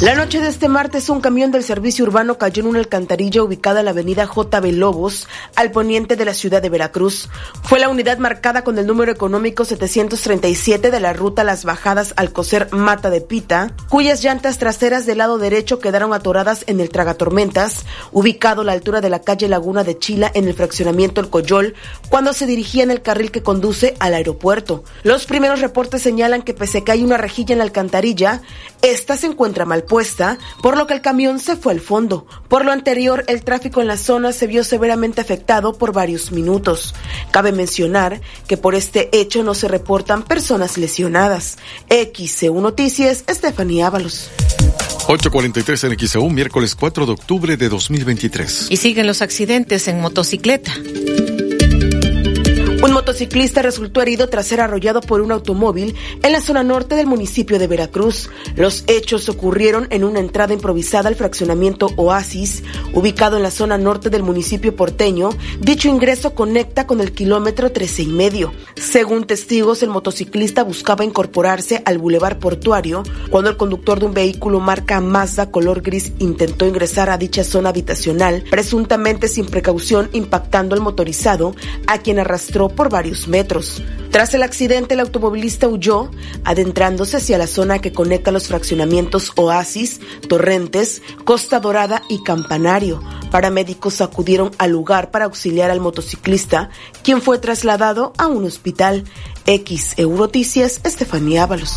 La 0.00 0.16
noche 0.16 0.40
de 0.40 0.48
este 0.48 0.68
martes, 0.68 1.08
un 1.08 1.20
camión 1.20 1.52
del 1.52 1.62
servicio 1.62 2.04
urbano 2.04 2.36
cayó 2.36 2.62
en 2.62 2.68
una 2.68 2.80
alcantarilla 2.80 3.44
ubicada 3.44 3.78
en 3.78 3.84
la 3.84 3.92
avenida 3.92 4.24
JB 4.24 4.72
Lobos, 4.72 5.28
al 5.54 5.70
poniente 5.70 6.16
de 6.16 6.24
la 6.24 6.34
ciudad 6.34 6.60
de 6.60 6.68
Veracruz. 6.68 7.30
Fue 7.62 7.78
la 7.78 7.88
unidad 7.88 8.18
marcada 8.18 8.64
con 8.64 8.76
el 8.76 8.86
número 8.86 9.12
económico 9.12 9.64
737 9.64 10.90
de 10.90 11.00
la 11.00 11.12
ruta 11.12 11.44
Las 11.44 11.64
Bajadas 11.64 12.12
al 12.16 12.32
coser 12.32 12.68
Mata 12.72 13.08
de 13.08 13.20
Pita, 13.20 13.72
cuyas 13.88 14.22
llantas 14.22 14.58
traseras 14.58 15.06
del 15.06 15.18
lado 15.18 15.38
derecho 15.38 15.78
quedaron 15.78 16.12
atoradas 16.12 16.64
en 16.66 16.80
el 16.80 16.90
Tragatormentas, 16.90 17.84
ubicado 18.10 18.62
a 18.62 18.64
la 18.64 18.72
altura 18.72 19.00
de 19.00 19.10
la 19.10 19.22
calle 19.22 19.48
Laguna 19.48 19.84
de 19.84 19.98
Chila 19.98 20.30
en 20.34 20.48
el 20.48 20.54
fraccionamiento 20.54 21.20
El 21.20 21.30
Coyol, 21.30 21.74
cuando 22.10 22.32
se 22.32 22.46
dirigía 22.46 22.82
en 22.82 22.90
el 22.90 23.00
carril 23.00 23.30
que 23.30 23.44
conduce 23.44 23.94
al 24.00 24.14
aeropuerto. 24.14 24.82
Los 25.04 25.24
primeros 25.24 25.60
reportes 25.60 26.02
señalan 26.02 26.42
que 26.42 26.52
pese 26.52 26.82
que 26.82 26.92
hay 26.92 27.04
una 27.04 27.16
rejilla 27.16 27.52
en 27.52 27.58
la 27.58 27.64
alcantarilla, 27.64 28.42
esta 28.84 29.16
se 29.16 29.26
encuentra 29.26 29.64
mal 29.64 29.84
puesta, 29.84 30.38
por 30.62 30.76
lo 30.76 30.86
que 30.86 30.92
el 30.92 31.00
camión 31.00 31.40
se 31.40 31.56
fue 31.56 31.72
al 31.72 31.80
fondo. 31.80 32.26
Por 32.48 32.66
lo 32.66 32.72
anterior, 32.72 33.24
el 33.28 33.42
tráfico 33.42 33.80
en 33.80 33.86
la 33.86 33.96
zona 33.96 34.32
se 34.32 34.46
vio 34.46 34.62
severamente 34.62 35.22
afectado 35.22 35.78
por 35.78 35.92
varios 35.92 36.32
minutos. 36.32 36.94
Cabe 37.30 37.52
mencionar 37.52 38.20
que 38.46 38.58
por 38.58 38.74
este 38.74 39.08
hecho 39.18 39.42
no 39.42 39.54
se 39.54 39.68
reportan 39.68 40.22
personas 40.22 40.76
lesionadas. 40.76 41.56
XCU 41.88 42.60
Noticias, 42.60 43.24
Estefanía 43.26 43.86
Ábalos. 43.86 44.30
8.43 45.06 45.92
en 45.92 45.98
XEU, 45.98 46.30
miércoles 46.30 46.74
4 46.74 47.06
de 47.06 47.12
octubre 47.12 47.56
de 47.56 47.68
2023. 47.68 48.68
Y 48.70 48.76
siguen 48.76 49.06
los 49.06 49.22
accidentes 49.22 49.88
en 49.88 50.00
motocicleta. 50.00 50.72
Motociclista 53.04 53.60
resultó 53.60 54.00
herido 54.00 54.30
tras 54.30 54.46
ser 54.46 54.62
arrollado 54.62 55.02
por 55.02 55.20
un 55.20 55.30
automóvil 55.30 55.94
en 56.22 56.32
la 56.32 56.40
zona 56.40 56.62
norte 56.62 56.94
del 56.94 57.06
municipio 57.06 57.58
de 57.58 57.66
Veracruz. 57.66 58.30
Los 58.56 58.82
hechos 58.86 59.28
ocurrieron 59.28 59.88
en 59.90 60.04
una 60.04 60.20
entrada 60.20 60.54
improvisada 60.54 61.10
al 61.10 61.14
fraccionamiento 61.14 61.90
Oasis, 61.96 62.62
ubicado 62.94 63.36
en 63.36 63.42
la 63.42 63.50
zona 63.50 63.76
norte 63.76 64.08
del 64.08 64.22
municipio 64.22 64.74
porteño. 64.74 65.28
Dicho 65.60 65.90
ingreso 65.90 66.34
conecta 66.34 66.86
con 66.86 67.02
el 67.02 67.12
kilómetro 67.12 67.70
13 67.70 68.04
y 68.04 68.06
medio. 68.06 68.54
Según 68.74 69.24
testigos, 69.24 69.82
el 69.82 69.90
motociclista 69.90 70.64
buscaba 70.64 71.04
incorporarse 71.04 71.82
al 71.84 71.98
bulevar 71.98 72.38
portuario 72.38 73.02
cuando 73.28 73.50
el 73.50 73.58
conductor 73.58 74.00
de 74.00 74.06
un 74.06 74.14
vehículo 74.14 74.60
marca 74.60 75.02
Mazda 75.02 75.50
color 75.50 75.82
gris 75.82 76.12
intentó 76.20 76.66
ingresar 76.66 77.10
a 77.10 77.18
dicha 77.18 77.44
zona 77.44 77.68
habitacional, 77.68 78.44
presuntamente 78.48 79.28
sin 79.28 79.44
precaución 79.44 80.08
impactando 80.14 80.74
al 80.74 80.80
motorizado, 80.80 81.54
a 81.86 81.98
quien 81.98 82.18
arrastró 82.18 82.70
por 82.70 82.93
varios 82.94 83.26
metros. 83.26 83.82
Tras 84.12 84.32
el 84.34 84.44
accidente, 84.44 84.94
el 84.94 85.00
automovilista 85.00 85.66
huyó, 85.66 86.12
adentrándose 86.44 87.16
hacia 87.16 87.38
la 87.38 87.48
zona 87.48 87.80
que 87.80 87.92
conecta 87.92 88.30
los 88.30 88.46
fraccionamientos 88.46 89.32
Oasis, 89.34 90.00
Torrentes, 90.28 91.02
Costa 91.24 91.58
Dorada 91.58 92.02
y 92.08 92.22
Campanario. 92.22 93.02
Paramédicos 93.32 94.00
acudieron 94.00 94.52
al 94.58 94.70
lugar 94.70 95.10
para 95.10 95.24
auxiliar 95.24 95.72
al 95.72 95.80
motociclista, 95.80 96.70
quien 97.02 97.20
fue 97.20 97.40
trasladado 97.40 98.12
a 98.16 98.28
un 98.28 98.44
hospital. 98.44 99.02
X 99.44 99.94
Euroticias, 99.96 100.80
Estefanía 100.84 101.42
Ábalos. 101.42 101.74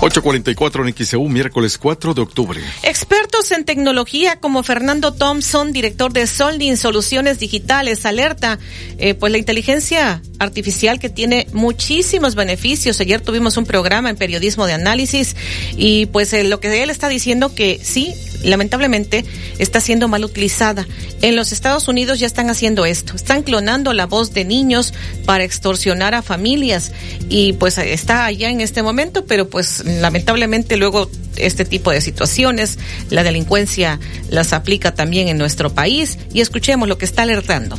8.44 0.00 0.86
en 0.86 1.06
XEU, 1.06 1.28
miércoles 1.28 1.78
4 1.78 2.12
de 2.12 2.20
octubre. 2.20 2.60
Expertos 2.82 3.50
en 3.52 3.64
tecnología 3.64 4.38
como 4.38 4.62
Fernando 4.62 5.14
Thompson, 5.14 5.72
director 5.72 6.12
de 6.12 6.26
Soldin 6.26 6.76
Soluciones 6.76 7.38
Digitales, 7.38 8.04
alerta, 8.04 8.58
eh, 8.98 9.14
pues 9.14 9.32
la 9.32 9.38
inteligencia 9.38 10.20
artificial 10.38 10.98
que 10.98 11.08
tiene 11.08 11.46
muchísimos 11.52 12.34
beneficios. 12.34 13.00
Ayer 13.00 13.22
tuvimos 13.22 13.56
un 13.56 13.64
programa 13.64 14.10
en 14.10 14.16
periodismo 14.16 14.66
de 14.66 14.74
análisis 14.74 15.34
y 15.76 16.06
pues 16.06 16.32
eh, 16.34 16.44
lo 16.44 16.60
que 16.60 16.82
él 16.82 16.90
está 16.90 17.08
diciendo 17.08 17.54
que 17.54 17.80
sí, 17.82 18.12
lamentablemente 18.44 19.24
está 19.58 19.80
siendo 19.80 20.08
mal 20.08 20.24
utilizada. 20.24 20.86
En 21.22 21.36
los 21.36 21.52
Estados 21.52 21.88
Unidos 21.88 22.18
ya 22.20 22.26
están 22.26 22.50
haciendo 22.50 22.84
esto, 22.84 23.16
están 23.16 23.42
clonando 23.42 23.94
la 23.94 24.04
voz 24.04 24.34
de 24.34 24.44
niños 24.44 24.92
para 25.24 25.44
extorsionar 25.44 26.14
a 26.14 26.20
familias 26.20 26.92
y 27.30 27.54
pues 27.54 27.78
está 27.78 28.26
allá 28.26 28.50
en 28.50 28.60
este 28.60 28.82
momento, 28.82 29.24
pero 29.24 29.48
pues 29.48 29.85
lamentablemente 29.86 30.76
luego 30.76 31.08
este 31.36 31.64
tipo 31.64 31.90
de 31.90 32.00
situaciones, 32.00 32.78
la 33.10 33.22
delincuencia 33.22 34.00
las 34.28 34.52
aplica 34.52 34.94
también 34.94 35.28
en 35.28 35.38
nuestro 35.38 35.70
país 35.70 36.18
y 36.32 36.40
escuchemos 36.40 36.88
lo 36.88 36.98
que 36.98 37.04
está 37.04 37.22
alertando. 37.22 37.78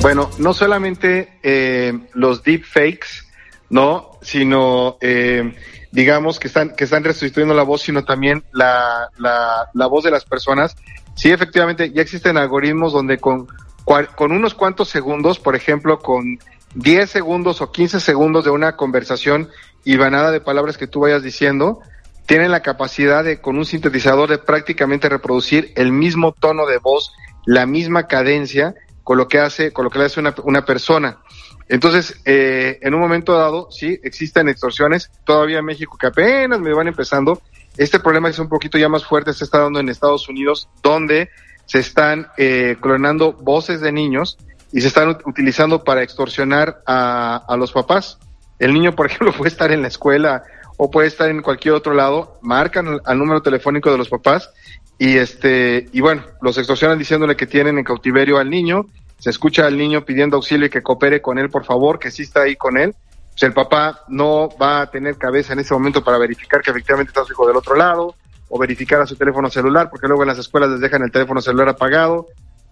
Bueno, 0.00 0.30
no 0.38 0.52
solamente 0.52 1.38
eh, 1.42 1.98
los 2.12 2.42
deepfakes, 2.42 3.24
¿no? 3.70 4.18
Sino, 4.20 4.98
eh, 5.00 5.54
digamos, 5.92 6.38
que 6.38 6.48
están, 6.48 6.76
que 6.76 6.84
están 6.84 7.04
restituyendo 7.04 7.54
la 7.54 7.62
voz, 7.62 7.82
sino 7.82 8.04
también 8.04 8.44
la, 8.52 9.08
la, 9.18 9.70
la 9.72 9.86
voz 9.86 10.04
de 10.04 10.10
las 10.10 10.24
personas. 10.24 10.76
Sí, 11.14 11.30
efectivamente, 11.30 11.90
ya 11.90 12.02
existen 12.02 12.36
algoritmos 12.36 12.92
donde 12.92 13.18
con, 13.18 13.46
con 13.84 14.32
unos 14.32 14.52
cuantos 14.54 14.88
segundos, 14.88 15.38
por 15.38 15.56
ejemplo, 15.56 15.98
con 16.00 16.38
10 16.74 17.08
segundos 17.08 17.60
o 17.60 17.70
15 17.70 18.00
segundos 18.00 18.44
de 18.44 18.50
una 18.50 18.76
conversación 18.76 19.50
y 19.84 19.96
vanada 19.96 20.30
de 20.30 20.40
palabras 20.40 20.76
que 20.76 20.86
tú 20.86 21.00
vayas 21.00 21.22
diciendo, 21.22 21.80
tienen 22.26 22.50
la 22.50 22.62
capacidad 22.62 23.22
de, 23.22 23.40
con 23.40 23.56
un 23.58 23.66
sintetizador, 23.66 24.30
de 24.30 24.38
prácticamente 24.38 25.08
reproducir 25.08 25.72
el 25.76 25.92
mismo 25.92 26.32
tono 26.32 26.66
de 26.66 26.78
voz, 26.78 27.12
la 27.44 27.66
misma 27.66 28.06
cadencia, 28.06 28.74
con 29.02 29.18
lo 29.18 29.28
que 29.28 29.38
hace, 29.38 29.72
con 29.72 29.84
lo 29.84 29.90
que 29.90 29.98
le 29.98 30.06
hace 30.06 30.20
una, 30.20 30.34
una 30.44 30.64
persona. 30.64 31.18
Entonces, 31.68 32.20
eh, 32.24 32.78
en 32.82 32.94
un 32.94 33.00
momento 33.00 33.34
dado, 33.34 33.68
sí, 33.70 33.98
existen 34.02 34.48
extorsiones, 34.48 35.10
todavía 35.24 35.58
en 35.58 35.64
México 35.64 35.96
que 35.98 36.06
apenas 36.06 36.60
me 36.60 36.72
van 36.72 36.88
empezando. 36.88 37.40
Este 37.76 38.00
problema 38.00 38.30
es 38.30 38.38
un 38.38 38.48
poquito 38.48 38.78
ya 38.78 38.88
más 38.88 39.04
fuerte, 39.04 39.32
se 39.32 39.44
está 39.44 39.58
dando 39.60 39.80
en 39.80 39.88
Estados 39.88 40.28
Unidos, 40.28 40.68
donde 40.82 41.30
se 41.66 41.78
están 41.78 42.28
eh, 42.36 42.76
clonando 42.80 43.32
voces 43.32 43.80
de 43.80 43.92
niños 43.92 44.38
y 44.74 44.80
se 44.80 44.88
están 44.88 45.16
utilizando 45.24 45.84
para 45.84 46.02
extorsionar 46.02 46.82
a, 46.84 47.36
a 47.48 47.56
los 47.56 47.70
papás. 47.70 48.18
El 48.58 48.74
niño, 48.74 48.94
por 48.96 49.06
ejemplo, 49.06 49.32
puede 49.32 49.48
estar 49.48 49.70
en 49.70 49.82
la 49.82 49.88
escuela 49.88 50.42
o 50.76 50.90
puede 50.90 51.06
estar 51.06 51.30
en 51.30 51.42
cualquier 51.42 51.74
otro 51.74 51.94
lado, 51.94 52.38
marcan 52.42 53.00
al 53.04 53.18
número 53.18 53.40
telefónico 53.40 53.92
de 53.92 53.98
los 53.98 54.08
papás 54.08 54.50
y 54.98 55.16
este 55.16 55.88
y 55.92 56.00
bueno, 56.00 56.22
los 56.42 56.58
extorsionan 56.58 56.98
diciéndole 56.98 57.36
que 57.36 57.46
tienen 57.46 57.78
en 57.78 57.84
cautiverio 57.84 58.38
al 58.38 58.50
niño, 58.50 58.86
se 59.20 59.30
escucha 59.30 59.64
al 59.64 59.78
niño 59.78 60.04
pidiendo 60.04 60.36
auxilio 60.36 60.66
y 60.66 60.70
que 60.70 60.82
coopere 60.82 61.22
con 61.22 61.38
él, 61.38 61.50
por 61.50 61.64
favor, 61.64 62.00
que 62.00 62.10
sí 62.10 62.22
está 62.22 62.42
ahí 62.42 62.56
con 62.56 62.76
él. 62.76 62.96
Pues 63.30 63.44
el 63.44 63.52
papá 63.52 64.00
no 64.08 64.48
va 64.60 64.82
a 64.82 64.90
tener 64.90 65.16
cabeza 65.16 65.52
en 65.52 65.60
ese 65.60 65.72
momento 65.72 66.02
para 66.02 66.18
verificar 66.18 66.60
que 66.62 66.70
efectivamente 66.70 67.10
está 67.10 67.24
su 67.24 67.32
hijo 67.32 67.46
del 67.46 67.56
otro 67.56 67.76
lado 67.76 68.16
o 68.48 68.58
verificar 68.58 69.00
a 69.00 69.06
su 69.06 69.14
teléfono 69.14 69.48
celular, 69.50 69.88
porque 69.88 70.08
luego 70.08 70.24
en 70.24 70.28
las 70.28 70.38
escuelas 70.38 70.70
les 70.70 70.80
dejan 70.80 71.02
el 71.02 71.12
teléfono 71.12 71.40
celular 71.40 71.68
apagado. 71.68 72.26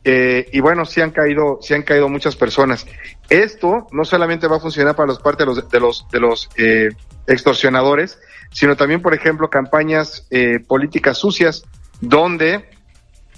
Eh, 0.05 0.49
y 0.53 0.61
bueno, 0.61 0.85
sí 0.85 1.01
han 1.01 1.13
caído, 1.13 1.59
sí 1.61 1.75
han 1.75 1.83
caído 1.83 2.09
muchas 2.09 2.37
personas. 2.37 2.87
Esto 3.29 3.87
no 3.93 4.05
solamente 4.05 4.49
va 4.49 4.57
a 4.57 4.61
funcionar 4.61 4.97
para 4.97 5.09
los 5.09 5.21
parte 5.21 5.45
de 5.45 5.47
los 5.47 5.69
de 5.71 5.81
los 5.81 6.07
de 6.11 6.21
los 6.21 6.49
eh, 6.57 6.89
extorsionadores, 7.27 8.19
sino 8.51 8.77
también, 8.77 9.01
por 9.01 9.15
ejemplo, 9.15 9.49
campañas 9.49 10.27
eh, 10.31 10.59
políticas 10.67 11.19
sucias 11.19 11.65
donde 12.01 12.69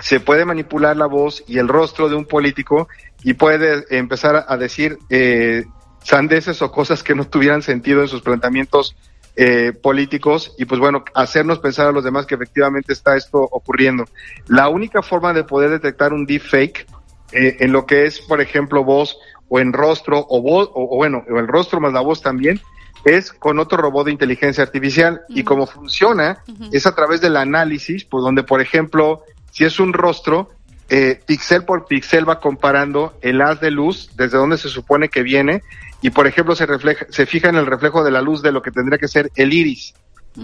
se 0.01 0.21
puede 0.21 0.45
manipular 0.45 0.97
la 0.97 1.07
voz 1.07 1.45
y 1.47 1.59
el 1.59 1.69
rostro 1.69 2.09
de 2.09 2.17
un 2.17 2.25
político 2.25 2.89
y 3.23 3.35
puede 3.35 3.85
empezar 3.91 4.45
a 4.49 4.57
decir 4.57 4.99
eh, 5.09 5.65
sandeces 6.03 6.61
o 6.63 6.73
cosas 6.73 7.03
que 7.03 7.15
no 7.15 7.27
tuvieran 7.27 7.63
sentido 7.63 8.03
en 8.03 8.09
sus 8.09 8.23
planteamientos 8.23 8.97
eh, 9.37 9.73
políticos 9.73 10.55
y 10.59 10.65
pues 10.65 10.81
bueno, 10.81 11.05
hacernos 11.15 11.59
pensar 11.59 11.87
a 11.89 11.93
los 11.93 12.05
demás 12.05 12.27
que 12.27 12.35
efectivamente 12.35 12.93
está 12.93 13.17
esto 13.17 13.39
ocurriendo. 13.39 14.05
La 14.47 14.69
única 14.69 15.03
forma 15.03 15.33
de 15.33 15.45
poder 15.45 15.71
detectar 15.71 16.13
un 16.13 16.27
deepfake 16.27 16.87
eh, 17.33 17.57
en 17.61 17.73
lo 17.73 17.87
que 17.87 18.07
es, 18.07 18.21
por 18.21 18.41
ejemplo, 18.41 18.85
voz 18.85 19.17
o 19.49 19.59
en 19.61 19.73
rostro 19.73 20.25
o 20.29 20.41
voz, 20.41 20.69
o, 20.75 20.95
o 20.95 20.97
bueno, 20.97 21.25
o 21.29 21.39
el 21.39 21.49
rostro 21.49 21.81
más 21.81 21.93
la 21.93 22.01
voz 22.01 22.23
también, 22.23 22.61
es 23.05 23.33
con 23.33 23.59
otro 23.59 23.79
robot 23.79 24.07
de 24.07 24.13
inteligencia 24.13 24.65
artificial. 24.65 25.23
Y 25.29 25.45
cómo 25.45 25.67
funciona 25.67 26.43
es 26.73 26.87
a 26.87 26.95
través 26.95 27.21
del 27.21 27.37
análisis, 27.37 28.05
pues 28.05 28.23
donde 28.23 28.43
por 28.43 28.61
ejemplo, 28.61 29.23
si 29.51 29.65
es 29.65 29.79
un 29.79 29.93
rostro, 29.93 30.51
eh, 30.89 31.21
pixel 31.27 31.65
por 31.65 31.87
pixel 31.87 32.29
va 32.29 32.41
comparando 32.41 33.15
el 33.23 33.41
haz 33.41 33.61
de 33.61 33.71
luz 33.71 34.11
desde 34.17 34.37
donde 34.37 34.59
se 34.59 34.69
supone 34.69 35.09
que 35.09 35.23
viene 35.23 35.63
y 36.01 36.11
por 36.11 36.27
ejemplo 36.27 36.55
se 36.55 36.67
refleja, 36.67 37.07
se 37.09 37.27
fija 37.27 37.49
en 37.49 37.57
el 37.57 37.67
reflejo 37.67 38.05
de 38.05 38.11
la 38.11 38.21
luz 38.21 38.43
de 38.43 38.53
lo 38.53 38.63
que 38.63 38.71
tendría 38.71 38.99
que 38.99 39.09
ser 39.09 39.31
el 39.37 39.53
iris. 39.53 39.95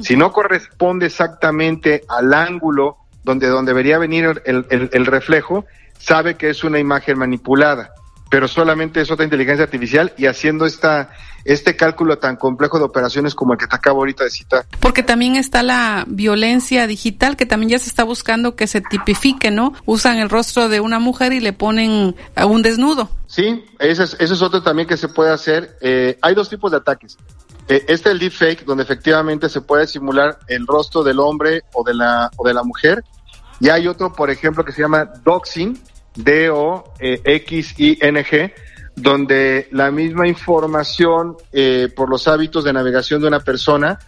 Si 0.03 0.17
no 0.17 0.33
corresponde 0.33 1.07
exactamente 1.07 2.05
al 2.09 2.33
ángulo 2.33 2.97
donde, 3.25 3.49
donde 3.49 3.71
debería 3.71 3.99
venir 3.99 4.43
el, 4.45 4.67
el, 4.71 4.89
el 4.93 5.07
reflejo, 5.07 5.67
sabe 5.99 6.37
que 6.37 6.49
es 6.51 6.63
una 6.63 6.79
imagen 6.79 7.19
manipulada 7.19 7.93
pero 8.31 8.49
solamente 8.49 9.01
es 9.01 9.11
otra 9.11 9.25
inteligencia 9.25 9.65
artificial 9.65 10.15
y 10.17 10.27
haciendo 10.27 10.65
esta 10.65 11.11
este 11.45 11.75
cálculo 11.75 12.19
tan 12.19 12.37
complejo 12.37 12.79
de 12.79 12.85
operaciones 12.85 13.35
como 13.35 13.55
el 13.55 13.59
que 13.59 13.67
te 13.67 13.75
acabo 13.75 14.01
ahorita 14.01 14.25
de 14.25 14.31
citar. 14.31 14.67
Porque 14.79 15.03
también 15.03 15.37
está 15.37 15.63
la 15.63 16.05
violencia 16.07 16.87
digital 16.87 17.37
que 17.37 17.47
también 17.47 17.71
ya 17.71 17.79
se 17.79 17.89
está 17.89 18.05
buscando 18.05 18.57
que 18.57 18.67
se 18.67 18.81
tipifique, 18.81 19.51
¿no? 19.51 19.75
Usan 19.87 20.19
el 20.19 20.29
rostro 20.29 20.69
de 20.69 20.81
una 20.81 20.99
mujer 20.99 21.33
y 21.33 21.41
le 21.41 21.53
ponen 21.53 22.15
a 22.37 22.47
un 22.47 22.63
desnudo. 22.63 23.09
Sí, 23.27 23.65
ese 23.79 24.05
es, 24.05 24.17
eso 24.21 24.35
es 24.35 24.43
otro 24.43 24.63
también 24.63 24.87
que 24.87 24.97
se 24.97 25.09
puede 25.09 25.31
hacer. 25.31 25.77
Eh, 25.81 26.19
hay 26.21 26.35
dos 26.35 26.49
tipos 26.49 26.71
de 26.71 26.77
ataques. 26.77 27.17
Eh, 27.69 27.85
este 27.89 28.09
es 28.09 28.15
el 28.15 28.19
deepfake, 28.19 28.65
donde 28.65 28.83
efectivamente 28.83 29.49
se 29.49 29.61
puede 29.61 29.87
simular 29.87 30.39
el 30.49 30.67
rostro 30.67 31.03
del 31.03 31.21
hombre 31.21 31.63
o 31.73 31.85
de 31.85 31.95
la, 31.95 32.31
o 32.37 32.47
de 32.47 32.53
la 32.55 32.63
mujer. 32.63 33.05
Y 33.61 33.69
hay 33.69 33.87
otro, 33.87 34.13
por 34.13 34.31
ejemplo, 34.31 34.65
que 34.65 34.73
se 34.73 34.83
llama 34.83 35.05
doxing, 35.25 35.79
D-O-X-I-N-G, 36.17 37.73
donde 38.97 39.69
la 39.71 39.91
misma 39.91 40.29
información 40.29 41.37
eh, 41.53 41.89
por 41.95 42.09
los 42.11 42.29
hábitos 42.29 42.65
de 42.65 42.73
navegación 42.73 43.21
de 43.21 43.29
una 43.29 43.41
persona, 43.41 43.99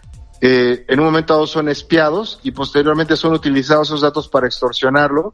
eh, 0.41 0.85
en 0.87 0.99
un 0.99 1.05
momento 1.05 1.33
dado 1.33 1.47
son 1.47 1.69
espiados 1.69 2.39
y 2.43 2.51
posteriormente 2.51 3.15
son 3.15 3.33
utilizados 3.33 3.87
esos 3.87 4.01
datos 4.01 4.27
para 4.27 4.45
extorsionarlo 4.45 5.33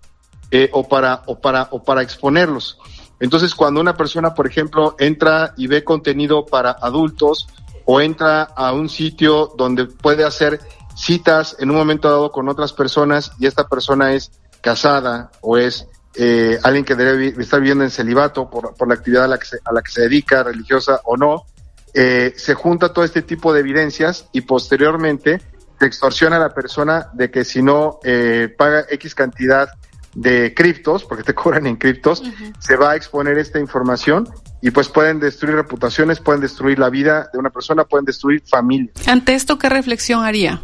eh, 0.51 0.69
o, 0.71 0.87
para, 0.87 1.23
o, 1.25 1.39
para, 1.39 1.67
o 1.71 1.83
para 1.83 2.01
exponerlos. 2.03 2.77
Entonces, 3.19 3.53
cuando 3.53 3.81
una 3.81 3.97
persona, 3.97 4.33
por 4.33 4.47
ejemplo, 4.47 4.95
entra 4.99 5.53
y 5.57 5.67
ve 5.67 5.83
contenido 5.83 6.45
para 6.45 6.71
adultos 6.71 7.47
o 7.85 7.99
entra 8.01 8.43
a 8.43 8.71
un 8.71 8.87
sitio 8.87 9.51
donde 9.57 9.85
puede 9.85 10.23
hacer 10.23 10.59
citas 10.95 11.55
en 11.59 11.69
un 11.71 11.77
momento 11.77 12.09
dado 12.09 12.31
con 12.31 12.47
otras 12.47 12.71
personas 12.71 13.31
y 13.39 13.47
esta 13.47 13.67
persona 13.67 14.13
es 14.13 14.31
casada 14.61 15.31
o 15.41 15.57
es 15.57 15.87
eh, 16.15 16.59
alguien 16.63 16.83
que 16.83 16.95
debe 16.95 17.27
estar 17.41 17.59
viviendo 17.59 17.83
en 17.83 17.91
celibato 17.91 18.49
por, 18.49 18.75
por 18.75 18.87
la 18.87 18.95
actividad 18.95 19.25
a 19.25 19.27
la, 19.27 19.37
que 19.37 19.45
se, 19.45 19.57
a 19.63 19.71
la 19.71 19.81
que 19.81 19.91
se 19.91 20.01
dedica, 20.01 20.43
religiosa 20.43 21.01
o 21.05 21.15
no, 21.15 21.45
eh, 21.93 22.33
se 22.35 22.53
junta 22.53 22.93
todo 22.93 23.05
este 23.05 23.21
tipo 23.21 23.53
de 23.53 23.61
evidencias 23.61 24.27
y 24.31 24.41
posteriormente 24.41 25.41
se 25.79 25.85
extorsiona 25.85 26.35
a 26.35 26.39
la 26.39 26.53
persona 26.53 27.09
de 27.13 27.31
que 27.31 27.45
si 27.45 27.61
no 27.61 27.99
eh, 28.03 28.53
paga 28.55 28.85
X 28.89 29.15
cantidad 29.15 29.69
de 30.13 30.53
criptos, 30.53 31.05
porque 31.05 31.23
te 31.23 31.33
cobran 31.35 31.67
en 31.67 31.77
criptos, 31.77 32.23
se 32.59 32.75
va 32.75 32.91
a 32.91 32.95
exponer 32.95 33.37
esta 33.37 33.59
información 33.59 34.27
y 34.61 34.71
pues 34.71 34.89
pueden 34.89 35.19
destruir 35.19 35.55
reputaciones, 35.55 36.19
pueden 36.19 36.41
destruir 36.41 36.79
la 36.79 36.89
vida 36.89 37.29
de 37.31 37.39
una 37.39 37.49
persona, 37.49 37.85
pueden 37.85 38.05
destruir 38.05 38.43
familias. 38.45 39.07
Ante 39.07 39.33
esto, 39.33 39.57
¿qué 39.57 39.69
reflexión 39.69 40.23
haría? 40.23 40.61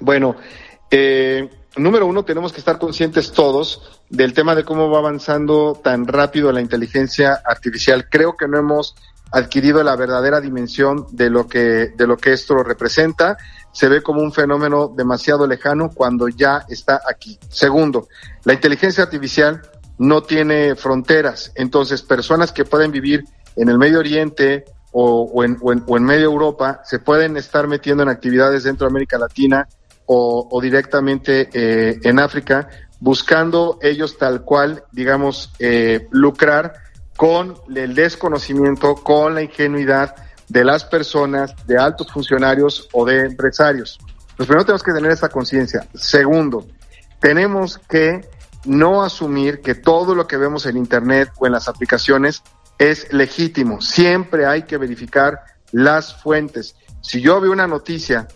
Bueno, 0.00 0.36
eh, 0.90 1.48
número 1.78 2.06
uno, 2.06 2.24
tenemos 2.24 2.52
que 2.52 2.58
estar 2.58 2.78
conscientes 2.78 3.32
todos 3.32 4.00
del 4.10 4.32
tema 4.32 4.54
de 4.54 4.64
cómo 4.64 4.90
va 4.90 4.98
avanzando 4.98 5.78
tan 5.82 6.06
rápido 6.06 6.52
la 6.52 6.60
inteligencia 6.60 7.40
artificial. 7.44 8.08
Creo 8.08 8.36
que 8.36 8.48
no 8.48 8.58
hemos 8.58 8.94
adquirido 9.30 9.82
la 9.82 9.96
verdadera 9.96 10.40
dimensión 10.40 11.06
de 11.10 11.30
lo 11.30 11.46
que, 11.46 11.92
de 11.96 12.06
lo 12.06 12.16
que 12.16 12.32
esto 12.32 12.62
representa. 12.62 13.36
Se 13.72 13.88
ve 13.88 14.02
como 14.02 14.22
un 14.22 14.32
fenómeno 14.32 14.88
demasiado 14.88 15.46
lejano 15.46 15.90
cuando 15.94 16.28
ya 16.28 16.64
está 16.68 17.00
aquí. 17.08 17.38
Segundo, 17.48 18.08
la 18.44 18.54
inteligencia 18.54 19.04
artificial 19.04 19.62
no 19.98 20.22
tiene 20.22 20.74
fronteras. 20.74 21.52
Entonces, 21.54 22.02
personas 22.02 22.52
que 22.52 22.64
pueden 22.64 22.92
vivir 22.92 23.24
en 23.56 23.68
el 23.68 23.78
Medio 23.78 23.98
Oriente 23.98 24.64
o, 24.92 25.30
o, 25.32 25.44
en, 25.44 25.58
o, 25.60 25.72
en, 25.72 25.84
o 25.86 25.96
en 25.96 26.04
medio 26.04 26.26
Europa 26.26 26.80
se 26.84 26.98
pueden 26.98 27.36
estar 27.36 27.68
metiendo 27.68 28.02
en 28.02 28.08
actividades 28.08 28.64
dentro 28.64 28.86
de 28.86 28.92
América 28.92 29.18
Latina 29.18 29.68
o, 30.10 30.60
directamente 30.62 31.50
eh, 31.52 32.00
en 32.02 32.18
África, 32.18 32.68
buscando 32.98 33.78
ellos 33.82 34.16
tal 34.16 34.42
cual, 34.42 34.84
digamos, 34.90 35.52
eh, 35.58 36.08
lucrar 36.10 36.72
con 37.16 37.54
el 37.74 37.94
desconocimiento, 37.94 38.94
con 38.94 39.34
la 39.34 39.42
ingenuidad 39.42 40.14
de 40.48 40.64
las 40.64 40.84
personas, 40.84 41.54
de 41.66 41.76
altos 41.76 42.10
funcionarios 42.10 42.88
o 42.92 43.04
de 43.04 43.26
empresarios. 43.26 43.98
Pues 44.36 44.46
primero 44.46 44.64
tenemos 44.64 44.82
que 44.82 44.92
tener 44.92 45.10
esta 45.10 45.28
conciencia. 45.28 45.86
Segundo, 45.94 46.66
tenemos 47.20 47.76
que 47.76 48.26
no 48.64 49.02
asumir 49.02 49.60
que 49.60 49.74
todo 49.74 50.14
lo 50.14 50.26
que 50.26 50.38
vemos 50.38 50.64
en 50.64 50.78
Internet 50.78 51.30
o 51.38 51.46
en 51.46 51.52
las 51.52 51.68
aplicaciones 51.68 52.42
es 52.78 53.12
legítimo. 53.12 53.82
Siempre 53.82 54.46
hay 54.46 54.62
que 54.62 54.78
verificar 54.78 55.40
las 55.70 56.14
fuentes. 56.14 56.76
Si 57.02 57.20
yo 57.20 57.40
veo 57.40 57.52
una 57.52 57.66
noticia 57.66 58.26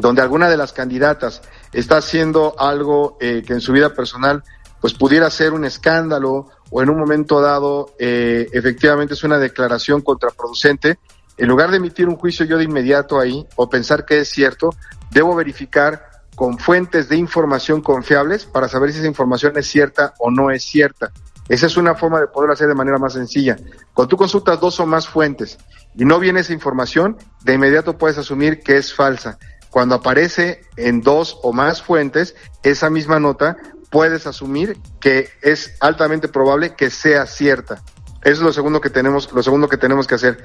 donde 0.00 0.22
alguna 0.22 0.48
de 0.48 0.56
las 0.56 0.72
candidatas 0.72 1.42
está 1.72 1.98
haciendo 1.98 2.54
algo 2.58 3.16
eh, 3.20 3.42
que 3.46 3.52
en 3.52 3.60
su 3.60 3.72
vida 3.72 3.94
personal 3.94 4.42
pues 4.80 4.94
pudiera 4.94 5.28
ser 5.30 5.52
un 5.52 5.64
escándalo 5.64 6.48
o 6.70 6.82
en 6.82 6.90
un 6.90 6.98
momento 6.98 7.40
dado 7.40 7.94
eh, 7.98 8.48
efectivamente 8.52 9.14
es 9.14 9.24
una 9.24 9.38
declaración 9.38 10.00
contraproducente, 10.00 10.98
en 11.36 11.48
lugar 11.48 11.70
de 11.70 11.78
emitir 11.78 12.08
un 12.08 12.16
juicio 12.16 12.46
yo 12.46 12.58
de 12.58 12.64
inmediato 12.64 13.18
ahí 13.18 13.46
o 13.56 13.68
pensar 13.68 14.04
que 14.04 14.20
es 14.20 14.28
cierto, 14.28 14.70
debo 15.10 15.34
verificar 15.34 16.10
con 16.34 16.58
fuentes 16.58 17.08
de 17.08 17.16
información 17.16 17.82
confiables 17.82 18.46
para 18.46 18.68
saber 18.68 18.92
si 18.92 18.98
esa 18.98 19.08
información 19.08 19.58
es 19.58 19.66
cierta 19.66 20.14
o 20.18 20.30
no 20.30 20.50
es 20.50 20.64
cierta. 20.64 21.12
Esa 21.48 21.66
es 21.66 21.76
una 21.76 21.94
forma 21.94 22.20
de 22.20 22.28
poderlo 22.28 22.52
hacer 22.52 22.68
de 22.68 22.74
manera 22.74 22.96
más 22.98 23.14
sencilla. 23.14 23.56
Cuando 23.92 24.10
tú 24.10 24.16
consultas 24.16 24.60
dos 24.60 24.78
o 24.80 24.86
más 24.86 25.08
fuentes 25.08 25.58
y 25.96 26.04
no 26.04 26.20
viene 26.20 26.40
esa 26.40 26.52
información, 26.52 27.18
de 27.42 27.54
inmediato 27.54 27.98
puedes 27.98 28.18
asumir 28.18 28.60
que 28.60 28.76
es 28.76 28.94
falsa. 28.94 29.38
Cuando 29.70 29.94
aparece 29.94 30.62
en 30.76 31.00
dos 31.00 31.38
o 31.42 31.52
más 31.52 31.82
fuentes, 31.82 32.34
esa 32.62 32.90
misma 32.90 33.20
nota 33.20 33.56
puedes 33.90 34.26
asumir 34.26 34.78
que 35.00 35.28
es 35.42 35.74
altamente 35.80 36.28
probable 36.28 36.74
que 36.74 36.90
sea 36.90 37.26
cierta. 37.26 37.82
Eso 38.22 38.32
es 38.34 38.40
lo 38.40 38.52
segundo 38.52 38.80
que 38.80 38.90
tenemos, 38.90 39.32
lo 39.32 39.42
segundo 39.42 39.68
que 39.68 39.76
tenemos 39.76 40.06
que 40.06 40.14
hacer. 40.16 40.44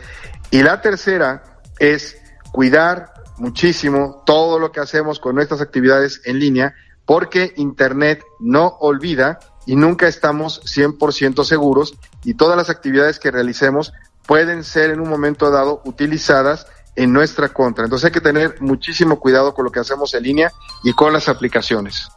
Y 0.51 0.63
la 0.63 0.81
tercera 0.81 1.59
es 1.79 2.17
cuidar 2.51 3.13
muchísimo 3.37 4.23
todo 4.25 4.59
lo 4.59 4.71
que 4.71 4.79
hacemos 4.79 5.19
con 5.19 5.35
nuestras 5.35 5.61
actividades 5.61 6.21
en 6.25 6.39
línea, 6.39 6.73
porque 7.05 7.53
Internet 7.57 8.23
no 8.39 8.77
olvida 8.79 9.39
y 9.65 9.75
nunca 9.75 10.07
estamos 10.07 10.61
100% 10.63 11.43
seguros 11.43 11.95
y 12.23 12.35
todas 12.35 12.57
las 12.57 12.69
actividades 12.69 13.19
que 13.19 13.31
realicemos 13.31 13.93
pueden 14.25 14.63
ser 14.63 14.89
en 14.89 14.99
un 14.99 15.09
momento 15.09 15.51
dado 15.51 15.81
utilizadas 15.85 16.67
en 16.95 17.13
nuestra 17.13 17.49
contra. 17.49 17.85
Entonces 17.85 18.05
hay 18.05 18.11
que 18.11 18.21
tener 18.21 18.61
muchísimo 18.61 19.19
cuidado 19.19 19.53
con 19.53 19.65
lo 19.65 19.71
que 19.71 19.79
hacemos 19.79 20.13
en 20.13 20.23
línea 20.23 20.51
y 20.83 20.93
con 20.93 21.13
las 21.13 21.29
aplicaciones. 21.29 22.09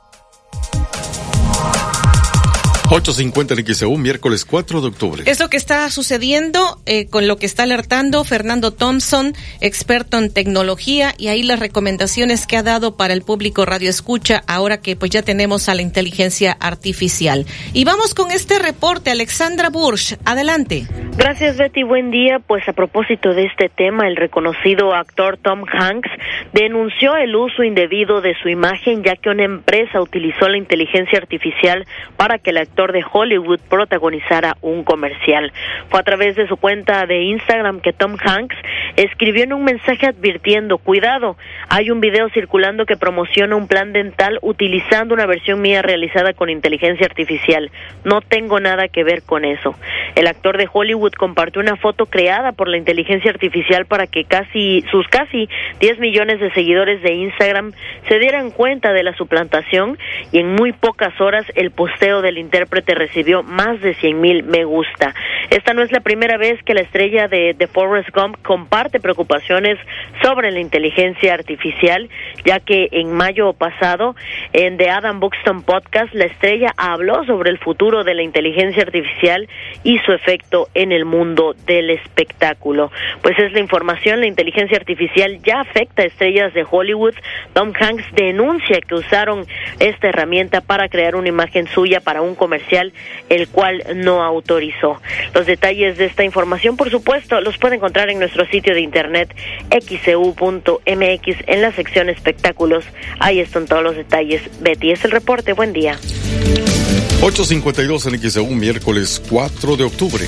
8.50 2.91 3.59
en 3.59 3.75
XEU, 3.75 3.99
miércoles 3.99 4.47
4 4.47 4.81
de 4.81 4.89
octubre. 4.89 5.23
Es 5.27 5.41
lo 5.41 5.51
que 5.51 5.59
está 5.59 5.91
sucediendo, 5.91 6.79
eh, 6.87 7.07
con 7.11 7.29
lo 7.29 7.37
que 7.37 7.45
está 7.45 7.65
alertando 7.65 8.25
Fernando 8.25 8.73
Thompson, 8.73 9.35
experto 9.61 10.17
en 10.17 10.33
tecnología, 10.33 11.13
y 11.19 11.29
ahí 11.29 11.43
las 11.43 11.61
recomendaciones 11.61 12.47
que 12.47 12.57
ha 12.57 12.63
dado 12.63 12.97
para 12.97 13.13
el 13.13 13.21
público 13.21 13.67
Radio 13.67 13.91
Escucha, 13.91 14.43
ahora 14.47 14.81
que 14.81 14.97
pues 14.97 15.11
ya 15.11 15.21
tenemos 15.21 15.69
a 15.69 15.75
la 15.75 15.83
inteligencia 15.83 16.57
artificial. 16.59 17.45
Y 17.75 17.85
vamos 17.85 18.15
con 18.15 18.31
este 18.31 18.59
reporte, 18.59 19.11
Alexandra 19.11 19.69
Bursch, 19.69 20.17
adelante. 20.25 20.87
Gracias 21.19 21.59
Betty, 21.59 21.83
buen 21.83 22.11
día. 22.11 22.39
Pues 22.39 22.67
a 22.71 22.73
propósito 22.73 23.35
de 23.35 23.45
este 23.45 23.69
tema, 23.69 24.09
el 24.09 24.17
reconocido 24.17 24.95
actor 24.95 25.37
Tom 25.37 25.65
Hanks 25.71 26.09
denunció 26.55 27.17
el 27.17 27.37
uso 27.37 27.65
indebido 27.65 28.23
de 28.23 28.35
su 28.43 28.49
imagen, 28.49 29.03
ya 29.05 29.15
que 29.17 29.29
una 29.29 29.45
empresa 29.45 30.01
utilizó 30.01 30.49
la 30.49 30.57
inteligencia 30.57 31.19
artificial 31.19 31.87
para 32.17 32.39
que 32.39 32.49
el 32.49 32.57
actor 32.79 32.93
de 32.93 33.05
Hollywood 33.11 33.59
protagonizara 33.69 34.57
un 34.61 34.85
comercial. 34.85 35.53
Fue 35.89 35.99
a 35.99 36.05
través 36.05 36.37
de 36.37 36.47
su 36.47 36.57
cuenta 36.57 37.07
de 37.07 37.23
Instagram 37.23 37.81
que 37.81 37.93
Tom 37.93 38.17
Hanks 38.25 38.55
escribió 38.95 39.43
en 39.43 39.53
un 39.53 39.65
mensaje 39.65 40.07
advirtiendo, 40.07 40.79
cuidado, 40.79 41.37
hay 41.69 41.91
un 41.91 42.01
video 42.01 42.29
circulando 42.29 42.87
que 42.87 42.97
promociona 42.97 43.57
un 43.57 43.67
plan 43.67 43.93
dental 43.93 44.39
utilizando 44.43 45.13
una 45.13 45.27
versión 45.27 45.61
mía 45.61 45.83
realizada 45.83 46.35
con 46.35 46.51
inteligencia 46.51 47.05
artificial. 47.05 47.73
No 48.05 48.21
tengo 48.21 48.61
nada 48.61 48.87
que 48.87 49.03
ver 49.03 49.23
con 49.23 49.45
eso. 49.45 49.75
El 50.15 50.29
actor 50.29 50.57
de 50.57 50.69
Hollywood 50.73 51.15
compartió 51.15 51.61
una 51.61 51.77
foto 51.77 52.07
creada 52.07 52.53
por 52.53 52.69
la 52.69 52.77
inteligencia 52.77 53.33
artificial 53.33 53.87
para 53.87 54.07
que 54.07 54.23
casi 54.23 54.85
sus 54.93 55.09
casi 55.09 55.49
10 55.81 55.99
millones 55.99 56.39
de 56.39 56.53
seguidores 56.53 57.03
de 57.03 57.15
Instagram 57.15 57.73
se 58.07 58.21
dieran 58.21 58.53
cuenta 58.53 58.93
de 58.93 59.03
la 59.03 59.17
suplantación 59.17 59.99
y 60.31 60.39
en 60.39 60.55
muy 60.55 60.73
pocas 60.73 61.21
horas 61.21 61.45
el 61.57 61.73
posteo 61.73 62.23
del 62.23 62.39
intérprete 62.39 62.68
recibió 62.71 63.43
más 63.43 63.81
de 63.81 63.95
100 63.95 64.21
mil 64.21 64.43
me 64.45 64.65
gusta. 64.65 65.15
Esta 65.51 65.73
no 65.73 65.83
es 65.83 65.93
la 65.93 66.01
primera 66.01 66.37
vez 66.37 66.63
que 66.63 66.75
la 66.75 66.81
estrella 66.81 67.29
de, 67.29 67.55
de 67.55 67.67
Forrest 67.67 68.11
Gump 68.15 68.37
comparte 68.43 69.01
preocupaciones 69.01 69.79
sobre 70.23 70.51
la 70.51 70.61
inteligencia 70.61 71.35
artificial, 71.35 72.09
ya 72.45 72.61
que 72.61 72.89
en 72.93 73.13
mayo 73.13 73.53
pasado 73.53 74.15
en 74.53 74.77
The 74.77 74.91
Adam 74.91 75.21
Buxton 75.21 75.63
Podcast 75.63 76.13
la 76.15 76.27
estrella 76.27 76.73
habló 76.77 77.25
sobre 77.25 77.51
el 77.51 77.59
futuro 77.59 78.05
de 78.05 78.15
la 78.15 78.23
inteligencia 78.23 78.83
artificial 78.83 79.49
y 79.85 79.99
su 80.01 80.13
efecto 80.13 80.69
en 80.75 80.93
el 80.93 81.05
mundo 81.05 81.55
del 81.67 81.91
espectáculo. 81.91 82.91
Pues 83.23 83.39
es 83.39 83.53
la 83.53 83.61
información, 83.61 84.21
la 84.21 84.27
inteligencia 84.27 84.77
artificial 84.77 85.41
ya 85.43 85.61
afecta 85.61 86.03
a 86.03 86.07
estrellas 86.07 86.53
de 86.55 86.67
Hollywood. 86.69 87.15
Tom 87.53 87.73
Hanks 87.79 88.05
denuncia 88.15 88.81
que 88.81 88.95
usaron 88.95 89.47
esta 89.81 90.09
herramienta 90.09 90.61
para 90.61 90.89
crear 90.89 91.17
una 91.17 91.29
imagen 91.29 91.67
suya 91.67 92.01
para 92.01 92.23
un 92.23 92.35
comercial, 92.35 92.58
el 93.29 93.49
cual 93.49 93.85
no 93.97 94.23
autorizó. 94.23 95.01
Los 95.35 95.47
detalles 95.47 95.99
de 95.99 96.07
esta 96.07 96.25
información, 96.25 96.77
por 96.77 96.91
supuesto, 96.91 97.41
los 97.41 97.59
puede 97.59 97.77
encontrar 97.77 98.11
en 98.11 98.19
nuestro 98.19 98.47
sitio 98.47 98.75
de 98.75 98.81
internet 98.81 99.35
xcu.mx 99.71 101.37
en 101.47 101.63
la 101.63 101.73
sección 101.73 102.09
espectáculos. 102.09 102.85
Ahí 103.21 103.41
están 103.41 103.67
todos 103.67 103.83
los 103.83 103.97
detalles. 103.97 104.43
Betty, 104.61 104.93
es 104.93 105.05
el 105.05 105.11
reporte. 105.11 105.53
Buen 105.53 105.73
día. 105.73 105.99
852 107.21 108.07
en 108.07 108.31
XEU, 108.31 108.47
miércoles 108.47 109.21
4 109.29 109.77
de 109.77 109.85
octubre. 109.85 110.25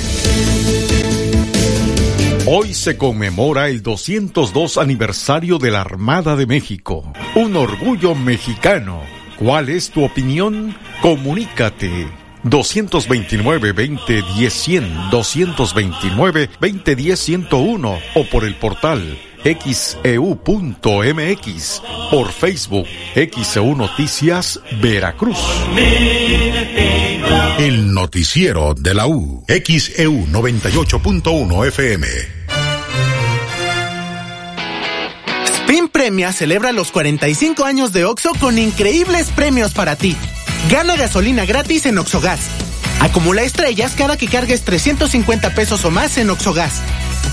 Hoy 2.46 2.74
se 2.74 2.96
conmemora 2.96 3.68
el 3.68 3.82
202 3.82 4.78
aniversario 4.78 5.58
de 5.58 5.70
la 5.70 5.82
Armada 5.82 6.34
de 6.34 6.46
México. 6.46 7.12
Un 7.36 7.54
orgullo 7.54 8.14
mexicano. 8.14 9.02
¿Cuál 9.36 9.68
es 9.68 9.90
tu 9.90 10.04
opinión? 10.04 10.76
Comunícate 11.00 12.19
229-2010-100, 12.44 15.10
229-2010-101 15.10 17.98
o 18.14 18.24
por 18.24 18.44
el 18.44 18.54
portal 18.56 19.18
xeu.mx, 19.44 20.42
por 22.10 22.32
Facebook 22.32 22.86
XEU 23.14 23.74
Noticias 23.74 24.60
Veracruz. 24.80 25.38
El 27.58 27.92
noticiero 27.94 28.74
de 28.74 28.94
la 28.94 29.06
U, 29.06 29.44
XEU 29.48 30.26
98.1 30.26 31.66
FM. 31.68 32.06
Spin 35.44 35.88
Premia 35.88 36.32
celebra 36.32 36.72
los 36.72 36.90
45 36.90 37.64
años 37.64 37.92
de 37.92 38.04
OXO 38.04 38.32
con 38.40 38.58
increíbles 38.58 39.30
premios 39.30 39.72
para 39.72 39.96
ti. 39.96 40.16
Gana 40.68 40.96
gasolina 40.96 41.44
gratis 41.44 41.86
en 41.86 41.98
Oxogas. 41.98 42.40
Acumula 43.00 43.42
estrellas 43.42 43.94
cada 43.96 44.16
que 44.16 44.28
cargues 44.28 44.62
350 44.62 45.54
pesos 45.54 45.84
o 45.84 45.90
más 45.90 46.18
en 46.18 46.30
Oxogas. 46.30 46.82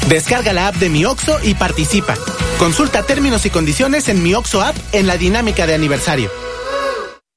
Descarga 0.08 0.54
la 0.54 0.68
app 0.70 0.76
de 0.76 0.90
Mi 0.90 1.06
Oxo 1.06 1.38
y 1.44 1.54
participa. 1.54 2.16
Consulta 2.58 3.04
términos 3.04 3.46
y 3.46 3.50
condiciones 3.50 4.08
en 4.08 4.24
Mi 4.24 4.34
Oxo 4.34 4.62
app 4.62 4.76
en 4.94 5.08
la 5.08 5.18
dinámica 5.18 5.68
de 5.68 5.76
aniversario. 5.76 6.32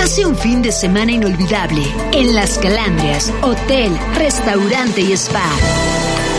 Pase 0.00 0.24
un 0.24 0.36
fin 0.36 0.62
de 0.62 0.70
semana 0.70 1.10
inolvidable 1.10 1.82
en 2.12 2.32
Las 2.32 2.56
Calandrias, 2.56 3.32
hotel, 3.42 3.92
restaurante 4.14 5.00
y 5.00 5.12
spa. 5.14 5.50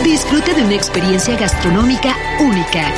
Disfrute 0.02 0.54
de 0.54 0.64
una 0.64 0.74
experiencia 0.74 1.36
gastronómica 1.36 2.16
única. 2.40 2.90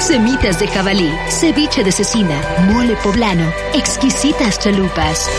Semitas 0.00 0.58
de 0.58 0.66
jabalí, 0.66 1.12
ceviche 1.28 1.84
de 1.84 1.92
cecina, 1.92 2.36
mole 2.66 2.96
poblano, 2.96 3.48
exquisitas 3.74 4.58
chalupas. 4.58 5.30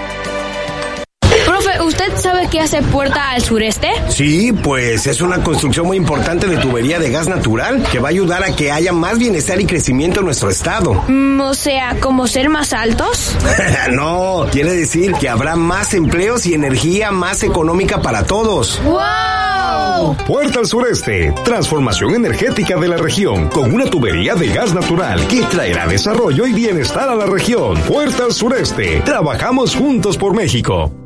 Profe, 2.36 2.46
¿usted 2.46 2.48
sabe 2.48 2.48
qué 2.50 2.60
hace 2.60 2.82
Puerta 2.82 3.30
al 3.30 3.42
Sureste? 3.42 3.88
Sí, 4.08 4.52
pues 4.52 5.06
es 5.06 5.20
una 5.20 5.42
construcción 5.42 5.86
muy 5.86 5.96
importante 5.96 6.46
de 6.46 6.56
tubería 6.58 6.98
de 6.98 7.10
gas 7.10 7.28
natural 7.28 7.82
que 7.90 7.98
va 7.98 8.08
a 8.08 8.10
ayudar 8.10 8.44
a 8.44 8.54
que 8.54 8.70
haya 8.72 8.92
más 8.92 9.18
bienestar 9.18 9.60
y 9.60 9.66
crecimiento 9.66 10.20
en 10.20 10.26
nuestro 10.26 10.50
estado. 10.50 10.94
Mm, 11.08 11.40
o 11.40 11.54
sea, 11.54 11.96
¿como 12.00 12.26
ser 12.26 12.48
más 12.48 12.72
altos? 12.72 13.36
no, 13.92 14.46
quiere 14.50 14.72
decir 14.72 15.12
que 15.14 15.28
habrá 15.28 15.56
más 15.56 15.94
empleos 15.94 16.46
y 16.46 16.54
energía 16.54 17.10
más 17.10 17.42
económica 17.42 18.02
para 18.02 18.24
todos. 18.24 18.80
¡Wow! 18.84 20.16
Puerta 20.26 20.60
al 20.60 20.66
Sureste, 20.66 21.34
transformación 21.44 22.14
energética 22.14 22.76
de 22.76 22.88
la 22.88 22.96
región 22.96 23.48
con 23.48 23.72
una 23.72 23.86
tubería 23.86 24.34
de 24.34 24.48
gas 24.48 24.74
natural 24.74 25.26
que 25.28 25.42
traerá 25.42 25.86
desarrollo 25.86 26.46
y 26.46 26.52
bienestar 26.52 27.08
a 27.08 27.14
la 27.14 27.26
región. 27.26 27.78
Puerta 27.82 28.24
al 28.24 28.32
Sureste, 28.32 29.00
trabajamos 29.04 29.74
juntos 29.74 30.16
por 30.16 30.34
México. 30.34 31.05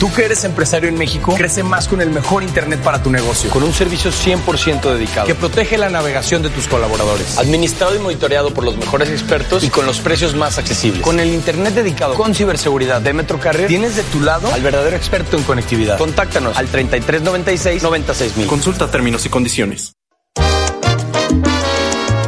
Tú 0.00 0.10
que 0.14 0.24
eres 0.24 0.44
empresario 0.44 0.88
en 0.88 0.96
México, 0.96 1.34
crece 1.34 1.62
más 1.62 1.86
con 1.86 2.00
el 2.00 2.08
mejor 2.08 2.42
Internet 2.42 2.80
para 2.80 3.02
tu 3.02 3.10
negocio, 3.10 3.50
con 3.50 3.62
un 3.62 3.74
servicio 3.74 4.10
100% 4.10 4.94
dedicado, 4.94 5.26
que 5.26 5.34
protege 5.34 5.76
la 5.76 5.90
navegación 5.90 6.42
de 6.42 6.48
tus 6.48 6.68
colaboradores, 6.68 7.36
administrado 7.36 7.94
y 7.94 7.98
monitoreado 7.98 8.54
por 8.54 8.64
los 8.64 8.78
mejores 8.78 9.10
expertos 9.10 9.62
y 9.62 9.68
con 9.68 9.84
los 9.84 10.00
precios 10.00 10.34
más 10.34 10.56
accesibles. 10.56 11.02
Con 11.02 11.20
el 11.20 11.28
Internet 11.28 11.74
dedicado 11.74 12.14
con 12.14 12.34
ciberseguridad 12.34 13.02
de 13.02 13.12
Metro 13.12 13.38
Carrier, 13.38 13.68
tienes 13.68 13.94
de 13.96 14.02
tu 14.04 14.20
lado 14.20 14.50
al 14.50 14.62
verdadero 14.62 14.96
experto 14.96 15.36
en 15.36 15.42
conectividad. 15.42 15.98
Contáctanos 15.98 16.56
al 16.56 16.70
3396-96000. 16.72 18.46
Consulta 18.46 18.90
términos 18.90 19.26
y 19.26 19.28
condiciones. 19.28 19.92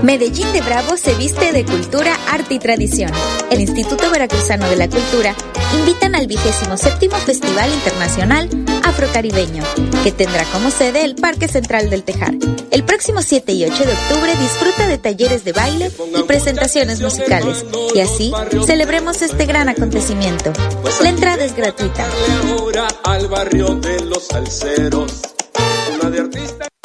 Medellín 0.03 0.53
de 0.53 0.61
Bravo 0.61 0.97
se 0.97 1.15
viste 1.15 1.53
de 1.53 1.65
cultura, 1.65 2.19
arte 2.29 2.55
y 2.55 2.59
tradición. 2.59 3.11
El 3.51 3.61
Instituto 3.61 4.11
Veracruzano 4.11 4.69
de 4.69 4.75
la 4.75 4.89
Cultura 4.89 5.33
invitan 5.79 6.17
al 6.17 6.27
vigésimo 6.27 6.77
séptimo 6.77 7.17
Festival 7.19 7.71
Internacional 7.73 8.49
Afrocaribeño, 8.85 9.63
que 10.03 10.11
tendrá 10.11 10.45
como 10.47 10.73
sede 10.73 11.05
el 11.05 11.15
Parque 11.15 11.47
Central 11.47 11.89
del 11.89 12.03
Tejar. 12.03 12.35
El 12.73 12.83
próximo 12.83 13.23
7 13.23 13.53
y 13.53 13.65
8 13.65 13.75
de 13.75 13.93
octubre 13.93 14.35
disfruta 14.41 14.89
de 14.89 14.99
talleres 14.99 15.45
de 15.45 15.53
baile 15.53 15.91
y 16.19 16.23
presentaciones 16.25 17.01
musicales, 17.01 17.65
y 17.95 18.01
así 18.01 18.33
celebremos 18.67 19.23
este 19.23 19.47
gran 19.47 19.69
acontecimiento. 19.69 20.53
La 21.01 21.11
entrada 21.11 21.45
es 21.45 21.55
gratuita. 21.55 22.07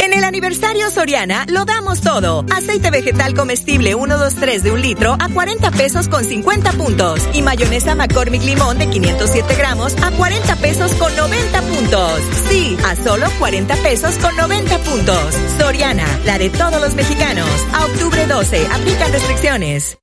En 0.08 0.14
el 0.14 0.24
aniversario 0.24 0.90
Soriana 0.90 1.46
lo 1.50 1.66
damos 1.66 2.00
todo. 2.00 2.46
Aceite 2.50 2.92
vegetal 2.92 3.34
comestible 3.34 3.94
123 3.94 4.64
de 4.64 4.72
un 4.72 4.82
litro 4.82 5.18
a 5.20 5.28
40 5.28 5.70
pesos 5.72 6.08
con 6.08 6.24
50 6.24 6.72
puntos. 6.72 7.28
Y 7.34 7.42
mayonesa 7.42 7.94
McCormick 7.94 8.42
Limón 8.42 8.78
de 8.78 8.88
507 8.88 9.56
gramos 9.56 9.94
a 10.02 10.12
40 10.12 10.56
pesos 10.56 10.94
con 10.94 11.14
90 11.14 11.62
puntos. 11.62 12.22
Sí, 12.48 12.78
a 12.86 12.96
solo 12.96 13.28
40 13.38 13.76
pesos 13.84 14.16
con 14.20 14.34
90 14.38 14.78
puntos. 14.78 15.36
Soriana, 15.60 16.08
la 16.24 16.38
de 16.38 16.52
todos 16.52 16.82
los 16.82 16.96
mexicanos. 16.96 17.50
A 17.74 17.84
octubre 17.84 18.26
12, 18.26 18.66
aplican 18.66 19.12
restricciones. 19.12 19.98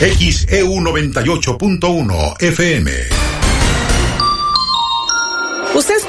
XEU 0.00 0.80
98.1 0.80 2.42
FM. 2.42 2.90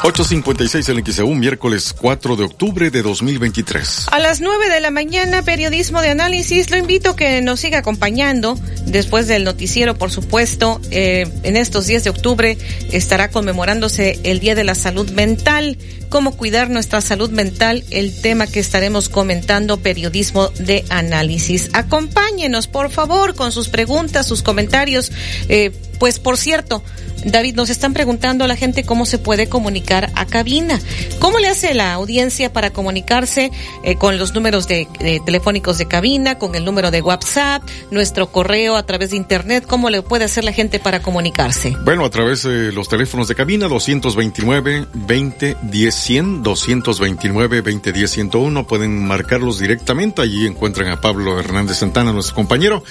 856 0.00 0.88
en 0.90 1.04
XEU, 1.04 1.34
miércoles 1.34 1.92
4 1.92 2.36
de 2.36 2.44
octubre 2.44 2.90
de 2.90 3.02
2023. 3.02 4.06
A 4.12 4.20
las 4.20 4.40
9 4.40 4.68
de 4.68 4.80
la 4.80 4.92
mañana, 4.92 5.42
periodismo 5.42 6.00
de 6.00 6.10
análisis. 6.10 6.70
Lo 6.70 6.76
invito 6.76 7.10
a 7.10 7.16
que 7.16 7.42
nos 7.42 7.58
siga 7.58 7.78
acompañando 7.78 8.56
después 8.86 9.26
del 9.26 9.42
noticiero, 9.42 9.96
por 9.96 10.12
supuesto. 10.12 10.80
Eh, 10.92 11.26
en 11.42 11.56
estos 11.56 11.88
días 11.88 12.04
de 12.04 12.10
octubre 12.10 12.56
estará 12.92 13.30
conmemorándose 13.30 14.20
el 14.22 14.38
Día 14.38 14.54
de 14.54 14.62
la 14.62 14.76
Salud 14.76 15.10
Mental. 15.10 15.76
Cómo 16.10 16.36
cuidar 16.36 16.70
nuestra 16.70 17.00
salud 17.00 17.30
mental, 17.30 17.84
el 17.90 18.18
tema 18.22 18.46
que 18.46 18.60
estaremos 18.60 19.08
comentando, 19.08 19.78
periodismo 19.78 20.48
de 20.48 20.84
análisis. 20.90 21.70
Acompáñenos, 21.72 22.68
por 22.68 22.90
favor, 22.90 23.34
con 23.34 23.50
sus 23.52 23.68
preguntas, 23.68 24.26
sus 24.26 24.42
comentarios. 24.42 25.12
Eh, 25.48 25.72
pues, 25.98 26.18
por 26.18 26.36
cierto, 26.38 26.82
David, 27.30 27.54
nos 27.54 27.70
están 27.70 27.92
preguntando 27.92 28.44
a 28.44 28.48
la 28.48 28.56
gente 28.56 28.84
cómo 28.84 29.06
se 29.06 29.18
puede 29.18 29.48
comunicar 29.48 30.10
a 30.14 30.26
cabina. 30.26 30.80
¿Cómo 31.18 31.38
le 31.38 31.48
hace 31.48 31.74
la 31.74 31.92
audiencia 31.92 32.52
para 32.52 32.70
comunicarse 32.70 33.50
eh, 33.82 33.96
con 33.96 34.18
los 34.18 34.34
números 34.34 34.68
de, 34.68 34.88
de, 35.00 35.20
telefónicos 35.24 35.78
de 35.78 35.86
cabina, 35.86 36.38
con 36.38 36.54
el 36.54 36.64
número 36.64 36.90
de 36.90 37.02
WhatsApp, 37.02 37.62
nuestro 37.90 38.30
correo 38.32 38.76
a 38.76 38.84
través 38.84 39.10
de 39.10 39.16
internet? 39.16 39.64
¿Cómo 39.66 39.90
le 39.90 40.02
puede 40.02 40.24
hacer 40.24 40.44
la 40.44 40.52
gente 40.52 40.78
para 40.78 41.02
comunicarse? 41.02 41.76
Bueno, 41.84 42.04
a 42.04 42.10
través 42.10 42.42
de 42.42 42.72
los 42.72 42.88
teléfonos 42.88 43.28
de 43.28 43.34
cabina 43.34 43.68
229 43.68 44.86
20 44.94 45.56
10 45.62 45.94
100, 45.94 46.42
229 46.42 47.60
20 47.60 47.92
10 47.92 48.10
101 48.10 48.66
pueden 48.66 49.06
marcarlos 49.06 49.58
directamente. 49.58 50.22
Allí 50.22 50.46
encuentran 50.46 50.88
a 50.88 51.00
Pablo 51.00 51.38
Hernández 51.38 51.78
Santana, 51.78 52.12
nuestro 52.12 52.34
compañero, 52.34 52.82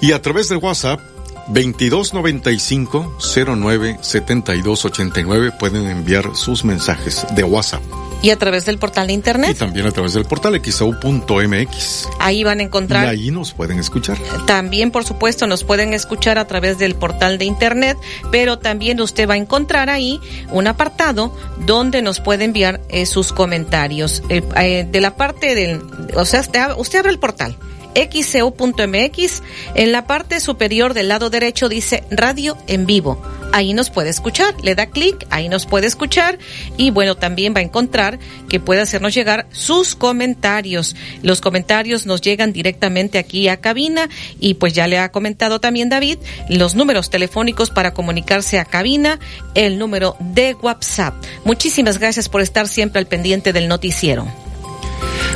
y 0.00 0.12
a 0.12 0.22
través 0.22 0.48
de 0.48 0.56
WhatsApp 0.56 1.00
2295 1.48 3.16
09 3.56 3.98
72 4.00 4.84
89 4.84 5.52
pueden 5.58 5.86
enviar 5.86 6.34
sus 6.34 6.64
mensajes 6.64 7.26
de 7.34 7.44
WhatsApp. 7.44 7.82
Y 8.22 8.30
a 8.30 8.36
través 8.36 8.64
del 8.64 8.78
portal 8.78 9.08
de 9.08 9.12
internet. 9.12 9.50
Y 9.52 9.54
también 9.54 9.86
a 9.86 9.92
través 9.92 10.14
del 10.14 10.24
portal 10.24 10.60
xau.mx. 10.60 12.08
Ahí 12.18 12.42
van 12.44 12.60
a 12.60 12.62
encontrar. 12.62 13.04
Y 13.04 13.08
ahí 13.08 13.30
nos 13.30 13.52
pueden 13.52 13.78
escuchar. 13.78 14.18
También, 14.46 14.90
por 14.90 15.04
supuesto, 15.04 15.46
nos 15.46 15.64
pueden 15.64 15.92
escuchar 15.92 16.38
a 16.38 16.46
través 16.46 16.78
del 16.78 16.94
portal 16.94 17.38
de 17.38 17.44
internet, 17.44 17.98
pero 18.32 18.58
también 18.58 19.00
usted 19.00 19.28
va 19.28 19.34
a 19.34 19.36
encontrar 19.36 19.90
ahí 19.90 20.18
un 20.50 20.66
apartado 20.66 21.36
donde 21.66 22.02
nos 22.02 22.20
puede 22.20 22.44
enviar 22.44 22.80
eh, 22.88 23.06
sus 23.06 23.32
comentarios. 23.32 24.22
Eh, 24.28 24.42
eh, 24.56 24.88
de 24.90 25.00
la 25.00 25.14
parte 25.14 25.54
del, 25.54 25.82
o 26.14 26.24
sea, 26.24 26.40
usted, 26.40 26.62
usted 26.78 26.98
abre 27.00 27.12
el 27.12 27.18
portal 27.18 27.56
xcu.mx. 27.96 29.42
En 29.74 29.92
la 29.92 30.06
parte 30.06 30.40
superior 30.40 30.94
del 30.94 31.08
lado 31.08 31.30
derecho 31.30 31.68
dice 31.68 32.04
radio 32.10 32.56
en 32.66 32.86
vivo. 32.86 33.20
Ahí 33.52 33.72
nos 33.72 33.90
puede 33.90 34.10
escuchar. 34.10 34.54
Le 34.62 34.74
da 34.74 34.86
clic, 34.86 35.26
ahí 35.30 35.48
nos 35.48 35.66
puede 35.66 35.86
escuchar. 35.86 36.38
Y 36.76 36.90
bueno, 36.90 37.16
también 37.16 37.54
va 37.54 37.60
a 37.60 37.62
encontrar 37.62 38.18
que 38.48 38.60
puede 38.60 38.82
hacernos 38.82 39.14
llegar 39.14 39.46
sus 39.50 39.94
comentarios. 39.94 40.94
Los 41.22 41.40
comentarios 41.40 42.06
nos 42.06 42.20
llegan 42.20 42.52
directamente 42.52 43.18
aquí 43.18 43.48
a 43.48 43.58
cabina. 43.58 44.08
Y 44.40 44.54
pues 44.54 44.74
ya 44.74 44.86
le 44.86 44.98
ha 44.98 45.10
comentado 45.10 45.60
también 45.60 45.88
David 45.88 46.18
los 46.50 46.74
números 46.74 47.08
telefónicos 47.08 47.70
para 47.70 47.94
comunicarse 47.94 48.58
a 48.58 48.64
cabina, 48.64 49.18
el 49.54 49.78
número 49.78 50.16
de 50.20 50.54
WhatsApp. 50.54 51.14
Muchísimas 51.44 51.98
gracias 51.98 52.28
por 52.28 52.42
estar 52.42 52.68
siempre 52.68 52.98
al 52.98 53.06
pendiente 53.06 53.52
del 53.52 53.68
noticiero. 53.68 54.26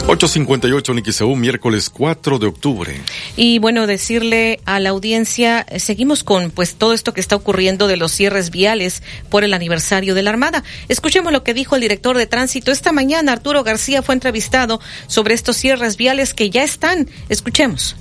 858 0.07 0.95
Niquiseú, 0.95 1.37
miércoles 1.37 1.91
4 1.91 2.39
de 2.39 2.47
octubre. 2.47 3.01
Y 3.37 3.59
bueno, 3.59 3.87
decirle 3.87 4.61
a 4.65 4.81
la 4.81 4.91
audiencia, 4.91 5.67
seguimos 5.79 6.25
con 6.25 6.51
pues 6.51 6.75
todo 6.75 6.93
esto 6.93 7.15
que 7.15 7.21
está 7.21 7.37
ocurriendo 7.37 7.87
de 7.87 7.97
los 7.97 8.13
cierres 8.13 8.51
viales 8.51 9.03
por 9.29 9.45
el 9.45 9.55
aniversario 9.55 10.15
de 10.15 10.23
la 10.23 10.31
Armada. 10.31 10.65
Escuchemos 10.89 11.33
lo 11.33 11.45
que 11.45 11.55
dijo 11.55 11.77
el 11.77 11.83
director 11.83 12.17
de 12.17 12.27
tránsito 12.27 12.73
esta 12.73 12.93
mañana. 12.93 13.33
Arturo 13.33 13.63
García 13.63 14.03
fue 14.03 14.15
entrevistado 14.15 14.81
sobre 15.07 15.35
estos 15.35 15.57
cierres 15.57 15.97
viales 15.97 16.35
que 16.35 16.51
ya 16.51 16.63
están. 16.65 17.09
Escuchemos. 17.29 17.97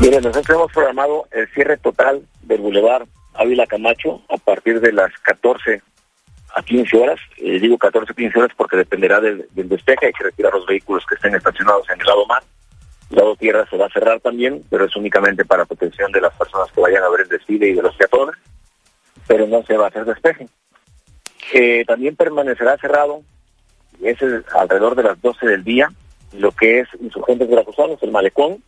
Mire, 0.00 0.20
nosotros 0.20 0.56
hemos 0.56 0.72
programado 0.72 1.28
el 1.30 1.48
cierre 1.54 1.76
total 1.76 2.22
del 2.42 2.60
Boulevard 2.60 3.06
Ávila 3.34 3.66
Camacho 3.66 4.20
a 4.28 4.36
partir 4.36 4.80
de 4.80 4.92
las 4.92 5.12
14 5.22 5.80
a 6.54 6.62
15 6.62 6.96
horas. 6.96 7.20
Eh, 7.38 7.58
digo 7.60 7.78
14 7.78 8.14
15 8.14 8.38
horas 8.38 8.52
porque 8.56 8.76
dependerá 8.76 9.20
del, 9.20 9.46
del, 9.52 9.68
despeje. 9.68 10.06
Hay 10.06 10.12
que 10.12 10.24
retirar 10.24 10.52
los 10.52 10.66
vehículos 10.66 11.04
que 11.06 11.14
estén 11.14 11.34
estacionados 11.34 11.88
en 11.90 12.00
el 12.00 12.06
lado 12.06 12.26
mar. 12.26 12.42
El 13.10 13.16
lado 13.16 13.36
tierra 13.36 13.66
se 13.68 13.76
va 13.76 13.86
a 13.86 13.90
cerrar 13.90 14.20
también, 14.20 14.64
pero 14.70 14.84
es 14.84 14.96
únicamente 14.96 15.44
para 15.44 15.64
protección 15.64 16.10
de 16.12 16.20
las 16.20 16.34
personas 16.34 16.70
que 16.72 16.80
vayan 16.80 17.02
a 17.02 17.08
ver 17.10 17.22
el 17.22 17.28
desfile 17.28 17.68
y 17.68 17.74
de 17.74 17.82
los 17.82 17.94
peatones. 17.96 18.36
Pero 19.26 19.46
no 19.46 19.62
se 19.64 19.76
va 19.76 19.86
a 19.86 19.88
hacer 19.88 20.04
despeje. 20.04 20.48
Eh, 21.52 21.84
también 21.86 22.16
permanecerá 22.16 22.78
cerrado, 22.78 23.22
es 24.02 24.18
alrededor 24.54 24.94
de 24.94 25.02
las 25.02 25.20
12 25.20 25.46
del 25.46 25.64
día, 25.64 25.92
lo 26.32 26.50
que 26.52 26.80
es 26.80 26.88
Insurgentes 27.00 27.48
Veracruzanos, 27.48 28.02
el 28.02 28.10
Malecón, 28.10 28.62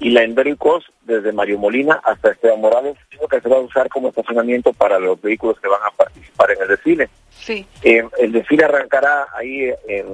y 0.00 0.10
la 0.10 0.22
Endéricos 0.22 0.90
desde 1.02 1.32
Mario 1.32 1.58
Molina 1.58 2.00
hasta 2.04 2.30
Esteban 2.30 2.60
Morales, 2.60 2.96
lo 3.20 3.28
que 3.28 3.40
se 3.40 3.48
va 3.48 3.56
a 3.56 3.60
usar 3.60 3.88
como 3.90 4.08
estacionamiento 4.08 4.72
para 4.72 4.98
los 4.98 5.20
vehículos 5.20 5.60
que 5.60 5.68
van 5.68 5.80
a 5.86 5.90
participar 5.90 6.50
en 6.52 6.62
el 6.62 6.68
desfile. 6.68 7.10
Sí. 7.30 7.66
Eh, 7.82 8.02
el 8.18 8.32
desfile 8.32 8.64
arrancará 8.64 9.26
ahí 9.36 9.70
en, 9.88 10.06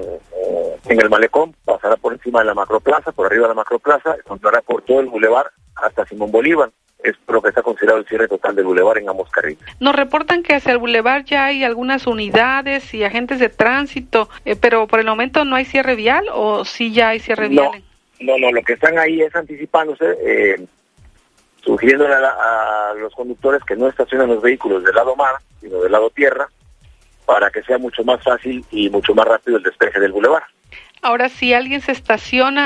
en, 0.88 1.00
el 1.00 1.08
malecón, 1.08 1.54
pasará 1.64 1.96
por 1.96 2.12
encima 2.12 2.40
de 2.40 2.46
la 2.46 2.54
macroplaza, 2.54 3.12
por 3.12 3.26
arriba 3.26 3.44
de 3.44 3.48
la 3.48 3.54
macroplaza, 3.54 4.16
continuará 4.24 4.60
por 4.60 4.82
todo 4.82 5.00
el 5.00 5.06
bulevar 5.06 5.50
hasta 5.76 6.04
Simón 6.06 6.32
Bolívar. 6.32 6.70
Es 7.04 7.14
lo 7.28 7.40
que 7.40 7.50
está 7.50 7.62
considerado 7.62 8.00
el 8.00 8.06
cierre 8.06 8.26
total 8.26 8.56
del 8.56 8.64
bulevar 8.64 8.98
en 8.98 9.08
ambos 9.08 9.30
carriles. 9.30 9.62
Nos 9.78 9.94
reportan 9.94 10.42
que 10.42 10.54
hacia 10.54 10.72
el 10.72 10.78
bulevar 10.78 11.24
ya 11.24 11.44
hay 11.44 11.62
algunas 11.62 12.06
unidades 12.08 12.92
y 12.94 13.04
agentes 13.04 13.38
de 13.38 13.48
tránsito, 13.48 14.28
eh, 14.44 14.56
pero 14.56 14.88
por 14.88 14.98
el 14.98 15.06
momento 15.06 15.44
no 15.44 15.54
hay 15.54 15.66
cierre 15.66 15.94
vial 15.94 16.26
o 16.32 16.64
sí 16.64 16.92
ya 16.92 17.10
hay 17.10 17.20
cierre 17.20 17.48
vial. 17.48 17.84
No. 18.20 18.38
No, 18.38 18.50
lo 18.50 18.62
que 18.62 18.74
están 18.74 18.98
ahí 18.98 19.20
es 19.22 19.34
anticipándose, 19.34 20.16
eh, 20.24 20.66
sugiriéndole 21.62 22.14
a, 22.14 22.90
a, 22.90 22.94
los 22.94 23.12
conductores 23.14 23.62
que 23.64 23.76
no 23.76 23.88
estacionen 23.88 24.28
los 24.28 24.42
vehículos 24.42 24.84
del 24.84 24.94
lado 24.94 25.14
mar, 25.16 25.34
sino 25.60 25.80
del 25.80 25.92
lado 25.92 26.10
tierra, 26.10 26.48
para 27.26 27.50
que 27.50 27.62
sea 27.62 27.78
mucho 27.78 28.04
más 28.04 28.22
fácil 28.22 28.64
y 28.70 28.88
mucho 28.88 29.14
más 29.14 29.26
rápido 29.26 29.58
el 29.58 29.62
despeje 29.62 30.00
del 30.00 30.12
bulevar. 30.12 30.44
Ahora, 31.02 31.28
si 31.28 31.52
alguien 31.52 31.80
se 31.80 31.92
estaciona 31.92 32.50